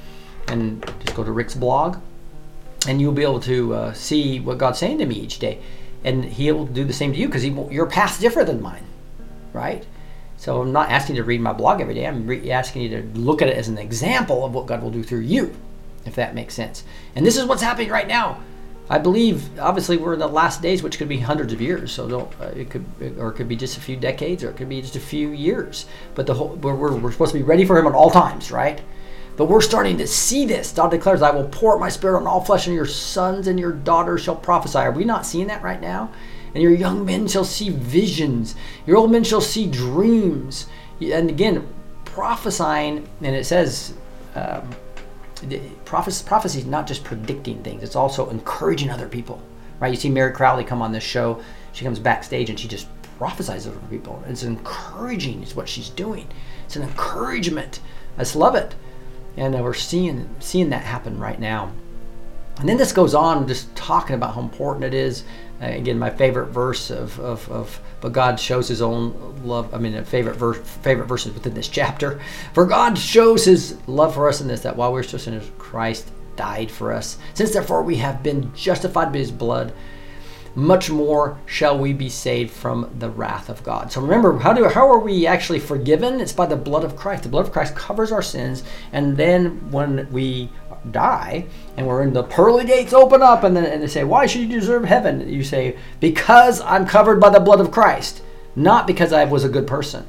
and 0.49 0.85
just 1.05 1.17
go 1.17 1.25
to 1.25 1.33
Rick's 1.33 1.55
blog, 1.55 1.99
and 2.87 3.01
you'll 3.01 3.13
be 3.13 3.23
able 3.23 3.41
to 3.41 3.75
uh, 3.75 3.93
see 3.93 4.41
what 4.41 4.59
God's 4.59 4.79
saying 4.79 4.99
to 4.99 5.07
me 5.07 5.17
each 5.17 5.39
day, 5.39 5.59
and 6.05 6.25
He'll 6.25 6.67
do 6.67 6.85
the 6.85 6.93
same 6.93 7.13
to 7.13 7.19
you 7.19 7.27
because 7.27 7.45
your 7.45 7.87
path's 7.87 8.19
different 8.19 8.49
than 8.49 8.61
mine, 8.61 8.85
right? 9.53 9.87
So 10.37 10.61
I'm 10.61 10.73
not 10.73 10.91
asking 10.91 11.15
you 11.15 11.23
to 11.23 11.27
read 11.27 11.41
my 11.41 11.53
blog 11.53 11.81
every 11.81 11.95
day. 11.95 12.07
I'm 12.07 12.27
re- 12.27 12.51
asking 12.51 12.83
you 12.83 12.89
to 12.89 13.03
look 13.19 13.43
at 13.43 13.49
it 13.49 13.57
as 13.57 13.69
an 13.69 13.79
example 13.79 14.45
of 14.45 14.53
what 14.53 14.67
God 14.67 14.83
will 14.83 14.91
do 14.91 15.05
through 15.05 15.21
you, 15.21 15.55
if 16.05 16.17
that 16.17 16.35
makes 16.35 16.55
sense. 16.55 16.83
And 17.15 17.25
this 17.25 17.37
is 17.37 17.45
what's 17.45 17.63
happening 17.63 17.91
right 17.91 18.09
now. 18.09 18.41
I 18.91 18.99
believe, 18.99 19.57
obviously, 19.61 19.97
we're 19.97 20.15
in 20.15 20.19
the 20.19 20.27
last 20.27 20.61
days, 20.61 20.83
which 20.83 20.99
could 20.99 21.09
be 21.09 21.19
hundreds 21.19 21.53
of 21.53 21.61
years. 21.61 21.93
So 21.93 22.09
don't, 22.09 22.41
uh, 22.41 22.47
it 22.47 22.71
could, 22.71 22.85
or 23.19 23.29
it 23.29 23.35
could 23.35 23.49
be 23.49 23.55
just 23.55 23.79
a 23.79 23.81
few 23.81 23.97
decades, 23.97 24.43
or 24.43 24.51
it 24.51 24.57
could 24.57 24.69
be 24.69 24.83
just 24.83 24.97
a 24.97 25.01
few 25.01 25.29
years. 25.29 25.87
But 26.17 26.27
the 26.27 26.35
whole, 26.35 26.57
we're, 26.57 26.75
we're, 26.75 26.97
we're 26.97 27.13
supposed 27.13 27.33
to 27.33 27.39
be 27.39 27.45
ready 27.45 27.65
for 27.65 27.79
Him 27.79 27.87
at 27.87 27.95
all 27.95 28.11
times, 28.11 28.51
right? 28.51 28.81
But 29.37 29.47
we're 29.47 29.61
starting 29.63 29.97
to 29.99 30.07
see 30.07 30.45
this. 30.45 30.73
God 30.73 30.91
declares, 30.91 31.23
I 31.23 31.31
will 31.31 31.49
pour 31.49 31.75
out 31.75 31.81
my 31.81 31.89
spirit 31.89 32.19
on 32.19 32.27
all 32.27 32.45
flesh, 32.45 32.67
and 32.67 32.77
your 32.77 32.87
sons 32.87 33.47
and 33.47 33.59
your 33.59 33.73
daughters 33.73 34.23
shall 34.23 34.37
prophesy. 34.37 34.79
Are 34.79 34.93
we 34.93 35.05
not 35.05 35.25
seeing 35.25 35.47
that 35.47 35.63
right 35.63 35.81
now? 35.81 36.11
And 36.55 36.63
your 36.63 36.75
young 36.75 37.05
men 37.07 37.29
shall 37.29 37.45
see 37.45 37.71
visions, 37.71 38.55
your 38.87 38.99
old 38.99 39.11
men 39.11 39.25
shall 39.25 39.41
see 39.41 39.67
dreams. 39.67 40.67
And 41.01 41.31
again, 41.31 41.67
prophesying, 42.05 43.09
and 43.23 43.35
it 43.35 43.47
says, 43.47 43.95
um, 44.35 44.69
prophecy, 45.87 46.59
is 46.59 46.67
not 46.67 46.87
just 46.87 47.05
predicting 47.05 47.63
things, 47.63 47.83
it's 47.83 47.97
also 47.97 48.29
encouraging 48.29 48.91
other 48.91 49.09
people, 49.09 49.41
right? 49.81 49.89
You 49.89 49.97
see 49.97 50.11
Mary 50.11 50.33
Crowley 50.33 50.63
come 50.63 50.83
on 50.83 50.93
this 50.93 51.03
show, 51.03 51.43
she 51.73 51.87
comes 51.87 51.99
backstage 51.99 52.51
and 52.51 52.61
she 52.61 52.69
just 52.69 52.87
prophesies 53.17 53.67
over 53.67 53.79
people. 53.89 54.23
It's 54.27 54.43
encouraging, 54.43 55.43
is 55.43 55.57
what 55.57 55.71
she's 55.71 55.89
doing. 55.89 56.29
It's 56.67 56.77
an 56.77 56.83
encouragement. 56.83 57.81
I 58.19 58.21
just 58.21 58.37
love 58.37 58.55
it 58.55 58.75
and 59.37 59.55
uh, 59.55 59.59
we're 59.59 59.75
seeing 59.75 60.29
seeing 60.41 60.71
that 60.71 60.85
happen 60.85 61.19
right 61.19 61.39
now. 61.39 61.73
And 62.59 62.69
then 62.69 62.77
this 62.77 62.93
goes 62.93 63.15
on, 63.15 63.49
just 63.49 63.75
talking 63.75 64.15
about 64.15 64.35
how 64.35 64.41
important 64.41 64.85
it 64.85 64.95
is. 64.95 65.25
Uh, 65.61 65.67
again, 65.67 65.99
my 65.99 66.11
favorite 66.11 66.49
verse 66.49 66.91
of, 66.91 67.19
of, 67.19 67.51
of, 67.51 67.81
but 68.01 68.13
God 68.13 68.39
shows 68.39 68.69
His 68.69 68.83
own 68.83 69.43
love. 69.45 69.73
I 69.75 69.79
mean, 69.79 70.05
favorite 70.05 70.37
verse, 70.37 70.59
favorite 70.59 71.07
verses 71.07 71.33
within 71.33 71.55
this 71.55 71.69
chapter. 71.69 72.21
For 72.53 72.67
God 72.67 72.99
shows 72.99 73.45
His 73.45 73.79
love 73.87 74.15
for 74.15 74.29
us 74.29 74.41
in 74.41 74.49
this, 74.49 74.61
that 74.61 74.77
while 74.77 74.93
we 74.93 74.97
we're 74.97 75.03
still 75.03 75.19
sinners, 75.19 75.51
Christ 75.59 76.11
died 76.37 76.71
for 76.71 76.93
us. 76.93 77.19
Since 77.35 77.53
therefore 77.53 77.83
we 77.83 77.97
have 77.97 78.23
been 78.23 78.55
justified 78.55 79.13
by 79.13 79.19
His 79.19 79.33
blood, 79.33 79.73
much 80.55 80.91
more 80.91 81.39
shall 81.47 81.79
we 81.79 81.93
be 81.93 82.09
saved 82.09 82.51
from 82.51 82.91
the 82.99 83.09
wrath 83.09 83.49
of 83.49 83.63
God. 83.65 83.91
So 83.91 84.01
remember, 84.01 84.39
how 84.39 84.53
do 84.53 84.69
how 84.69 84.89
are 84.91 84.99
we 84.99 85.27
actually 85.27 85.61
forgiven? 85.61 86.21
It's 86.21 86.33
by 86.33 86.47
the 86.47 86.57
blood 86.57 86.85
of 86.85 86.97
Christ. 86.97 87.23
The 87.23 87.29
blood 87.29 87.47
of 87.47 87.53
Christ 87.53 87.75
covers 87.75 88.13
our 88.13 88.23
sins, 88.23 88.63
and 88.93 89.17
then 89.17 89.71
when 89.71 90.11
we 90.13 90.51
die 90.91 91.47
and 91.77 91.87
we're 91.87 92.03
in 92.03 92.13
the 92.13 92.25
pearly 92.25 92.65
gates 92.65 92.93
open 92.93 93.23
up 93.23 93.45
and 93.45 93.57
then 93.57 93.65
and 93.65 93.83
they 93.83 93.87
say, 93.87 94.05
Why 94.05 94.27
should 94.27 94.43
you 94.43 94.49
deserve 94.49 94.85
heaven? 94.85 95.29
You 95.29 95.45
say, 95.45 95.77
Because 96.01 96.61
I'm 96.61 96.87
covered 96.87 97.21
by 97.21 97.31
the 97.31 97.41
blood 97.41 97.61
of 97.61 97.71
Christ, 97.71 98.23
not 98.57 98.87
because 98.87 99.13
I 99.13 99.25
was 99.25 99.45
a 99.45 99.49
good 99.49 99.67
person. 99.67 100.07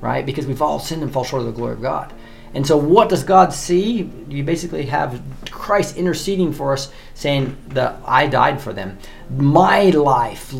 Right? 0.00 0.24
Because 0.24 0.46
we've 0.46 0.62
all 0.62 0.78
sinned 0.78 1.02
and 1.02 1.12
fall 1.12 1.24
short 1.24 1.40
of 1.40 1.46
the 1.46 1.52
glory 1.52 1.74
of 1.74 1.82
God. 1.82 2.12
And 2.54 2.66
so, 2.66 2.76
what 2.76 3.08
does 3.08 3.22
God 3.24 3.52
see? 3.52 4.10
You 4.28 4.42
basically 4.42 4.86
have 4.86 5.22
Christ 5.50 5.96
interceding 5.96 6.52
for 6.52 6.72
us, 6.72 6.90
saying 7.14 7.56
that 7.68 8.00
I 8.04 8.26
died 8.26 8.60
for 8.60 8.72
them. 8.72 8.98
My 9.30 9.90
life 9.90 10.54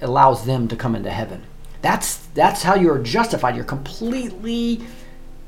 allows 0.00 0.46
them 0.46 0.68
to 0.68 0.76
come 0.76 0.94
into 0.94 1.10
heaven. 1.10 1.42
That's 1.82 2.18
that's 2.28 2.62
how 2.62 2.74
you're 2.74 2.98
justified. 2.98 3.56
You're 3.56 3.64
completely 3.64 4.80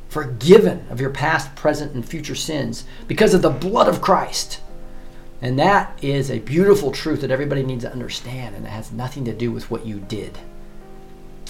forgiven 0.09 0.87
of 0.91 1.01
your 1.01 1.11
past, 1.11 1.55
present, 1.55 1.95
and 1.95 2.07
future 2.07 2.35
sins 2.35 2.85
because 3.07 3.35
of 3.35 3.43
the 3.43 3.51
blood 3.51 3.89
of 3.89 4.01
Christ. 4.01 4.61
And 5.41 5.59
that 5.59 6.03
is 6.03 6.31
a 6.31 6.41
beautiful 6.41 6.91
truth 6.91 7.21
that 7.21 7.31
everybody 7.31 7.63
needs 7.63 7.85
to 7.85 7.93
understand, 7.93 8.57
and 8.57 8.67
it 8.67 8.71
has 8.71 8.91
nothing 8.91 9.25
to 9.27 9.33
do 9.33 9.53
with 9.53 9.71
what 9.71 9.87
you 9.87 10.01
did. 10.01 10.39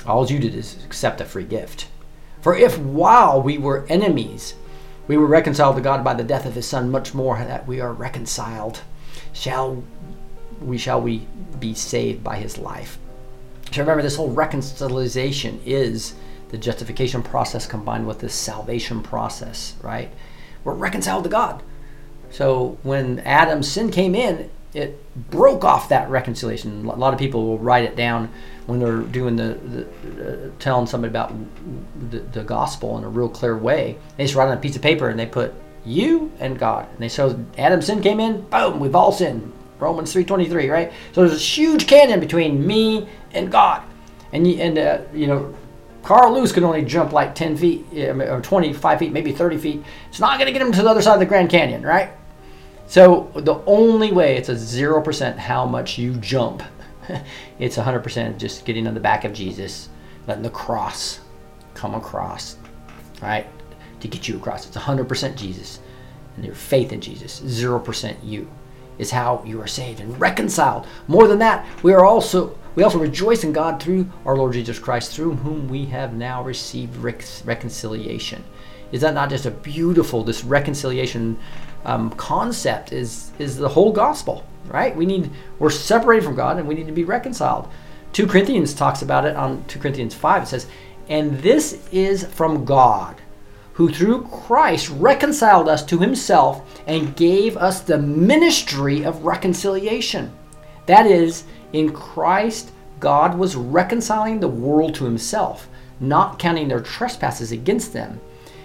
All 0.07 0.27
you 0.27 0.39
did 0.39 0.55
is 0.55 0.77
accept 0.85 1.21
a 1.21 1.25
free 1.25 1.45
gift. 1.45 1.89
For 2.41 2.57
if 2.57 2.79
while 2.79 3.43
we 3.43 3.59
were 3.59 3.87
enemies, 3.89 4.55
we 5.07 5.17
were 5.17 5.27
reconciled 5.27 5.77
to 5.77 5.83
God 5.83 6.05
by 6.05 6.15
the 6.15 6.25
death 6.25 6.47
of 6.47 6.55
his 6.55 6.67
son, 6.67 6.91
much 6.91 7.15
more 7.15 7.39
that 7.39 7.67
we 7.67 7.81
are 7.81 7.93
reconciled, 7.93 8.83
shall 9.33 9.83
we 10.61 10.77
shall 10.77 11.01
we 11.01 11.27
be 11.61 11.75
saved 11.75 12.23
by 12.23 12.37
his 12.37 12.59
life. 12.59 12.99
So 13.73 13.81
remember 13.83 14.03
this 14.03 14.17
whole 14.17 14.31
reconciliation 14.31 15.61
is 15.65 16.15
the 16.51 16.59
justification 16.59 17.23
process 17.23 17.67
combined 17.67 18.07
with 18.07 18.21
this 18.21 18.35
salvation 18.35 19.03
process, 19.03 19.75
right? 19.83 20.11
We're 20.65 20.75
reconciled 20.75 21.25
to 21.25 21.31
God. 21.31 21.63
So 22.31 22.79
when 22.83 23.21
Adam's 23.21 23.71
sin 23.71 23.91
came 23.91 24.15
in, 24.15 24.51
it 24.75 25.31
broke 25.31 25.65
off 25.65 25.89
that 25.89 26.11
reconciliation. 26.11 26.87
A 26.87 26.95
lot 26.95 27.15
of 27.15 27.19
people 27.19 27.47
will 27.47 27.59
write 27.59 27.85
it 27.85 27.97
down 27.97 28.31
when 28.67 28.79
they're 28.79 29.01
doing 29.01 29.37
the, 29.37 29.55
the 29.55 30.49
uh, 30.49 30.51
telling 30.59 30.87
somebody 30.87 31.11
about 31.11 31.33
the, 32.11 32.19
the, 32.19 32.45
gospel 32.45 32.99
in 32.99 33.05
a 33.05 33.09
real 33.09 33.31
clear 33.31 33.57
way. 33.57 33.97
They 34.17 34.25
just 34.25 34.35
write 34.35 34.49
on 34.49 34.59
a 34.59 34.61
piece 34.61 34.77
of 34.77 34.83
paper 34.83 35.09
and 35.09 35.19
they 35.19 35.25
put 35.27 35.55
you 35.87 36.31
and 36.39 36.59
God, 36.59 36.87
and 36.91 36.99
they 36.99 37.09
show 37.09 37.43
Adam's 37.57 37.87
sin 37.87 38.03
came 38.03 38.21
in. 38.21 38.43
Boom, 38.43 38.79
we've 38.79 38.95
all 38.95 39.11
sinned. 39.13 39.53
Romans 39.79 40.13
three 40.13 40.25
twenty 40.25 40.49
three, 40.49 40.69
right? 40.69 40.93
So 41.13 41.23
there's 41.23 41.41
a 41.41 41.43
huge 41.43 41.87
canyon 41.87 42.21
between 42.21 42.67
me 42.67 43.09
and 43.33 43.51
God, 43.51 43.83
and 44.33 44.47
you, 44.47 44.61
and 44.61 44.79
uh, 44.79 45.01
you 45.15 45.27
know. 45.27 45.55
Carl 46.05 46.33
Lewis 46.33 46.53
could 46.53 46.63
only 46.63 46.83
jump 46.83 47.13
like 47.13 47.35
10 47.35 47.57
feet 47.59 47.85
or 47.93 48.41
25 48.41 48.99
feet, 48.99 49.13
maybe 49.13 49.31
30 49.31 49.59
feet. 49.59 49.85
It's 50.09 50.21
not 50.21 50.39
going 50.39 50.47
to 50.47 50.53
get 50.53 50.63
him 50.63 50.73
to 50.73 50.83
the 50.83 50.89
other 50.89 51.03
side 51.03 51.15
of 51.15 51.21
the 51.21 51.27
Grand 51.27 51.51
Canyon, 51.51 51.83
right? 51.83 52.13
So 52.89 53.31
the 53.35 53.63
only 53.67 54.13
way 54.13 54.37
it's 54.37 54.49
a 54.49 54.55
0% 54.55 55.37
how 55.37 55.67
much 55.67 55.99
you 55.99 56.15
jump. 56.15 56.63
it's 57.59 57.77
100% 57.77 58.39
just 58.39 58.65
getting 58.65 58.87
on 58.87 58.95
the 58.95 59.01
back 59.01 59.25
of 59.25 59.35
Jesus, 59.35 59.91
letting 60.27 60.43
the 60.43 60.51
cross 60.51 61.21
come 61.75 61.95
across, 61.95 62.57
right? 63.21 63.47
To 64.01 64.09
get 64.09 64.27
you 64.27 64.39
across. 64.39 64.67
It's 64.67 64.77
100% 64.77 65.37
Jesus 65.37 65.81
and 66.37 66.45
your 66.45 66.55
faith 66.55 66.93
in 66.93 67.01
Jesus. 67.01 67.41
0% 67.41 68.17
you 68.25 68.49
is 68.99 69.11
how 69.11 69.43
you 69.45 69.61
are 69.61 69.67
saved 69.67 70.01
and 70.01 70.19
reconciled. 70.19 70.87
More 71.09 71.29
than 71.29 71.39
that, 71.41 71.67
we 71.83 71.93
are 71.93 72.05
also 72.05 72.59
we 72.75 72.85
also 72.85 72.99
rejoice 72.99 73.43
in 73.43 73.53
God 73.53 73.83
through 73.83 74.09
our 74.25 74.37
Lord 74.37 74.53
Jesus 74.53 74.79
Christ, 74.79 75.13
through 75.13 75.35
whom 75.35 75.69
we 75.69 75.85
have 75.87 76.15
now 76.15 76.45
received 76.45 76.97
rec- 76.97 77.25
reconciliation. 77.45 78.45
Is 78.93 79.01
that 79.01 79.15
not 79.15 79.31
just 79.31 79.47
a 79.47 79.51
beautiful 79.51 80.23
this 80.23 80.45
reconciliation 80.45 81.39
um, 81.89 82.11
concept 82.11 82.93
is 82.93 83.33
is 83.39 83.57
the 83.57 83.69
whole 83.69 83.93
gospel, 83.93 84.45
right? 84.67 84.95
We 84.95 85.07
need 85.07 85.31
we're 85.59 85.71
separated 85.71 86.23
from 86.23 86.37
God 86.37 86.59
and 86.59 86.69
we 86.69 86.75
need 86.75 86.87
to 86.87 86.93
be 86.93 87.05
reconciled. 87.05 87.67
2 88.13 88.27
Corinthians 88.27 88.75
talks 88.75 89.01
about 89.01 89.25
it 89.25 89.35
on 89.37 89.65
2 89.65 89.79
Corinthians 89.79 90.15
5. 90.15 90.43
It 90.43 90.47
says, 90.47 90.67
"And 91.09 91.39
this 91.39 91.79
is 91.91 92.25
from 92.25 92.67
God, 92.67 93.17
who 93.73 93.89
through 93.89 94.25
Christ 94.25 94.91
reconciled 94.91 95.67
us 95.67 95.83
to 95.87 95.99
himself 95.99 96.63
and 96.87 97.17
gave 97.17 97.57
us 97.57 97.81
the 97.81 97.99
ministry 97.99 99.03
of 99.03 99.25
reconciliation." 99.25 100.31
That 100.85 101.07
is, 101.07 101.45
in 101.73 101.93
Christ 101.93 102.71
God 103.01 103.39
was 103.39 103.57
reconciling 103.57 104.41
the 104.41 104.49
world 104.49 104.95
to 104.97 105.05
himself, 105.05 105.69
not 106.01 106.39
counting 106.39 106.69
their 106.69 106.81
trespasses 106.81 107.51
against 107.51 107.95
them 107.95 108.21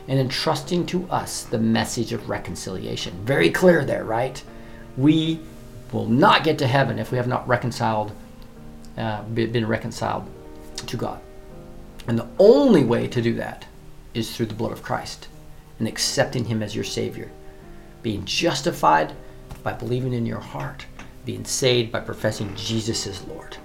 and 0.07 0.19
entrusting 0.19 0.85
to 0.87 1.09
us 1.09 1.43
the 1.43 1.57
message 1.57 2.11
of 2.13 2.29
reconciliation. 2.29 3.13
Very 3.25 3.49
clear 3.49 3.85
there, 3.85 4.03
right? 4.03 4.41
We 4.97 5.39
will 5.91 6.07
not 6.07 6.43
get 6.43 6.57
to 6.59 6.67
heaven 6.67 6.99
if 6.99 7.11
we 7.11 7.17
have 7.17 7.27
not 7.27 7.47
reconciled, 7.47 8.11
uh, 8.97 9.23
been 9.23 9.67
reconciled 9.67 10.27
to 10.87 10.97
God. 10.97 11.21
And 12.07 12.19
the 12.19 12.27
only 12.37 12.83
way 12.83 13.07
to 13.07 13.21
do 13.21 13.33
that 13.35 13.65
is 14.13 14.35
through 14.35 14.47
the 14.47 14.53
blood 14.53 14.71
of 14.71 14.83
Christ 14.83 15.27
and 15.79 15.87
accepting 15.87 16.45
Him 16.45 16.61
as 16.61 16.75
your 16.75 16.83
Savior. 16.83 17.31
Being 18.01 18.25
justified 18.25 19.13
by 19.63 19.73
believing 19.73 20.13
in 20.13 20.25
your 20.25 20.39
heart, 20.39 20.85
being 21.25 21.45
saved 21.45 21.91
by 21.91 22.01
professing 22.01 22.53
Jesus 22.55 23.07
as 23.07 23.25
Lord, 23.27 23.57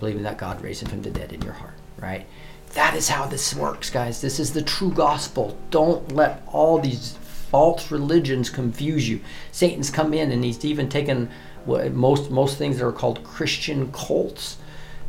believing 0.00 0.24
that 0.24 0.38
God 0.38 0.60
raised 0.60 0.82
Him 0.82 0.88
from 0.88 1.02
the 1.02 1.10
dead 1.10 1.32
in 1.32 1.42
your 1.42 1.52
heart, 1.52 1.74
right? 1.98 2.26
That 2.72 2.94
is 2.94 3.08
how 3.08 3.26
this 3.26 3.54
works, 3.54 3.90
guys. 3.90 4.20
This 4.20 4.40
is 4.40 4.52
the 4.52 4.62
true 4.62 4.92
gospel. 4.92 5.58
Don't 5.70 6.12
let 6.12 6.42
all 6.46 6.78
these 6.78 7.16
false 7.50 7.90
religions 7.90 8.48
confuse 8.48 9.08
you. 9.08 9.20
Satan's 9.50 9.90
come 9.90 10.14
in 10.14 10.32
and 10.32 10.42
he's 10.42 10.64
even 10.64 10.88
taken 10.88 11.28
most 11.66 12.30
most 12.30 12.58
things 12.58 12.78
that 12.78 12.86
are 12.86 12.92
called 12.92 13.22
Christian 13.24 13.92
cults. 13.92 14.56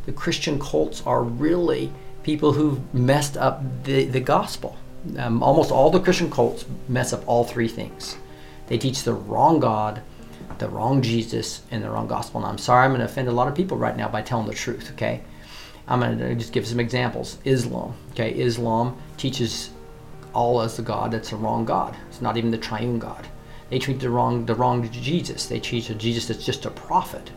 The 0.06 0.12
Christian 0.12 0.60
cults 0.60 1.02
are 1.06 1.22
really 1.22 1.90
people 2.22 2.52
who've 2.52 2.94
messed 2.94 3.36
up 3.36 3.62
the, 3.84 4.04
the 4.04 4.20
gospel. 4.20 4.76
Um, 5.18 5.42
almost 5.42 5.70
all 5.70 5.90
the 5.90 6.00
Christian 6.00 6.30
cults 6.30 6.66
mess 6.88 7.12
up 7.12 7.26
all 7.26 7.44
three 7.44 7.68
things. 7.68 8.16
They 8.66 8.78
teach 8.78 9.02
the 9.02 9.14
wrong 9.14 9.60
God, 9.60 10.02
the 10.58 10.68
wrong 10.68 11.02
Jesus, 11.02 11.62
and 11.70 11.82
the 11.82 11.90
wrong 11.90 12.06
gospel. 12.06 12.40
And 12.40 12.48
I'm 12.48 12.58
sorry 12.58 12.84
I'm 12.84 12.90
going 12.90 13.00
to 13.00 13.06
offend 13.06 13.28
a 13.28 13.32
lot 13.32 13.48
of 13.48 13.54
people 13.54 13.76
right 13.76 13.96
now 13.96 14.08
by 14.08 14.22
telling 14.22 14.46
the 14.46 14.54
truth, 14.54 14.90
okay? 14.92 15.22
I'm 15.86 16.00
going 16.00 16.18
to 16.18 16.32
uh, 16.32 16.34
just 16.34 16.52
give 16.52 16.66
some 16.66 16.80
examples. 16.80 17.38
Islam. 17.44 17.94
Okay, 18.12 18.32
Islam 18.32 18.96
teaches 19.16 19.70
Allah 20.34 20.64
as 20.64 20.76
the 20.76 20.82
God. 20.82 21.12
That's 21.12 21.30
the 21.30 21.36
wrong 21.36 21.64
God. 21.64 21.96
It's 22.08 22.22
not 22.22 22.36
even 22.36 22.50
the 22.50 22.58
triune 22.58 22.98
God. 22.98 23.26
They 23.70 23.78
treat 23.78 24.00
the 24.00 24.10
wrong 24.10 24.46
the 24.46 24.54
wrong 24.54 24.88
Jesus. 24.90 25.46
They 25.46 25.60
teach 25.60 25.90
a 25.90 25.94
Jesus 25.94 26.26
that's 26.26 26.44
just 26.44 26.66
a 26.66 26.70
prophet. 26.70 27.30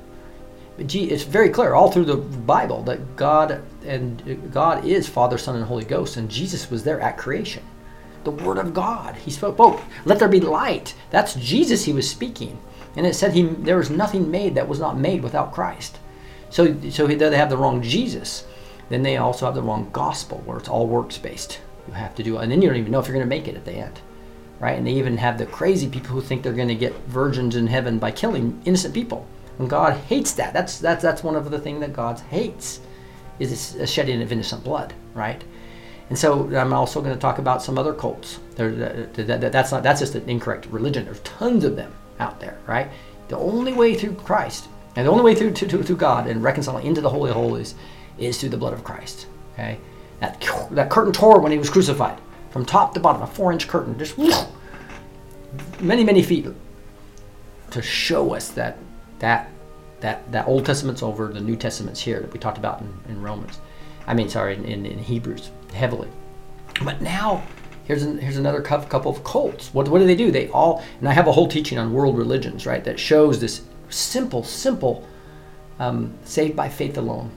Gee, 0.86 1.10
it's 1.10 1.24
very 1.24 1.50
clear 1.50 1.74
all 1.74 1.91
through 1.91 2.06
the 2.06 2.18
Bible 2.18 2.84
that 2.84 3.16
God 3.16 3.64
and 3.86 4.22
uh, 4.22 4.34
God 4.52 4.86
is 4.86 5.08
Father, 5.08 5.38
Son, 5.38 5.56
and 5.56 5.66
Holy 5.66 5.86
Ghost, 5.86 6.18
and 6.18 6.30
Jesus 6.30 6.70
was 6.70 6.84
there 6.84 7.02
at 7.02 7.18
creation. 7.18 7.64
The 8.24 8.32
Word 8.32 8.58
of 8.58 8.74
God. 8.74 9.16
He 9.16 9.32
spoke, 9.32 9.56
"Oh, 9.58 9.84
let 10.06 10.20
there 10.20 10.28
be 10.28 10.39
light." 10.39 10.93
That's 11.10 11.34
Jesus. 11.36 11.86
He 11.86 11.93
was 11.93 12.10
speaking, 12.10 12.60
and 12.95 13.06
it 13.08 13.16
said 13.16 13.34
he 13.34 13.43
there 13.43 13.78
was 13.78 13.89
nothing 13.89 14.30
made 14.30 14.56
that 14.56 14.68
was 14.68 14.80
not 14.80 14.98
made 14.98 15.24
without 15.24 15.54
Christ. 15.54 15.98
So, 16.50 16.76
so 16.89 17.08
they 17.08 17.38
have 17.38 17.50
the 17.50 17.58
wrong 17.58 17.82
Jesus. 17.82 18.45
Then 18.89 19.04
they 19.04 19.18
also 19.18 19.45
have 19.45 19.56
the 19.56 19.62
wrong 19.62 19.89
gospel, 19.91 20.41
where 20.45 20.58
it's 20.58 20.70
all 20.70 20.88
works 20.88 21.18
based. 21.18 21.60
You 21.88 21.93
have 21.93 22.16
to 22.16 22.24
do, 22.24 22.38
and 22.38 22.52
then 22.52 22.62
you 22.62 22.70
don't 22.70 22.78
even 22.78 22.91
know 22.91 23.00
if 23.00 23.08
you're 23.08 23.16
going 23.16 23.26
to 23.26 23.36
make 23.36 23.48
it 23.48 23.56
at 23.56 23.66
the 23.66 23.74
end, 23.74 24.00
right? 24.60 24.78
And 24.78 24.88
they 24.88 24.91
even 24.91 25.18
have 25.18 25.38
the 25.38 25.45
crazy 25.45 25.88
people 25.88 26.12
who 26.12 26.22
think 26.22 26.43
they're 26.43 26.54
going 26.54 26.68
to 26.68 26.76
get 26.76 26.95
virgins 27.08 27.56
in 27.56 27.68
heaven 27.68 28.00
by 28.00 28.12
killing 28.12 28.62
innocent 28.66 28.93
people. 28.93 29.26
And 29.60 29.70
God 29.70 29.98
hates 30.02 30.34
that. 30.34 30.54
That's 30.54 30.80
that's 30.80 31.02
that's 31.02 31.24
one 31.24 31.36
of 31.36 31.50
the 31.50 31.60
things 31.60 31.80
that 31.82 31.93
God 31.93 32.20
hates, 32.30 32.80
is 33.39 33.76
a 33.76 33.88
shedding 33.88 34.22
of 34.22 34.32
innocent 34.32 34.64
blood, 34.64 34.93
right? 35.14 35.43
And 36.10 36.18
so 36.18 36.56
I'm 36.56 36.74
also 36.74 37.02
going 37.02 37.14
to 37.14 37.20
talk 37.20 37.39
about 37.39 37.62
some 37.62 37.78
other 37.78 37.93
cults. 37.93 38.39
That, 38.56 39.14
that, 39.16 39.52
that's 39.52 39.72
not 39.72 39.84
that's 39.84 40.00
just 40.00 40.16
an 40.16 40.30
incorrect 40.30 40.68
religion. 40.68 41.06
There's 41.06 41.20
tons 41.22 41.64
of 41.64 41.76
them 41.76 41.93
out 42.20 42.39
there, 42.39 42.58
right? 42.68 42.89
The 43.28 43.38
only 43.38 43.74
way 43.74 43.95
through 43.95 44.14
Christ 44.16 44.70
and 44.98 45.06
the 45.06 45.12
only 45.12 45.24
way 45.24 45.36
through 45.36 45.54
to, 45.54 45.68
to, 45.68 45.84
to 45.84 45.95
God 45.95 46.26
and 46.26 46.41
reconciling 46.41 46.88
into 46.88 47.02
the 47.02 47.10
holy 47.10 47.30
of 47.30 47.36
holies 47.36 47.76
is 48.18 48.39
through 48.39 48.50
the 48.50 48.58
blood 48.58 48.74
of 48.74 48.84
Christ. 48.84 49.28
Okay, 49.54 49.80
that 50.20 50.43
that 50.72 50.89
curtain 50.89 51.14
tore 51.14 51.39
when 51.39 51.52
he 51.52 51.58
was 51.60 51.70
crucified, 51.70 52.20
from 52.50 52.66
top 52.66 52.95
to 52.95 53.00
bottom, 53.00 53.22
a 53.22 53.28
four-inch 53.28 53.68
curtain, 53.68 53.98
just 54.00 54.18
many 55.80 56.04
many 56.04 56.24
feet, 56.24 56.48
to 57.70 57.82
show 57.82 58.34
us 58.34 58.50
that 58.50 58.80
that 59.20 59.52
that 60.00 60.32
that 60.32 60.48
Old 60.48 60.66
Testament's 60.66 61.04
over, 61.04 61.28
the 61.28 61.41
New 61.41 61.56
Testament's 61.56 62.02
here 62.02 62.20
that 62.20 62.34
we 62.34 62.39
talked 62.39 62.58
about 62.58 62.82
in, 62.82 62.91
in 63.08 63.22
Romans. 63.22 63.60
I 64.08 64.16
mean, 64.16 64.30
sorry, 64.30 64.56
in, 64.56 64.66
in, 64.66 64.86
in 64.86 64.98
Hebrews 64.98 65.52
heavily. 65.74 66.08
But 66.84 67.02
now 67.02 67.43
here's 67.86 68.02
an, 68.02 68.18
here's 68.18 68.38
another 68.38 68.62
couple 68.62 69.12
of 69.12 69.24
cults. 69.24 69.72
What 69.76 69.89
what 69.89 70.00
do 70.00 70.08
they 70.08 70.16
do? 70.16 70.32
They 70.32 70.50
all 70.50 70.84
and 71.00 71.08
I 71.08 71.14
have 71.14 71.28
a 71.28 71.32
whole 71.32 71.48
teaching 71.48 71.78
on 71.78 71.93
world 71.93 72.18
religions, 72.18 72.66
right? 72.66 72.84
That 72.84 73.00
shows 73.00 73.39
this 73.39 73.62
simple, 73.90 74.44
simple, 74.44 75.08
um, 75.80 76.14
saved 76.24 76.56
by 76.56 76.70
faith 76.70 76.98
alone, 76.98 77.32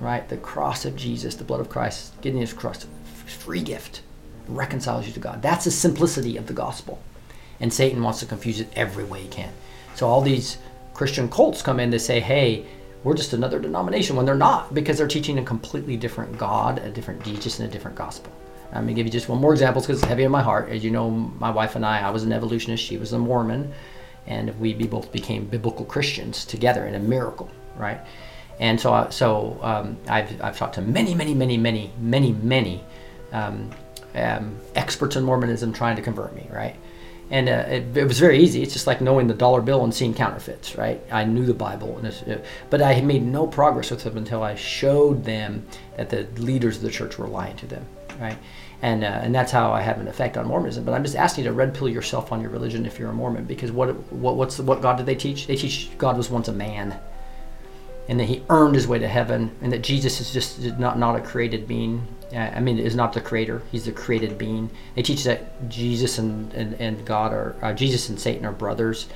right? 0.00 0.28
The 0.28 0.36
cross 0.36 0.84
of 0.84 0.96
Jesus, 0.96 1.34
the 1.34 1.44
blood 1.44 1.60
of 1.60 1.68
Christ, 1.68 2.20
getting 2.20 2.40
His 2.40 2.52
cross, 2.52 2.86
free 3.26 3.62
gift, 3.62 4.02
reconciles 4.48 5.06
you 5.06 5.12
to 5.12 5.20
God. 5.20 5.42
That's 5.42 5.64
the 5.64 5.70
simplicity 5.70 6.36
of 6.36 6.46
the 6.46 6.52
gospel, 6.52 7.00
and 7.60 7.72
Satan 7.72 8.02
wants 8.02 8.20
to 8.20 8.26
confuse 8.26 8.60
it 8.60 8.68
every 8.74 9.04
way 9.04 9.22
he 9.22 9.28
can. 9.28 9.52
So 9.94 10.06
all 10.06 10.20
these 10.20 10.58
Christian 10.94 11.28
cults 11.28 11.62
come 11.62 11.80
in 11.80 11.90
to 11.90 11.98
say, 11.98 12.20
hey, 12.20 12.66
we're 13.04 13.14
just 13.14 13.32
another 13.32 13.58
denomination 13.58 14.14
when 14.16 14.26
they're 14.26 14.34
not 14.34 14.74
because 14.74 14.98
they're 14.98 15.08
teaching 15.08 15.38
a 15.38 15.44
completely 15.44 15.96
different 15.96 16.38
God, 16.38 16.78
a 16.78 16.90
different 16.90 17.24
Jesus, 17.24 17.58
and 17.58 17.68
a 17.68 17.72
different 17.72 17.96
gospel. 17.96 18.32
I'm 18.72 18.84
gonna 18.84 18.94
give 18.94 19.06
you 19.06 19.12
just 19.12 19.28
one 19.28 19.40
more 19.40 19.52
example 19.52 19.82
because 19.82 19.98
it's 19.98 20.08
heavy 20.08 20.24
on 20.24 20.30
my 20.30 20.42
heart. 20.42 20.70
As 20.70 20.82
you 20.82 20.90
know, 20.90 21.10
my 21.10 21.50
wife 21.50 21.76
and 21.76 21.84
I, 21.84 22.00
I 22.00 22.10
was 22.10 22.22
an 22.22 22.32
evolutionist, 22.32 22.82
she 22.82 22.96
was 22.96 23.12
a 23.12 23.18
Mormon, 23.18 23.72
and 24.26 24.58
we 24.60 24.74
both 24.74 25.12
became 25.12 25.46
biblical 25.46 25.84
Christians 25.84 26.44
together 26.44 26.86
in 26.86 26.94
a 26.94 26.98
miracle, 26.98 27.50
right? 27.76 28.00
And 28.60 28.80
so, 28.80 28.94
uh, 28.94 29.10
so 29.10 29.58
um, 29.62 29.96
I've, 30.08 30.40
I've 30.42 30.56
talked 30.56 30.74
to 30.76 30.82
many, 30.82 31.14
many, 31.14 31.34
many, 31.34 31.56
many, 31.56 31.90
many, 31.98 32.32
many 32.32 32.84
um, 33.32 33.70
um, 34.14 34.56
experts 34.74 35.16
in 35.16 35.24
Mormonism 35.24 35.72
trying 35.72 35.96
to 35.96 36.02
convert 36.02 36.34
me, 36.34 36.48
right? 36.52 36.76
and 37.32 37.48
uh, 37.48 37.64
it, 37.66 37.96
it, 37.96 38.04
was 38.04 38.20
very 38.20 38.38
easy. 38.40 38.62
It's 38.62 38.74
just 38.74 38.86
like 38.86 39.00
knowing 39.00 39.26
the 39.26 39.34
dollar 39.34 39.62
bill 39.62 39.84
and 39.84 39.94
seeing 39.94 40.12
counterfeits, 40.12 40.76
right? 40.76 41.00
I 41.10 41.24
knew 41.24 41.46
the 41.46 41.54
Bible, 41.54 41.96
and 41.96 42.06
uh, 42.06 42.44
but 42.68 42.82
I 42.82 42.92
had 42.92 43.06
made 43.06 43.22
no 43.22 43.46
progress 43.46 43.90
with 43.90 44.04
them 44.04 44.18
until 44.18 44.42
I 44.42 44.54
showed 44.54 45.24
them 45.24 45.66
that 45.96 46.10
the 46.10 46.24
leaders 46.40 46.76
of 46.76 46.82
the 46.82 46.90
church 46.90 47.18
were 47.18 47.26
lying 47.26 47.56
to 47.56 47.66
them, 47.66 47.86
right? 48.20 48.36
And 48.82 49.04
uh, 49.04 49.20
and 49.22 49.32
that's 49.32 49.52
how 49.52 49.72
I 49.72 49.80
have 49.80 50.00
an 50.00 50.08
effect 50.08 50.36
on 50.36 50.46
Mormonism. 50.46 50.84
But 50.84 50.92
I'm 50.92 51.04
just 51.04 51.14
asking 51.14 51.44
you 51.44 51.50
to 51.50 51.54
red 51.54 51.72
pill 51.72 51.88
yourself 51.88 52.32
on 52.32 52.40
your 52.40 52.50
religion 52.50 52.84
if 52.84 52.98
you're 52.98 53.10
a 53.10 53.14
Mormon, 53.14 53.44
because 53.44 53.70
what 53.70 53.94
what 54.12 54.36
what's 54.36 54.58
what 54.58 54.82
God 54.82 54.96
did 54.96 55.06
they 55.06 55.14
teach? 55.14 55.46
They 55.46 55.54
teach 55.56 55.96
God 55.98 56.16
was 56.16 56.28
once 56.28 56.48
a 56.48 56.52
man, 56.52 56.98
and 58.08 58.18
that 58.18 58.24
He 58.24 58.42
earned 58.50 58.74
His 58.74 58.88
way 58.88 58.98
to 58.98 59.06
heaven, 59.06 59.56
and 59.62 59.72
that 59.72 59.82
Jesus 59.82 60.20
is 60.20 60.32
just 60.32 60.60
not 60.80 60.98
not 60.98 61.14
a 61.14 61.20
created 61.20 61.68
being 61.68 62.08
I 62.34 62.60
mean, 62.60 62.78
is 62.78 62.94
not 62.94 63.12
the 63.12 63.20
creator. 63.20 63.62
He's 63.70 63.84
the 63.84 63.92
created 63.92 64.38
being. 64.38 64.70
They 64.94 65.02
teach 65.02 65.24
that 65.24 65.68
Jesus 65.68 66.18
and, 66.18 66.52
and, 66.54 66.74
and 66.80 67.04
God 67.04 67.32
are, 67.32 67.56
uh, 67.60 67.72
Jesus 67.74 68.08
and 68.08 68.18
Satan 68.18 68.46
are 68.46 68.52
brothers. 68.52 69.06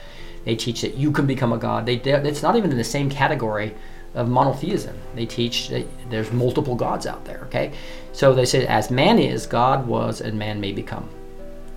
They 0.45 0.55
teach 0.55 0.83
that 0.83 0.95
you 0.95 1.11
can 1.11 1.27
become 1.27 1.53
a 1.53 1.59
God. 1.59 1.87
They, 1.87 1.97
it's 1.97 2.43
not 2.43 2.57
even 2.57 2.71
in 2.71 2.77
the 2.77 2.85
same 2.85 3.09
category 3.09 3.75
of 4.17 4.29
monotheism. 4.29 4.99
They 5.15 5.27
teach 5.27 5.69
that 5.69 5.87
there's 6.11 6.33
multiple 6.33 6.75
gods 6.75 7.07
out 7.07 7.25
there, 7.25 7.43
okay? 7.45 7.73
So 8.13 8.35
they 8.35 8.47
say, 8.47 8.67
as 8.67 8.91
man 8.91 9.19
is, 9.19 9.47
God 9.47 9.87
was, 9.87 10.21
and 10.21 10.39
man 10.39 10.61
may 10.61 10.73
become. 10.73 11.09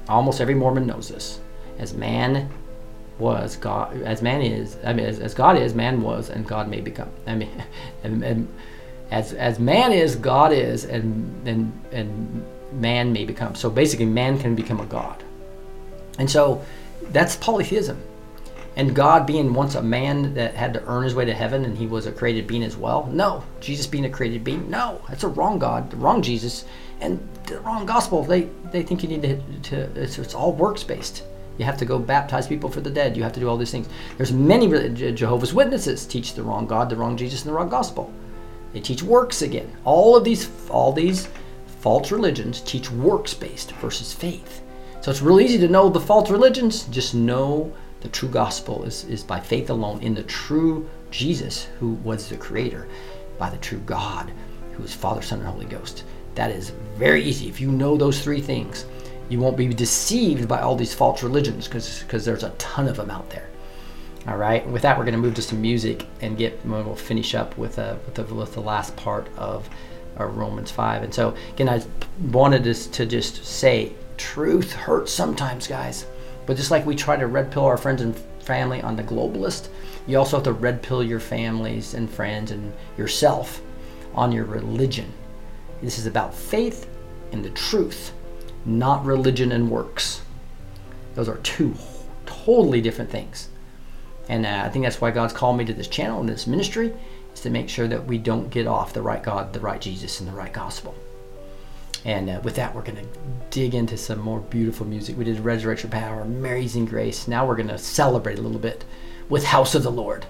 Almost 0.07 0.41
every 0.41 0.55
Mormon 0.55 0.87
knows 0.87 1.09
this. 1.09 1.39
As 1.77 1.93
man 1.93 2.49
was, 3.19 3.57
God, 3.57 4.01
as 4.01 4.21
man 4.21 4.41
is, 4.41 4.77
I 4.85 4.93
mean, 4.93 5.05
as, 5.05 5.19
as 5.19 5.33
God 5.33 5.57
is, 5.57 5.75
man 5.75 6.01
was, 6.01 6.29
and 6.29 6.47
God 6.47 6.69
may 6.69 6.81
become. 6.81 7.11
I 7.27 7.35
mean, 7.35 7.63
and, 8.03 8.23
and 8.23 8.47
as 9.11 9.33
as 9.33 9.59
man 9.59 9.91
is, 9.91 10.15
God 10.15 10.53
is, 10.53 10.85
and 10.85 11.47
and 11.47 11.85
and 11.91 12.45
man 12.73 13.11
may 13.11 13.25
become. 13.25 13.55
So 13.55 13.69
basically, 13.69 14.05
man 14.05 14.39
can 14.39 14.55
become 14.55 14.79
a 14.79 14.85
god, 14.85 15.23
and 16.17 16.29
so 16.29 16.63
that's 17.11 17.35
polytheism. 17.35 18.01
And 18.75 18.95
God 18.95 19.25
being 19.25 19.53
once 19.53 19.75
a 19.75 19.81
man 19.81 20.33
that 20.35 20.55
had 20.55 20.73
to 20.73 20.85
earn 20.85 21.03
his 21.03 21.15
way 21.15 21.25
to 21.25 21.33
heaven, 21.33 21.65
and 21.65 21.77
he 21.77 21.87
was 21.87 22.05
a 22.05 22.11
created 22.11 22.47
being 22.47 22.63
as 22.63 22.77
well. 22.77 23.09
No, 23.11 23.43
Jesus 23.59 23.87
being 23.87 24.05
a 24.05 24.09
created 24.09 24.43
being. 24.43 24.69
No, 24.69 25.01
that's 25.09 25.23
a 25.23 25.27
wrong 25.27 25.59
God, 25.59 25.89
the 25.91 25.97
wrong 25.97 26.21
Jesus, 26.21 26.65
and 27.01 27.19
the 27.45 27.59
wrong 27.59 27.85
gospel. 27.85 28.23
They 28.23 28.49
they 28.71 28.83
think 28.83 29.03
you 29.03 29.09
need 29.09 29.21
to, 29.23 29.41
to 29.69 30.01
it's, 30.01 30.17
it's 30.17 30.33
all 30.33 30.53
works 30.53 30.83
based. 30.83 31.23
You 31.57 31.65
have 31.65 31.77
to 31.77 31.85
go 31.85 31.99
baptize 31.99 32.47
people 32.47 32.69
for 32.69 32.79
the 32.79 32.89
dead. 32.89 33.17
You 33.17 33.23
have 33.23 33.33
to 33.33 33.39
do 33.41 33.49
all 33.49 33.57
these 33.57 33.71
things. 33.71 33.89
There's 34.15 34.31
many 34.31 34.67
Jehovah's 35.11 35.53
Witnesses 35.53 36.05
teach 36.05 36.33
the 36.33 36.43
wrong 36.43 36.65
God, 36.65 36.89
the 36.89 36.95
wrong 36.95 37.17
Jesus, 37.17 37.41
and 37.41 37.49
the 37.49 37.53
wrong 37.53 37.67
gospel. 37.67 38.13
They 38.71 38.79
teach 38.79 39.03
works 39.03 39.41
again. 39.41 39.69
All 39.83 40.15
of 40.15 40.23
these 40.23 40.49
all 40.69 40.93
these 40.93 41.27
false 41.81 42.11
religions 42.11 42.61
teach 42.61 42.89
works 42.91 43.33
based 43.33 43.73
versus 43.73 44.13
faith. 44.13 44.61
So 45.01 45.11
it's 45.11 45.21
real 45.21 45.41
easy 45.41 45.57
to 45.59 45.67
know 45.67 45.89
the 45.89 45.99
false 45.99 46.29
religions. 46.29 46.83
Just 46.85 47.13
know 47.15 47.73
the 48.01 48.09
true 48.09 48.29
gospel 48.29 48.83
is, 48.83 49.03
is 49.05 49.23
by 49.23 49.39
faith 49.39 49.69
alone 49.69 50.01
in 50.01 50.13
the 50.13 50.23
true 50.23 50.89
Jesus 51.11 51.67
who 51.79 51.93
was 51.95 52.29
the 52.29 52.37
creator, 52.37 52.87
by 53.37 53.49
the 53.49 53.57
true 53.57 53.79
God 53.79 54.31
who 54.73 54.83
is 54.83 54.93
Father, 54.93 55.21
Son, 55.21 55.39
and 55.39 55.47
Holy 55.47 55.65
Ghost. 55.65 56.03
That 56.35 56.51
is 56.51 56.71
very 56.95 57.23
easy. 57.23 57.49
If 57.49 57.59
you 57.59 57.71
know 57.71 57.97
those 57.97 58.21
three 58.21 58.41
things, 58.41 58.85
you 59.27 59.39
won't 59.39 59.57
be 59.57 59.67
deceived 59.67 60.47
by 60.47 60.61
all 60.61 60.75
these 60.75 60.93
false 60.93 61.21
religions 61.23 61.67
because 61.67 62.25
there's 62.25 62.43
a 62.43 62.49
ton 62.51 62.87
of 62.87 62.97
them 62.97 63.11
out 63.11 63.29
there. 63.29 63.49
All 64.27 64.37
right. 64.37 64.67
With 64.67 64.81
that, 64.83 64.97
we're 64.97 65.05
going 65.05 65.15
to 65.15 65.19
move 65.19 65.35
to 65.35 65.41
some 65.41 65.61
music 65.61 66.05
and 66.21 66.37
get. 66.37 66.65
We'll 66.65 66.95
finish 66.95 67.35
up 67.35 67.57
with 67.57 67.79
uh, 67.79 67.95
with 68.05 68.15
the, 68.15 68.23
with 68.35 68.53
the 68.53 68.61
last 68.61 68.95
part 68.95 69.27
of 69.37 69.69
uh, 70.19 70.25
Romans 70.25 70.71
five. 70.71 71.03
And 71.03 71.13
so 71.13 71.35
again, 71.53 71.69
I 71.69 71.81
wanted 72.31 72.67
us 72.67 72.87
to 72.87 73.05
just 73.05 73.45
say, 73.45 73.93
truth 74.17 74.73
hurts 74.73 75.11
sometimes, 75.11 75.67
guys. 75.67 76.05
But 76.49 76.57
just 76.57 76.71
like 76.71 76.83
we 76.83 76.95
try 76.95 77.15
to 77.15 77.27
red 77.27 77.51
pill 77.51 77.65
our 77.65 77.77
friends 77.77 78.01
and 78.01 78.15
family 78.39 78.81
on 78.81 78.95
the 78.95 79.03
globalist, 79.03 79.67
you 80.07 80.17
also 80.17 80.37
have 80.37 80.45
to 80.45 80.51
red 80.51 80.81
pill 80.81 81.03
your 81.03 81.19
families 81.19 81.93
and 81.93 82.09
friends 82.09 82.49
and 82.49 82.73
yourself 82.97 83.61
on 84.15 84.31
your 84.31 84.45
religion. 84.45 85.13
This 85.83 85.99
is 85.99 86.07
about 86.07 86.33
faith 86.33 86.89
and 87.31 87.45
the 87.45 87.51
truth, 87.51 88.13
not 88.65 89.05
religion 89.05 89.51
and 89.51 89.69
works. 89.69 90.23
Those 91.13 91.29
are 91.29 91.37
two 91.37 91.75
totally 92.25 92.81
different 92.81 93.11
things. 93.11 93.49
And 94.27 94.43
uh, 94.43 94.63
I 94.65 94.69
think 94.69 94.85
that's 94.85 94.99
why 94.99 95.11
God's 95.11 95.33
called 95.33 95.55
me 95.55 95.65
to 95.65 95.73
this 95.75 95.87
channel 95.87 96.19
and 96.19 96.27
this 96.27 96.47
ministry 96.47 96.91
is 97.31 97.41
to 97.41 97.51
make 97.51 97.69
sure 97.69 97.87
that 97.87 98.05
we 98.07 98.17
don't 98.17 98.49
get 98.49 98.65
off 98.65 98.91
the 98.91 99.03
right 99.03 99.21
God, 99.21 99.53
the 99.53 99.59
right 99.59 99.79
Jesus, 99.79 100.19
and 100.19 100.27
the 100.27 100.33
right 100.33 100.51
gospel. 100.51 100.95
And 102.05 102.29
uh, 102.29 102.39
with 102.43 102.55
that, 102.55 102.73
we're 102.73 102.81
going 102.81 102.97
to 102.97 103.19
dig 103.49 103.75
into 103.75 103.97
some 103.97 104.19
more 104.19 104.39
beautiful 104.39 104.85
music. 104.85 105.17
We 105.17 105.25
did 105.25 105.39
Resurrection 105.39 105.89
Power, 105.89 106.21
Amazing 106.21 106.85
Grace. 106.85 107.27
Now 107.27 107.45
we're 107.45 107.55
going 107.55 107.67
to 107.67 107.77
celebrate 107.77 108.39
a 108.39 108.41
little 108.41 108.59
bit 108.59 108.85
with 109.27 109.43
House 109.43 109.75
of 109.75 109.83
the 109.83 109.91
Lord. 109.91 110.25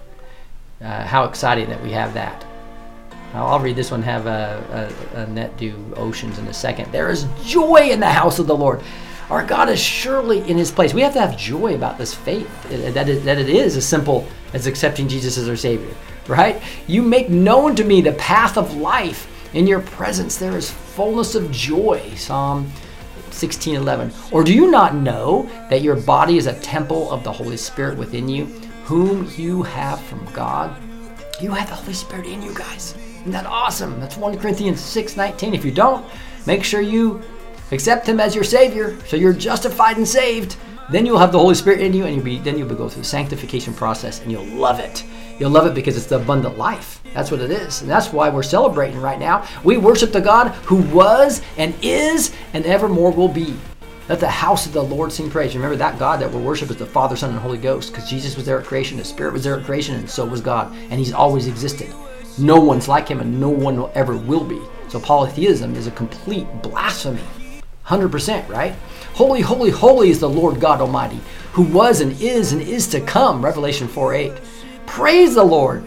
Uh, 0.81 1.03
how 1.05 1.25
exciting 1.25 1.69
that 1.69 1.83
we 1.83 1.91
have 1.91 2.13
that. 2.13 2.45
I'll 3.33 3.59
read 3.59 3.75
this 3.75 3.91
one, 3.91 4.01
have 4.01 4.25
a, 4.25 4.91
a, 5.13 5.19
a 5.19 5.27
net 5.27 5.55
do 5.57 5.75
oceans 5.95 6.39
in 6.39 6.47
a 6.47 6.53
second. 6.53 6.91
There 6.91 7.09
is 7.11 7.27
joy 7.43 7.89
in 7.91 7.99
the 7.99 8.09
house 8.09 8.39
of 8.39 8.47
the 8.47 8.57
Lord. 8.57 8.81
Our 9.29 9.45
God 9.45 9.69
is 9.69 9.79
surely 9.79 10.39
in 10.49 10.57
his 10.57 10.71
place. 10.71 10.95
We 10.95 11.01
have 11.01 11.13
to 11.13 11.19
have 11.19 11.37
joy 11.37 11.75
about 11.75 11.99
this 11.99 12.15
faith, 12.15 12.49
that 12.69 13.07
it, 13.07 13.23
that 13.25 13.37
it 13.37 13.49
is 13.49 13.77
as 13.77 13.85
simple 13.85 14.27
as 14.53 14.65
accepting 14.65 15.07
Jesus 15.07 15.37
as 15.37 15.47
our 15.47 15.55
Savior, 15.55 15.93
right? 16.27 16.59
You 16.87 17.03
make 17.03 17.29
known 17.29 17.75
to 17.75 17.83
me 17.83 18.01
the 18.01 18.13
path 18.13 18.57
of 18.57 18.75
life. 18.77 19.27
In 19.53 19.65
your 19.65 19.79
presence 19.79 20.37
there 20.37 20.55
is 20.55 20.69
fullness 20.69 21.33
of 21.33 21.51
joy. 21.51 22.01
Psalm 22.15 22.71
16:11. 23.31 24.11
Or 24.31 24.43
do 24.43 24.53
you 24.53 24.69
not 24.69 24.95
know 24.95 25.49
that 25.69 25.81
your 25.81 25.95
body 25.95 26.37
is 26.37 26.45
a 26.45 26.53
temple 26.53 27.11
of 27.11 27.23
the 27.23 27.31
Holy 27.31 27.57
Spirit 27.57 27.97
within 27.97 28.29
you, 28.29 28.45
whom 28.85 29.31
you 29.37 29.63
have 29.63 29.99
from 30.01 30.27
God? 30.33 30.75
You 31.41 31.51
have 31.51 31.69
the 31.69 31.75
Holy 31.75 31.93
Spirit 31.93 32.27
in 32.27 32.43
you 32.43 32.53
guys. 32.53 32.93
Isn't 33.21 33.31
that 33.31 33.47
awesome? 33.47 33.99
That's 33.99 34.17
1 34.17 34.37
Corinthians 34.37 34.81
6:19. 34.81 35.55
If 35.55 35.65
you 35.65 35.71
don't, 35.71 36.05
make 36.45 36.63
sure 36.63 36.81
you 36.81 37.21
accept 37.71 38.07
him 38.07 38.19
as 38.19 38.35
your 38.35 38.43
savior 38.43 38.97
so 39.07 39.15
you're 39.15 39.33
justified 39.33 39.97
and 39.97 40.07
saved. 40.07 40.57
Then 40.91 41.05
you'll 41.05 41.19
have 41.19 41.31
the 41.31 41.39
Holy 41.39 41.55
Spirit 41.55 41.81
in 41.81 41.93
you 41.93 42.05
and 42.05 42.15
you'll 42.15 42.25
be 42.25 42.37
then 42.37 42.57
you'll 42.57 42.69
go 42.69 42.87
through 42.87 43.01
the 43.01 43.07
sanctification 43.07 43.73
process 43.73 44.21
and 44.21 44.31
you'll 44.31 44.45
love 44.45 44.79
it. 44.79 45.03
You'll 45.39 45.51
love 45.51 45.65
it 45.65 45.73
because 45.73 45.95
it's 45.95 46.05
the 46.05 46.17
abundant 46.17 46.57
life. 46.57 47.01
That's 47.13 47.31
what 47.31 47.39
it 47.39 47.49
is. 47.49 47.81
And 47.81 47.89
that's 47.89 48.11
why 48.11 48.29
we're 48.29 48.43
celebrating 48.43 48.99
right 48.99 49.17
now. 49.17 49.47
We 49.63 49.77
worship 49.77 50.11
the 50.11 50.19
God 50.21 50.49
who 50.65 50.81
was 50.93 51.41
and 51.57 51.73
is 51.81 52.33
and 52.53 52.65
evermore 52.65 53.11
will 53.11 53.29
be. 53.29 53.55
Let 54.09 54.19
the 54.19 54.27
house 54.27 54.65
of 54.65 54.73
the 54.73 54.83
Lord 54.83 55.11
sing 55.11 55.29
praise. 55.29 55.55
Remember 55.55 55.77
that 55.77 55.99
God 55.99 56.19
that 56.19 56.31
we 56.31 56.41
worship 56.41 56.69
is 56.71 56.77
the 56.77 56.85
Father, 56.85 57.15
Son, 57.15 57.29
and 57.29 57.39
Holy 57.39 57.59
Ghost 57.59 57.93
because 57.93 58.09
Jesus 58.09 58.35
was 58.35 58.45
there 58.45 58.59
at 58.59 58.65
creation, 58.65 58.97
the 58.97 59.05
Spirit 59.05 59.33
was 59.33 59.43
there 59.43 59.57
at 59.57 59.65
creation, 59.65 59.95
and 59.95 60.09
so 60.09 60.25
was 60.25 60.41
God. 60.41 60.75
And 60.89 60.93
He's 60.93 61.13
always 61.13 61.47
existed. 61.47 61.93
No 62.39 62.59
one's 62.59 62.87
like 62.87 63.07
Him, 63.07 63.21
and 63.21 63.39
no 63.39 63.49
one 63.49 63.77
will 63.77 63.91
ever 63.93 64.17
will 64.17 64.43
be. 64.43 64.59
So 64.87 64.99
polytheism 64.99 65.75
is 65.75 65.85
a 65.85 65.91
complete 65.91 66.47
blasphemy. 66.63 67.21
100%, 67.85 68.49
right? 68.49 68.73
Holy, 69.13 69.41
holy, 69.41 69.69
holy 69.69 70.09
is 70.09 70.19
the 70.19 70.29
Lord 70.29 70.59
God 70.59 70.81
Almighty, 70.81 71.19
who 71.53 71.63
was 71.63 72.01
and 72.01 72.19
is 72.19 72.51
and 72.51 72.61
is 72.61 72.87
to 72.87 73.01
come. 73.01 73.45
Revelation 73.45 73.87
4 73.87 74.13
8. 74.13 74.33
Praise 74.89 75.35
the 75.35 75.43
Lord. 75.43 75.83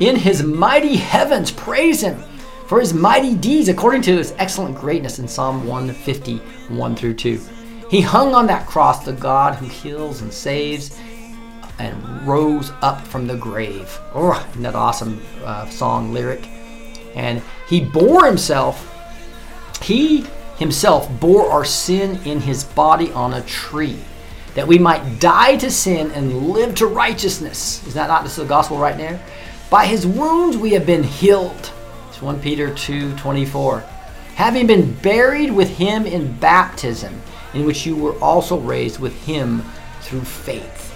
In 0.00 0.16
His 0.16 0.42
mighty 0.42 0.96
heavens, 0.96 1.50
praise 1.50 2.02
Him 2.02 2.22
for 2.68 2.80
his 2.80 2.92
mighty 2.92 3.34
deeds 3.34 3.70
according 3.70 4.02
to 4.02 4.18
his 4.18 4.34
excellent 4.36 4.76
greatness 4.76 5.18
in 5.18 5.26
Psalm 5.26 5.66
150, 5.66 6.36
1 6.36 6.96
through 6.96 7.14
2. 7.14 7.40
He 7.90 8.02
hung 8.02 8.34
on 8.34 8.46
that 8.48 8.66
cross, 8.66 9.06
the 9.06 9.14
God 9.14 9.54
who 9.54 9.64
heals 9.64 10.20
and 10.20 10.30
saves, 10.30 10.94
and 11.78 12.26
rose 12.26 12.70
up 12.82 13.06
from 13.06 13.26
the 13.26 13.36
grave. 13.36 13.98
Oh, 14.14 14.46
that 14.56 14.74
awesome 14.74 15.22
uh, 15.42 15.66
song 15.70 16.12
lyric? 16.12 16.46
And 17.14 17.42
he 17.66 17.82
bore 17.82 18.26
himself, 18.26 18.94
he 19.80 20.26
himself 20.58 21.08
bore 21.20 21.50
our 21.50 21.64
sin 21.64 22.20
in 22.26 22.38
his 22.38 22.64
body 22.64 23.10
on 23.12 23.32
a 23.32 23.42
tree, 23.42 23.98
that 24.58 24.66
we 24.66 24.76
might 24.76 25.20
die 25.20 25.54
to 25.54 25.70
sin 25.70 26.10
and 26.10 26.48
live 26.48 26.74
to 26.74 26.84
righteousness. 26.88 27.86
Is 27.86 27.94
that 27.94 28.08
not 28.08 28.26
the 28.26 28.44
gospel 28.44 28.76
right 28.76 28.96
there? 28.96 29.22
By 29.70 29.86
his 29.86 30.04
wounds 30.04 30.56
we 30.56 30.72
have 30.72 30.84
been 30.84 31.04
healed. 31.04 31.70
It's 32.08 32.20
1 32.20 32.40
Peter 32.40 32.74
2 32.74 33.14
24. 33.14 33.84
Having 34.34 34.66
been 34.66 34.94
buried 34.94 35.52
with 35.52 35.76
him 35.76 36.06
in 36.06 36.36
baptism, 36.38 37.22
in 37.54 37.66
which 37.66 37.86
you 37.86 37.94
were 37.94 38.18
also 38.18 38.58
raised 38.58 38.98
with 38.98 39.14
him 39.22 39.62
through 40.00 40.22
faith. 40.22 40.92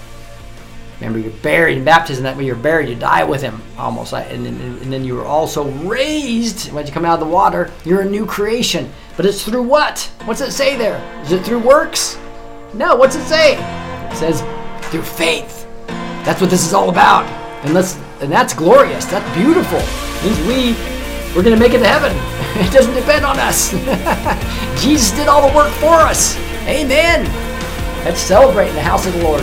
Remember, 0.96 1.20
you're 1.20 1.30
buried 1.38 1.78
in 1.78 1.84
baptism. 1.84 2.24
That 2.24 2.36
way, 2.36 2.44
you're 2.44 2.56
buried. 2.56 2.88
You 2.88 2.96
die 2.96 3.22
with 3.22 3.42
him, 3.42 3.62
almost. 3.78 4.12
And 4.12 4.44
then, 4.44 4.60
and 4.60 4.92
then 4.92 5.04
you 5.04 5.14
were 5.14 5.24
also 5.24 5.70
raised 5.84 6.72
when 6.72 6.84
you 6.84 6.92
come 6.92 7.04
out 7.04 7.14
of 7.14 7.28
the 7.28 7.32
water. 7.32 7.70
You're 7.84 8.00
a 8.00 8.10
new 8.10 8.26
creation. 8.26 8.92
But 9.16 9.24
it's 9.24 9.44
through 9.44 9.62
what? 9.62 10.10
What's 10.24 10.40
it 10.40 10.50
say 10.50 10.76
there? 10.76 11.00
Is 11.22 11.30
it 11.30 11.44
through 11.44 11.60
works? 11.60 12.18
No. 12.74 12.96
What's 12.96 13.16
it 13.16 13.24
say? 13.24 13.56
It 13.56 14.16
says 14.16 14.42
through 14.90 15.02
faith. 15.02 15.66
That's 16.24 16.40
what 16.40 16.50
this 16.50 16.66
is 16.66 16.74
all 16.74 16.90
about. 16.90 17.26
And 17.64 17.74
let's, 17.74 17.96
and 18.20 18.30
that's 18.30 18.54
glorious. 18.54 19.04
That's 19.06 19.36
beautiful. 19.36 19.78
It 19.78 20.46
means 20.46 20.76
we 20.76 20.92
we're 21.34 21.42
going 21.42 21.56
to 21.56 21.60
make 21.60 21.72
it 21.72 21.78
to 21.78 21.88
heaven. 21.88 22.12
It 22.54 22.70
doesn't 22.70 22.94
depend 22.94 23.24
on 23.24 23.38
us. 23.38 23.70
Jesus 24.82 25.10
did 25.12 25.26
all 25.26 25.48
the 25.48 25.56
work 25.56 25.72
for 25.72 25.94
us. 25.94 26.36
Amen. 26.66 27.24
Let's 28.04 28.20
celebrate 28.20 28.68
in 28.68 28.74
the 28.74 28.82
house 28.82 29.06
of 29.06 29.14
the 29.14 29.22
Lord. 29.24 29.42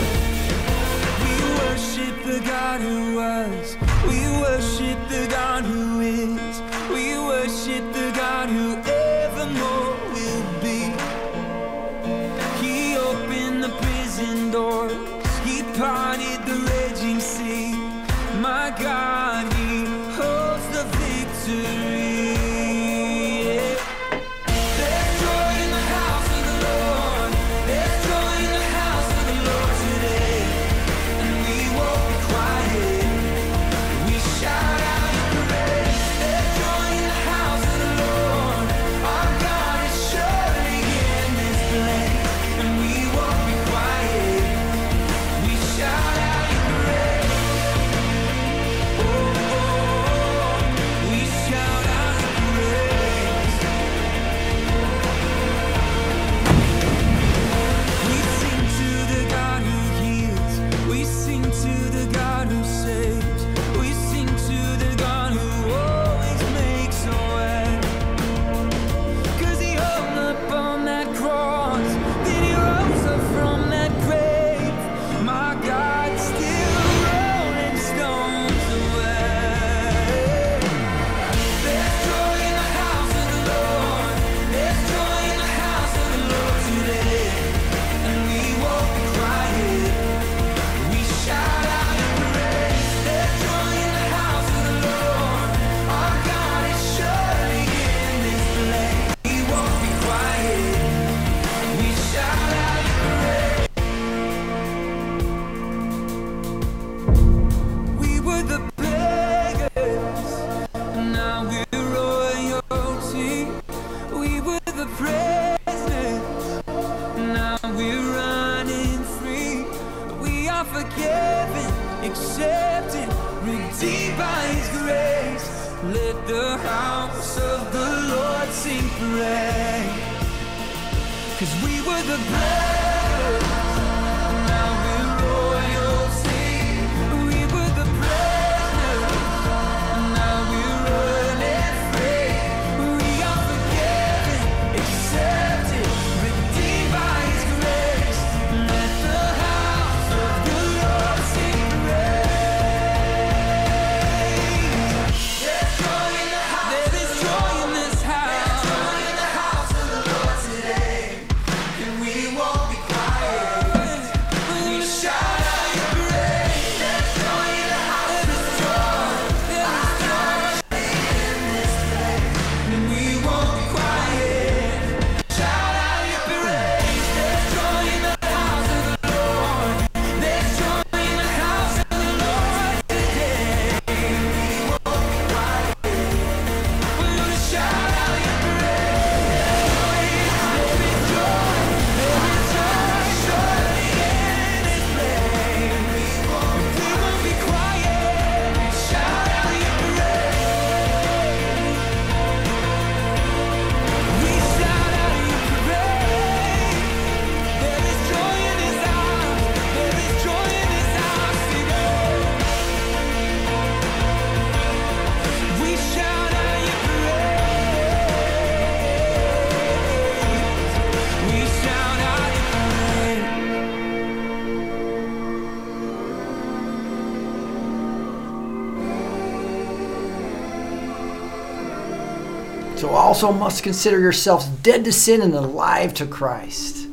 Also 233.22 233.38
must 233.38 233.62
consider 233.62 234.00
yourselves 234.00 234.46
dead 234.62 234.82
to 234.82 234.90
sin 234.90 235.20
and 235.20 235.34
alive 235.34 235.92
to 235.92 236.06
Christ. 236.06 236.88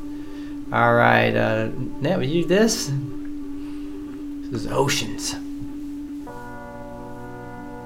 All 0.73 0.93
right, 0.93 1.33
uh, 1.33 1.69
Nat, 2.01 2.17
will 2.17 2.25
you 2.25 2.41
do 2.41 2.49
this? 2.49 2.91
This 4.51 4.63
is 4.63 4.67
Oceans. 4.67 5.35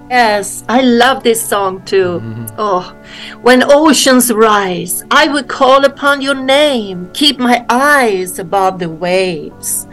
Yes, 0.09 0.63
I 0.67 0.81
love 0.81 1.21
this 1.21 1.47
song 1.47 1.85
too. 1.85 2.19
Oh, 2.57 2.95
when 3.43 3.63
oceans 3.63 4.33
rise, 4.33 5.03
I 5.11 5.27
will 5.27 5.43
call 5.43 5.85
upon 5.85 6.21
your 6.21 6.35
name, 6.35 7.11
keep 7.13 7.37
my 7.37 7.63
eyes 7.69 8.39
above 8.39 8.79
the 8.79 8.89
waves. 8.89 9.87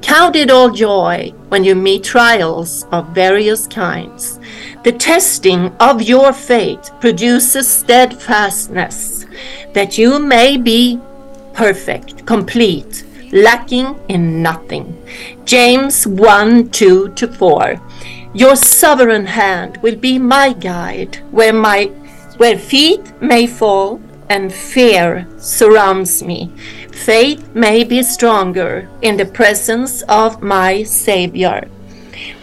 Count 0.00 0.36
it 0.36 0.50
all 0.50 0.70
joy 0.70 1.34
when 1.48 1.62
you 1.64 1.74
meet 1.74 2.02
trials 2.02 2.84
of 2.92 3.14
various 3.14 3.66
kinds. 3.66 4.40
The 4.84 4.92
testing 4.92 5.70
of 5.78 6.00
your 6.00 6.32
faith 6.32 6.89
produces 7.00 7.66
steadfastness, 7.68 9.26
that 9.72 9.98
you 9.98 10.18
may 10.18 10.56
be 10.56 11.00
perfect, 11.54 12.26
complete, 12.26 13.04
lacking 13.32 13.98
in 14.08 14.42
nothing. 14.42 14.96
James 15.44 16.06
1 16.06 16.70
2 16.70 17.08
to 17.14 17.28
4. 17.28 17.80
Your 18.34 18.54
sovereign 18.54 19.26
hand 19.26 19.78
will 19.78 19.96
be 19.96 20.18
my 20.18 20.52
guide, 20.52 21.16
where 21.30 21.52
my 21.52 21.86
where 22.36 22.58
feet 22.58 23.12
may 23.20 23.46
fall 23.46 24.00
and 24.30 24.52
fear 24.52 25.26
surrounds 25.36 26.22
me. 26.22 26.50
Faith 26.92 27.54
may 27.54 27.84
be 27.84 28.02
stronger 28.02 28.88
in 29.02 29.16
the 29.16 29.26
presence 29.26 30.02
of 30.02 30.40
my 30.40 30.82
Savior. 30.84 31.68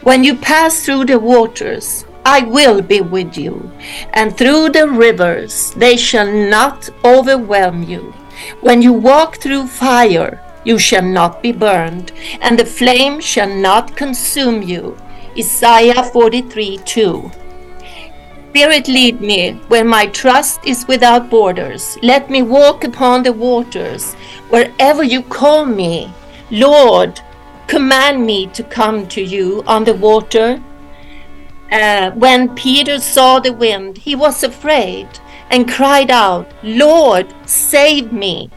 When 0.04 0.24
you 0.24 0.36
pass 0.36 0.86
through 0.86 1.06
the 1.06 1.20
waters, 1.20 2.04
I 2.30 2.42
will 2.42 2.82
be 2.82 3.00
with 3.00 3.38
you, 3.38 3.72
and 4.14 4.36
through 4.36 4.72
the 4.72 4.86
rivers, 4.86 5.72
they 5.78 5.96
shall 5.96 6.30
not 6.30 6.90
overwhelm 7.06 7.84
you. 7.84 8.14
When 8.60 8.82
you 8.82 8.92
walk 8.92 9.38
through 9.38 9.68
fire, 9.68 10.44
you 10.66 10.78
shall 10.78 11.04
not 11.04 11.42
be 11.42 11.54
burned, 11.54 12.12
and 12.42 12.60
the 12.60 12.66
flame 12.66 13.22
shall 13.22 13.48
not 13.48 13.96
consume 13.96 14.62
you. 14.62 14.98
Isaiah 15.38 16.04
43 16.04 16.80
2. 16.84 17.32
Spirit, 18.50 18.90
lead 18.90 19.22
me 19.22 19.54
where 19.70 19.86
my 19.86 20.08
trust 20.08 20.60
is 20.66 20.86
without 20.86 21.30
borders. 21.30 21.98
Let 22.04 22.30
me 22.30 22.42
walk 22.42 22.84
upon 22.84 23.24
the 23.24 23.32
waters 23.32 24.16
wherever 24.50 25.04
you 25.04 25.22
call 25.22 25.64
me. 25.66 26.12
Lord, 26.52 27.22
command 27.68 28.26
me 28.26 28.48
to 28.48 28.64
come 28.64 29.08
to 29.16 29.22
you 29.22 29.64
on 29.66 29.86
the 29.86 29.94
water. 29.94 30.62
Uh, 31.72 32.12
when 32.12 32.54
Peter 32.56 33.00
saw 33.00 33.40
the 33.40 33.52
wind, 33.52 33.98
he 33.98 34.16
was 34.16 34.44
afraid 34.44 35.08
and 35.50 35.70
cried 35.70 36.12
out, 36.12 36.52
Lord, 36.64 37.34
save 37.46 38.12
me. 38.12 38.50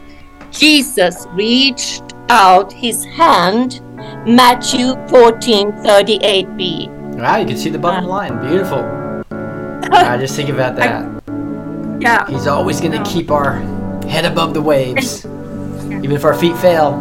Jesus 0.50 1.26
reached 1.30 2.14
out 2.28 2.72
his 2.72 3.04
hand. 3.04 3.80
Matthew 4.26 4.94
14 5.08 5.72
38b. 5.72 7.18
Wow, 7.18 7.36
you 7.36 7.46
can 7.46 7.56
see 7.56 7.70
the 7.70 7.78
bottom 7.78 8.04
line. 8.06 8.40
Beautiful. 8.46 8.78
I 9.92 10.16
just 10.18 10.36
think 10.36 10.48
about 10.48 10.76
that. 10.76 11.22
Yeah. 12.00 12.26
He's 12.28 12.46
always 12.46 12.80
going 12.80 12.92
to 12.92 13.10
keep 13.10 13.30
our 13.30 13.54
head 14.06 14.24
above 14.24 14.54
the 14.54 14.62
waves, 14.62 15.24
even 15.86 16.12
if 16.12 16.24
our 16.24 16.34
feet 16.34 16.56
fail. 16.58 17.00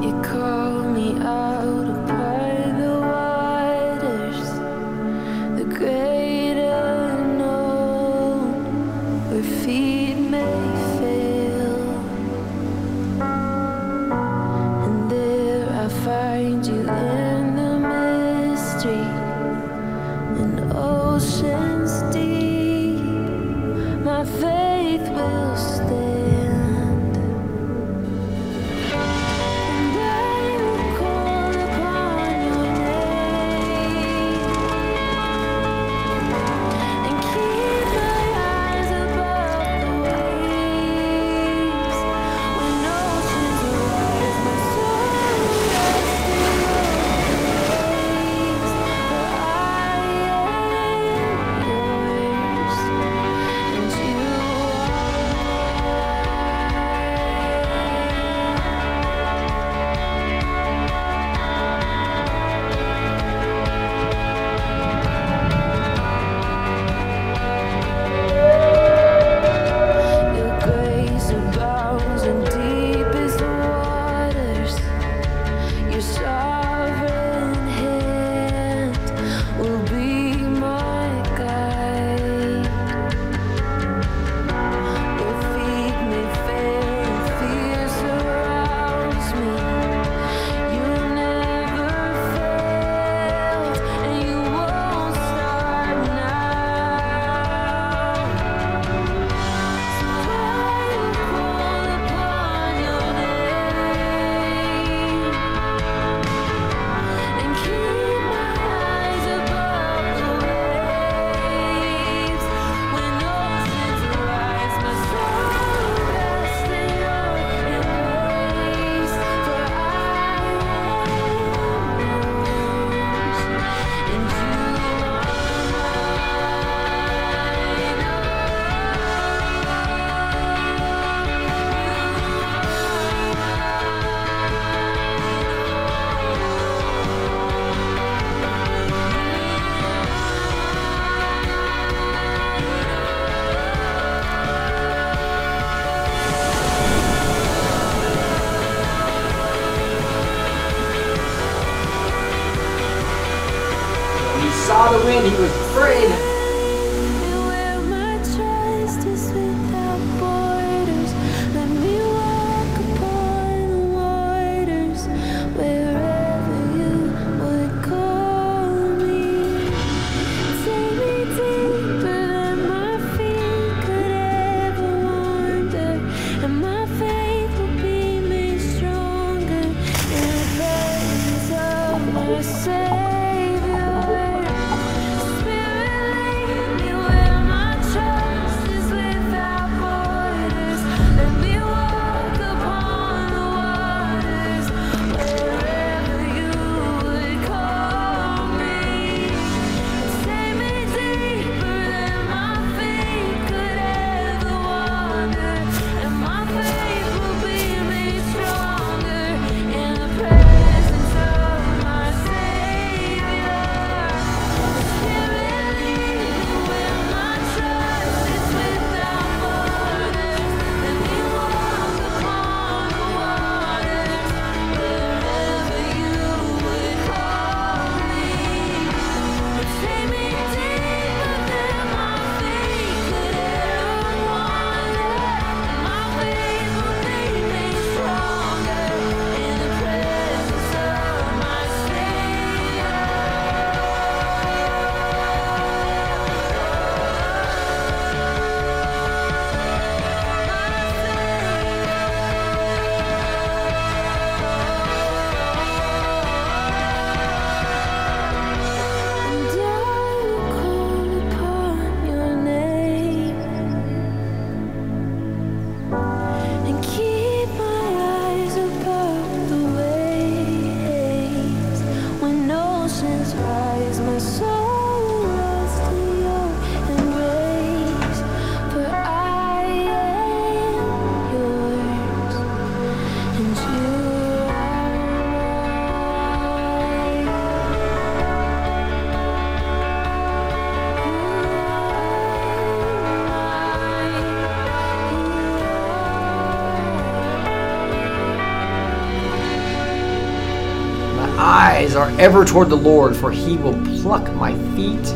Ever 302.19 302.43
toward 302.43 302.69
the 302.69 302.75
Lord, 302.75 303.15
for 303.15 303.31
he 303.31 303.55
will 303.55 303.73
pluck 304.01 304.29
my 304.33 304.53
feet 304.75 305.07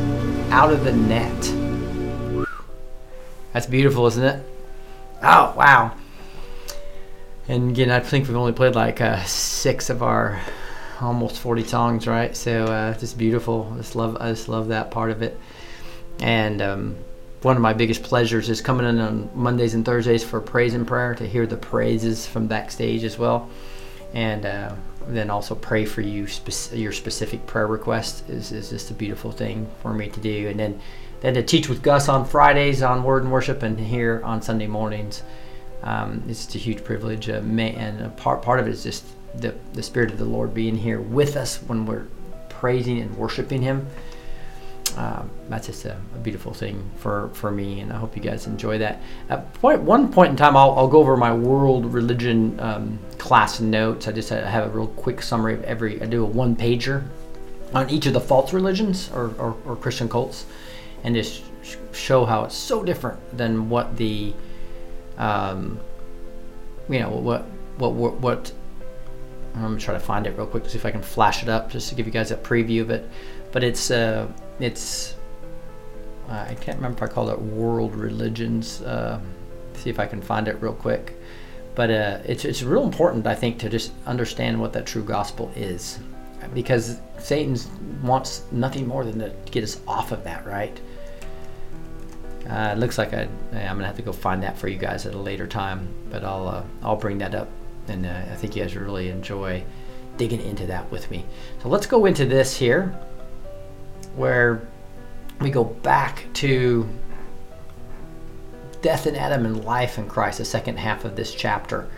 out 0.50 0.72
of 0.72 0.86
the 0.86 0.94
net. 0.94 2.48
That's 3.52 3.66
beautiful, 3.68 4.08
isn't 4.08 4.24
it? 4.24 4.46
Oh, 5.22 5.54
wow. 5.58 5.98
And 7.50 7.72
again, 7.72 7.92
I 7.92 8.00
think 8.00 8.30
we've 8.30 8.38
only 8.38 8.54
played 8.54 8.74
like 8.74 9.02
uh, 9.02 9.22
six 9.26 9.90
of 9.90 10.02
our 10.02 10.42
almost 11.02 11.40
40 11.40 11.66
songs, 11.66 12.08
right? 12.08 12.36
So 12.38 12.64
uh, 12.64 12.98
just 12.98 13.18
beautiful. 13.18 13.70
I 13.74 13.78
just 13.78 13.98
love, 13.98 14.16
I 14.22 14.30
just 14.30 14.48
love 14.48 14.70
that 14.70 14.90
part 14.90 15.12
of 15.12 15.22
it. 15.22 15.38
And 16.22 16.62
um, 16.62 16.96
one 17.42 17.58
of 17.58 17.62
my 17.62 17.74
biggest 17.74 18.04
pleasures 18.04 18.50
is 18.50 18.62
coming 18.62 18.88
in 18.88 19.00
on 19.00 19.30
Mondays 19.36 19.74
and 19.74 19.84
Thursdays 19.84 20.24
for 20.24 20.40
praise 20.40 20.74
and 20.74 20.88
prayer 20.88 21.16
to 21.16 21.28
hear 21.28 21.46
the 21.46 21.58
praises 21.58 22.26
from 22.26 22.48
backstage 22.48 23.04
as 23.04 23.18
well, 23.18 23.50
and 24.14 24.46
uh, 24.46 24.74
then 25.16 25.30
also 25.30 25.56
pray 25.56 25.86
for 25.86 26.02
you 26.02 26.28
your 26.74 26.92
specific 26.92 27.46
prayer 27.48 27.68
request 27.68 28.30
is, 28.30 28.52
is 28.52 28.70
just 28.70 28.92
a 28.92 28.94
beautiful 28.94 29.32
thing 29.32 29.68
for 29.82 29.94
me 29.94 30.10
to 30.10 30.20
do, 30.20 30.48
and 30.48 30.60
then 30.60 30.80
then 31.22 31.34
to 31.36 31.44
teach 31.44 31.70
with 31.70 31.82
Gus 31.82 32.10
on 32.10 32.26
Fridays 32.26 32.84
on 32.84 33.04
Word 33.04 33.24
and 33.24 33.32
Worship 33.32 33.64
and 33.64 33.80
here 33.80 34.22
on 34.24 34.42
Sunday 34.42 34.68
mornings. 34.68 35.24
Um, 35.82 36.24
it's 36.28 36.46
just 36.46 36.56
a 36.56 36.60
huge 36.60 36.84
privilege, 36.84 37.30
uh, 37.30 37.42
ma- 37.42 37.64
and 37.64 38.02
a 38.02 38.10
part 38.10 38.42
part 38.42 38.60
of 38.60 38.68
it 38.68 38.72
is 38.72 38.84
just 38.84 39.06
the 39.36 39.54
the 39.74 39.84
Spirit 39.84 40.12
of 40.12 40.18
the 40.18 40.26
Lord 40.26 40.54
being 40.54 40.76
here 40.76 41.00
with 41.00 41.36
us 41.36 41.58
when 41.58 41.86
we're 41.86 42.08
praising 42.50 43.00
and 43.00 43.16
worshiping 43.18 43.62
Him 43.62 43.88
um, 44.98 45.30
that's 45.50 45.68
just 45.68 45.86
a, 45.86 45.94
a, 45.94 46.20
beautiful 46.20 46.54
thing 46.54 46.90
for, 46.98 47.30
for 47.34 47.52
me, 47.52 47.80
and 47.80 47.92
I 47.92 47.98
hope 47.98 48.16
you 48.16 48.22
guys 48.22 48.46
enjoy 48.46 48.78
that. 48.78 49.02
At 49.30 49.52
point, 49.56 49.82
one 49.82 50.12
point 50.12 50.32
in 50.32 50.36
time, 50.36 50.56
I'll, 50.56 50.72
I'll 50.72 50.88
go 50.88 51.00
over 51.00 51.18
my 51.18 51.34
world 51.34 51.92
religion 51.92 52.60
um, 52.60 53.00
class 53.18 53.60
notes. 53.60 54.08
I 54.08 54.12
just 54.12 54.30
have 54.30 54.68
a 54.68 54.70
real 54.70 54.88
quick 54.88 55.22
summary 55.22 55.56
of 55.56 55.64
every. 55.64 56.02
I 56.02 56.06
do 56.06 56.24
a 56.24 56.28
one 56.28 56.56
pager 56.56 57.04
on 57.74 57.90
each 57.90 58.06
of 58.06 58.14
the 58.14 58.20
false 58.20 58.54
religions 58.54 59.10
or, 59.14 59.34
or, 59.40 59.58
or 59.66 59.76
Christian 59.76 60.08
cults, 60.08 60.46
and 61.04 61.16
just 61.16 61.44
sh- 61.64 61.78
show 61.92 62.24
how 62.24 62.44
it's 62.44 62.56
so 62.56 62.84
different 62.84 63.20
than 63.36 63.70
what 63.70 63.98
the, 63.98 64.32
um, 65.18 65.80
you 66.88 67.00
know, 67.00 67.10
what 67.10 67.46
what 67.78 67.94
what. 67.94 68.14
what 68.20 68.52
I'm 69.56 69.62
gonna 69.62 69.80
try 69.80 69.94
to 69.94 70.00
find 70.00 70.26
it 70.26 70.36
real 70.36 70.48
quick 70.48 70.64
to 70.64 70.70
see 70.72 70.80
if 70.80 70.86
I 70.86 70.90
can 70.90 71.04
flash 71.04 71.44
it 71.44 71.50
up 71.50 71.70
just 71.70 71.90
to 71.90 71.96
give 71.96 72.08
you 72.08 72.12
guys 72.12 72.32
a 72.32 72.36
preview 72.36 72.82
of 72.82 72.90
it. 72.90 73.08
But 73.54 73.64
it's 73.64 73.92
uh, 73.92 74.28
it's 74.60 75.16
uh, 76.28 76.48
I 76.50 76.56
can't 76.56 76.78
remember 76.78 76.98
if 76.98 77.12
I 77.12 77.14
called 77.14 77.30
it 77.30 77.40
world 77.40 77.96
religions. 77.96 78.82
Uh, 78.82 79.22
see 79.76 79.90
if 79.90 80.00
I 80.00 80.08
can 80.08 80.22
find 80.22 80.48
it 80.48 80.62
real 80.62 80.74
quick. 80.74 81.14
But 81.76 81.90
uh, 81.90 82.20
it's 82.26 82.46
it's 82.46 82.64
real 82.64 82.84
important, 82.84 83.26
I 83.28 83.36
think, 83.36 83.60
to 83.60 83.70
just 83.70 83.94
understand 84.06 84.60
what 84.60 84.74
that 84.74 84.86
true 84.86 85.04
gospel 85.04 85.52
is, 85.56 86.00
because 86.54 87.00
Satan 87.20 87.58
wants 88.04 88.44
nothing 88.52 88.88
more 88.88 89.06
than 89.06 89.20
to 89.20 89.34
get 89.52 89.64
us 89.64 89.80
off 89.88 90.12
of 90.12 90.24
that, 90.24 90.46
right? 90.46 90.80
Uh, 92.50 92.74
it 92.76 92.80
looks 92.80 92.98
like 92.98 93.14
I, 93.14 93.28
I'm 93.54 93.78
gonna 93.78 93.86
have 93.86 93.96
to 93.96 94.02
go 94.02 94.12
find 94.12 94.44
that 94.44 94.58
for 94.58 94.68
you 94.68 94.78
guys 94.78 95.06
at 95.06 95.14
a 95.14 95.18
later 95.18 95.48
time, 95.48 95.88
but 96.10 96.24
I'll 96.24 96.66
I'll 96.82 96.96
bring 96.96 97.20
that 97.20 97.36
up, 97.36 97.50
and 97.88 98.06
I 98.08 98.36
think 98.36 98.56
you 98.56 98.64
guys 98.64 98.76
really 98.76 99.10
enjoy 99.10 99.64
digging 100.18 100.42
into 100.42 100.66
that 100.68 100.92
with 100.92 101.10
me. 101.10 101.24
So 101.62 101.70
let's 101.70 101.88
go 101.88 102.06
into 102.06 102.26
this 102.26 102.58
here 102.58 102.96
where 104.16 104.68
we 105.40 105.50
go 105.50 105.64
back 105.64 106.26
to 106.34 106.88
death 108.82 109.08
in 109.08 109.16
Adam 109.16 109.46
and 109.46 109.64
life 109.66 109.98
in 109.98 110.08
Christ, 110.08 110.38
the 110.38 110.46
second 110.46 110.78
half 110.78 111.06
of 111.06 111.16
this 111.16 111.34
chapter. 111.34 111.90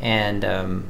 And 0.00 0.44
um, 0.44 0.88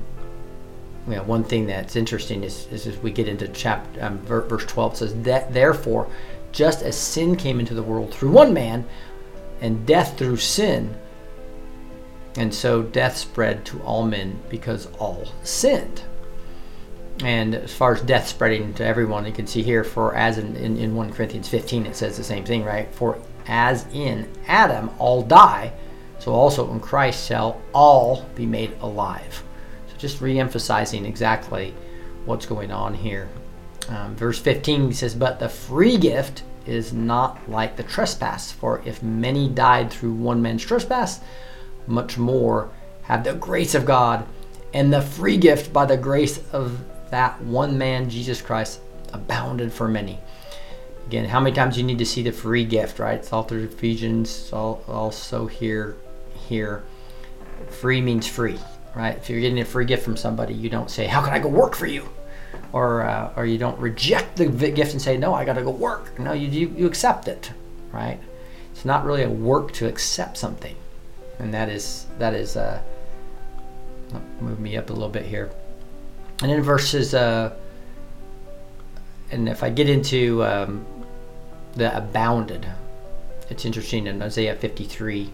you 1.06 1.14
know, 1.14 1.22
one 1.22 1.44
thing 1.44 1.66
that's 1.66 1.96
interesting 1.96 2.44
is, 2.44 2.66
is 2.70 2.86
as 2.86 2.98
we 2.98 3.10
get 3.10 3.28
into 3.28 3.48
chapter 3.48 4.04
um, 4.04 4.18
verse 4.18 4.66
12 4.66 4.96
says 4.98 5.22
that 5.22 5.54
therefore, 5.54 6.08
just 6.52 6.82
as 6.82 6.96
sin 6.96 7.36
came 7.36 7.60
into 7.60 7.74
the 7.74 7.82
world 7.82 8.12
through 8.12 8.30
one 8.30 8.52
man, 8.52 8.84
and 9.60 9.86
death 9.86 10.18
through 10.18 10.36
sin, 10.36 10.94
and 12.36 12.54
so 12.54 12.82
death 12.82 13.16
spread 13.16 13.64
to 13.64 13.80
all 13.82 14.04
men 14.04 14.38
because 14.48 14.86
all 14.98 15.32
sinned. 15.42 16.02
And 17.24 17.54
as 17.54 17.74
far 17.74 17.94
as 17.94 18.02
death 18.02 18.28
spreading 18.28 18.74
to 18.74 18.84
everyone, 18.84 19.26
you 19.26 19.32
can 19.32 19.46
see 19.46 19.62
here, 19.62 19.82
for 19.82 20.14
as 20.14 20.38
in, 20.38 20.54
in, 20.56 20.76
in 20.76 20.94
1 20.94 21.12
Corinthians 21.12 21.48
15, 21.48 21.86
it 21.86 21.96
says 21.96 22.16
the 22.16 22.24
same 22.24 22.44
thing, 22.44 22.64
right? 22.64 22.92
For 22.94 23.18
as 23.46 23.86
in 23.92 24.28
Adam 24.46 24.90
all 24.98 25.22
die, 25.22 25.72
so 26.20 26.32
also 26.32 26.70
in 26.72 26.80
Christ 26.80 27.26
shall 27.26 27.60
all 27.72 28.24
be 28.34 28.46
made 28.46 28.76
alive. 28.80 29.42
So 29.88 29.96
just 29.96 30.20
re 30.20 30.38
emphasizing 30.38 31.04
exactly 31.04 31.74
what's 32.24 32.46
going 32.46 32.70
on 32.70 32.94
here. 32.94 33.28
Um, 33.88 34.14
verse 34.14 34.38
15 34.38 34.92
says, 34.92 35.14
But 35.14 35.40
the 35.40 35.48
free 35.48 35.96
gift 35.96 36.42
is 36.66 36.92
not 36.92 37.50
like 37.50 37.76
the 37.76 37.82
trespass, 37.82 38.52
for 38.52 38.82
if 38.84 39.02
many 39.02 39.48
died 39.48 39.90
through 39.90 40.12
one 40.12 40.42
man's 40.42 40.64
trespass, 40.64 41.20
much 41.86 42.18
more 42.18 42.70
have 43.02 43.24
the 43.24 43.34
grace 43.34 43.74
of 43.74 43.86
God 43.86 44.26
and 44.74 44.92
the 44.92 45.00
free 45.00 45.38
gift 45.38 45.72
by 45.72 45.86
the 45.86 45.96
grace 45.96 46.40
of 46.52 46.84
that 47.10 47.40
one 47.42 47.78
man, 47.78 48.10
Jesus 48.10 48.42
Christ, 48.42 48.80
abounded 49.12 49.72
for 49.72 49.88
many. 49.88 50.18
Again, 51.06 51.24
how 51.24 51.40
many 51.40 51.54
times 51.54 51.78
you 51.78 51.84
need 51.84 51.98
to 51.98 52.06
see 52.06 52.22
the 52.22 52.32
free 52.32 52.64
gift, 52.64 52.98
right? 52.98 53.18
It's 53.18 53.32
all 53.32 53.42
through 53.42 53.64
Ephesians, 53.64 54.50
also 54.52 55.46
here, 55.46 55.96
here. 56.48 56.82
Free 57.70 58.00
means 58.02 58.26
free, 58.26 58.58
right? 58.94 59.16
If 59.16 59.30
you're 59.30 59.40
getting 59.40 59.60
a 59.60 59.64
free 59.64 59.86
gift 59.86 60.04
from 60.04 60.16
somebody, 60.16 60.54
you 60.54 60.68
don't 60.68 60.90
say, 60.90 61.06
"How 61.06 61.22
can 61.22 61.32
I 61.32 61.38
go 61.38 61.48
work 61.48 61.74
for 61.74 61.86
you?" 61.86 62.08
or 62.72 63.02
uh, 63.02 63.32
or 63.36 63.46
you 63.46 63.58
don't 63.58 63.78
reject 63.78 64.36
the 64.36 64.46
gift 64.46 64.92
and 64.92 65.00
say, 65.00 65.16
"No, 65.16 65.32
I 65.34 65.44
got 65.44 65.54
to 65.54 65.62
go 65.62 65.70
work." 65.70 66.18
No, 66.18 66.32
you, 66.32 66.48
you 66.48 66.74
you 66.76 66.86
accept 66.86 67.26
it, 67.26 67.52
right? 67.90 68.20
It's 68.72 68.84
not 68.84 69.04
really 69.04 69.22
a 69.22 69.30
work 69.30 69.72
to 69.72 69.88
accept 69.88 70.36
something, 70.36 70.76
and 71.38 71.52
that 71.54 71.68
is 71.68 72.06
that 72.18 72.34
is. 72.34 72.56
Uh, 72.56 72.82
move 74.40 74.58
me 74.58 74.76
up 74.76 74.88
a 74.88 74.92
little 74.92 75.10
bit 75.10 75.26
here 75.26 75.50
and 76.42 76.50
then 76.50 76.62
verses 76.62 77.14
uh, 77.14 77.52
and 79.30 79.48
if 79.48 79.62
i 79.62 79.70
get 79.70 79.88
into 79.88 80.44
um, 80.44 80.84
the 81.74 81.96
abounded 81.96 82.66
it's 83.50 83.64
interesting 83.64 84.06
in 84.06 84.22
isaiah 84.22 84.54
53 84.54 85.32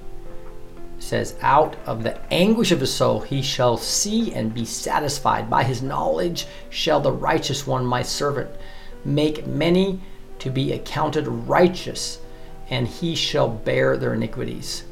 says 0.98 1.36
out 1.42 1.76
of 1.86 2.02
the 2.02 2.18
anguish 2.32 2.72
of 2.72 2.80
his 2.80 2.92
soul 2.92 3.20
he 3.20 3.42
shall 3.42 3.76
see 3.76 4.32
and 4.32 4.54
be 4.54 4.64
satisfied. 4.64 5.50
By 5.50 5.64
his 5.64 5.82
knowledge 5.82 6.46
shall 6.70 7.00
the 7.00 7.12
righteous 7.12 7.66
one 7.66 7.84
my 7.84 8.02
servant 8.02 8.50
make 9.04 9.46
many 9.46 10.00
to 10.38 10.50
be 10.50 10.72
accounted 10.72 11.26
righteous 11.28 12.20
and 12.70 12.88
he 12.88 13.14
shall 13.14 13.48
bear 13.48 13.96
their 13.96 14.14
iniquities. 14.14 14.84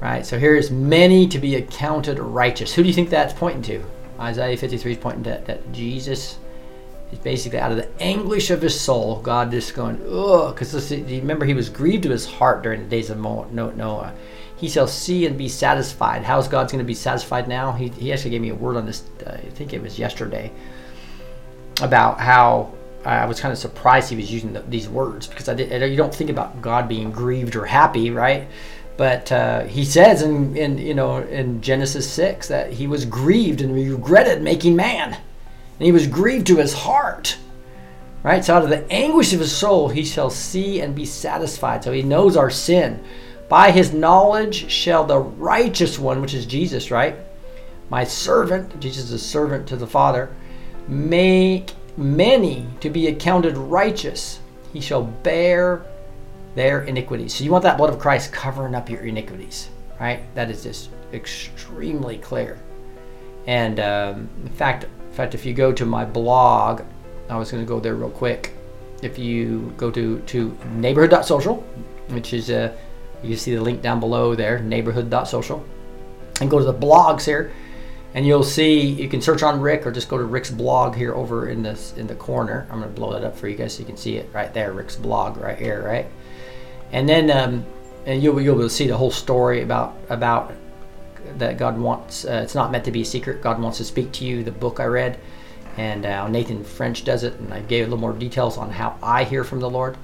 Right? 0.00 0.26
So 0.26 0.38
here 0.38 0.56
is 0.56 0.70
many 0.70 1.26
to 1.28 1.38
be 1.38 1.54
accounted 1.54 2.18
righteous. 2.18 2.74
Who 2.74 2.82
do 2.82 2.88
you 2.88 2.94
think 2.94 3.08
that's 3.08 3.32
pointing 3.32 3.62
to 3.62 3.84
Isaiah 4.20 4.56
53 4.56 4.92
is 4.92 4.98
pointing 4.98 5.24
to 5.24 5.42
that 5.46 5.72
Jesus 5.72 6.38
is 7.10 7.18
basically 7.18 7.58
out 7.58 7.70
of 7.70 7.76
the 7.76 7.88
anguish 8.00 8.50
of 8.50 8.62
his 8.62 8.78
soul. 8.78 9.20
God 9.20 9.50
just 9.50 9.74
going, 9.74 10.00
ugh, 10.08 10.54
because 10.54 10.90
remember 10.90 11.44
he 11.44 11.54
was 11.54 11.68
grieved 11.68 12.04
to 12.04 12.10
his 12.10 12.26
heart 12.26 12.62
during 12.62 12.82
the 12.82 12.88
days 12.88 13.10
of 13.10 13.18
Noah. 13.18 14.14
He 14.56 14.68
shall 14.68 14.86
see 14.86 15.26
and 15.26 15.36
be 15.36 15.48
satisfied. 15.48 16.22
How's 16.22 16.46
God's 16.46 16.72
going 16.72 16.84
to 16.84 16.86
be 16.86 16.94
satisfied 16.94 17.48
now? 17.48 17.72
He, 17.72 17.88
he 17.88 18.12
actually 18.12 18.30
gave 18.30 18.40
me 18.40 18.50
a 18.50 18.54
word 18.54 18.76
on 18.76 18.86
this. 18.86 19.02
Uh, 19.26 19.32
I 19.32 19.50
think 19.50 19.72
it 19.72 19.82
was 19.82 19.98
yesterday 19.98 20.52
about 21.80 22.20
how 22.20 22.72
I 23.04 23.26
was 23.26 23.40
kind 23.40 23.50
of 23.50 23.58
surprised 23.58 24.08
he 24.08 24.16
was 24.16 24.32
using 24.32 24.52
the, 24.52 24.60
these 24.60 24.88
words 24.88 25.26
because 25.26 25.48
I 25.48 25.54
did. 25.54 25.90
You 25.90 25.96
don't 25.96 26.14
think 26.14 26.30
about 26.30 26.62
God 26.62 26.88
being 26.88 27.10
grieved 27.10 27.56
or 27.56 27.66
happy, 27.66 28.10
right? 28.10 28.46
But 28.96 29.32
uh, 29.32 29.64
he 29.64 29.84
says 29.84 30.22
in, 30.22 30.56
in 30.56 30.78
you 30.78 30.94
know 30.94 31.18
in 31.18 31.60
Genesis 31.62 32.10
six 32.10 32.48
that 32.48 32.72
he 32.72 32.86
was 32.86 33.04
grieved 33.04 33.60
and 33.60 33.74
regretted 33.74 34.42
making 34.42 34.76
man, 34.76 35.14
and 35.14 35.86
he 35.86 35.92
was 35.92 36.06
grieved 36.06 36.46
to 36.48 36.56
his 36.56 36.74
heart. 36.74 37.38
Right, 38.22 38.44
so 38.44 38.54
out 38.54 38.62
of 38.62 38.70
the 38.70 38.88
anguish 38.92 39.32
of 39.32 39.40
his 39.40 39.50
soul 39.50 39.88
he 39.88 40.04
shall 40.04 40.30
see 40.30 40.80
and 40.80 40.94
be 40.94 41.04
satisfied. 41.04 41.82
So 41.82 41.90
he 41.90 42.02
knows 42.02 42.36
our 42.36 42.50
sin. 42.50 43.02
By 43.48 43.72
his 43.72 43.92
knowledge 43.92 44.70
shall 44.70 45.04
the 45.04 45.18
righteous 45.18 45.98
one, 45.98 46.20
which 46.20 46.32
is 46.32 46.46
Jesus, 46.46 46.90
right? 46.90 47.16
My 47.90 48.04
servant, 48.04 48.78
Jesus 48.78 49.06
is 49.06 49.12
a 49.12 49.18
servant 49.18 49.66
to 49.68 49.76
the 49.76 49.86
Father, 49.86 50.34
make 50.86 51.72
many 51.96 52.66
to 52.80 52.88
be 52.88 53.08
accounted 53.08 53.58
righteous. 53.58 54.38
He 54.72 54.80
shall 54.80 55.02
bear 55.02 55.84
their 56.54 56.82
iniquities. 56.82 57.34
So 57.34 57.44
you 57.44 57.50
want 57.50 57.62
that 57.64 57.78
blood 57.78 57.90
of 57.90 57.98
Christ 57.98 58.32
covering 58.32 58.74
up 58.74 58.90
your 58.90 59.02
iniquities, 59.02 59.68
right? 59.98 60.22
That 60.34 60.50
is 60.50 60.62
just 60.62 60.90
extremely 61.12 62.18
clear. 62.18 62.58
And 63.46 63.80
um, 63.80 64.28
in 64.44 64.52
fact, 64.52 64.84
in 64.84 65.12
fact, 65.12 65.34
if 65.34 65.44
you 65.44 65.54
go 65.54 65.72
to 65.72 65.84
my 65.84 66.04
blog, 66.04 66.82
I 67.28 67.36
was 67.36 67.50
going 67.50 67.62
to 67.62 67.68
go 67.68 67.80
there 67.80 67.94
real 67.94 68.10
quick. 68.10 68.54
If 69.02 69.18
you 69.18 69.72
go 69.76 69.90
to 69.90 70.20
to 70.20 70.56
neighborhood.social, 70.74 71.56
which 72.08 72.32
is 72.32 72.50
uh, 72.50 72.76
you 73.22 73.36
see 73.36 73.54
the 73.54 73.60
link 73.60 73.82
down 73.82 74.00
below 74.00 74.34
there, 74.34 74.60
neighborhood.social, 74.60 75.64
and 76.40 76.50
go 76.50 76.58
to 76.58 76.64
the 76.64 76.74
blogs 76.74 77.24
here, 77.24 77.52
And 78.14 78.26
you'll 78.26 78.42
see 78.44 78.80
you 78.80 79.08
can 79.08 79.22
search 79.22 79.42
on 79.42 79.60
Rick 79.60 79.86
or 79.86 79.90
just 79.90 80.08
go 80.08 80.18
to 80.18 80.24
Rick's 80.24 80.50
blog 80.50 80.94
here 80.94 81.14
over 81.14 81.48
in 81.48 81.62
this 81.62 81.94
in 81.96 82.06
the 82.06 82.14
corner. 82.14 82.66
I'm 82.70 82.80
gonna 82.80 82.92
blow 82.92 83.12
that 83.12 83.24
up 83.24 83.36
for 83.36 83.48
you 83.48 83.56
guys 83.56 83.74
so 83.74 83.80
you 83.80 83.86
can 83.86 83.96
see 83.96 84.16
it 84.16 84.28
right 84.32 84.52
there. 84.52 84.72
Rick's 84.72 84.96
blog 84.96 85.38
right 85.38 85.58
here, 85.58 85.82
right? 85.82 86.06
And 86.92 87.08
then 87.08 87.30
um, 87.30 87.64
and 88.06 88.22
you'll 88.22 88.40
you'll 88.40 88.54
be 88.54 88.60
able 88.60 88.68
to 88.68 88.74
see 88.74 88.86
the 88.86 88.96
whole 88.96 89.10
story 89.10 89.62
about 89.62 89.96
about 90.08 90.52
that 91.38 91.58
God 91.58 91.78
wants. 91.78 92.24
Uh, 92.24 92.40
it's 92.42 92.54
not 92.54 92.70
meant 92.70 92.84
to 92.84 92.90
be 92.90 93.02
a 93.02 93.04
secret. 93.04 93.42
God 93.42 93.60
wants 93.60 93.78
to 93.78 93.84
speak 93.84 94.12
to 94.12 94.24
you. 94.24 94.42
The 94.44 94.50
book 94.50 94.80
I 94.80 94.84
read, 94.84 95.18
and 95.76 96.04
uh, 96.04 96.28
Nathan 96.28 96.64
French 96.64 97.04
does 97.04 97.22
it, 97.22 97.34
and 97.34 97.52
I 97.52 97.60
gave 97.60 97.86
a 97.86 97.86
little 97.86 97.98
more 97.98 98.12
details 98.12 98.58
on 98.58 98.70
how 98.70 98.96
I 99.02 99.24
hear 99.24 99.44
from 99.44 99.60
the 99.60 99.70
Lord. 99.70 99.96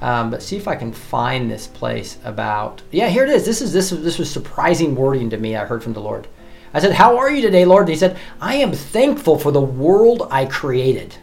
Um, 0.00 0.30
but 0.30 0.42
see 0.42 0.56
if 0.56 0.68
I 0.68 0.76
can 0.76 0.92
find 0.92 1.50
this 1.50 1.66
place 1.66 2.18
about. 2.24 2.82
Yeah, 2.90 3.08
here 3.08 3.24
it 3.24 3.30
is. 3.30 3.44
This 3.44 3.62
is 3.62 3.72
this 3.72 3.90
this 3.90 4.18
was 4.18 4.30
surprising 4.30 4.94
wording 4.94 5.30
to 5.30 5.36
me. 5.36 5.56
I 5.56 5.64
heard 5.64 5.82
from 5.82 5.92
the 5.92 6.00
Lord. 6.00 6.26
I 6.72 6.80
said, 6.80 6.92
"How 6.92 7.16
are 7.18 7.30
you 7.30 7.42
today, 7.42 7.64
Lord?" 7.64 7.82
And 7.82 7.90
He 7.90 7.96
said, 7.96 8.16
"I 8.40 8.56
am 8.56 8.72
thankful 8.72 9.38
for 9.38 9.52
the 9.52 9.60
world 9.60 10.28
I 10.30 10.46
created." 10.46 11.16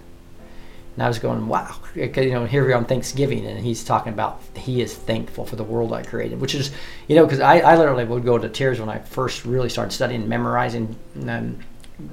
And 0.96 1.04
I 1.04 1.08
was 1.08 1.20
going, 1.20 1.48
"Wow!" 1.48 1.76
You 1.96 2.10
know, 2.32 2.46
here 2.46 2.66
we 2.66 2.74
are 2.74 2.78
on 2.78 2.86
Thanksgiving, 2.86 3.46
and 3.46 3.60
He's 3.60 3.84
talking 3.84 4.14
about 4.14 4.42
He 4.56 4.82
is 4.82 4.94
thankful 4.94 5.46
for 5.46 5.56
the 5.56 5.64
world 5.64 5.94
I 5.94 6.04
created, 6.04 6.40
which 6.40 6.56
is, 6.56 6.72
you 7.08 7.16
know, 7.16 7.26
because 7.26 7.40
I, 7.40 7.60
I 7.60 7.76
literally 7.76 8.06
would 8.06 8.24
go 8.24 8.38
to 8.38 8.48
tears 8.50 8.80
when 8.80 8.90
I 8.90 9.00
first 9.00 9.46
really 9.46 9.70
started 9.70 9.92
studying, 9.92 10.22
and 10.22 10.30
memorizing 10.30 10.96
um, 11.28 11.60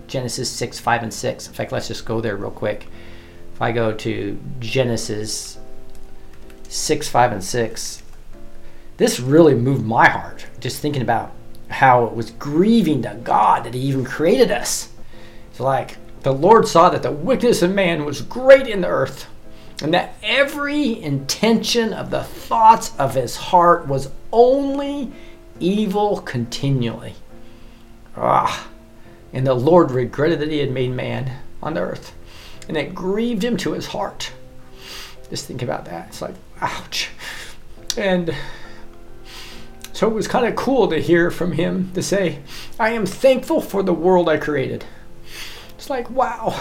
Genesis 0.07 0.51
six, 0.51 0.81
five, 0.81 1.03
and 1.03 1.15
six. 1.15 1.47
In 1.47 1.55
fact, 1.55 1.73
let's 1.73 1.89
just 1.89 2.05
go 2.05 2.21
there 2.21 2.37
real 2.37 2.51
quick. 2.51 2.89
If 3.59 3.63
I 3.63 3.73
go 3.73 3.93
to 3.93 4.41
Genesis 4.61 5.59
6, 6.69 7.09
5, 7.09 7.33
and 7.33 7.43
6, 7.43 8.03
this 8.99 9.19
really 9.19 9.55
moved 9.55 9.85
my 9.85 10.09
heart. 10.09 10.47
Just 10.61 10.81
thinking 10.81 11.03
about 11.03 11.33
how 11.69 12.05
it 12.05 12.15
was 12.15 12.31
grieving 12.31 13.03
to 13.03 13.19
God 13.25 13.65
that 13.65 13.75
He 13.75 13.81
even 13.81 14.05
created 14.05 14.53
us. 14.53 14.91
It's 15.51 15.59
like 15.59 15.97
the 16.23 16.33
Lord 16.33 16.69
saw 16.69 16.89
that 16.91 17.03
the 17.03 17.11
wickedness 17.11 17.63
of 17.63 17.75
man 17.75 18.05
was 18.05 18.23
great 18.23 18.69
in 18.69 18.83
the 18.83 18.89
earth, 18.89 19.27
and 19.83 19.95
that 19.95 20.15
every 20.23 21.01
intention 21.03 21.93
of 21.93 22.11
the 22.11 22.25
thoughts 22.25 22.93
of 22.99 23.15
his 23.15 23.37
heart 23.37 23.87
was 23.87 24.11
only 24.33 25.13
evil 25.61 26.21
continually. 26.21 27.15
Ah, 28.17 28.69
and 29.33 29.47
the 29.47 29.55
Lord 29.55 29.91
regretted 29.91 30.41
that 30.41 30.51
He 30.51 30.59
had 30.59 30.71
made 30.71 30.91
man 30.91 31.39
on 31.63 31.75
the 31.75 31.81
earth, 31.81 32.15
and 32.69 32.77
it 32.77 32.95
grieved 32.95 33.45
Him 33.45 33.57
to 33.59 33.73
His 33.73 33.87
heart. 33.87 34.33
Just 35.31 35.47
think 35.47 35.63
about 35.63 35.85
that. 35.85 36.09
It's 36.09 36.23
like, 36.23 36.35
ouch. 36.61 37.11
And 37.97 38.35
so 39.93 40.07
it 40.07 40.15
was 40.15 40.29
kind 40.29 40.47
of 40.47 40.57
cool 40.57 40.89
to 40.89 41.01
hear 41.01 41.31
from 41.31 41.53
him 41.53 41.93
to 41.95 42.03
say, 42.03 42.39
I 42.79 42.91
am 42.91 43.05
thankful 43.05 43.61
for 43.61 43.83
the 43.83 43.93
world 43.93 44.29
I 44.29 44.37
created. 44.37 44.85
It's 45.77 45.91
like, 45.91 46.09
wow. 46.09 46.59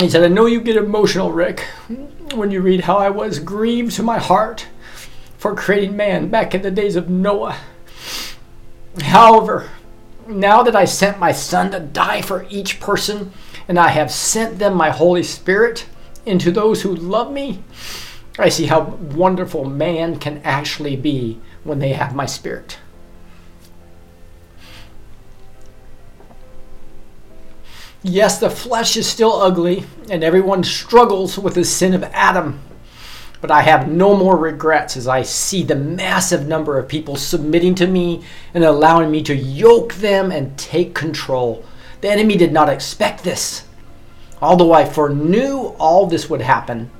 He 0.00 0.08
said, 0.08 0.24
I 0.24 0.28
know 0.28 0.46
you 0.46 0.60
get 0.60 0.76
emotional, 0.76 1.32
Rick, 1.32 1.60
when 2.34 2.50
you 2.50 2.60
read 2.60 2.82
how 2.82 2.96
I 2.96 3.10
was 3.10 3.38
grieved 3.38 3.92
to 3.96 4.02
my 4.02 4.18
heart 4.18 4.66
for 5.38 5.54
creating 5.54 5.96
man 5.96 6.28
back 6.28 6.54
in 6.54 6.62
the 6.62 6.70
days 6.70 6.96
of 6.96 7.08
Noah. 7.10 7.56
However, 9.02 9.70
now 10.26 10.62
that 10.62 10.76
I 10.76 10.84
sent 10.84 11.18
my 11.18 11.32
son 11.32 11.70
to 11.70 11.80
die 11.80 12.22
for 12.22 12.46
each 12.48 12.80
person, 12.80 13.32
and 13.68 13.78
I 13.78 13.88
have 13.88 14.10
sent 14.10 14.58
them 14.58 14.74
my 14.74 14.90
Holy 14.90 15.22
Spirit 15.22 15.86
into 16.26 16.50
those 16.50 16.82
who 16.82 16.94
love 16.94 17.32
me, 17.32 17.62
I 18.38 18.48
see 18.48 18.66
how 18.66 18.80
wonderful 18.80 19.64
man 19.64 20.18
can 20.18 20.40
actually 20.42 20.96
be 20.96 21.38
when 21.64 21.78
they 21.78 21.92
have 21.92 22.14
my 22.14 22.26
Spirit. 22.26 22.78
Yes, 28.04 28.40
the 28.40 28.50
flesh 28.50 28.96
is 28.96 29.08
still 29.08 29.32
ugly, 29.32 29.84
and 30.10 30.24
everyone 30.24 30.64
struggles 30.64 31.38
with 31.38 31.54
the 31.54 31.64
sin 31.64 31.94
of 31.94 32.02
Adam. 32.02 32.58
But 33.40 33.52
I 33.52 33.62
have 33.62 33.88
no 33.88 34.16
more 34.16 34.36
regrets 34.36 34.96
as 34.96 35.06
I 35.06 35.22
see 35.22 35.62
the 35.62 35.76
massive 35.76 36.46
number 36.46 36.78
of 36.78 36.88
people 36.88 37.14
submitting 37.14 37.76
to 37.76 37.86
me 37.86 38.22
and 38.54 38.64
allowing 38.64 39.10
me 39.10 39.22
to 39.24 39.34
yoke 39.34 39.94
them 39.94 40.32
and 40.32 40.56
take 40.58 40.94
control. 40.94 41.64
The 42.00 42.10
enemy 42.10 42.36
did 42.36 42.52
not 42.52 42.68
expect 42.68 43.22
this. 43.22 43.66
Although 44.40 44.72
I 44.72 44.84
foreknew 44.84 45.74
all 45.78 46.06
this 46.06 46.28
would 46.28 46.40
happen, 46.40 46.90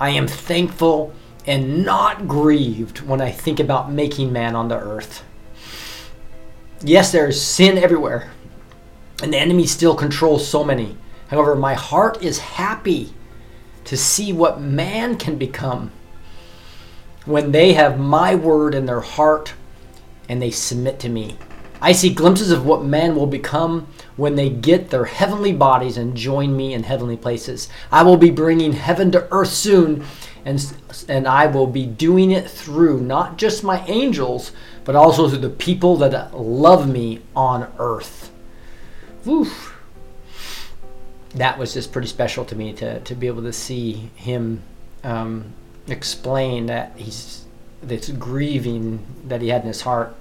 I 0.00 0.10
am 0.10 0.26
thankful 0.26 1.12
and 1.46 1.84
not 1.84 2.26
grieved 2.26 3.02
when 3.02 3.20
I 3.20 3.30
think 3.30 3.60
about 3.60 3.92
making 3.92 4.32
man 4.32 4.56
on 4.56 4.66
the 4.66 4.78
earth. 4.78 5.24
Yes, 6.82 7.12
there 7.12 7.28
is 7.28 7.40
sin 7.40 7.78
everywhere, 7.78 8.30
and 9.22 9.32
the 9.32 9.38
enemy 9.38 9.66
still 9.66 9.94
controls 9.94 10.46
so 10.46 10.64
many. 10.64 10.96
However, 11.28 11.54
my 11.54 11.74
heart 11.74 12.22
is 12.22 12.38
happy 12.38 13.14
to 13.84 13.96
see 13.96 14.32
what 14.32 14.60
man 14.60 15.16
can 15.16 15.38
become 15.38 15.92
when 17.24 17.52
they 17.52 17.72
have 17.72 17.98
my 17.98 18.34
word 18.34 18.74
in 18.74 18.86
their 18.86 19.00
heart 19.00 19.54
and 20.28 20.42
they 20.42 20.50
submit 20.50 20.98
to 21.00 21.08
me. 21.08 21.36
I 21.80 21.92
see 21.92 22.14
glimpses 22.14 22.50
of 22.50 22.64
what 22.64 22.84
man 22.84 23.16
will 23.16 23.26
become 23.26 23.88
when 24.16 24.36
they 24.36 24.48
get 24.48 24.90
their 24.90 25.04
heavenly 25.04 25.52
bodies 25.52 25.96
and 25.96 26.16
join 26.16 26.56
me 26.56 26.74
in 26.74 26.84
heavenly 26.84 27.16
places. 27.16 27.68
I 27.90 28.02
will 28.02 28.16
be 28.16 28.30
bringing 28.30 28.72
heaven 28.72 29.10
to 29.12 29.26
earth 29.32 29.52
soon, 29.52 30.04
and, 30.44 30.64
and 31.08 31.26
I 31.26 31.46
will 31.46 31.66
be 31.66 31.86
doing 31.86 32.30
it 32.30 32.48
through 32.48 33.00
not 33.00 33.36
just 33.36 33.64
my 33.64 33.84
angels, 33.86 34.52
but 34.84 34.94
also 34.94 35.28
through 35.28 35.38
the 35.38 35.50
people 35.50 35.96
that 35.98 36.36
love 36.36 36.88
me 36.88 37.20
on 37.34 37.72
earth. 37.78 38.31
Woof. 39.24 39.78
That 41.34 41.58
was 41.58 41.72
just 41.74 41.92
pretty 41.92 42.08
special 42.08 42.44
to 42.46 42.56
me 42.56 42.72
to, 42.74 43.00
to 43.00 43.14
be 43.14 43.26
able 43.26 43.42
to 43.42 43.52
see 43.52 44.10
him 44.16 44.62
um, 45.02 45.52
explain 45.86 46.66
that 46.66 46.92
he's 46.96 47.44
this 47.82 48.10
grieving 48.10 49.04
that 49.26 49.40
he 49.42 49.48
had 49.48 49.62
in 49.62 49.68
his 49.68 49.80
heart 49.80 50.14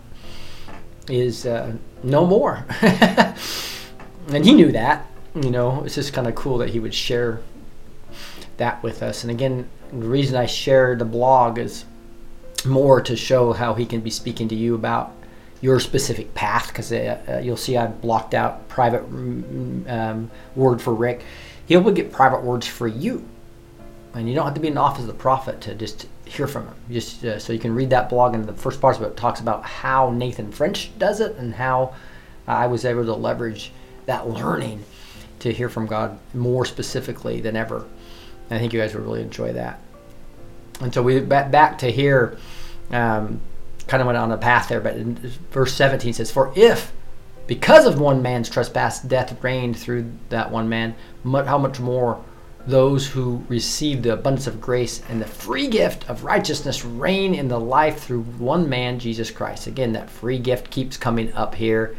is 1.08 1.46
uh, 1.46 1.74
no 2.04 2.26
more. 2.26 2.66
and 2.82 4.46
he 4.46 4.54
knew 4.54 4.72
that. 4.72 5.08
You 5.36 5.52
know, 5.52 5.84
it's 5.84 5.96
just 5.96 6.14
kind 6.14 6.28
of 6.28 6.36
cool 6.36 6.58
that 6.60 6.70
he 6.70 6.80
would 6.80 6.94
share 6.94 7.42
that 8.58 8.82
with 8.84 9.02
us. 9.02 9.24
And 9.24 9.32
again, 9.32 9.68
the 9.92 10.08
reason 10.08 10.36
I 10.36 10.46
share 10.46 10.96
the 10.96 11.06
blog 11.06 11.58
is 11.58 11.86
more 12.66 13.02
to 13.02 13.16
show 13.16 13.54
how 13.54 13.74
he 13.74 13.86
can 13.86 14.02
be 14.02 14.10
speaking 14.10 14.48
to 14.50 14.56
you 14.56 14.76
about 14.76 15.14
your 15.62 15.80
specific 15.80 16.34
path 16.34 16.68
because 16.68 16.92
uh, 16.92 17.20
uh, 17.28 17.38
you'll 17.38 17.58
see 17.58 17.78
I've 17.78 18.02
blocked 18.02 18.34
out 18.34 18.68
private 18.68 19.10
mm, 19.10 19.90
um, 19.90 20.32
word 20.56 20.82
for 20.82 20.94
Rick. 20.94 21.24
He 21.68 21.78
will 21.78 21.92
get 21.92 22.12
private 22.12 22.44
words 22.44 22.68
for 22.68 22.88
you. 22.88 23.28
And 24.14 24.28
you 24.28 24.36
don't 24.36 24.44
have 24.44 24.56
to 24.56 24.60
be 24.60 24.68
in 24.68 24.74
the 24.74 24.82
office 24.82 25.02
of 25.02 25.08
the 25.08 25.14
prophet 25.14 25.62
to 25.62 25.76
just 25.76 26.08
hear 26.26 26.48
from 26.48 26.68
him. 26.68 26.76
Just 26.90 27.24
uh, 27.24 27.40
so 27.40 27.54
you 27.54 27.60
can 27.60 27.74
read 27.74 27.92
that 27.92 28.10
blog, 28.10 28.34
and 28.34 28.46
the 28.46 28.54
first 28.54 28.82
part 28.82 28.98
of 28.98 29.04
it 29.04 29.16
talks 29.16 29.40
about 29.40 29.64
how 29.64 30.10
Nathan 30.10 30.52
French 30.52 30.98
does 30.98 31.22
it 31.22 31.38
and 31.38 31.54
how 31.54 31.94
I 32.48 32.68
was 32.68 32.84
able 32.84 33.06
to 33.06 33.14
leverage 33.14 33.72
that 34.06 34.28
learning 34.28 34.84
to 35.40 35.54
hear 35.54 35.70
from 35.70 35.88
God 35.88 36.20
more 36.34 36.66
specifically 36.66 37.40
than 37.42 37.56
ever. 37.56 37.86
And 38.50 38.58
I 38.58 38.60
think 38.60 38.74
you 38.74 38.80
guys 38.80 38.94
would 38.94 39.04
really 39.04 39.22
enjoy 39.22 39.54
that. 39.54 39.80
And 40.82 40.94
so 40.94 41.02
we 41.02 41.20
back 41.20 41.52
back 41.52 41.78
to 41.80 41.92
here, 41.92 42.38
um, 42.92 43.40
kind 43.92 44.02
of 44.02 44.08
went 44.08 44.18
on 44.18 44.32
a 44.32 44.38
path 44.38 44.70
there, 44.70 44.80
but 44.80 44.96
in 44.96 45.16
verse 45.52 45.74
17 45.74 46.14
says, 46.14 46.32
"For 46.32 46.54
if 46.56 46.94
because 47.46 47.86
of 47.86 48.00
one 48.00 48.22
man's 48.22 48.50
trespass 48.50 49.02
death 49.02 49.36
reigned 49.44 49.76
through 49.76 50.06
that 50.30 50.50
one 50.50 50.70
man, 50.70 50.96
how 51.26 51.58
much 51.58 51.80
more?" 51.80 52.22
those 52.68 53.08
who 53.08 53.44
receive 53.50 54.04
the 54.04 54.14
abundance 54.14 54.46
of 54.46 54.62
grace 54.62 55.02
and 55.10 55.20
the 55.20 55.26
free 55.26 55.68
gift 55.68 56.08
of 56.08 56.24
righteousness 56.24 56.86
reign 56.86 57.34
in 57.34 57.48
the 57.48 57.60
life 57.60 58.04
through 58.04 58.22
one 58.22 58.70
man, 58.70 59.00
Jesus 59.00 59.32
Christ. 59.32 59.66
Again, 59.66 59.94
that 59.94 60.12
free 60.12 60.38
gift 60.38 60.70
keeps 60.70 60.96
coming 60.96 61.34
up 61.34 61.56
here. 61.56 61.96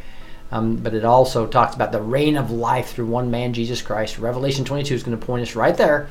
Um, 0.52 0.76
but 0.76 0.94
it 0.94 1.04
also 1.04 1.46
talks 1.46 1.74
about 1.74 1.90
the 1.90 2.00
reign 2.00 2.36
of 2.36 2.50
life 2.50 2.90
through 2.90 3.06
one 3.06 3.28
man, 3.28 3.52
Jesus 3.52 3.82
Christ. 3.82 4.18
Revelation 4.18 4.64
22 4.64 4.94
is 4.94 5.02
going 5.02 5.18
to 5.18 5.26
point 5.26 5.42
us 5.42 5.56
right 5.56 5.76
there. 5.76 6.08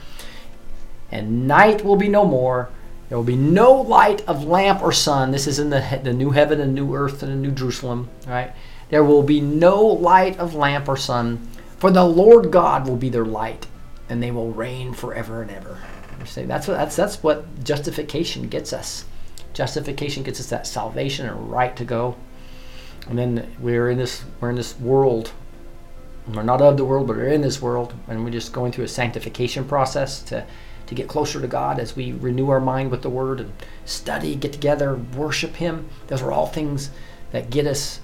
And 1.12 1.48
night 1.48 1.86
will 1.86 1.95
be 1.95 2.10
no 2.10 2.26
more. 2.26 2.70
There 3.12 3.18
will 3.18 3.26
be 3.26 3.36
no 3.36 3.74
light 3.74 4.26
of 4.26 4.46
lamp 4.46 4.82
or 4.82 4.94
sun. 4.94 5.32
This 5.32 5.46
is 5.46 5.60
in 5.60 5.70
the, 5.70 6.00
the 6.02 6.14
new 6.14 6.32
heaven 6.32 6.62
and 6.62 6.74
new 6.74 6.96
earth 6.96 7.22
and 7.22 7.30
the 7.30 7.36
new 7.36 7.52
Jerusalem, 7.52 8.08
right? 8.26 8.54
There 8.88 9.04
will 9.04 9.22
be 9.22 9.42
no 9.42 9.84
light 9.84 10.40
of 10.40 10.56
lamp 10.56 10.88
or 10.88 10.96
sun, 10.96 11.46
for 11.78 11.92
the 11.92 12.06
Lord 12.06 12.52
God 12.52 12.88
will 12.88 12.96
be 12.96 13.10
their 13.10 13.26
light, 13.26 13.68
and 14.08 14.24
they 14.24 14.32
will 14.32 14.54
reign 14.54 14.94
forever 14.94 15.42
and 15.42 15.52
ever. 15.52 15.78
Say 16.24 16.46
that's 16.46 16.70
what 16.70 16.76
that's 16.76 16.96
that's 16.96 17.22
what 17.22 17.66
justification 17.66 18.48
gets 18.48 18.72
us. 18.72 19.04
Justification 19.52 20.24
gets 20.24 20.40
us 20.40 20.50
that 20.50 20.66
salvation 20.66 21.28
and 21.28 21.52
right 21.52 21.76
to 21.76 21.84
go. 21.84 22.16
And 23.10 23.20
then 23.20 23.54
we're 23.60 23.90
in 23.90 23.98
this 23.98 24.24
we're 24.40 24.52
in 24.52 24.56
this 24.56 24.80
world. 24.80 25.34
We're 26.34 26.44
not 26.44 26.62
of 26.62 26.78
the 26.78 26.86
world, 26.86 27.08
but 27.08 27.18
we're 27.18 27.28
in 27.28 27.42
this 27.42 27.62
world, 27.62 27.94
and 28.08 28.24
we're 28.24 28.32
just 28.32 28.54
going 28.54 28.72
through 28.72 28.86
a 28.86 28.88
sanctification 28.88 29.66
process 29.66 30.22
to 30.22 30.46
to 30.92 30.96
get 30.96 31.08
closer 31.08 31.40
to 31.40 31.48
God 31.48 31.80
as 31.80 31.96
we 31.96 32.12
renew 32.12 32.50
our 32.50 32.60
mind 32.60 32.92
with 32.92 33.02
the 33.02 33.10
Word 33.10 33.40
and 33.40 33.54
study, 33.86 34.36
get 34.36 34.52
together, 34.52 34.94
worship 35.16 35.56
Him. 35.56 35.88
Those 36.08 36.22
are 36.22 36.34
all 36.34 36.48
things 36.48 36.92
that 37.32 37.50
get 37.50 37.66
us 37.66 38.02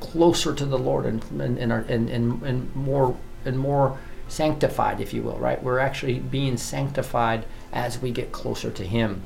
closer 0.00 0.52
to 0.52 0.66
the 0.66 0.76
Lord 0.76 1.06
and 1.06 1.22
and 1.40 1.56
and, 1.58 1.72
and, 1.72 2.10
and 2.10 2.42
and 2.42 2.74
more 2.74 3.16
and 3.44 3.56
more 3.56 4.00
sanctified, 4.26 5.00
if 5.00 5.14
you 5.14 5.22
will, 5.22 5.38
right? 5.38 5.62
We're 5.62 5.78
actually 5.78 6.18
being 6.18 6.56
sanctified 6.56 7.44
as 7.72 8.02
we 8.02 8.10
get 8.10 8.32
closer 8.32 8.72
to 8.72 8.84
Him. 8.84 9.22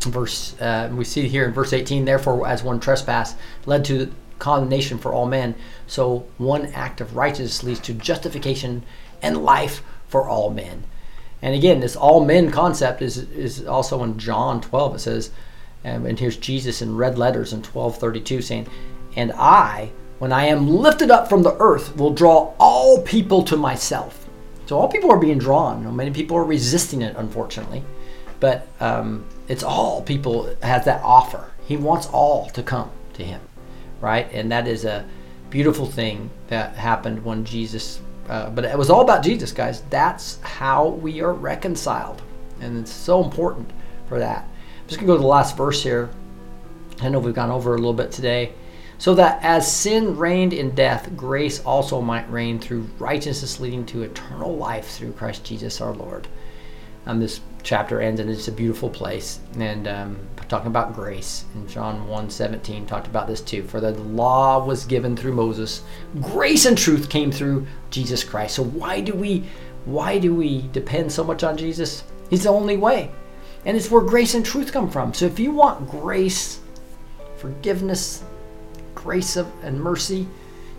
Verse 0.00 0.60
uh, 0.60 0.90
we 0.92 1.04
see 1.04 1.26
here 1.26 1.46
in 1.46 1.54
verse 1.54 1.72
18. 1.72 2.04
Therefore, 2.04 2.46
as 2.46 2.62
one 2.62 2.80
trespass 2.80 3.34
led 3.64 3.82
to 3.86 4.12
condemnation 4.38 4.98
for 4.98 5.14
all 5.14 5.24
men, 5.24 5.54
so 5.86 6.26
one 6.36 6.66
act 6.74 7.00
of 7.00 7.16
righteousness 7.16 7.62
leads 7.62 7.80
to 7.80 7.94
justification 7.94 8.82
and 9.22 9.42
life 9.42 9.82
for 10.06 10.28
all 10.28 10.50
men. 10.50 10.84
And 11.42 11.54
again, 11.54 11.80
this 11.80 11.96
all 11.96 12.24
men 12.24 12.50
concept 12.50 13.02
is 13.02 13.16
is 13.16 13.66
also 13.66 14.02
in 14.02 14.18
John 14.18 14.60
12. 14.60 14.96
It 14.96 14.98
says, 14.98 15.30
and 15.82 16.18
here's 16.18 16.36
Jesus 16.36 16.82
in 16.82 16.96
red 16.96 17.18
letters 17.18 17.52
in 17.52 17.62
12:32 17.62 18.42
saying, 18.42 18.66
"And 19.16 19.32
I, 19.32 19.90
when 20.18 20.32
I 20.32 20.44
am 20.46 20.68
lifted 20.68 21.10
up 21.10 21.28
from 21.28 21.42
the 21.42 21.56
earth, 21.58 21.96
will 21.96 22.10
draw 22.12 22.52
all 22.58 23.00
people 23.02 23.42
to 23.44 23.56
myself." 23.56 24.26
So 24.66 24.78
all 24.78 24.88
people 24.88 25.10
are 25.10 25.18
being 25.18 25.38
drawn. 25.38 25.82
Now, 25.84 25.90
Many 25.90 26.10
people 26.10 26.36
are 26.36 26.44
resisting 26.44 27.02
it, 27.02 27.16
unfortunately, 27.16 27.82
but 28.38 28.68
um, 28.78 29.24
it's 29.48 29.62
all 29.62 30.02
people 30.02 30.54
has 30.62 30.84
that 30.84 31.02
offer. 31.02 31.50
He 31.66 31.76
wants 31.76 32.06
all 32.12 32.50
to 32.50 32.62
come 32.62 32.90
to 33.14 33.24
Him, 33.24 33.40
right? 34.00 34.30
And 34.32 34.52
that 34.52 34.68
is 34.68 34.84
a 34.84 35.06
beautiful 35.48 35.86
thing 35.86 36.30
that 36.48 36.76
happened 36.76 37.24
when 37.24 37.44
Jesus. 37.44 38.00
Uh, 38.30 38.48
but 38.48 38.64
it 38.64 38.78
was 38.78 38.90
all 38.90 39.00
about 39.00 39.24
Jesus, 39.24 39.50
guys. 39.50 39.82
That's 39.90 40.40
how 40.42 40.86
we 40.86 41.20
are 41.20 41.32
reconciled, 41.32 42.22
and 42.60 42.78
it's 42.78 42.92
so 42.92 43.24
important 43.24 43.68
for 44.08 44.20
that. 44.20 44.44
I'm 44.44 44.86
just 44.86 45.00
gonna 45.00 45.08
go 45.08 45.16
to 45.16 45.20
the 45.20 45.26
last 45.26 45.56
verse 45.56 45.82
here. 45.82 46.10
I 47.00 47.08
know 47.08 47.18
we've 47.18 47.34
gone 47.34 47.50
over 47.50 47.74
a 47.74 47.76
little 47.76 47.92
bit 47.92 48.12
today. 48.12 48.52
So 48.98 49.14
that 49.14 49.42
as 49.42 49.70
sin 49.74 50.16
reigned 50.16 50.52
in 50.52 50.74
death, 50.74 51.10
grace 51.16 51.60
also 51.64 52.00
might 52.00 52.30
reign 52.30 52.60
through 52.60 52.86
righteousness, 52.98 53.58
leading 53.58 53.84
to 53.86 54.02
eternal 54.02 54.54
life 54.56 54.90
through 54.90 55.12
Christ 55.12 55.42
Jesus 55.42 55.80
our 55.80 55.92
Lord. 55.92 56.28
Um, 57.06 57.18
this 57.18 57.40
chapter 57.62 58.00
ends, 58.00 58.20
and 58.20 58.30
it's 58.30 58.48
a 58.48 58.52
beautiful 58.52 58.90
place. 58.90 59.40
And 59.58 59.86
um, 59.88 60.18
talking 60.48 60.68
about 60.68 60.94
grace, 60.94 61.44
and 61.54 61.68
John 61.68 62.06
1 62.08 62.30
17 62.30 62.86
talked 62.86 63.06
about 63.06 63.26
this 63.26 63.40
too. 63.40 63.62
For 63.62 63.80
the 63.80 63.92
law 63.92 64.64
was 64.64 64.84
given 64.84 65.16
through 65.16 65.34
Moses, 65.34 65.82
grace 66.20 66.66
and 66.66 66.76
truth 66.76 67.08
came 67.08 67.30
through 67.30 67.66
Jesus 67.90 68.24
Christ. 68.24 68.56
So 68.56 68.64
why 68.64 69.00
do 69.00 69.14
we 69.14 69.44
why 69.84 70.18
do 70.18 70.34
we 70.34 70.68
depend 70.72 71.10
so 71.10 71.24
much 71.24 71.42
on 71.42 71.56
Jesus? 71.56 72.04
He's 72.28 72.44
the 72.44 72.50
only 72.50 72.76
way. 72.76 73.10
And 73.64 73.76
it's 73.76 73.90
where 73.90 74.02
grace 74.02 74.34
and 74.34 74.44
truth 74.44 74.72
come 74.72 74.90
from. 74.90 75.12
So 75.12 75.26
if 75.26 75.38
you 75.38 75.50
want 75.50 75.88
grace, 75.88 76.60
forgiveness, 77.36 78.22
grace 78.94 79.36
of, 79.36 79.50
and 79.62 79.80
mercy. 79.80 80.26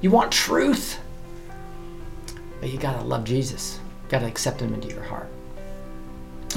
You 0.02 0.12
want 0.12 0.32
truth, 0.32 1.00
but 2.60 2.72
you 2.72 2.78
gotta 2.78 3.04
love 3.04 3.24
Jesus. 3.24 3.80
You 4.04 4.10
gotta 4.10 4.28
accept 4.28 4.62
Him 4.62 4.74
into 4.74 4.90
your 4.90 5.04
heart. 5.04 5.31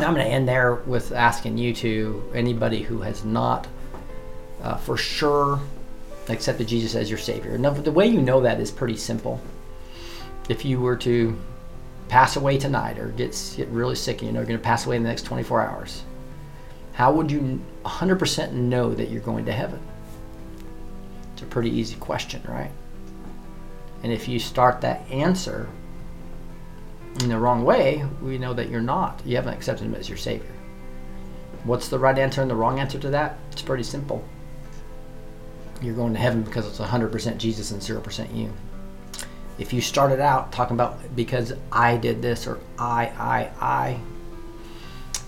I'm 0.00 0.14
gonna 0.14 0.24
end 0.24 0.48
there 0.48 0.74
with 0.74 1.12
asking 1.12 1.58
you 1.58 1.74
to 1.74 2.30
anybody 2.34 2.82
who 2.82 3.00
has 3.02 3.24
not, 3.24 3.66
uh, 4.62 4.76
for 4.76 4.96
sure, 4.96 5.60
accepted 6.28 6.68
Jesus 6.68 6.94
as 6.94 7.10
your 7.10 7.18
Savior. 7.18 7.56
Now, 7.58 7.70
the 7.70 7.92
way 7.92 8.06
you 8.06 8.20
know 8.20 8.40
that 8.40 8.60
is 8.60 8.70
pretty 8.70 8.96
simple. 8.96 9.40
If 10.48 10.64
you 10.64 10.80
were 10.80 10.96
to 10.96 11.38
pass 12.08 12.36
away 12.36 12.58
tonight 12.58 12.98
or 12.98 13.08
get 13.08 13.54
get 13.56 13.68
really 13.68 13.94
sick 13.94 14.18
and 14.18 14.28
you 14.28 14.32
know 14.32 14.40
you're 14.40 14.46
gonna 14.46 14.58
pass 14.58 14.86
away 14.86 14.96
in 14.96 15.02
the 15.02 15.08
next 15.08 15.22
24 15.22 15.62
hours, 15.62 16.02
how 16.94 17.12
would 17.12 17.30
you 17.30 17.60
100% 17.84 18.52
know 18.52 18.94
that 18.94 19.10
you're 19.10 19.20
going 19.20 19.44
to 19.46 19.52
heaven? 19.52 19.80
It's 21.32 21.42
a 21.42 21.46
pretty 21.46 21.70
easy 21.70 21.96
question, 21.96 22.42
right? 22.46 22.70
And 24.02 24.12
if 24.12 24.28
you 24.28 24.38
start 24.38 24.80
that 24.82 25.02
answer 25.10 25.68
in 27.20 27.28
the 27.28 27.38
wrong 27.38 27.64
way, 27.64 28.04
we 28.20 28.38
know 28.38 28.54
that 28.54 28.68
you're 28.68 28.80
not. 28.80 29.22
You 29.24 29.36
haven't 29.36 29.54
accepted 29.54 29.84
Him 29.84 29.94
as 29.94 30.08
your 30.08 30.18
Savior. 30.18 30.50
What's 31.64 31.88
the 31.88 31.98
right 31.98 32.18
answer 32.18 32.42
and 32.42 32.50
the 32.50 32.56
wrong 32.56 32.78
answer 32.78 32.98
to 32.98 33.10
that? 33.10 33.38
It's 33.52 33.62
pretty 33.62 33.84
simple. 33.84 34.24
You're 35.80 35.94
going 35.94 36.12
to 36.12 36.18
heaven 36.18 36.42
because 36.42 36.66
it's 36.66 36.78
100% 36.78 37.38
Jesus 37.38 37.70
and 37.70 37.80
0% 37.80 38.36
you. 38.36 38.52
If 39.58 39.72
you 39.72 39.80
started 39.80 40.20
out 40.20 40.52
talking 40.52 40.74
about 40.74 40.98
because 41.14 41.52
I 41.70 41.96
did 41.96 42.20
this 42.20 42.46
or 42.46 42.58
I, 42.78 43.06
I, 43.06 43.50
I, 43.60 44.00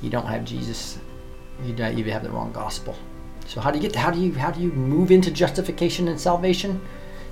you 0.03 0.11
don't 0.11 0.27
have 0.27 0.45
Jesus. 0.45 0.99
You 1.65 1.73
don't, 1.73 1.97
you 1.97 2.05
have 2.05 2.23
the 2.23 2.31
wrong 2.31 2.53
gospel. 2.53 2.97
So 3.47 3.61
how 3.61 3.71
do 3.71 3.79
you 3.79 3.83
get 3.83 3.93
to, 3.93 3.99
how 3.99 4.11
do 4.11 4.21
you 4.21 4.35
how 4.35 4.51
do 4.51 4.61
you 4.61 4.73
move 4.73 5.11
into 5.11 5.31
justification 5.31 6.09
and 6.09 6.21
salvation? 6.21 6.81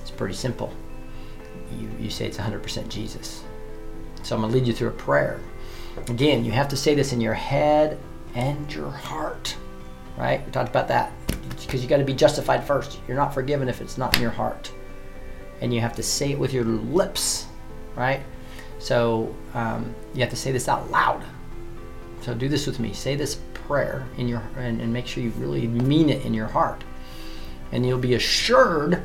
It's 0.00 0.10
pretty 0.10 0.34
simple. 0.34 0.72
You 1.78 1.90
you 1.98 2.10
say 2.10 2.26
it's 2.26 2.38
100% 2.38 2.88
Jesus. 2.88 3.43
So 4.24 4.34
I'm 4.34 4.40
going 4.40 4.52
to 4.52 4.58
lead 4.58 4.66
you 4.66 4.72
through 4.72 4.88
a 4.88 4.92
prayer. 4.92 5.38
Again, 6.08 6.44
you 6.44 6.52
have 6.52 6.68
to 6.68 6.76
say 6.76 6.94
this 6.94 7.12
in 7.12 7.20
your 7.20 7.34
head 7.34 7.98
and 8.34 8.72
your 8.72 8.90
heart. 8.90 9.54
Right? 10.16 10.44
We 10.44 10.50
talked 10.50 10.70
about 10.70 10.88
that. 10.88 11.12
Because 11.60 11.82
you 11.82 11.88
got 11.88 11.98
to 11.98 12.04
be 12.04 12.14
justified 12.14 12.64
first. 12.64 12.98
You're 13.06 13.16
not 13.16 13.34
forgiven 13.34 13.68
if 13.68 13.80
it's 13.80 13.98
not 13.98 14.14
in 14.16 14.22
your 14.22 14.30
heart. 14.30 14.72
And 15.60 15.72
you 15.72 15.80
have 15.80 15.94
to 15.96 16.02
say 16.02 16.32
it 16.32 16.38
with 16.38 16.52
your 16.52 16.64
lips. 16.64 17.46
Right? 17.94 18.22
So 18.78 19.34
um, 19.52 19.94
you 20.14 20.20
have 20.20 20.30
to 20.30 20.36
say 20.36 20.52
this 20.52 20.68
out 20.68 20.90
loud. 20.90 21.22
So 22.22 22.34
do 22.34 22.48
this 22.48 22.66
with 22.66 22.80
me. 22.80 22.92
Say 22.94 23.16
this 23.16 23.36
prayer 23.52 24.06
in 24.16 24.28
your 24.28 24.42
and, 24.56 24.80
and 24.80 24.92
make 24.92 25.06
sure 25.06 25.22
you 25.22 25.30
really 25.36 25.66
mean 25.66 26.08
it 26.08 26.24
in 26.24 26.32
your 26.32 26.48
heart. 26.48 26.82
And 27.72 27.84
you'll 27.84 27.98
be 27.98 28.14
assured 28.14 29.02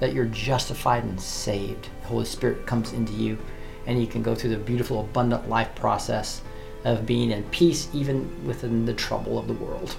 that 0.00 0.12
you're 0.12 0.26
justified 0.26 1.04
and 1.04 1.20
saved. 1.20 1.88
The 2.02 2.08
Holy 2.08 2.24
Spirit 2.24 2.66
comes 2.66 2.92
into 2.92 3.12
you 3.12 3.38
and 3.86 4.00
you 4.00 4.06
can 4.06 4.22
go 4.22 4.34
through 4.34 4.50
the 4.50 4.56
beautiful 4.56 5.00
abundant 5.00 5.48
life 5.48 5.74
process 5.74 6.42
of 6.84 7.06
being 7.06 7.30
in 7.30 7.42
peace 7.44 7.88
even 7.92 8.46
within 8.46 8.84
the 8.84 8.94
trouble 8.94 9.38
of 9.38 9.46
the 9.46 9.54
world. 9.54 9.96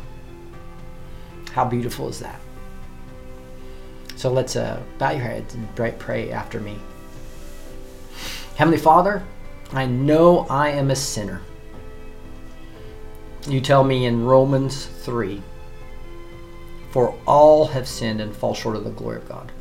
How 1.52 1.66
beautiful 1.66 2.08
is 2.08 2.20
that? 2.20 2.40
So 4.16 4.32
let's 4.32 4.56
uh, 4.56 4.82
bow 4.98 5.12
your 5.12 5.22
heads 5.22 5.54
and 5.54 6.00
pray, 6.00 6.32
after 6.32 6.60
me. 6.60 6.78
Heavenly 8.56 8.80
Father, 8.80 9.24
I 9.72 9.86
know 9.86 10.48
I 10.50 10.70
am 10.70 10.92
a 10.92 10.96
sinner. 10.96 11.42
You 13.48 13.62
tell 13.62 13.84
me 13.84 14.06
in 14.06 14.26
Romans 14.26 14.86
3 14.86 15.42
For 16.92 17.16
all 17.26 17.68
have 17.68 17.88
sinned 17.88 18.22
and 18.22 18.36
fall 18.36 18.54
short 18.54 18.76
of 18.76 18.84
the 18.84 18.90
glory 18.90 19.18
of 19.18 19.30
God. 19.30 19.52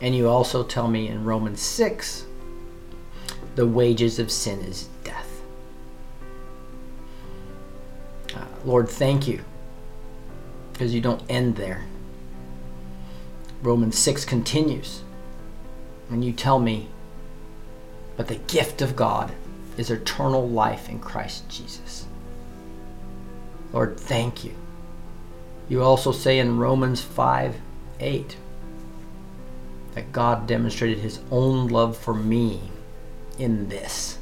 And 0.00 0.14
you 0.14 0.28
also 0.28 0.62
tell 0.62 0.88
me 0.88 1.08
in 1.08 1.24
Romans 1.24 1.60
6 1.60 2.24
The 3.56 3.66
wages 3.66 4.18
of 4.18 4.30
sin 4.30 4.60
is 4.60 4.88
death. 5.04 5.42
Uh, 8.34 8.44
Lord, 8.64 8.88
thank 8.88 9.26
you 9.26 9.44
because 10.72 10.94
you 10.94 11.00
don't 11.00 11.22
end 11.28 11.56
there. 11.56 11.84
Romans 13.62 13.98
6 13.98 14.24
continues. 14.24 15.02
And 16.10 16.24
you 16.24 16.32
tell 16.32 16.60
me, 16.60 16.88
but 18.16 18.28
the 18.28 18.36
gift 18.36 18.80
of 18.80 18.94
God 18.94 19.32
is 19.76 19.90
eternal 19.90 20.48
life 20.48 20.88
in 20.88 21.00
Christ 21.00 21.48
Jesus. 21.48 22.06
Lord, 23.72 23.98
thank 23.98 24.44
you. 24.44 24.54
You 25.68 25.82
also 25.82 26.12
say 26.12 26.38
in 26.38 26.58
Romans 26.58 27.00
5 27.02 27.56
8 28.00 28.36
that 29.98 30.12
God 30.12 30.46
demonstrated 30.46 30.98
his 30.98 31.18
own 31.32 31.66
love 31.66 31.96
for 31.96 32.14
me 32.14 32.60
in 33.36 33.68
this 33.68 34.18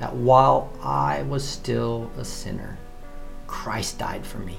that 0.00 0.12
while 0.16 0.72
I 0.82 1.22
was 1.22 1.46
still 1.46 2.10
a 2.18 2.24
sinner, 2.24 2.76
Christ 3.46 4.00
died 4.00 4.26
for 4.26 4.38
me. 4.38 4.56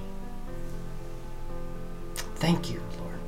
Thank 2.36 2.72
you, 2.72 2.82
Lord. 2.98 3.20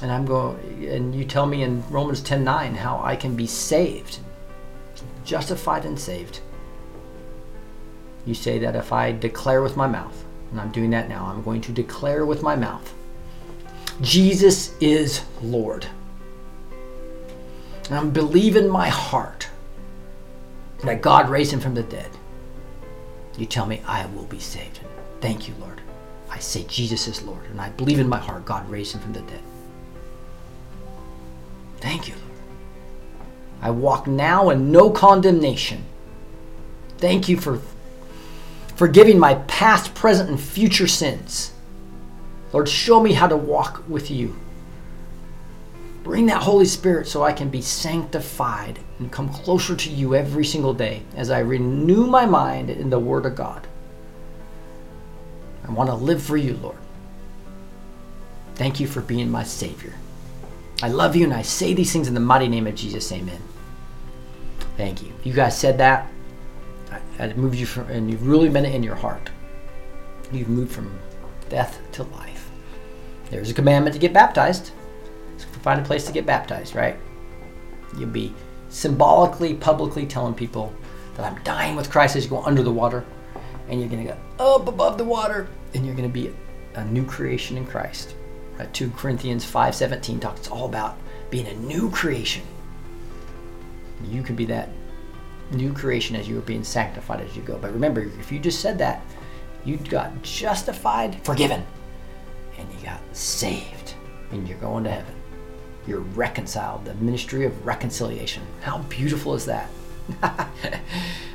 And 0.00 0.12
I'm 0.12 0.24
going 0.24 0.86
and 0.86 1.12
you 1.12 1.24
tell 1.24 1.46
me 1.46 1.64
in 1.64 1.82
Romans 1.90 2.20
10:9 2.20 2.76
how 2.76 3.00
I 3.02 3.16
can 3.16 3.34
be 3.34 3.48
saved, 3.48 4.20
justified 5.24 5.84
and 5.84 5.98
saved. 5.98 6.38
You 8.24 8.34
say 8.34 8.60
that 8.60 8.76
if 8.76 8.92
I 8.92 9.10
declare 9.10 9.60
with 9.60 9.76
my 9.76 9.88
mouth, 9.88 10.24
and 10.52 10.60
I'm 10.60 10.70
doing 10.70 10.90
that 10.90 11.08
now, 11.08 11.26
I'm 11.26 11.42
going 11.42 11.62
to 11.62 11.72
declare 11.72 12.24
with 12.24 12.44
my 12.44 12.54
mouth 12.54 12.94
Jesus 14.00 14.74
is 14.80 15.24
Lord. 15.42 15.86
And 17.86 17.94
I'm 17.94 18.10
believe 18.10 18.56
in 18.56 18.68
my 18.68 18.88
heart 18.88 19.48
that 20.84 21.00
God 21.00 21.30
raised 21.30 21.52
him 21.52 21.60
from 21.60 21.74
the 21.74 21.82
dead. 21.82 22.10
You 23.38 23.46
tell 23.46 23.66
me 23.66 23.82
I 23.86 24.06
will 24.06 24.24
be 24.24 24.38
saved. 24.38 24.80
Thank 25.20 25.48
you, 25.48 25.54
Lord. 25.60 25.80
I 26.30 26.38
say 26.38 26.64
Jesus 26.64 27.06
is 27.08 27.22
Lord, 27.22 27.44
and 27.46 27.60
I 27.60 27.70
believe 27.70 27.98
in 27.98 28.08
my 28.08 28.18
heart 28.18 28.44
God 28.44 28.68
raised 28.68 28.94
him 28.94 29.00
from 29.00 29.12
the 29.12 29.22
dead. 29.22 29.42
Thank 31.78 32.08
you, 32.08 32.14
Lord. 32.14 32.26
I 33.62 33.70
walk 33.70 34.06
now 34.06 34.50
in 34.50 34.70
no 34.70 34.90
condemnation. 34.90 35.84
Thank 36.98 37.28
you 37.28 37.38
for 37.38 37.60
forgiving 38.74 39.18
my 39.18 39.36
past, 39.46 39.94
present, 39.94 40.28
and 40.28 40.40
future 40.40 40.86
sins. 40.86 41.52
Lord, 42.56 42.70
show 42.70 43.02
me 43.02 43.12
how 43.12 43.26
to 43.26 43.36
walk 43.36 43.84
with 43.86 44.10
you. 44.10 44.34
Bring 46.02 46.24
that 46.24 46.40
Holy 46.40 46.64
Spirit 46.64 47.06
so 47.06 47.22
I 47.22 47.34
can 47.34 47.50
be 47.50 47.60
sanctified 47.60 48.78
and 48.98 49.12
come 49.12 49.28
closer 49.28 49.76
to 49.76 49.90
you 49.90 50.14
every 50.14 50.46
single 50.46 50.72
day 50.72 51.02
as 51.14 51.30
I 51.30 51.40
renew 51.40 52.06
my 52.06 52.24
mind 52.24 52.70
in 52.70 52.88
the 52.88 52.98
Word 52.98 53.26
of 53.26 53.36
God. 53.36 53.66
I 55.68 55.70
want 55.70 55.90
to 55.90 55.96
live 55.96 56.22
for 56.22 56.38
you, 56.38 56.54
Lord. 56.54 56.78
Thank 58.54 58.80
you 58.80 58.86
for 58.86 59.02
being 59.02 59.30
my 59.30 59.42
Savior. 59.42 59.92
I 60.82 60.88
love 60.88 61.14
you 61.14 61.24
and 61.24 61.34
I 61.34 61.42
say 61.42 61.74
these 61.74 61.92
things 61.92 62.08
in 62.08 62.14
the 62.14 62.20
mighty 62.20 62.48
name 62.48 62.66
of 62.66 62.74
Jesus. 62.74 63.12
Amen. 63.12 63.42
Thank 64.78 65.02
you. 65.02 65.12
You 65.24 65.34
guys 65.34 65.58
said 65.58 65.76
that. 65.76 66.10
I, 66.90 67.00
I 67.22 67.34
moved 67.34 67.56
you 67.56 67.66
from, 67.66 67.90
and 67.90 68.10
you've 68.10 68.26
really 68.26 68.48
meant 68.48 68.64
it 68.64 68.74
in 68.74 68.82
your 68.82 68.94
heart. 68.94 69.28
You've 70.32 70.48
moved 70.48 70.72
from 70.72 70.98
death 71.50 71.78
to 71.92 72.04
life. 72.04 72.25
There's 73.30 73.50
a 73.50 73.54
commandment 73.54 73.94
to 73.94 74.00
get 74.00 74.12
baptized. 74.12 74.70
So 75.36 75.46
find 75.62 75.80
a 75.80 75.84
place 75.84 76.06
to 76.06 76.12
get 76.12 76.26
baptized, 76.26 76.74
right? 76.74 76.96
You'll 77.98 78.08
be 78.08 78.32
symbolically, 78.68 79.54
publicly 79.54 80.06
telling 80.06 80.34
people 80.34 80.72
that 81.16 81.30
I'm 81.30 81.42
dying 81.42 81.76
with 81.76 81.90
Christ 81.90 82.16
as 82.16 82.24
you 82.24 82.30
go 82.30 82.42
under 82.42 82.62
the 82.62 82.72
water, 82.72 83.04
and 83.68 83.80
you're 83.80 83.88
going 83.88 84.06
to 84.06 84.12
go 84.12 84.18
up 84.38 84.68
above 84.68 84.98
the 84.98 85.04
water, 85.04 85.48
and 85.74 85.84
you're 85.84 85.94
going 85.94 86.08
to 86.08 86.12
be 86.12 86.32
a 86.74 86.84
new 86.84 87.04
creation 87.04 87.56
in 87.56 87.66
Christ. 87.66 88.14
Right? 88.58 88.72
2 88.72 88.90
Corinthians 88.90 89.44
5:17 89.44 90.20
talks 90.20 90.48
all 90.48 90.66
about 90.66 90.96
being 91.30 91.46
a 91.46 91.54
new 91.54 91.90
creation. 91.90 92.42
You 94.04 94.22
can 94.22 94.36
be 94.36 94.44
that 94.46 94.68
new 95.50 95.72
creation 95.72 96.16
as 96.16 96.28
you 96.28 96.38
are 96.38 96.42
being 96.42 96.64
sanctified 96.64 97.20
as 97.20 97.34
you 97.36 97.42
go. 97.42 97.58
But 97.58 97.72
remember, 97.72 98.02
if 98.02 98.30
you 98.30 98.38
just 98.38 98.60
said 98.60 98.78
that, 98.78 99.02
you 99.64 99.76
got 99.76 100.22
justified, 100.22 101.24
forgiven, 101.24 101.64
and 102.58 102.68
you 102.72 102.84
got 102.84 103.00
saved, 103.14 103.94
and 104.30 104.48
you're 104.48 104.58
going 104.58 104.84
to 104.84 104.90
heaven. 104.90 105.14
You're 105.86 106.00
reconciled, 106.00 106.84
the 106.84 106.94
ministry 106.94 107.44
of 107.44 107.66
reconciliation. 107.66 108.42
How 108.60 108.78
beautiful 108.78 109.34
is 109.34 109.46
that? 109.46 109.70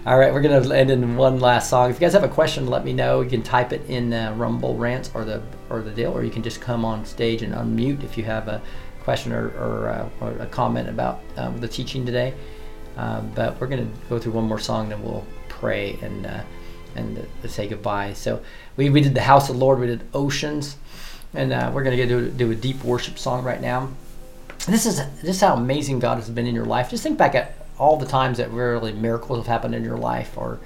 All 0.06 0.18
right, 0.18 0.34
we're 0.34 0.42
gonna 0.42 0.74
end 0.74 0.90
in 0.90 1.16
one 1.16 1.40
last 1.40 1.70
song. 1.70 1.90
If 1.90 1.98
you 1.98 2.02
guys 2.02 2.14
have 2.14 2.24
a 2.24 2.30
question, 2.30 2.68
let 2.68 2.84
me 2.84 2.94
know. 2.94 3.22
You 3.22 3.30
can 3.30 3.44
type 3.44 3.74
it 3.74 3.88
in 3.90 4.14
uh, 4.14 4.34
Rumble 4.34 4.76
Rants 4.76 5.12
or 5.14 5.26
the 5.26 5.42
or 5.70 5.82
the 5.82 5.92
deal, 5.92 6.12
or 6.12 6.24
you 6.24 6.32
can 6.32 6.42
just 6.42 6.62
come 6.62 6.86
on 6.86 7.06
stage 7.06 7.44
and 7.44 7.54
unmute 7.54 8.04
if 8.04 8.18
you 8.18 8.24
have 8.24 8.48
a 8.48 8.62
question 9.04 9.32
or, 9.32 9.50
or, 9.50 9.90
uh, 9.90 10.10
or 10.22 10.32
a 10.40 10.46
comment 10.46 10.88
about 10.88 11.22
um, 11.38 11.58
the 11.58 11.68
teaching 11.68 12.06
today. 12.06 12.34
Uh, 12.98 13.22
but 13.22 13.60
we're 13.60 13.68
gonna 13.68 13.90
go 14.10 14.20
through 14.20 14.32
one 14.32 14.46
more 14.46 14.60
song, 14.60 14.90
then 14.90 15.02
we'll 15.04 15.26
pray 15.50 15.98
and 16.02 16.26
uh, 16.26 16.42
and 16.96 17.26
say 17.48 17.68
goodbye. 17.68 18.14
So 18.14 18.42
we, 18.78 18.90
we 18.90 19.02
did 19.02 19.16
the 19.16 19.22
House 19.22 19.50
of 19.50 19.56
the 19.56 19.62
Lord, 19.62 19.80
we 19.80 19.88
did 19.88 20.04
Oceans, 20.14 20.78
and 21.34 21.54
uh, 21.54 21.72
we're 21.74 21.84
gonna 21.84 21.96
get 21.96 22.10
do, 22.10 22.30
do 22.30 22.52
a 22.52 22.56
deep 22.56 22.84
worship 22.84 23.18
song 23.18 23.44
right 23.44 23.62
now. 23.62 23.90
This 24.68 24.86
is 24.86 25.00
is 25.24 25.42
how 25.42 25.56
amazing 25.56 26.00
God 26.00 26.18
has 26.18 26.30
been 26.30 26.48
in 26.48 26.56
your 26.56 26.66
life. 26.66 26.90
Just 26.90 27.04
think 27.04 27.18
back 27.18 27.36
at 27.36 27.56
all 27.80 27.98
the 27.98 28.06
times 28.06 28.38
that 28.38 28.52
really 28.52 28.94
miracles 28.94 29.40
have 29.40 29.48
happened 29.48 29.74
in 29.74 29.84
your 29.84 29.98
life, 29.98 30.38
or 30.38 30.60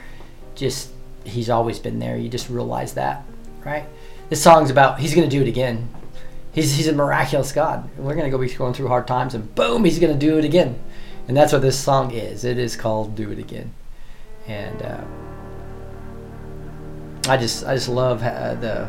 just 0.56 0.90
He's 1.24 1.50
always 1.50 1.80
been 1.80 2.00
there. 2.00 2.18
You 2.18 2.30
just 2.30 2.50
realize 2.50 2.94
that, 2.94 3.26
right? 3.64 3.86
This 4.30 4.42
song's 4.42 4.70
about 4.70 5.00
He's 5.00 5.16
gonna 5.16 5.28
do 5.28 5.42
it 5.42 5.48
again. 5.48 5.90
He's, 6.52 6.74
he's 6.76 6.88
a 6.88 6.94
miraculous 6.94 7.52
God. 7.52 7.90
We're 7.98 8.16
gonna 8.16 8.30
go 8.30 8.38
be 8.38 8.50
going 8.50 8.74
through 8.74 8.88
hard 8.88 9.08
times, 9.08 9.34
and 9.34 9.54
boom, 9.56 9.86
He's 9.86 10.00
gonna 10.00 10.14
do 10.16 10.38
it 10.38 10.46
again. 10.46 10.80
And 11.28 11.36
that's 11.36 11.52
what 11.52 11.62
this 11.62 11.80
song 11.80 12.12
is. 12.12 12.44
It 12.44 12.58
is 12.58 12.76
called 12.76 13.16
"Do 13.16 13.32
It 13.32 13.40
Again," 13.40 13.74
and 14.48 14.82
uh, 14.82 15.04
I 17.28 17.38
just 17.38 17.66
I 17.66 17.74
just 17.76 17.90
love 17.90 18.22
uh, 18.22 18.56
the 18.56 18.88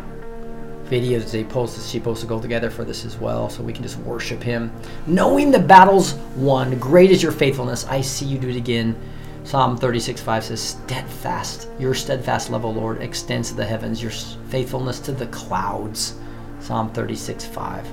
videos 0.89 1.31
they 1.31 1.45
post 1.45 1.89
she 1.91 2.01
posts 2.01 2.23
to 2.23 2.29
go 2.29 2.41
together 2.41 2.71
for 2.71 2.85
this 2.85 3.05
as 3.05 3.17
well 3.19 3.49
so 3.49 3.63
we 3.63 3.73
can 3.73 3.83
just 3.83 3.99
worship 3.99 4.43
him. 4.43 4.71
Knowing 5.07 5.51
the 5.51 5.59
battles 5.59 6.15
won 6.37 6.79
great 6.79 7.11
is 7.11 7.23
your 7.23 7.33
faithfulness. 7.33 7.87
I 7.87 8.01
see 8.01 8.27
you 8.27 8.39
do 8.39 8.49
it 8.49 8.57
again. 8.57 8.97
Psalm 9.45 9.77
36 9.77 10.21
5 10.21 10.45
says 10.45 10.61
steadfast 10.61 11.69
your 11.79 11.95
steadfast 11.95 12.51
love 12.51 12.65
o 12.65 12.71
lord 12.71 13.01
extends 13.01 13.51
to 13.51 13.55
the 13.55 13.65
heavens. 13.65 14.03
Your 14.03 14.13
faithfulness 14.49 15.01
to 15.01 15.13
the 15.13 15.27
clouds. 15.27 16.15
Psalm 16.61 16.93
36 16.93 17.45
5 17.45 17.87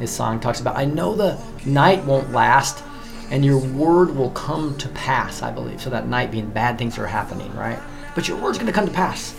his 0.00 0.10
song 0.10 0.38
talks 0.38 0.60
about 0.60 0.76
i 0.76 0.84
know 0.84 1.14
the 1.14 1.36
night 1.66 2.04
won't 2.04 2.30
last 2.30 2.84
and 3.30 3.44
your 3.44 3.58
word 3.58 4.14
will 4.14 4.30
come 4.30 4.76
to 4.78 4.88
pass 4.90 5.42
i 5.42 5.50
believe. 5.50 5.80
So 5.80 5.90
that 5.90 6.08
night 6.08 6.30
being 6.30 6.50
bad 6.50 6.78
things 6.78 6.98
are 6.98 7.06
happening 7.06 7.54
right? 7.54 7.78
But 8.14 8.26
your 8.26 8.36
word's 8.38 8.58
going 8.58 8.66
to 8.66 8.72
come 8.72 8.86
to 8.86 8.92
pass 8.92 9.34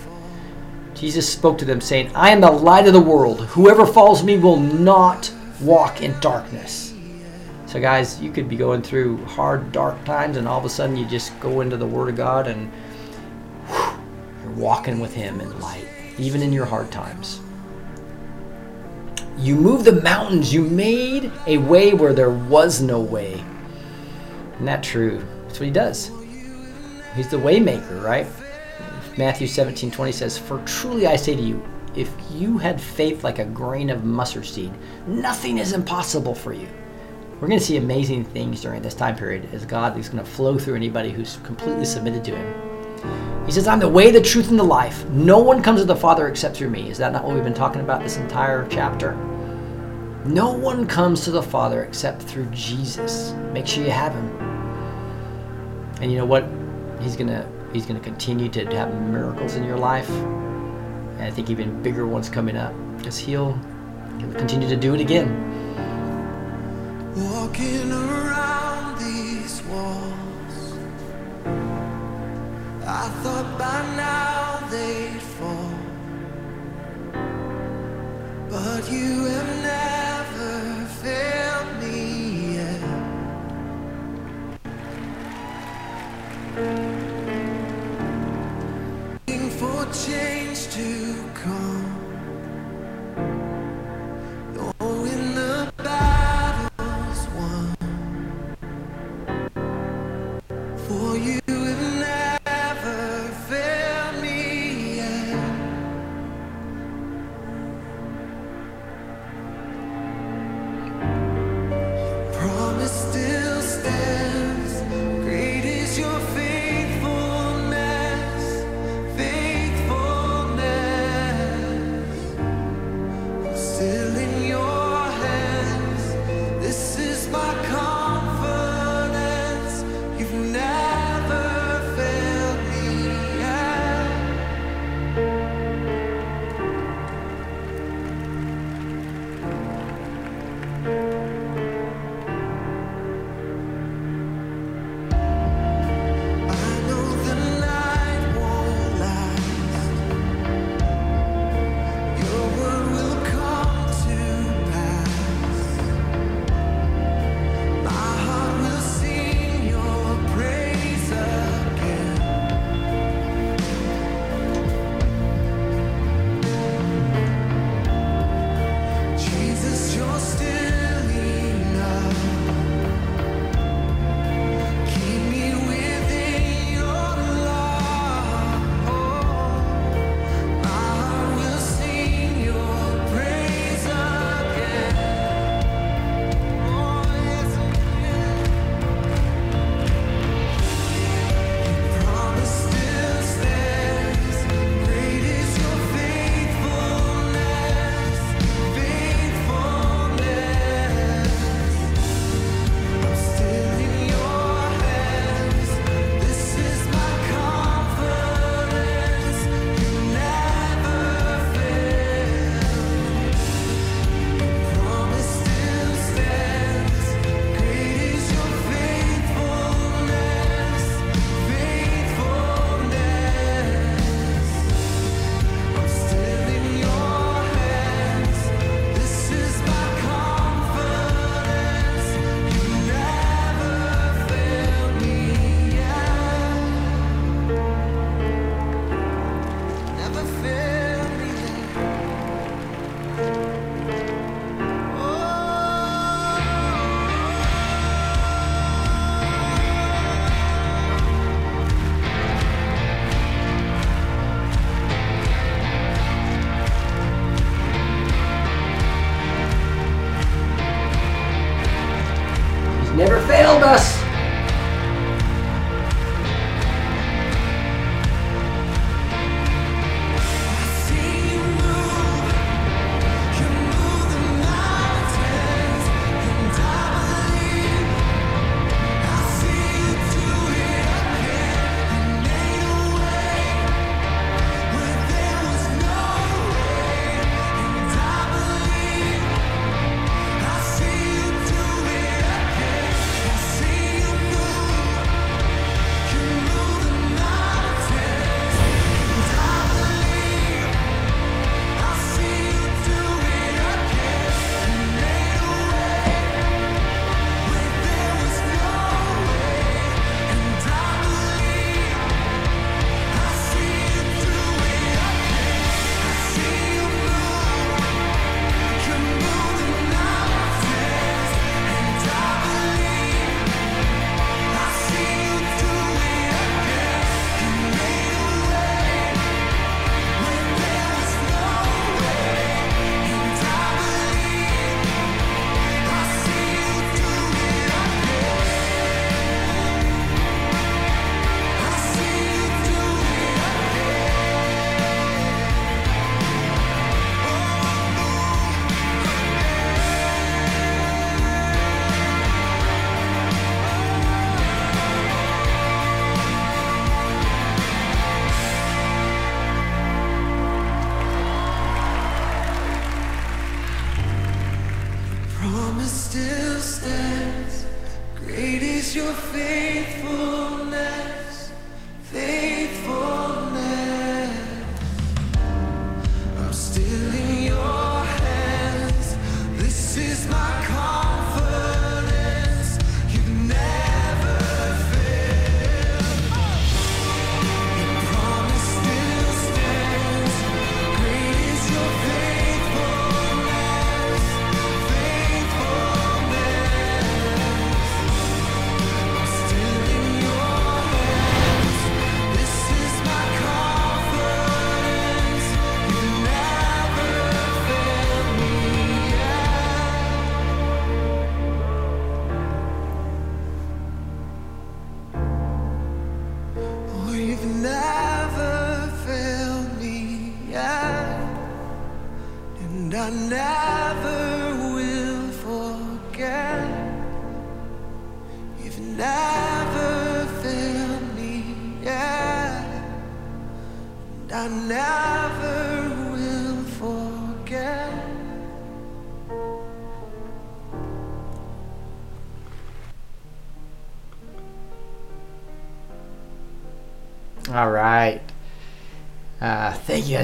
Jesus 0.99 1.31
spoke 1.31 1.57
to 1.59 1.65
them, 1.65 1.79
saying, 1.79 2.11
I 2.13 2.31
am 2.31 2.41
the 2.41 2.51
light 2.51 2.85
of 2.85 2.93
the 2.93 2.99
world. 2.99 3.41
Whoever 3.47 3.85
follows 3.85 4.21
me 4.21 4.37
will 4.37 4.59
not 4.59 5.31
walk 5.61 6.01
in 6.01 6.19
darkness. 6.19 6.93
So, 7.67 7.79
guys, 7.79 8.19
you 8.19 8.31
could 8.31 8.49
be 8.49 8.57
going 8.57 8.81
through 8.81 9.23
hard, 9.25 9.71
dark 9.71 10.03
times, 10.03 10.35
and 10.35 10.45
all 10.45 10.59
of 10.59 10.65
a 10.65 10.69
sudden 10.69 10.97
you 10.97 11.05
just 11.05 11.39
go 11.39 11.61
into 11.61 11.77
the 11.77 11.85
Word 11.85 12.09
of 12.09 12.17
God 12.17 12.47
and 12.47 12.69
whew, 13.67 14.03
you're 14.43 14.53
walking 14.53 14.99
with 14.99 15.13
Him 15.13 15.39
in 15.39 15.59
light, 15.61 15.87
even 16.17 16.41
in 16.41 16.51
your 16.51 16.65
hard 16.65 16.91
times. 16.91 17.39
You 19.37 19.55
moved 19.55 19.85
the 19.85 20.01
mountains. 20.01 20.53
You 20.53 20.63
made 20.63 21.31
a 21.47 21.59
way 21.59 21.93
where 21.93 22.13
there 22.13 22.29
was 22.29 22.81
no 22.81 22.99
way. 22.99 23.41
Isn't 24.55 24.65
that 24.65 24.83
true? 24.83 25.25
That's 25.43 25.61
what 25.61 25.65
He 25.65 25.71
does. 25.71 26.11
He's 27.15 27.29
the 27.29 27.37
waymaker, 27.37 28.03
right? 28.03 28.27
Matthew 29.19 29.47
17 29.47 29.91
20 29.91 30.13
says, 30.13 30.37
For 30.37 30.59
truly 30.59 31.05
I 31.05 31.17
say 31.17 31.35
to 31.35 31.41
you, 31.41 31.61
if 31.93 32.09
you 32.31 32.57
had 32.57 32.79
faith 32.79 33.21
like 33.21 33.39
a 33.39 33.43
grain 33.43 33.89
of 33.89 34.05
mustard 34.05 34.45
seed, 34.45 34.71
nothing 35.07 35.57
is 35.57 35.73
impossible 35.73 36.33
for 36.33 36.53
you. 36.53 36.69
We're 37.33 37.49
going 37.49 37.59
to 37.59 37.65
see 37.65 37.75
amazing 37.75 38.23
things 38.23 38.61
during 38.61 38.81
this 38.81 38.93
time 38.93 39.17
period 39.17 39.49
as 39.51 39.65
God 39.65 39.97
is 39.97 40.07
going 40.07 40.23
to 40.23 40.31
flow 40.31 40.57
through 40.57 40.75
anybody 40.75 41.09
who's 41.09 41.35
completely 41.43 41.83
submitted 41.83 42.23
to 42.23 42.37
Him. 42.37 43.45
He 43.45 43.51
says, 43.51 43.67
I'm 43.67 43.81
the 43.81 43.89
way, 43.89 44.09
the 44.09 44.21
truth, 44.21 44.51
and 44.51 44.57
the 44.57 44.63
life. 44.63 45.03
No 45.09 45.39
one 45.39 45.61
comes 45.61 45.81
to 45.81 45.85
the 45.85 45.97
Father 45.97 46.29
except 46.29 46.55
through 46.55 46.69
me. 46.69 46.89
Is 46.89 46.97
that 46.99 47.11
not 47.11 47.25
what 47.25 47.35
we've 47.35 47.43
been 47.43 47.53
talking 47.53 47.81
about 47.81 48.01
this 48.01 48.15
entire 48.15 48.65
chapter? 48.69 49.15
No 50.23 50.53
one 50.53 50.87
comes 50.87 51.25
to 51.25 51.31
the 51.31 51.43
Father 51.43 51.83
except 51.83 52.21
through 52.21 52.45
Jesus. 52.51 53.33
Make 53.51 53.67
sure 53.67 53.83
you 53.83 53.91
have 53.91 54.13
Him. 54.13 54.29
And 56.01 56.09
you 56.09 56.17
know 56.17 56.25
what? 56.25 56.47
He's 57.01 57.17
going 57.17 57.27
to 57.27 57.58
He's 57.73 57.85
going 57.85 57.99
to 57.99 58.03
continue 58.03 58.49
to 58.49 58.65
have 58.75 58.93
miracles 59.01 59.55
in 59.55 59.63
your 59.63 59.77
life. 59.77 60.09
And 60.09 61.21
I 61.21 61.29
think 61.29 61.49
even 61.51 61.83
bigger 61.83 62.07
ones 62.07 62.29
coming 62.29 62.57
up 62.57 62.73
because 62.97 63.17
he'll, 63.17 63.59
continue 64.37 64.67
to 64.67 64.75
do 64.75 64.93
it 64.95 65.01
again. 65.01 65.29
Walking 67.15 67.91
around 67.91 68.97
these 68.99 69.61
walls, 69.63 70.77
I 72.85 73.09
thought 73.21 73.57
by 73.57 73.81
now 73.95 74.67
they'd 74.69 75.21
fall. 75.21 75.71
But 78.49 78.91
you 78.91 79.25
have 79.25 79.51
never 79.63 80.85
failed 81.01 81.79
me 81.81 82.55
yet. 86.55 87.08
Change 89.79 90.67
to 90.75 91.28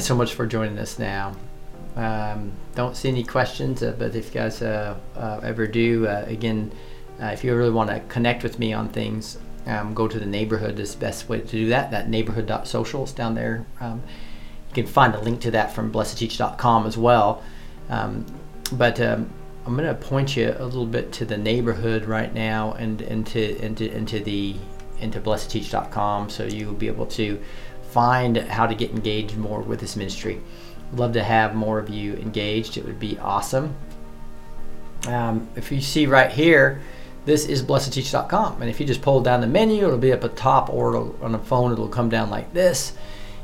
so 0.06 0.16
much 0.16 0.36
for 0.36 0.46
joining 0.46 0.78
us 0.78 1.00
now. 1.00 1.36
Um, 1.96 2.52
don't 2.76 2.96
see 2.96 3.10
any 3.10 3.24
questions, 3.24 3.82
uh, 3.82 3.96
but 3.98 4.16
if 4.16 4.28
you 4.28 4.32
guys 4.32 4.62
uh, 4.62 4.96
uh, 5.16 5.40
ever 5.42 5.66
do, 5.66 6.08
uh, 6.08 6.26
again, 6.28 6.72
uh, 7.22 7.28
if 7.28 7.44
you 7.44 7.56
really 7.56 7.72
want 7.72 7.90
to 7.90 8.00
connect 8.02 8.44
with 8.44 8.60
me 8.60 8.72
on 8.74 8.90
things, 8.90 9.40
um, 9.66 9.94
go 9.94 10.08
to 10.08 10.20
the 10.20 10.26
neighborhood 10.26 10.80
is 10.80 10.94
the 10.94 11.00
best 11.00 11.28
way 11.28 11.40
to 11.40 11.48
do 11.48 11.70
that. 11.70 11.90
That 11.90 12.10
neighborhood.social 12.10 13.06
is 13.06 13.14
down 13.14 13.34
there. 13.34 13.66
Um, 13.80 14.04
you 14.70 14.76
can 14.76 14.86
find 14.86 15.16
a 15.16 15.20
link 15.20 15.42
to 15.42 15.52
that 15.52 15.74
from 15.74 15.92
blessed2teach.com 15.92 16.86
as 16.86 16.98
well. 16.98 17.42
Um, 17.90 18.26
but 18.74 19.00
um, 19.00 19.30
I'm 19.66 19.76
going 19.76 19.88
to 19.88 19.96
point 19.96 20.36
you 20.36 20.56
a 20.60 20.66
little 20.66 20.86
bit 20.86 21.12
to 21.14 21.26
the 21.26 21.38
neighborhood 21.38 22.06
right 22.06 22.32
now 22.32 22.74
and 22.74 23.02
into 23.02 23.64
into 23.64 23.92
into 23.92 24.20
the 24.20 24.56
into 25.00 25.20
blessed2teach.com 25.20 26.30
so 26.30 26.46
you'll 26.46 26.74
be 26.74 26.88
able 26.88 27.06
to 27.06 27.40
find 27.96 28.36
how 28.36 28.68
to 28.68 28.76
get 28.76 28.92
engaged 28.92 29.38
more 29.38 29.62
with 29.62 29.80
this 29.80 29.96
ministry. 29.96 30.42
Love 30.92 31.14
to 31.14 31.24
have 31.24 31.56
more 31.56 31.80
of 31.80 31.90
you 31.90 32.14
engaged. 32.16 32.76
It 32.76 32.84
would 32.84 33.00
be 33.00 33.18
awesome. 33.20 33.74
Um, 35.08 35.48
if 35.56 35.72
you 35.72 35.80
see 35.80 36.06
right 36.06 36.30
here, 36.30 36.82
this 37.24 37.46
is 37.46 37.64
blessed2teach.com. 37.64 38.62
And 38.62 38.70
if 38.70 38.82
you 38.82 38.86
just 38.86 39.02
pull 39.02 39.22
down 39.22 39.40
the 39.40 39.48
menu, 39.48 39.86
it'll 39.86 39.98
be 39.98 40.12
up 40.12 40.26
at 40.26 40.36
top 40.36 40.70
or 40.70 40.98
on 41.24 41.36
a 41.36 41.40
phone, 41.40 41.72
it'll 41.72 41.88
come 41.88 42.10
down 42.10 42.30
like 42.30 42.54
this. 42.54 42.92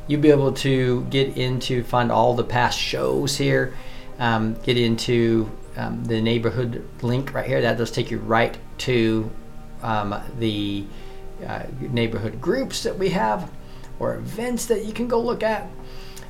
You'll 0.08 0.20
be 0.20 0.32
able 0.32 0.52
to 0.52 1.06
get 1.06 1.38
into, 1.38 1.86
find 1.86 2.12
all 2.12 2.36
the 2.36 2.44
past 2.44 2.78
shows 2.78 3.38
here, 3.38 3.74
um, 4.20 4.56
get 4.64 4.78
into 4.78 5.50
um, 5.78 6.04
the 6.04 6.20
neighborhood 6.20 6.86
link 7.02 7.34
right 7.34 7.48
here. 7.48 7.62
That 7.62 7.78
does 7.78 7.90
take 7.90 8.12
you 8.12 8.18
right 8.18 8.58
to 8.80 9.32
um, 9.82 10.22
the 10.40 10.86
uh, 11.48 11.64
neighborhood 11.80 12.42
groups 12.42 12.84
that 12.84 13.00
we 13.00 13.12
have 13.12 13.50
or 14.02 14.16
events 14.16 14.66
that 14.66 14.84
you 14.84 14.92
can 14.92 15.08
go 15.08 15.22
look 15.22 15.44
at. 15.44 15.70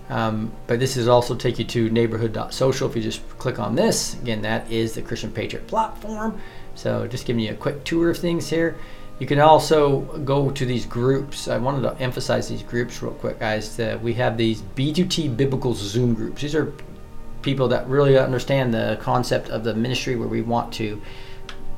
Um, 0.09 0.51
but 0.67 0.79
this 0.79 0.97
is 0.97 1.07
also 1.07 1.35
take 1.35 1.57
you 1.57 1.63
to 1.65 1.89
neighborhood.social. 1.89 2.89
If 2.89 2.95
you 2.97 3.01
just 3.01 3.27
click 3.39 3.59
on 3.59 3.75
this, 3.75 4.15
again, 4.15 4.41
that 4.41 4.69
is 4.69 4.93
the 4.93 5.01
Christian 5.01 5.31
Patriot 5.31 5.67
platform. 5.67 6.39
So 6.75 7.07
just 7.07 7.25
giving 7.25 7.43
you 7.43 7.51
a 7.51 7.55
quick 7.55 7.83
tour 7.85 8.09
of 8.09 8.17
things 8.17 8.49
here. 8.49 8.75
You 9.19 9.27
can 9.27 9.39
also 9.39 10.01
go 10.25 10.49
to 10.51 10.65
these 10.65 10.85
groups. 10.85 11.47
I 11.47 11.57
wanted 11.59 11.83
to 11.83 11.95
emphasize 12.01 12.49
these 12.49 12.63
groups 12.63 13.01
real 13.01 13.13
quick, 13.13 13.39
guys. 13.39 13.79
We 14.01 14.13
have 14.15 14.35
these 14.35 14.63
B2T 14.75 15.37
Biblical 15.37 15.73
Zoom 15.73 16.13
groups. 16.13 16.41
These 16.41 16.55
are 16.55 16.73
people 17.41 17.67
that 17.69 17.87
really 17.87 18.17
understand 18.17 18.73
the 18.73 18.97
concept 18.99 19.49
of 19.49 19.63
the 19.63 19.73
ministry 19.73 20.15
where 20.15 20.27
we 20.27 20.41
want 20.41 20.73
to 20.73 21.01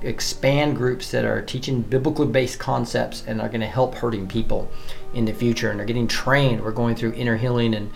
expand 0.02 0.76
groups 0.76 1.12
that 1.12 1.24
are 1.24 1.42
teaching 1.42 1.82
biblically 1.82 2.28
based 2.28 2.60
concepts 2.60 3.24
and 3.28 3.40
are 3.40 3.48
going 3.48 3.62
to 3.62 3.68
help 3.68 3.96
hurting 3.96 4.28
people 4.28 4.70
in 5.14 5.26
the 5.26 5.34
future 5.34 5.72
and 5.72 5.80
are 5.80 5.86
getting 5.86 6.08
trained. 6.08 6.64
We're 6.64 6.72
going 6.72 6.96
through 6.96 7.14
inner 7.14 7.38
healing 7.38 7.76
and 7.76 7.92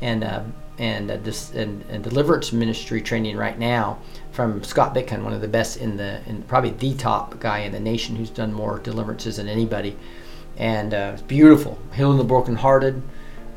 and 0.00 0.24
uh, 0.24 0.42
and, 0.78 1.10
uh, 1.10 1.18
this, 1.18 1.52
and 1.52 1.84
and 1.90 2.02
deliverance 2.02 2.52
ministry 2.52 3.02
training 3.02 3.36
right 3.36 3.58
now 3.58 3.98
from 4.32 4.62
Scott 4.64 4.94
Bitkin, 4.94 5.22
one 5.22 5.34
of 5.34 5.42
the 5.42 5.48
best 5.48 5.76
in 5.76 5.96
the 5.96 6.20
in 6.26 6.42
probably 6.44 6.70
the 6.70 6.94
top 6.94 7.38
guy 7.38 7.58
in 7.60 7.72
the 7.72 7.80
nation 7.80 8.16
who's 8.16 8.30
done 8.30 8.52
more 8.52 8.78
deliverances 8.78 9.36
than 9.36 9.48
anybody, 9.48 9.96
and 10.56 10.94
uh, 10.94 11.12
it's 11.14 11.22
beautiful, 11.22 11.78
healing 11.94 12.16
the 12.16 12.24
brokenhearted, 12.24 13.02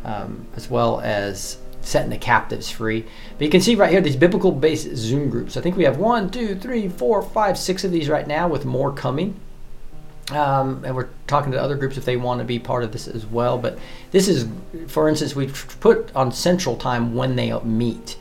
um, 0.03 0.45
as 0.56 0.69
well 0.69 0.99
as 0.99 1.60
setting 1.80 2.10
the 2.10 2.18
captives 2.18 2.69
free. 2.69 3.06
But 3.38 3.45
you 3.45 3.49
can 3.49 3.61
see 3.61 3.76
right 3.76 3.91
here 3.91 4.02
these 4.02 4.15
biblical 4.15 4.52
based 4.52 4.94
Zoom 4.95 5.30
groups. 5.30 5.56
I 5.56 5.61
think 5.61 5.77
we 5.77 5.84
have 5.84 5.98
one, 5.98 6.30
two, 6.30 6.56
three, 6.56 6.90
four, 6.90 7.22
five, 7.22 7.57
six 7.57 7.84
of 7.84 7.91
these 7.91 8.10
right 8.10 8.27
now, 8.27 8.48
with 8.48 8.65
more 8.65 8.91
coming. 8.91 9.40
Um, 10.36 10.84
and 10.86 10.96
we're 10.96 11.10
talking 11.28 11.52
to 11.52 11.62
other 11.62 11.76
groups 11.76 11.98
if 11.98 12.06
they 12.06 12.18
want 12.18 12.40
to 12.40 12.46
be 12.46 12.60
part 12.60 12.84
of 12.84 12.92
this 12.92 13.08
as 13.08 13.26
well. 13.26 13.58
But 13.58 13.78
this 14.12 14.28
is, 14.28 14.48
for 14.88 15.08
instance, 15.08 15.36
we've 15.36 15.78
put 15.80 16.14
on 16.16 16.32
Central 16.32 16.76
Time 16.76 17.14
when 17.16 17.36
they 17.36 17.52
meet. 17.62 18.18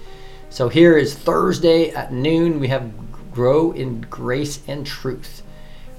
So 0.51 0.69
here 0.69 0.97
is 0.99 1.15
Thursday 1.15 1.91
at 1.91 2.13
noon. 2.13 2.61
We 2.61 2.69
have 2.69 2.93
Grow 3.33 3.73
in 3.73 4.03
Grace 4.03 4.61
and 4.69 4.87
Truth. 4.87 5.43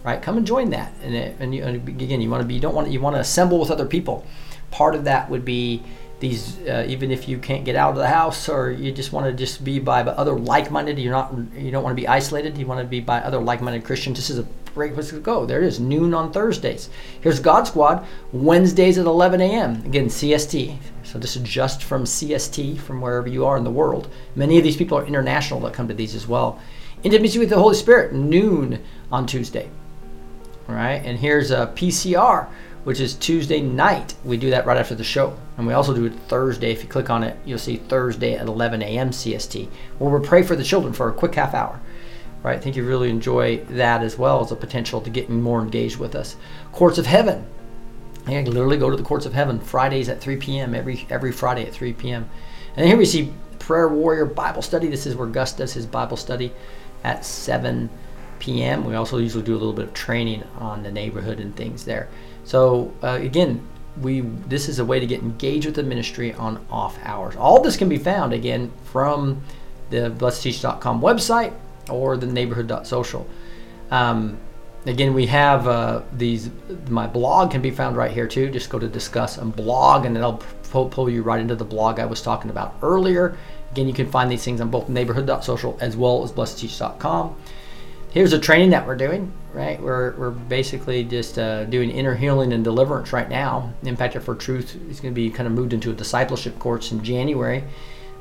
Right, 0.03 0.21
come 0.21 0.37
and 0.37 0.45
join 0.45 0.69
that. 0.71 0.93
And, 1.01 1.15
it- 1.15 1.35
and, 1.39 1.55
you, 1.55 1.63
and 1.63 1.87
again, 1.87 2.21
you 2.21 2.29
want 2.29 2.41
to 2.41 2.47
be, 2.47 2.53
you 2.55 2.59
don't 2.59 2.75
want, 2.75 2.89
you 2.91 2.99
want 2.99 3.15
to 3.15 3.21
assemble 3.21 3.57
with 3.59 3.71
other 3.71 3.85
people. 3.85 4.25
Part 4.69 4.95
of 4.95 5.05
that 5.05 5.29
would 5.29 5.45
be 5.45 5.81
these, 6.19 6.59
uh, 6.67 6.85
even 6.87 7.09
if 7.09 7.27
you 7.27 7.37
can't 7.37 7.63
get 7.65 7.75
out 7.75 7.91
of 7.91 7.95
the 7.97 8.07
house 8.07 8.47
or 8.49 8.69
you 8.71 8.91
just 8.91 9.11
want 9.13 9.25
to 9.25 9.33
just 9.33 9.63
be 9.63 9.79
by 9.79 10.01
other 10.01 10.33
like-minded. 10.33 10.99
You're 10.99 11.13
not, 11.13 11.33
you 11.57 11.71
don't 11.71 11.83
want 11.83 11.95
to 11.95 12.01
be 12.01 12.07
isolated. 12.07 12.57
You 12.57 12.65
want 12.65 12.81
to 12.81 12.85
be 12.85 12.99
by 12.99 13.19
other 13.21 13.39
like-minded 13.39 13.83
Christians. 13.85 14.17
This 14.17 14.29
is 14.29 14.39
a 14.39 14.45
place 14.73 15.09
to 15.09 15.19
go. 15.19 15.45
There 15.45 15.61
it 15.61 15.67
is, 15.67 15.79
noon 15.79 16.13
on 16.13 16.31
Thursdays. 16.31 16.89
Here's 17.21 17.39
God 17.39 17.67
Squad, 17.67 18.05
Wednesdays 18.31 18.97
at 18.97 19.05
11 19.05 19.41
a.m. 19.41 19.83
Again, 19.85 20.07
CST. 20.07 20.77
So 21.03 21.19
this 21.19 21.35
is 21.35 21.43
just 21.43 21.83
from 21.83 22.05
CST, 22.05 22.79
from 22.79 23.01
wherever 23.01 23.27
you 23.27 23.45
are 23.45 23.57
in 23.57 23.63
the 23.63 23.71
world. 23.71 24.11
Many 24.35 24.57
of 24.57 24.63
these 24.63 24.77
people 24.77 24.97
are 24.97 25.05
international 25.05 25.59
that 25.61 25.73
come 25.73 25.87
to 25.87 25.93
these 25.93 26.15
as 26.15 26.27
well. 26.27 26.59
Intimacy 27.03 27.39
with 27.39 27.49
the 27.49 27.59
Holy 27.59 27.75
Spirit, 27.75 28.13
noon 28.13 28.81
on 29.11 29.27
Tuesday. 29.27 29.69
All 30.69 30.75
right, 30.75 31.01
and 31.03 31.19
here's 31.19 31.51
uh, 31.51 31.67
a 31.69 31.75
PCR, 31.75 32.47
which 32.85 32.99
is 32.99 33.15
Tuesday 33.15 33.61
night. 33.61 34.13
We 34.23 34.37
do 34.37 34.49
that 34.51 34.65
right 34.65 34.77
after 34.77 34.95
the 34.95 35.03
show. 35.03 35.37
And 35.57 35.67
we 35.67 35.73
also 35.73 35.93
do 35.93 36.05
it 36.05 36.13
Thursday. 36.27 36.71
If 36.71 36.81
you 36.81 36.89
click 36.89 37.09
on 37.09 37.23
it, 37.23 37.37
you'll 37.45 37.59
see 37.59 37.77
Thursday 37.77 38.35
at 38.35 38.47
11 38.47 38.81
a.m. 38.81 39.11
CST, 39.11 39.67
where 39.99 40.17
we 40.17 40.25
pray 40.25 40.41
for 40.41 40.55
the 40.55 40.63
children 40.63 40.93
for 40.93 41.09
a 41.09 41.13
quick 41.13 41.35
half 41.35 41.53
hour. 41.53 41.79
Right, 42.43 42.57
I 42.57 42.59
think 42.59 42.75
you 42.75 42.85
really 42.85 43.09
enjoy 43.09 43.59
that 43.69 44.03
as 44.03 44.17
well 44.17 44.43
as 44.43 44.51
a 44.51 44.57
potential 44.57 44.99
to 44.99 45.09
get 45.09 45.29
more 45.29 45.61
engaged 45.61 45.97
with 45.97 46.13
us. 46.13 46.35
Courts 46.73 46.97
of 46.97 47.05
Heaven. 47.05 47.45
I 48.25 48.31
can 48.31 48.51
literally 48.51 48.77
go 48.77 48.89
to 48.89 48.97
the 48.97 49.03
Courts 49.03 49.25
of 49.25 49.33
Heaven 49.33 49.61
Fridays 49.61 50.09
at 50.09 50.19
3 50.19 50.35
p.m. 50.37 50.75
every 50.75 51.05
every 51.09 51.31
Friday 51.31 51.65
at 51.65 51.73
3 51.73 51.93
p.m. 51.93 52.29
And 52.75 52.85
here 52.85 52.97
we 52.97 53.05
see 53.05 53.33
Prayer 53.59 53.87
Warrior 53.87 54.25
Bible 54.25 54.61
Study. 54.61 54.87
This 54.87 55.05
is 55.05 55.15
where 55.15 55.27
Gus 55.27 55.53
does 55.53 55.73
his 55.73 55.85
Bible 55.85 56.17
study 56.17 56.51
at 57.05 57.25
7 57.25 57.89
p.m. 58.39 58.83
We 58.83 58.95
also 58.95 59.19
usually 59.19 59.43
do 59.43 59.53
a 59.53 59.59
little 59.59 59.73
bit 59.73 59.85
of 59.85 59.93
training 59.93 60.43
on 60.57 60.83
the 60.83 60.91
neighborhood 60.91 61.39
and 61.39 61.55
things 61.55 61.85
there. 61.85 62.09
So 62.43 62.93
uh, 63.01 63.19
again, 63.21 63.65
we 64.01 64.19
this 64.19 64.67
is 64.67 64.79
a 64.79 64.85
way 64.85 64.99
to 64.99 65.05
get 65.05 65.21
engaged 65.21 65.65
with 65.65 65.75
the 65.75 65.83
ministry 65.83 66.33
on 66.33 66.65
off 66.69 66.97
hours. 67.03 67.37
All 67.37 67.61
this 67.61 67.77
can 67.77 67.87
be 67.87 67.97
found 67.97 68.33
again 68.33 68.69
from 68.91 69.41
the 69.91 70.11
blessed2teach.com 70.17 71.01
website 71.01 71.53
or 71.89 72.17
the 72.17 72.27
neighborhood.social. 72.27 73.27
Um, 73.91 74.39
again, 74.85 75.13
we 75.13 75.25
have 75.27 75.67
uh, 75.67 76.01
these. 76.13 76.49
My 76.89 77.07
blog 77.07 77.51
can 77.51 77.61
be 77.61 77.71
found 77.71 77.97
right 77.97 78.11
here 78.11 78.27
too. 78.27 78.49
Just 78.49 78.69
go 78.69 78.79
to 78.79 78.87
discuss 78.87 79.37
and 79.37 79.55
blog, 79.55 80.05
and 80.05 80.17
it'll 80.17 80.41
pull, 80.71 81.09
you 81.09 81.21
right 81.21 81.39
into 81.39 81.55
the 81.55 81.65
blog 81.65 81.99
I 81.99 82.05
was 82.05 82.21
talking 82.21 82.49
about 82.49 82.75
earlier. 82.81 83.37
Again, 83.71 83.87
you 83.87 83.93
can 83.93 84.09
find 84.09 84.31
these 84.31 84.43
things 84.43 84.59
on 84.61 84.69
both 84.69 84.89
neighborhood.social 84.89 85.77
as 85.79 85.95
well 85.95 86.23
as 86.23 86.31
blessed2teach.com. 86.31 87.35
Here's 88.11 88.33
a 88.33 88.39
training 88.39 88.69
that 88.71 88.85
we're 88.85 88.95
doing, 88.95 89.33
right? 89.53 89.81
We're, 89.81 90.15
we're 90.17 90.29
basically 90.29 91.03
just 91.03 91.39
uh, 91.39 91.65
doing 91.65 91.89
inner 91.89 92.13
healing 92.13 92.53
and 92.53 92.63
deliverance 92.63 93.11
right 93.11 93.27
now. 93.27 93.73
Impactor 93.83 94.21
for 94.21 94.35
Truth 94.35 94.75
is 94.89 94.99
going 94.99 95.13
to 95.13 95.15
be 95.15 95.31
kind 95.31 95.47
of 95.47 95.53
moved 95.53 95.73
into 95.73 95.89
a 95.89 95.93
discipleship 95.93 96.59
course 96.59 96.91
in 96.91 97.03
January. 97.03 97.63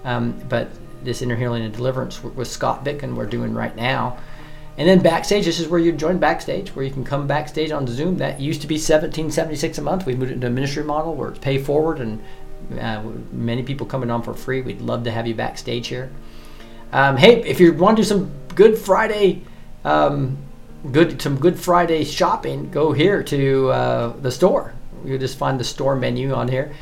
Um, 0.04 0.32
but 0.48 0.70
this 1.04 1.22
inner 1.22 1.36
healing 1.36 1.64
and 1.64 1.74
deliverance 1.74 2.22
with 2.22 2.48
Scott 2.48 2.84
Bitkin 2.84 3.14
we're 3.14 3.26
doing 3.26 3.54
right 3.54 3.74
now. 3.74 4.18
And 4.78 4.88
then 4.88 5.00
backstage, 5.00 5.44
this 5.44 5.60
is 5.60 5.68
where 5.68 5.80
you 5.80 5.92
join 5.92 6.18
backstage, 6.18 6.74
where 6.74 6.84
you 6.84 6.90
can 6.90 7.04
come 7.04 7.26
backstage 7.26 7.70
on 7.70 7.86
Zoom. 7.86 8.16
That 8.18 8.40
used 8.40 8.62
to 8.62 8.66
be 8.66 8.76
1776 8.76 9.78
a 9.78 9.82
month. 9.82 10.06
We 10.06 10.14
moved 10.14 10.30
it 10.30 10.34
into 10.34 10.46
a 10.46 10.50
ministry 10.50 10.82
model 10.82 11.14
where 11.14 11.28
it's 11.28 11.38
pay 11.38 11.58
forward 11.58 12.00
and 12.00 12.22
uh, 12.80 13.02
many 13.32 13.62
people 13.62 13.86
coming 13.86 14.10
on 14.10 14.22
for 14.22 14.32
free. 14.32 14.62
We'd 14.62 14.80
love 14.80 15.04
to 15.04 15.10
have 15.10 15.26
you 15.26 15.34
backstage 15.34 15.88
here. 15.88 16.10
Um, 16.92 17.16
hey, 17.16 17.42
if 17.42 17.60
you 17.60 17.72
want 17.72 17.96
to 17.96 18.02
do 18.02 18.06
some 18.06 18.32
Good 18.54 18.78
Friday, 18.78 19.42
um, 19.84 20.38
good 20.90 21.20
some 21.20 21.38
Good 21.38 21.58
Friday 21.58 22.04
shopping, 22.04 22.70
go 22.70 22.92
here 22.92 23.22
to 23.24 23.70
uh, 23.70 24.16
the 24.20 24.30
store. 24.30 24.74
You 25.04 25.18
just 25.18 25.38
find 25.38 25.58
the 25.58 25.64
store 25.64 25.96
menu 25.96 26.32
on 26.32 26.48
here. 26.48 26.74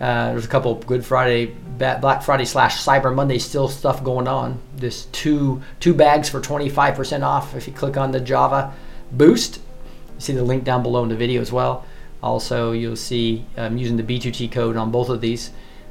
Uh, 0.00 0.32
there's 0.32 0.44
a 0.44 0.48
couple 0.48 0.74
Good 0.74 1.04
Friday, 1.04 1.54
Black 1.78 2.22
Friday 2.22 2.44
slash 2.44 2.82
Cyber 2.82 3.14
Monday 3.14 3.38
still 3.38 3.68
stuff 3.68 4.02
going 4.02 4.26
on. 4.26 4.58
This 4.76 5.06
two 5.06 5.62
two 5.80 5.94
bags 5.94 6.28
for 6.28 6.40
25% 6.40 7.22
off. 7.22 7.54
If 7.54 7.66
you 7.66 7.72
click 7.72 7.96
on 7.96 8.10
the 8.10 8.20
Java 8.20 8.72
Boost, 9.12 9.56
you 9.56 10.20
see 10.20 10.32
the 10.32 10.42
link 10.42 10.64
down 10.64 10.82
below 10.82 11.02
in 11.02 11.08
the 11.08 11.16
video 11.16 11.40
as 11.40 11.52
well. 11.52 11.86
Also, 12.22 12.72
you'll 12.72 12.96
see 12.96 13.44
I'm 13.56 13.72
um, 13.72 13.78
using 13.78 13.96
the 13.96 14.02
B2T 14.02 14.50
code 14.52 14.76
on 14.76 14.90
both 14.90 15.08
of 15.08 15.20
these. 15.20 15.50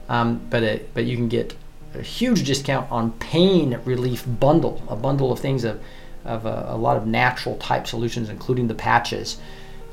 Um, 0.10 0.42
but 0.50 0.64
it, 0.64 0.94
but 0.94 1.06
you 1.06 1.16
can 1.16 1.30
get 1.30 1.56
a 1.94 2.02
huge 2.02 2.46
discount 2.46 2.92
on 2.92 3.12
pain 3.14 3.80
relief 3.86 4.26
bundle, 4.40 4.82
a 4.90 4.96
bundle 4.96 5.32
of 5.32 5.40
things 5.40 5.64
of 5.64 5.82
of 6.26 6.46
a, 6.46 6.66
a 6.70 6.78
lot 6.78 6.98
of 6.98 7.08
natural 7.08 7.58
type 7.58 7.88
solutions, 7.88 8.30
including 8.30 8.68
the 8.68 8.76
patches 8.76 9.38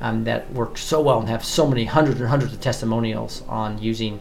um, 0.01 0.25
that 0.25 0.53
work 0.53 0.79
so 0.79 1.01
well 1.01 1.21
and 1.21 1.29
have 1.29 1.45
so 1.45 1.67
many 1.67 1.85
hundreds 1.85 2.21
and 2.21 2.29
hundreds 2.29 2.53
of 2.53 2.61
testimonials 2.61 3.43
on 3.49 3.81
using 3.83 4.21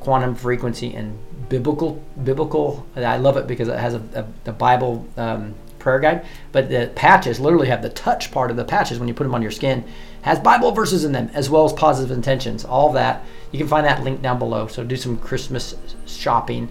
quantum 0.00 0.34
frequency 0.34 0.94
and 0.94 1.18
biblical 1.48 2.02
biblical. 2.24 2.86
I 2.96 3.16
love 3.16 3.36
it 3.36 3.46
because 3.46 3.68
it 3.68 3.78
has 3.78 3.94
a, 3.94 4.02
a, 4.14 4.26
the 4.44 4.52
Bible 4.52 5.06
um, 5.16 5.54
prayer 5.78 6.00
guide, 6.00 6.24
but 6.52 6.68
the 6.68 6.90
patches 6.94 7.40
literally 7.40 7.68
have 7.68 7.82
the 7.82 7.88
touch 7.90 8.30
part 8.30 8.50
of 8.50 8.56
the 8.56 8.64
patches 8.64 8.98
when 8.98 9.08
you 9.08 9.14
put 9.14 9.24
them 9.24 9.34
on 9.34 9.42
your 9.42 9.50
skin 9.50 9.84
has 10.22 10.38
Bible 10.38 10.70
verses 10.70 11.04
in 11.04 11.12
them 11.12 11.30
as 11.34 11.50
well 11.50 11.64
as 11.64 11.72
positive 11.72 12.16
intentions. 12.16 12.64
All 12.64 12.92
that 12.92 13.24
you 13.50 13.58
can 13.58 13.68
find 13.68 13.86
that 13.86 14.02
link 14.02 14.22
down 14.22 14.38
below. 14.38 14.66
So 14.68 14.82
do 14.82 14.96
some 14.96 15.18
Christmas 15.18 15.74
shopping 16.06 16.70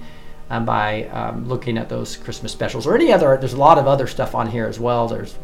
um, 0.50 0.66
by 0.66 1.06
um, 1.06 1.48
looking 1.48 1.78
at 1.78 1.90
those 1.90 2.18
Christmas 2.18 2.52
specials 2.52 2.88
or 2.88 2.96
any 2.96 3.12
other. 3.12 3.38
There's 3.38 3.54
a 3.54 3.58
lot 3.58 3.78
of 3.78 3.88
other 3.88 4.08
stuff 4.08 4.34
on 4.36 4.48
here 4.48 4.66
as 4.66 4.80
well. 4.80 5.08
There's 5.08 5.36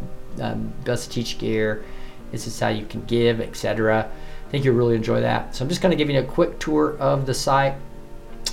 um, 0.42 0.74
best 0.84 1.12
teach 1.12 1.38
gear. 1.38 1.84
This 2.32 2.48
is 2.48 2.60
how 2.60 2.70
you 2.70 2.86
can 2.86 3.06
give, 3.06 3.40
etc. 3.42 4.10
I 4.48 4.50
think 4.50 4.64
you'll 4.64 4.76
really 4.76 4.96
enjoy 4.96 5.22
that. 5.22 5.56
So 5.56 5.64
I'm 5.64 5.70
just 5.70 5.82
going 5.82 5.92
to 5.92 5.98
give 5.98 6.10
you 6.10 6.20
a 6.20 6.24
quick 6.24 6.60
tour 6.60 6.98
of 6.98 7.26
the 7.26 7.34
site. 7.34 7.76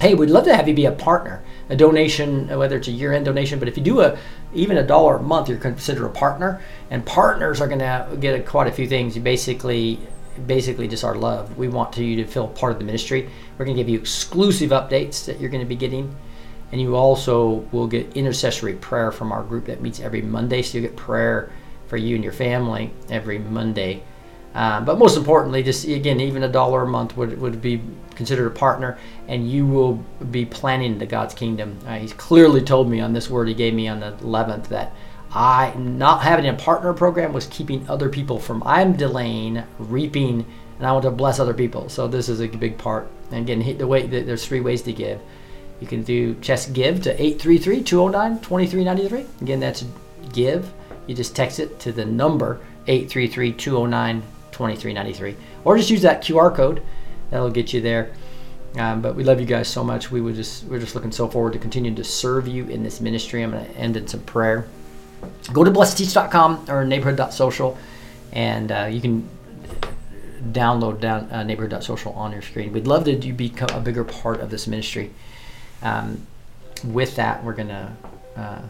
Hey, 0.01 0.15
we'd 0.15 0.31
love 0.31 0.45
to 0.45 0.57
have 0.57 0.67
you 0.67 0.75
be 0.75 0.87
a 0.87 0.93
partner. 0.93 1.43
A 1.69 1.77
donation, 1.77 2.49
whether 2.49 2.77
it's 2.77 2.89
a 2.89 2.93
year-end 2.93 3.25
donation, 3.25 3.59
but 3.59 3.69
if 3.69 3.77
you 3.77 3.83
do 3.83 4.01
a 4.01 4.19
even 4.53 4.77
a 4.77 4.87
dollar 4.87 5.17
a 5.17 5.23
month, 5.23 5.49
you're 5.49 5.59
considered 5.59 6.05
a 6.05 6.11
partner. 6.11 6.61
And 6.91 7.05
partners 7.07 7.61
are 7.61 7.69
going 7.69 7.81
to 7.81 8.17
get 8.21 8.39
a, 8.39 8.43
quite 8.43 8.67
a 8.67 8.73
few 8.73 8.89
things. 8.89 9.17
You 9.17 9.23
basically, 9.23 9.99
basically 10.47 10.89
just 10.89 11.05
our 11.05 11.15
love. 11.15 11.57
We 11.57 11.69
want 11.69 11.93
to, 11.95 12.05
you 12.05 12.17
to 12.25 12.31
feel 12.31 12.49
part 12.49 12.73
of 12.73 12.79
the 12.79 12.85
ministry. 12.85 13.31
We're 13.57 13.65
going 13.65 13.77
to 13.77 13.83
give 13.83 13.89
you 13.89 13.99
exclusive 13.99 14.71
updates 14.71 15.25
that 15.27 15.41
you're 15.41 15.51
going 15.51 15.63
to 15.63 15.69
be 15.69 15.77
getting, 15.77 16.15
and 16.73 16.81
you 16.81 16.97
also 16.97 17.67
will 17.73 17.87
get 17.87 18.17
intercessory 18.17 18.75
prayer 18.75 19.13
from 19.13 19.33
our 19.33 19.43
group 19.45 19.67
that 19.67 19.81
meets 19.81 20.01
every 20.01 20.23
Monday. 20.23 20.63
So 20.63 20.79
you 20.79 20.83
get 20.83 20.97
prayer 20.97 21.51
for 21.87 21.97
you 21.97 22.15
and 22.15 22.25
your 22.25 22.33
family 22.33 22.93
every 23.11 23.39
Monday. 23.39 24.03
Um, 24.55 24.85
but 24.85 24.99
most 24.99 25.17
importantly, 25.17 25.65
just 25.65 25.85
again, 25.85 26.21
even 26.21 26.45
a 26.45 26.49
dollar 26.49 26.83
a 26.83 26.87
month 26.87 27.17
would, 27.17 27.41
would 27.41 27.61
be 27.61 27.83
considered 28.15 28.47
a 28.47 28.51
partner, 28.51 28.97
and 29.27 29.51
you 29.51 29.67
will 29.67 29.95
be 30.31 30.45
planning 30.45 30.99
the 30.99 31.07
God's 31.07 31.35
kingdom. 31.35 31.77
Uh, 31.87 31.99
he's 31.99 32.13
clearly 32.13 32.63
told 32.63 32.89
me 32.89 33.01
on 33.01 33.13
this 33.13 33.29
word 33.29 33.49
he 33.49 33.55
gave 33.55 33.75
me 33.75 33.89
on 33.89 33.99
the 33.99 34.13
11th 34.13 34.69
that 34.69 34.93
I 35.35 35.75
not 35.77 36.23
having 36.23 36.47
a 36.47 36.55
partner 36.55 36.93
program 36.93 37.33
was 37.33 37.49
keeping 37.49 37.89
other 37.89 38.09
people 38.09 38.39
from. 38.39 38.63
I'm 38.65 38.97
delaying 38.97 39.65
reaping, 39.79 40.47
and 40.79 40.87
I 40.87 40.93
want 40.93 41.03
to 41.03 41.11
bless 41.11 41.41
other 41.41 41.55
people. 41.55 41.89
So 41.89 42.07
this 42.07 42.29
is 42.29 42.41
a 42.41 42.47
big 42.47 42.79
part. 42.79 43.11
And 43.33 43.51
again, 43.51 43.77
the 43.77 43.89
way 43.89 44.07
there's 44.07 44.47
three 44.47 44.61
ways 44.61 44.83
to 44.83 44.93
give. 44.93 45.21
You 45.81 45.89
can 45.89 46.05
do 46.05 46.35
just 46.35 46.73
give 46.73 47.03
to 47.03 47.17
833-209-2393. 47.17 49.43
Again, 49.43 49.59
that's 49.59 49.85
give. 50.33 50.73
You 51.07 51.15
just 51.15 51.37
text 51.37 51.59
it 51.59 51.79
to 51.81 51.93
the 51.93 52.05
number 52.05 52.61
833-209-2393, 52.87 55.35
or 55.65 55.77
just 55.77 55.91
use 55.91 56.03
that 56.03 56.23
QR 56.23 56.55
code. 56.55 56.83
That'll 57.31 57.51
get 57.51 57.73
you 57.73 57.81
there. 57.81 58.13
Um, 58.77 59.01
but 59.01 59.15
we 59.15 59.23
love 59.23 59.41
you 59.41 59.47
guys 59.47 59.69
so 59.69 59.85
much. 59.85 60.11
We 60.11 60.21
would 60.21 60.35
just 60.35 60.65
we're 60.65 60.81
just 60.81 60.97
looking 60.97 61.13
so 61.13 61.29
forward 61.29 61.53
to 61.53 61.59
continuing 61.59 61.97
to 61.97 62.05
serve 62.05 62.49
you 62.49 62.67
in 62.67 62.83
this 62.83 63.01
ministry. 63.01 63.43
I'm 63.43 63.53
going 63.53 63.65
to 63.65 63.77
end 63.77 63.97
in 63.97 64.09
some 64.09 64.21
prayer. 64.21 64.67
Go 65.53 65.65
to 65.65 65.71
blessed2teach.com 65.71 66.67
or 66.69 66.85
neighborhood.social, 66.85 67.79
and 68.33 68.73
uh, 68.73 68.89
you 68.91 69.01
can 69.01 69.29
download 70.51 71.01
down 71.01 71.31
uh, 71.31 71.43
neighborhood.social 71.45 72.13
on 72.13 72.33
your 72.33 72.43
screen. 72.43 72.73
We'd 72.73 72.87
love 72.87 73.05
to 73.05 73.15
you 73.15 73.33
become 73.33 73.71
a 73.71 73.81
bigger 73.81 74.05
part 74.05 74.41
of 74.41 74.51
this 74.51 74.67
ministry. 74.67 75.11
Um, 75.83 76.27
with 76.85 77.17
that, 77.17 77.45
we're 77.45 77.55
gonna 77.55 77.97
uh, 78.37 78.63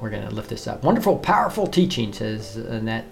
we're 0.00 0.10
gonna 0.10 0.30
lift 0.30 0.50
this 0.50 0.66
up. 0.66 0.82
Wonderful, 0.82 1.18
powerful 1.18 1.66
teaching, 1.66 2.12
says 2.12 2.56
Annette. 2.56 3.06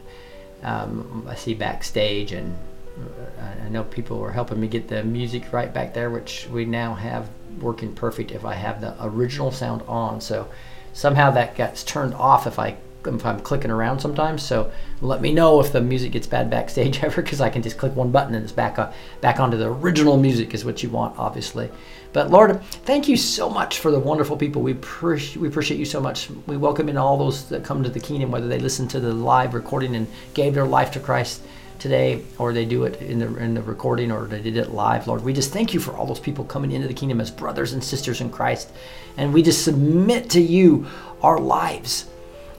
Um, 0.62 1.26
I 1.28 1.34
see 1.34 1.54
backstage, 1.54 2.32
and 2.32 2.56
uh, 2.98 3.64
I 3.64 3.68
know 3.68 3.84
people 3.84 4.22
are 4.22 4.32
helping 4.32 4.60
me 4.60 4.66
get 4.66 4.88
the 4.88 5.04
music 5.04 5.52
right 5.52 5.72
back 5.72 5.94
there, 5.94 6.10
which 6.10 6.48
we 6.50 6.64
now 6.64 6.94
have 6.94 7.28
working 7.60 7.94
perfect 7.94 8.32
if 8.32 8.44
I 8.44 8.54
have 8.54 8.80
the 8.80 8.96
original 9.04 9.50
sound 9.50 9.82
on. 9.82 10.20
So 10.20 10.48
somehow 10.92 11.30
that 11.32 11.54
gets 11.54 11.84
turned 11.84 12.14
off 12.14 12.46
if 12.46 12.58
I 12.58 12.76
if 13.06 13.26
I'm 13.26 13.40
clicking 13.40 13.70
around 13.70 14.00
sometimes. 14.00 14.42
So 14.42 14.70
let 15.00 15.20
me 15.20 15.32
know 15.32 15.60
if 15.60 15.72
the 15.72 15.80
music 15.80 16.12
gets 16.12 16.26
bad 16.26 16.50
backstage 16.50 17.02
ever, 17.02 17.22
because 17.22 17.40
I 17.40 17.50
can 17.50 17.62
just 17.62 17.78
click 17.78 17.94
one 17.94 18.10
button 18.10 18.34
and 18.34 18.42
it's 18.42 18.52
back 18.52 18.78
on, 18.78 18.92
back 19.20 19.40
onto 19.40 19.56
the 19.56 19.70
original 19.70 20.16
music 20.16 20.54
is 20.54 20.64
what 20.64 20.82
you 20.82 20.90
want, 20.90 21.18
obviously. 21.18 21.70
But 22.14 22.30
Lord, 22.30 22.62
thank 22.62 23.08
you 23.08 23.16
so 23.16 23.50
much 23.50 23.80
for 23.80 23.90
the 23.90 23.98
wonderful 23.98 24.36
people. 24.36 24.62
We 24.62 24.70
appreciate 24.70 25.36
we 25.36 25.48
appreciate 25.48 25.78
you 25.78 25.84
so 25.84 26.00
much. 26.00 26.30
We 26.46 26.56
welcome 26.56 26.88
in 26.88 26.96
all 26.96 27.18
those 27.18 27.48
that 27.48 27.64
come 27.64 27.82
to 27.82 27.88
the 27.88 27.98
kingdom, 27.98 28.30
whether 28.30 28.46
they 28.46 28.60
listen 28.60 28.86
to 28.88 29.00
the 29.00 29.12
live 29.12 29.52
recording 29.52 29.96
and 29.96 30.06
gave 30.32 30.54
their 30.54 30.64
life 30.64 30.92
to 30.92 31.00
Christ 31.00 31.42
today, 31.80 32.22
or 32.38 32.52
they 32.52 32.64
do 32.64 32.84
it 32.84 33.02
in 33.02 33.18
the 33.18 33.36
in 33.38 33.54
the 33.54 33.62
recording, 33.62 34.12
or 34.12 34.26
they 34.26 34.40
did 34.40 34.56
it 34.56 34.70
live. 34.70 35.08
Lord, 35.08 35.24
we 35.24 35.32
just 35.32 35.52
thank 35.52 35.74
you 35.74 35.80
for 35.80 35.92
all 35.96 36.06
those 36.06 36.20
people 36.20 36.44
coming 36.44 36.70
into 36.70 36.86
the 36.86 36.94
kingdom 36.94 37.20
as 37.20 37.32
brothers 37.32 37.72
and 37.72 37.82
sisters 37.82 38.20
in 38.20 38.30
Christ, 38.30 38.70
and 39.16 39.34
we 39.34 39.42
just 39.42 39.64
submit 39.64 40.30
to 40.30 40.40
you 40.40 40.86
our 41.20 41.40
lives. 41.40 42.06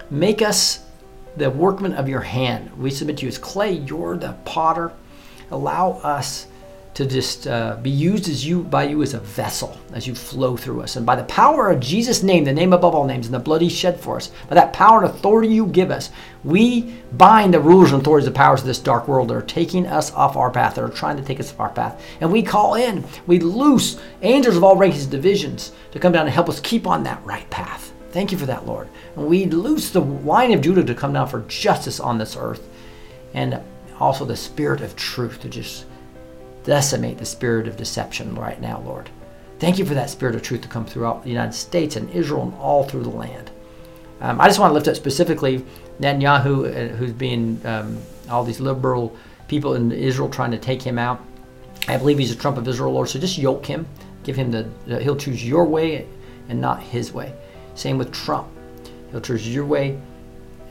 Make 0.09 0.41
us 0.41 0.83
the 1.37 1.49
workman 1.49 1.93
of 1.93 2.07
your 2.07 2.21
hand. 2.21 2.71
We 2.77 2.91
submit 2.91 3.17
to 3.17 3.23
you 3.23 3.29
as 3.29 3.37
clay. 3.37 3.73
You're 3.73 4.17
the 4.17 4.33
potter. 4.45 4.93
Allow 5.51 5.93
us 6.03 6.47
to 6.95 7.05
just 7.05 7.45
uh, 7.45 7.77
be 7.81 7.89
used 7.89 8.29
as 8.29 8.45
you 8.45 8.63
by 8.63 8.85
you 8.85 9.03
as 9.03 9.13
a 9.13 9.19
vessel 9.19 9.77
as 9.93 10.07
you 10.07 10.15
flow 10.15 10.55
through 10.55 10.81
us 10.81 10.95
and 10.95 11.05
by 11.05 11.15
the 11.15 11.23
power 11.25 11.69
of 11.69 11.81
jesus 11.81 12.23
name 12.23 12.45
the 12.45 12.53
name 12.53 12.71
above 12.71 12.95
all 12.95 13.05
names 13.05 13.25
and 13.25 13.35
the 13.35 13.39
blood 13.39 13.61
he 13.61 13.67
shed 13.67 13.99
for 13.99 14.15
us 14.15 14.31
by 14.47 14.55
that 14.55 14.71
power 14.71 15.03
and 15.03 15.11
authority 15.11 15.53
you 15.53 15.67
give 15.67 15.91
us 15.91 16.09
we 16.45 16.95
bind 17.13 17.53
the 17.53 17.59
rulers 17.59 17.91
and 17.91 18.01
authorities 18.01 18.25
the 18.25 18.31
powers 18.31 18.61
of 18.61 18.65
this 18.65 18.79
dark 18.79 19.09
world 19.09 19.27
that 19.27 19.35
are 19.35 19.41
taking 19.41 19.85
us 19.85 20.13
off 20.13 20.37
our 20.37 20.49
path 20.49 20.75
that 20.75 20.85
are 20.85 20.89
trying 20.89 21.17
to 21.17 21.23
take 21.23 21.39
us 21.41 21.51
off 21.51 21.59
our 21.59 21.69
path 21.69 22.01
and 22.21 22.31
we 22.31 22.41
call 22.41 22.75
in 22.75 23.03
we 23.27 23.39
loose 23.39 23.99
angels 24.21 24.55
of 24.55 24.63
all 24.63 24.77
ranks 24.77 25.03
and 25.03 25.11
divisions 25.11 25.73
to 25.91 25.99
come 25.99 26.13
down 26.13 26.25
and 26.25 26.33
help 26.33 26.47
us 26.47 26.61
keep 26.61 26.87
on 26.87 27.03
that 27.03 27.21
right 27.25 27.49
path 27.49 27.91
thank 28.15 28.31
you 28.31 28.37
for 28.37 28.45
that 28.45 28.65
lord 28.65 28.87
and 29.15 29.27
we 29.27 29.45
loose 29.45 29.89
the 29.91 30.01
lion 30.01 30.53
of 30.53 30.61
judah 30.61 30.83
to 30.83 30.95
come 30.95 31.13
down 31.13 31.27
for 31.27 31.41
justice 31.47 31.99
on 31.99 32.17
this 32.17 32.35
earth 32.35 32.67
and 33.33 33.61
also 33.99 34.25
the 34.25 34.35
spirit 34.35 34.81
of 34.81 34.95
truth 34.95 35.39
to 35.41 35.49
just 35.49 35.85
decimate 36.65 37.17
the 37.17 37.25
spirit 37.25 37.67
of 37.67 37.77
deception 37.77 38.35
right 38.35 38.59
now, 38.59 38.81
Lord. 38.81 39.09
Thank 39.59 39.77
you 39.77 39.85
for 39.85 39.93
that 39.93 40.09
spirit 40.09 40.35
of 40.35 40.41
truth 40.41 40.61
to 40.61 40.67
come 40.67 40.85
throughout 40.85 41.23
the 41.23 41.29
United 41.29 41.53
States 41.53 41.95
and 41.95 42.09
Israel 42.09 42.43
and 42.43 42.53
all 42.55 42.83
through 42.83 43.03
the 43.03 43.09
land. 43.09 43.51
Um, 44.19 44.41
I 44.41 44.47
just 44.47 44.59
want 44.59 44.71
to 44.71 44.73
lift 44.73 44.87
up 44.87 44.95
specifically 44.95 45.63
Netanyahu, 45.99 46.91
uh, 46.91 46.95
who's 46.95 47.13
being 47.13 47.61
um, 47.65 48.01
all 48.29 48.43
these 48.43 48.59
liberal 48.59 49.15
people 49.47 49.75
in 49.75 49.91
Israel 49.91 50.29
trying 50.29 50.51
to 50.51 50.57
take 50.57 50.81
him 50.81 50.97
out. 50.97 51.23
I 51.87 51.97
believe 51.97 52.17
he's 52.17 52.31
a 52.31 52.35
Trump 52.35 52.57
of 52.57 52.67
Israel, 52.67 52.91
Lord. 52.91 53.09
So 53.09 53.19
just 53.19 53.37
yoke 53.37 53.65
him, 53.65 53.87
give 54.23 54.35
him 54.35 54.51
the. 54.51 54.67
Uh, 54.89 54.99
he'll 54.99 55.15
choose 55.15 55.47
your 55.47 55.65
way 55.65 56.07
and 56.49 56.59
not 56.59 56.81
his 56.81 57.13
way. 57.13 57.33
Same 57.75 57.97
with 57.97 58.11
Trump. 58.11 58.47
He'll 59.11 59.21
choose 59.21 59.53
your 59.53 59.65
way 59.65 59.99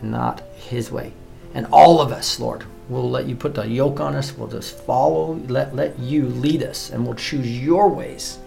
and 0.00 0.10
not 0.10 0.42
his 0.56 0.90
way. 0.90 1.12
And 1.54 1.66
all 1.70 2.00
of 2.00 2.10
us, 2.10 2.40
Lord, 2.40 2.64
We'll 2.88 3.08
let 3.08 3.26
you 3.26 3.34
put 3.34 3.54
the 3.54 3.66
yoke 3.66 4.00
on 4.00 4.14
us. 4.14 4.36
We'll 4.36 4.48
just 4.48 4.78
follow, 4.80 5.34
let, 5.48 5.74
let 5.74 5.98
you 5.98 6.26
lead 6.28 6.62
us, 6.62 6.90
and 6.90 7.04
we'll 7.04 7.14
choose 7.14 7.58
your 7.58 7.88
ways 7.88 8.38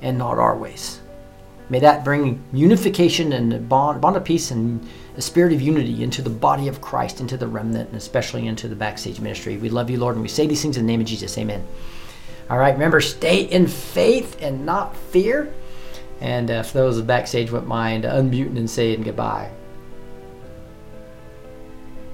and 0.00 0.16
not 0.16 0.38
our 0.38 0.56
ways. 0.56 1.00
May 1.68 1.80
that 1.80 2.04
bring 2.04 2.42
unification 2.52 3.32
and 3.32 3.52
a 3.52 3.58
bond, 3.58 4.00
bond 4.00 4.16
of 4.16 4.24
peace 4.24 4.50
and 4.50 4.86
a 5.16 5.22
spirit 5.22 5.52
of 5.52 5.60
unity 5.60 6.02
into 6.02 6.22
the 6.22 6.30
body 6.30 6.68
of 6.68 6.80
Christ, 6.80 7.20
into 7.20 7.36
the 7.36 7.46
remnant, 7.46 7.88
and 7.88 7.96
especially 7.96 8.46
into 8.46 8.68
the 8.68 8.74
backstage 8.74 9.20
ministry. 9.20 9.56
We 9.56 9.68
love 9.68 9.90
you, 9.90 9.98
Lord, 9.98 10.14
and 10.14 10.22
we 10.22 10.28
say 10.28 10.46
these 10.46 10.62
things 10.62 10.76
in 10.76 10.86
the 10.86 10.92
name 10.92 11.00
of 11.00 11.06
Jesus. 11.06 11.36
Amen. 11.36 11.66
All 12.48 12.58
right, 12.58 12.74
remember, 12.74 13.00
stay 13.00 13.42
in 13.42 13.66
faith 13.66 14.38
and 14.40 14.64
not 14.66 14.96
fear. 14.96 15.52
And 16.24 16.50
uh, 16.50 16.62
for 16.62 16.78
those 16.78 17.02
backstage 17.02 17.50
wouldn't 17.50 17.68
mind 17.68 18.06
uh, 18.06 18.14
unmuting 18.14 18.56
and 18.56 18.68
saying 18.68 19.02
goodbye. 19.02 19.50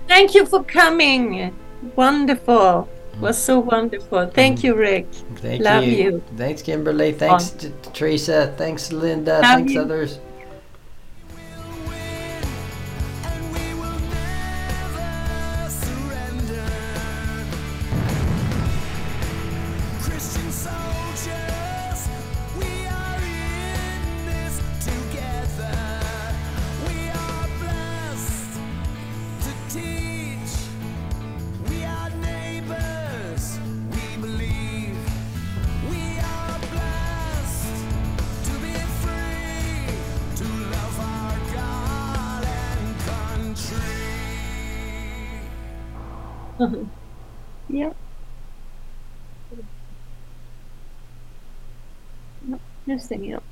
Thank 0.09 0.35
you 0.35 0.45
for 0.47 0.65
coming. 0.65 1.57
Wonderful. 1.95 2.89
It 3.13 3.21
was 3.21 3.39
so 3.39 3.61
wonderful. 3.61 4.27
Thank 4.27 4.59
mm-hmm. 4.59 4.67
you, 4.67 4.75
Rick. 4.75 5.07
Thank 5.37 5.63
Love 5.63 5.85
you. 5.85 5.97
you. 5.97 6.25
Thanks, 6.37 6.61
Kimberly. 6.61 7.13
Thanks, 7.13 7.51
T- 7.51 7.73
Teresa. 7.93 8.53
Thanks, 8.59 8.91
Linda. 8.91 9.35
Love 9.35 9.43
Thanks, 9.43 9.73
you. 9.75 9.81
others. 9.81 10.19
has 53.01 53.09
tenido. 53.09 53.50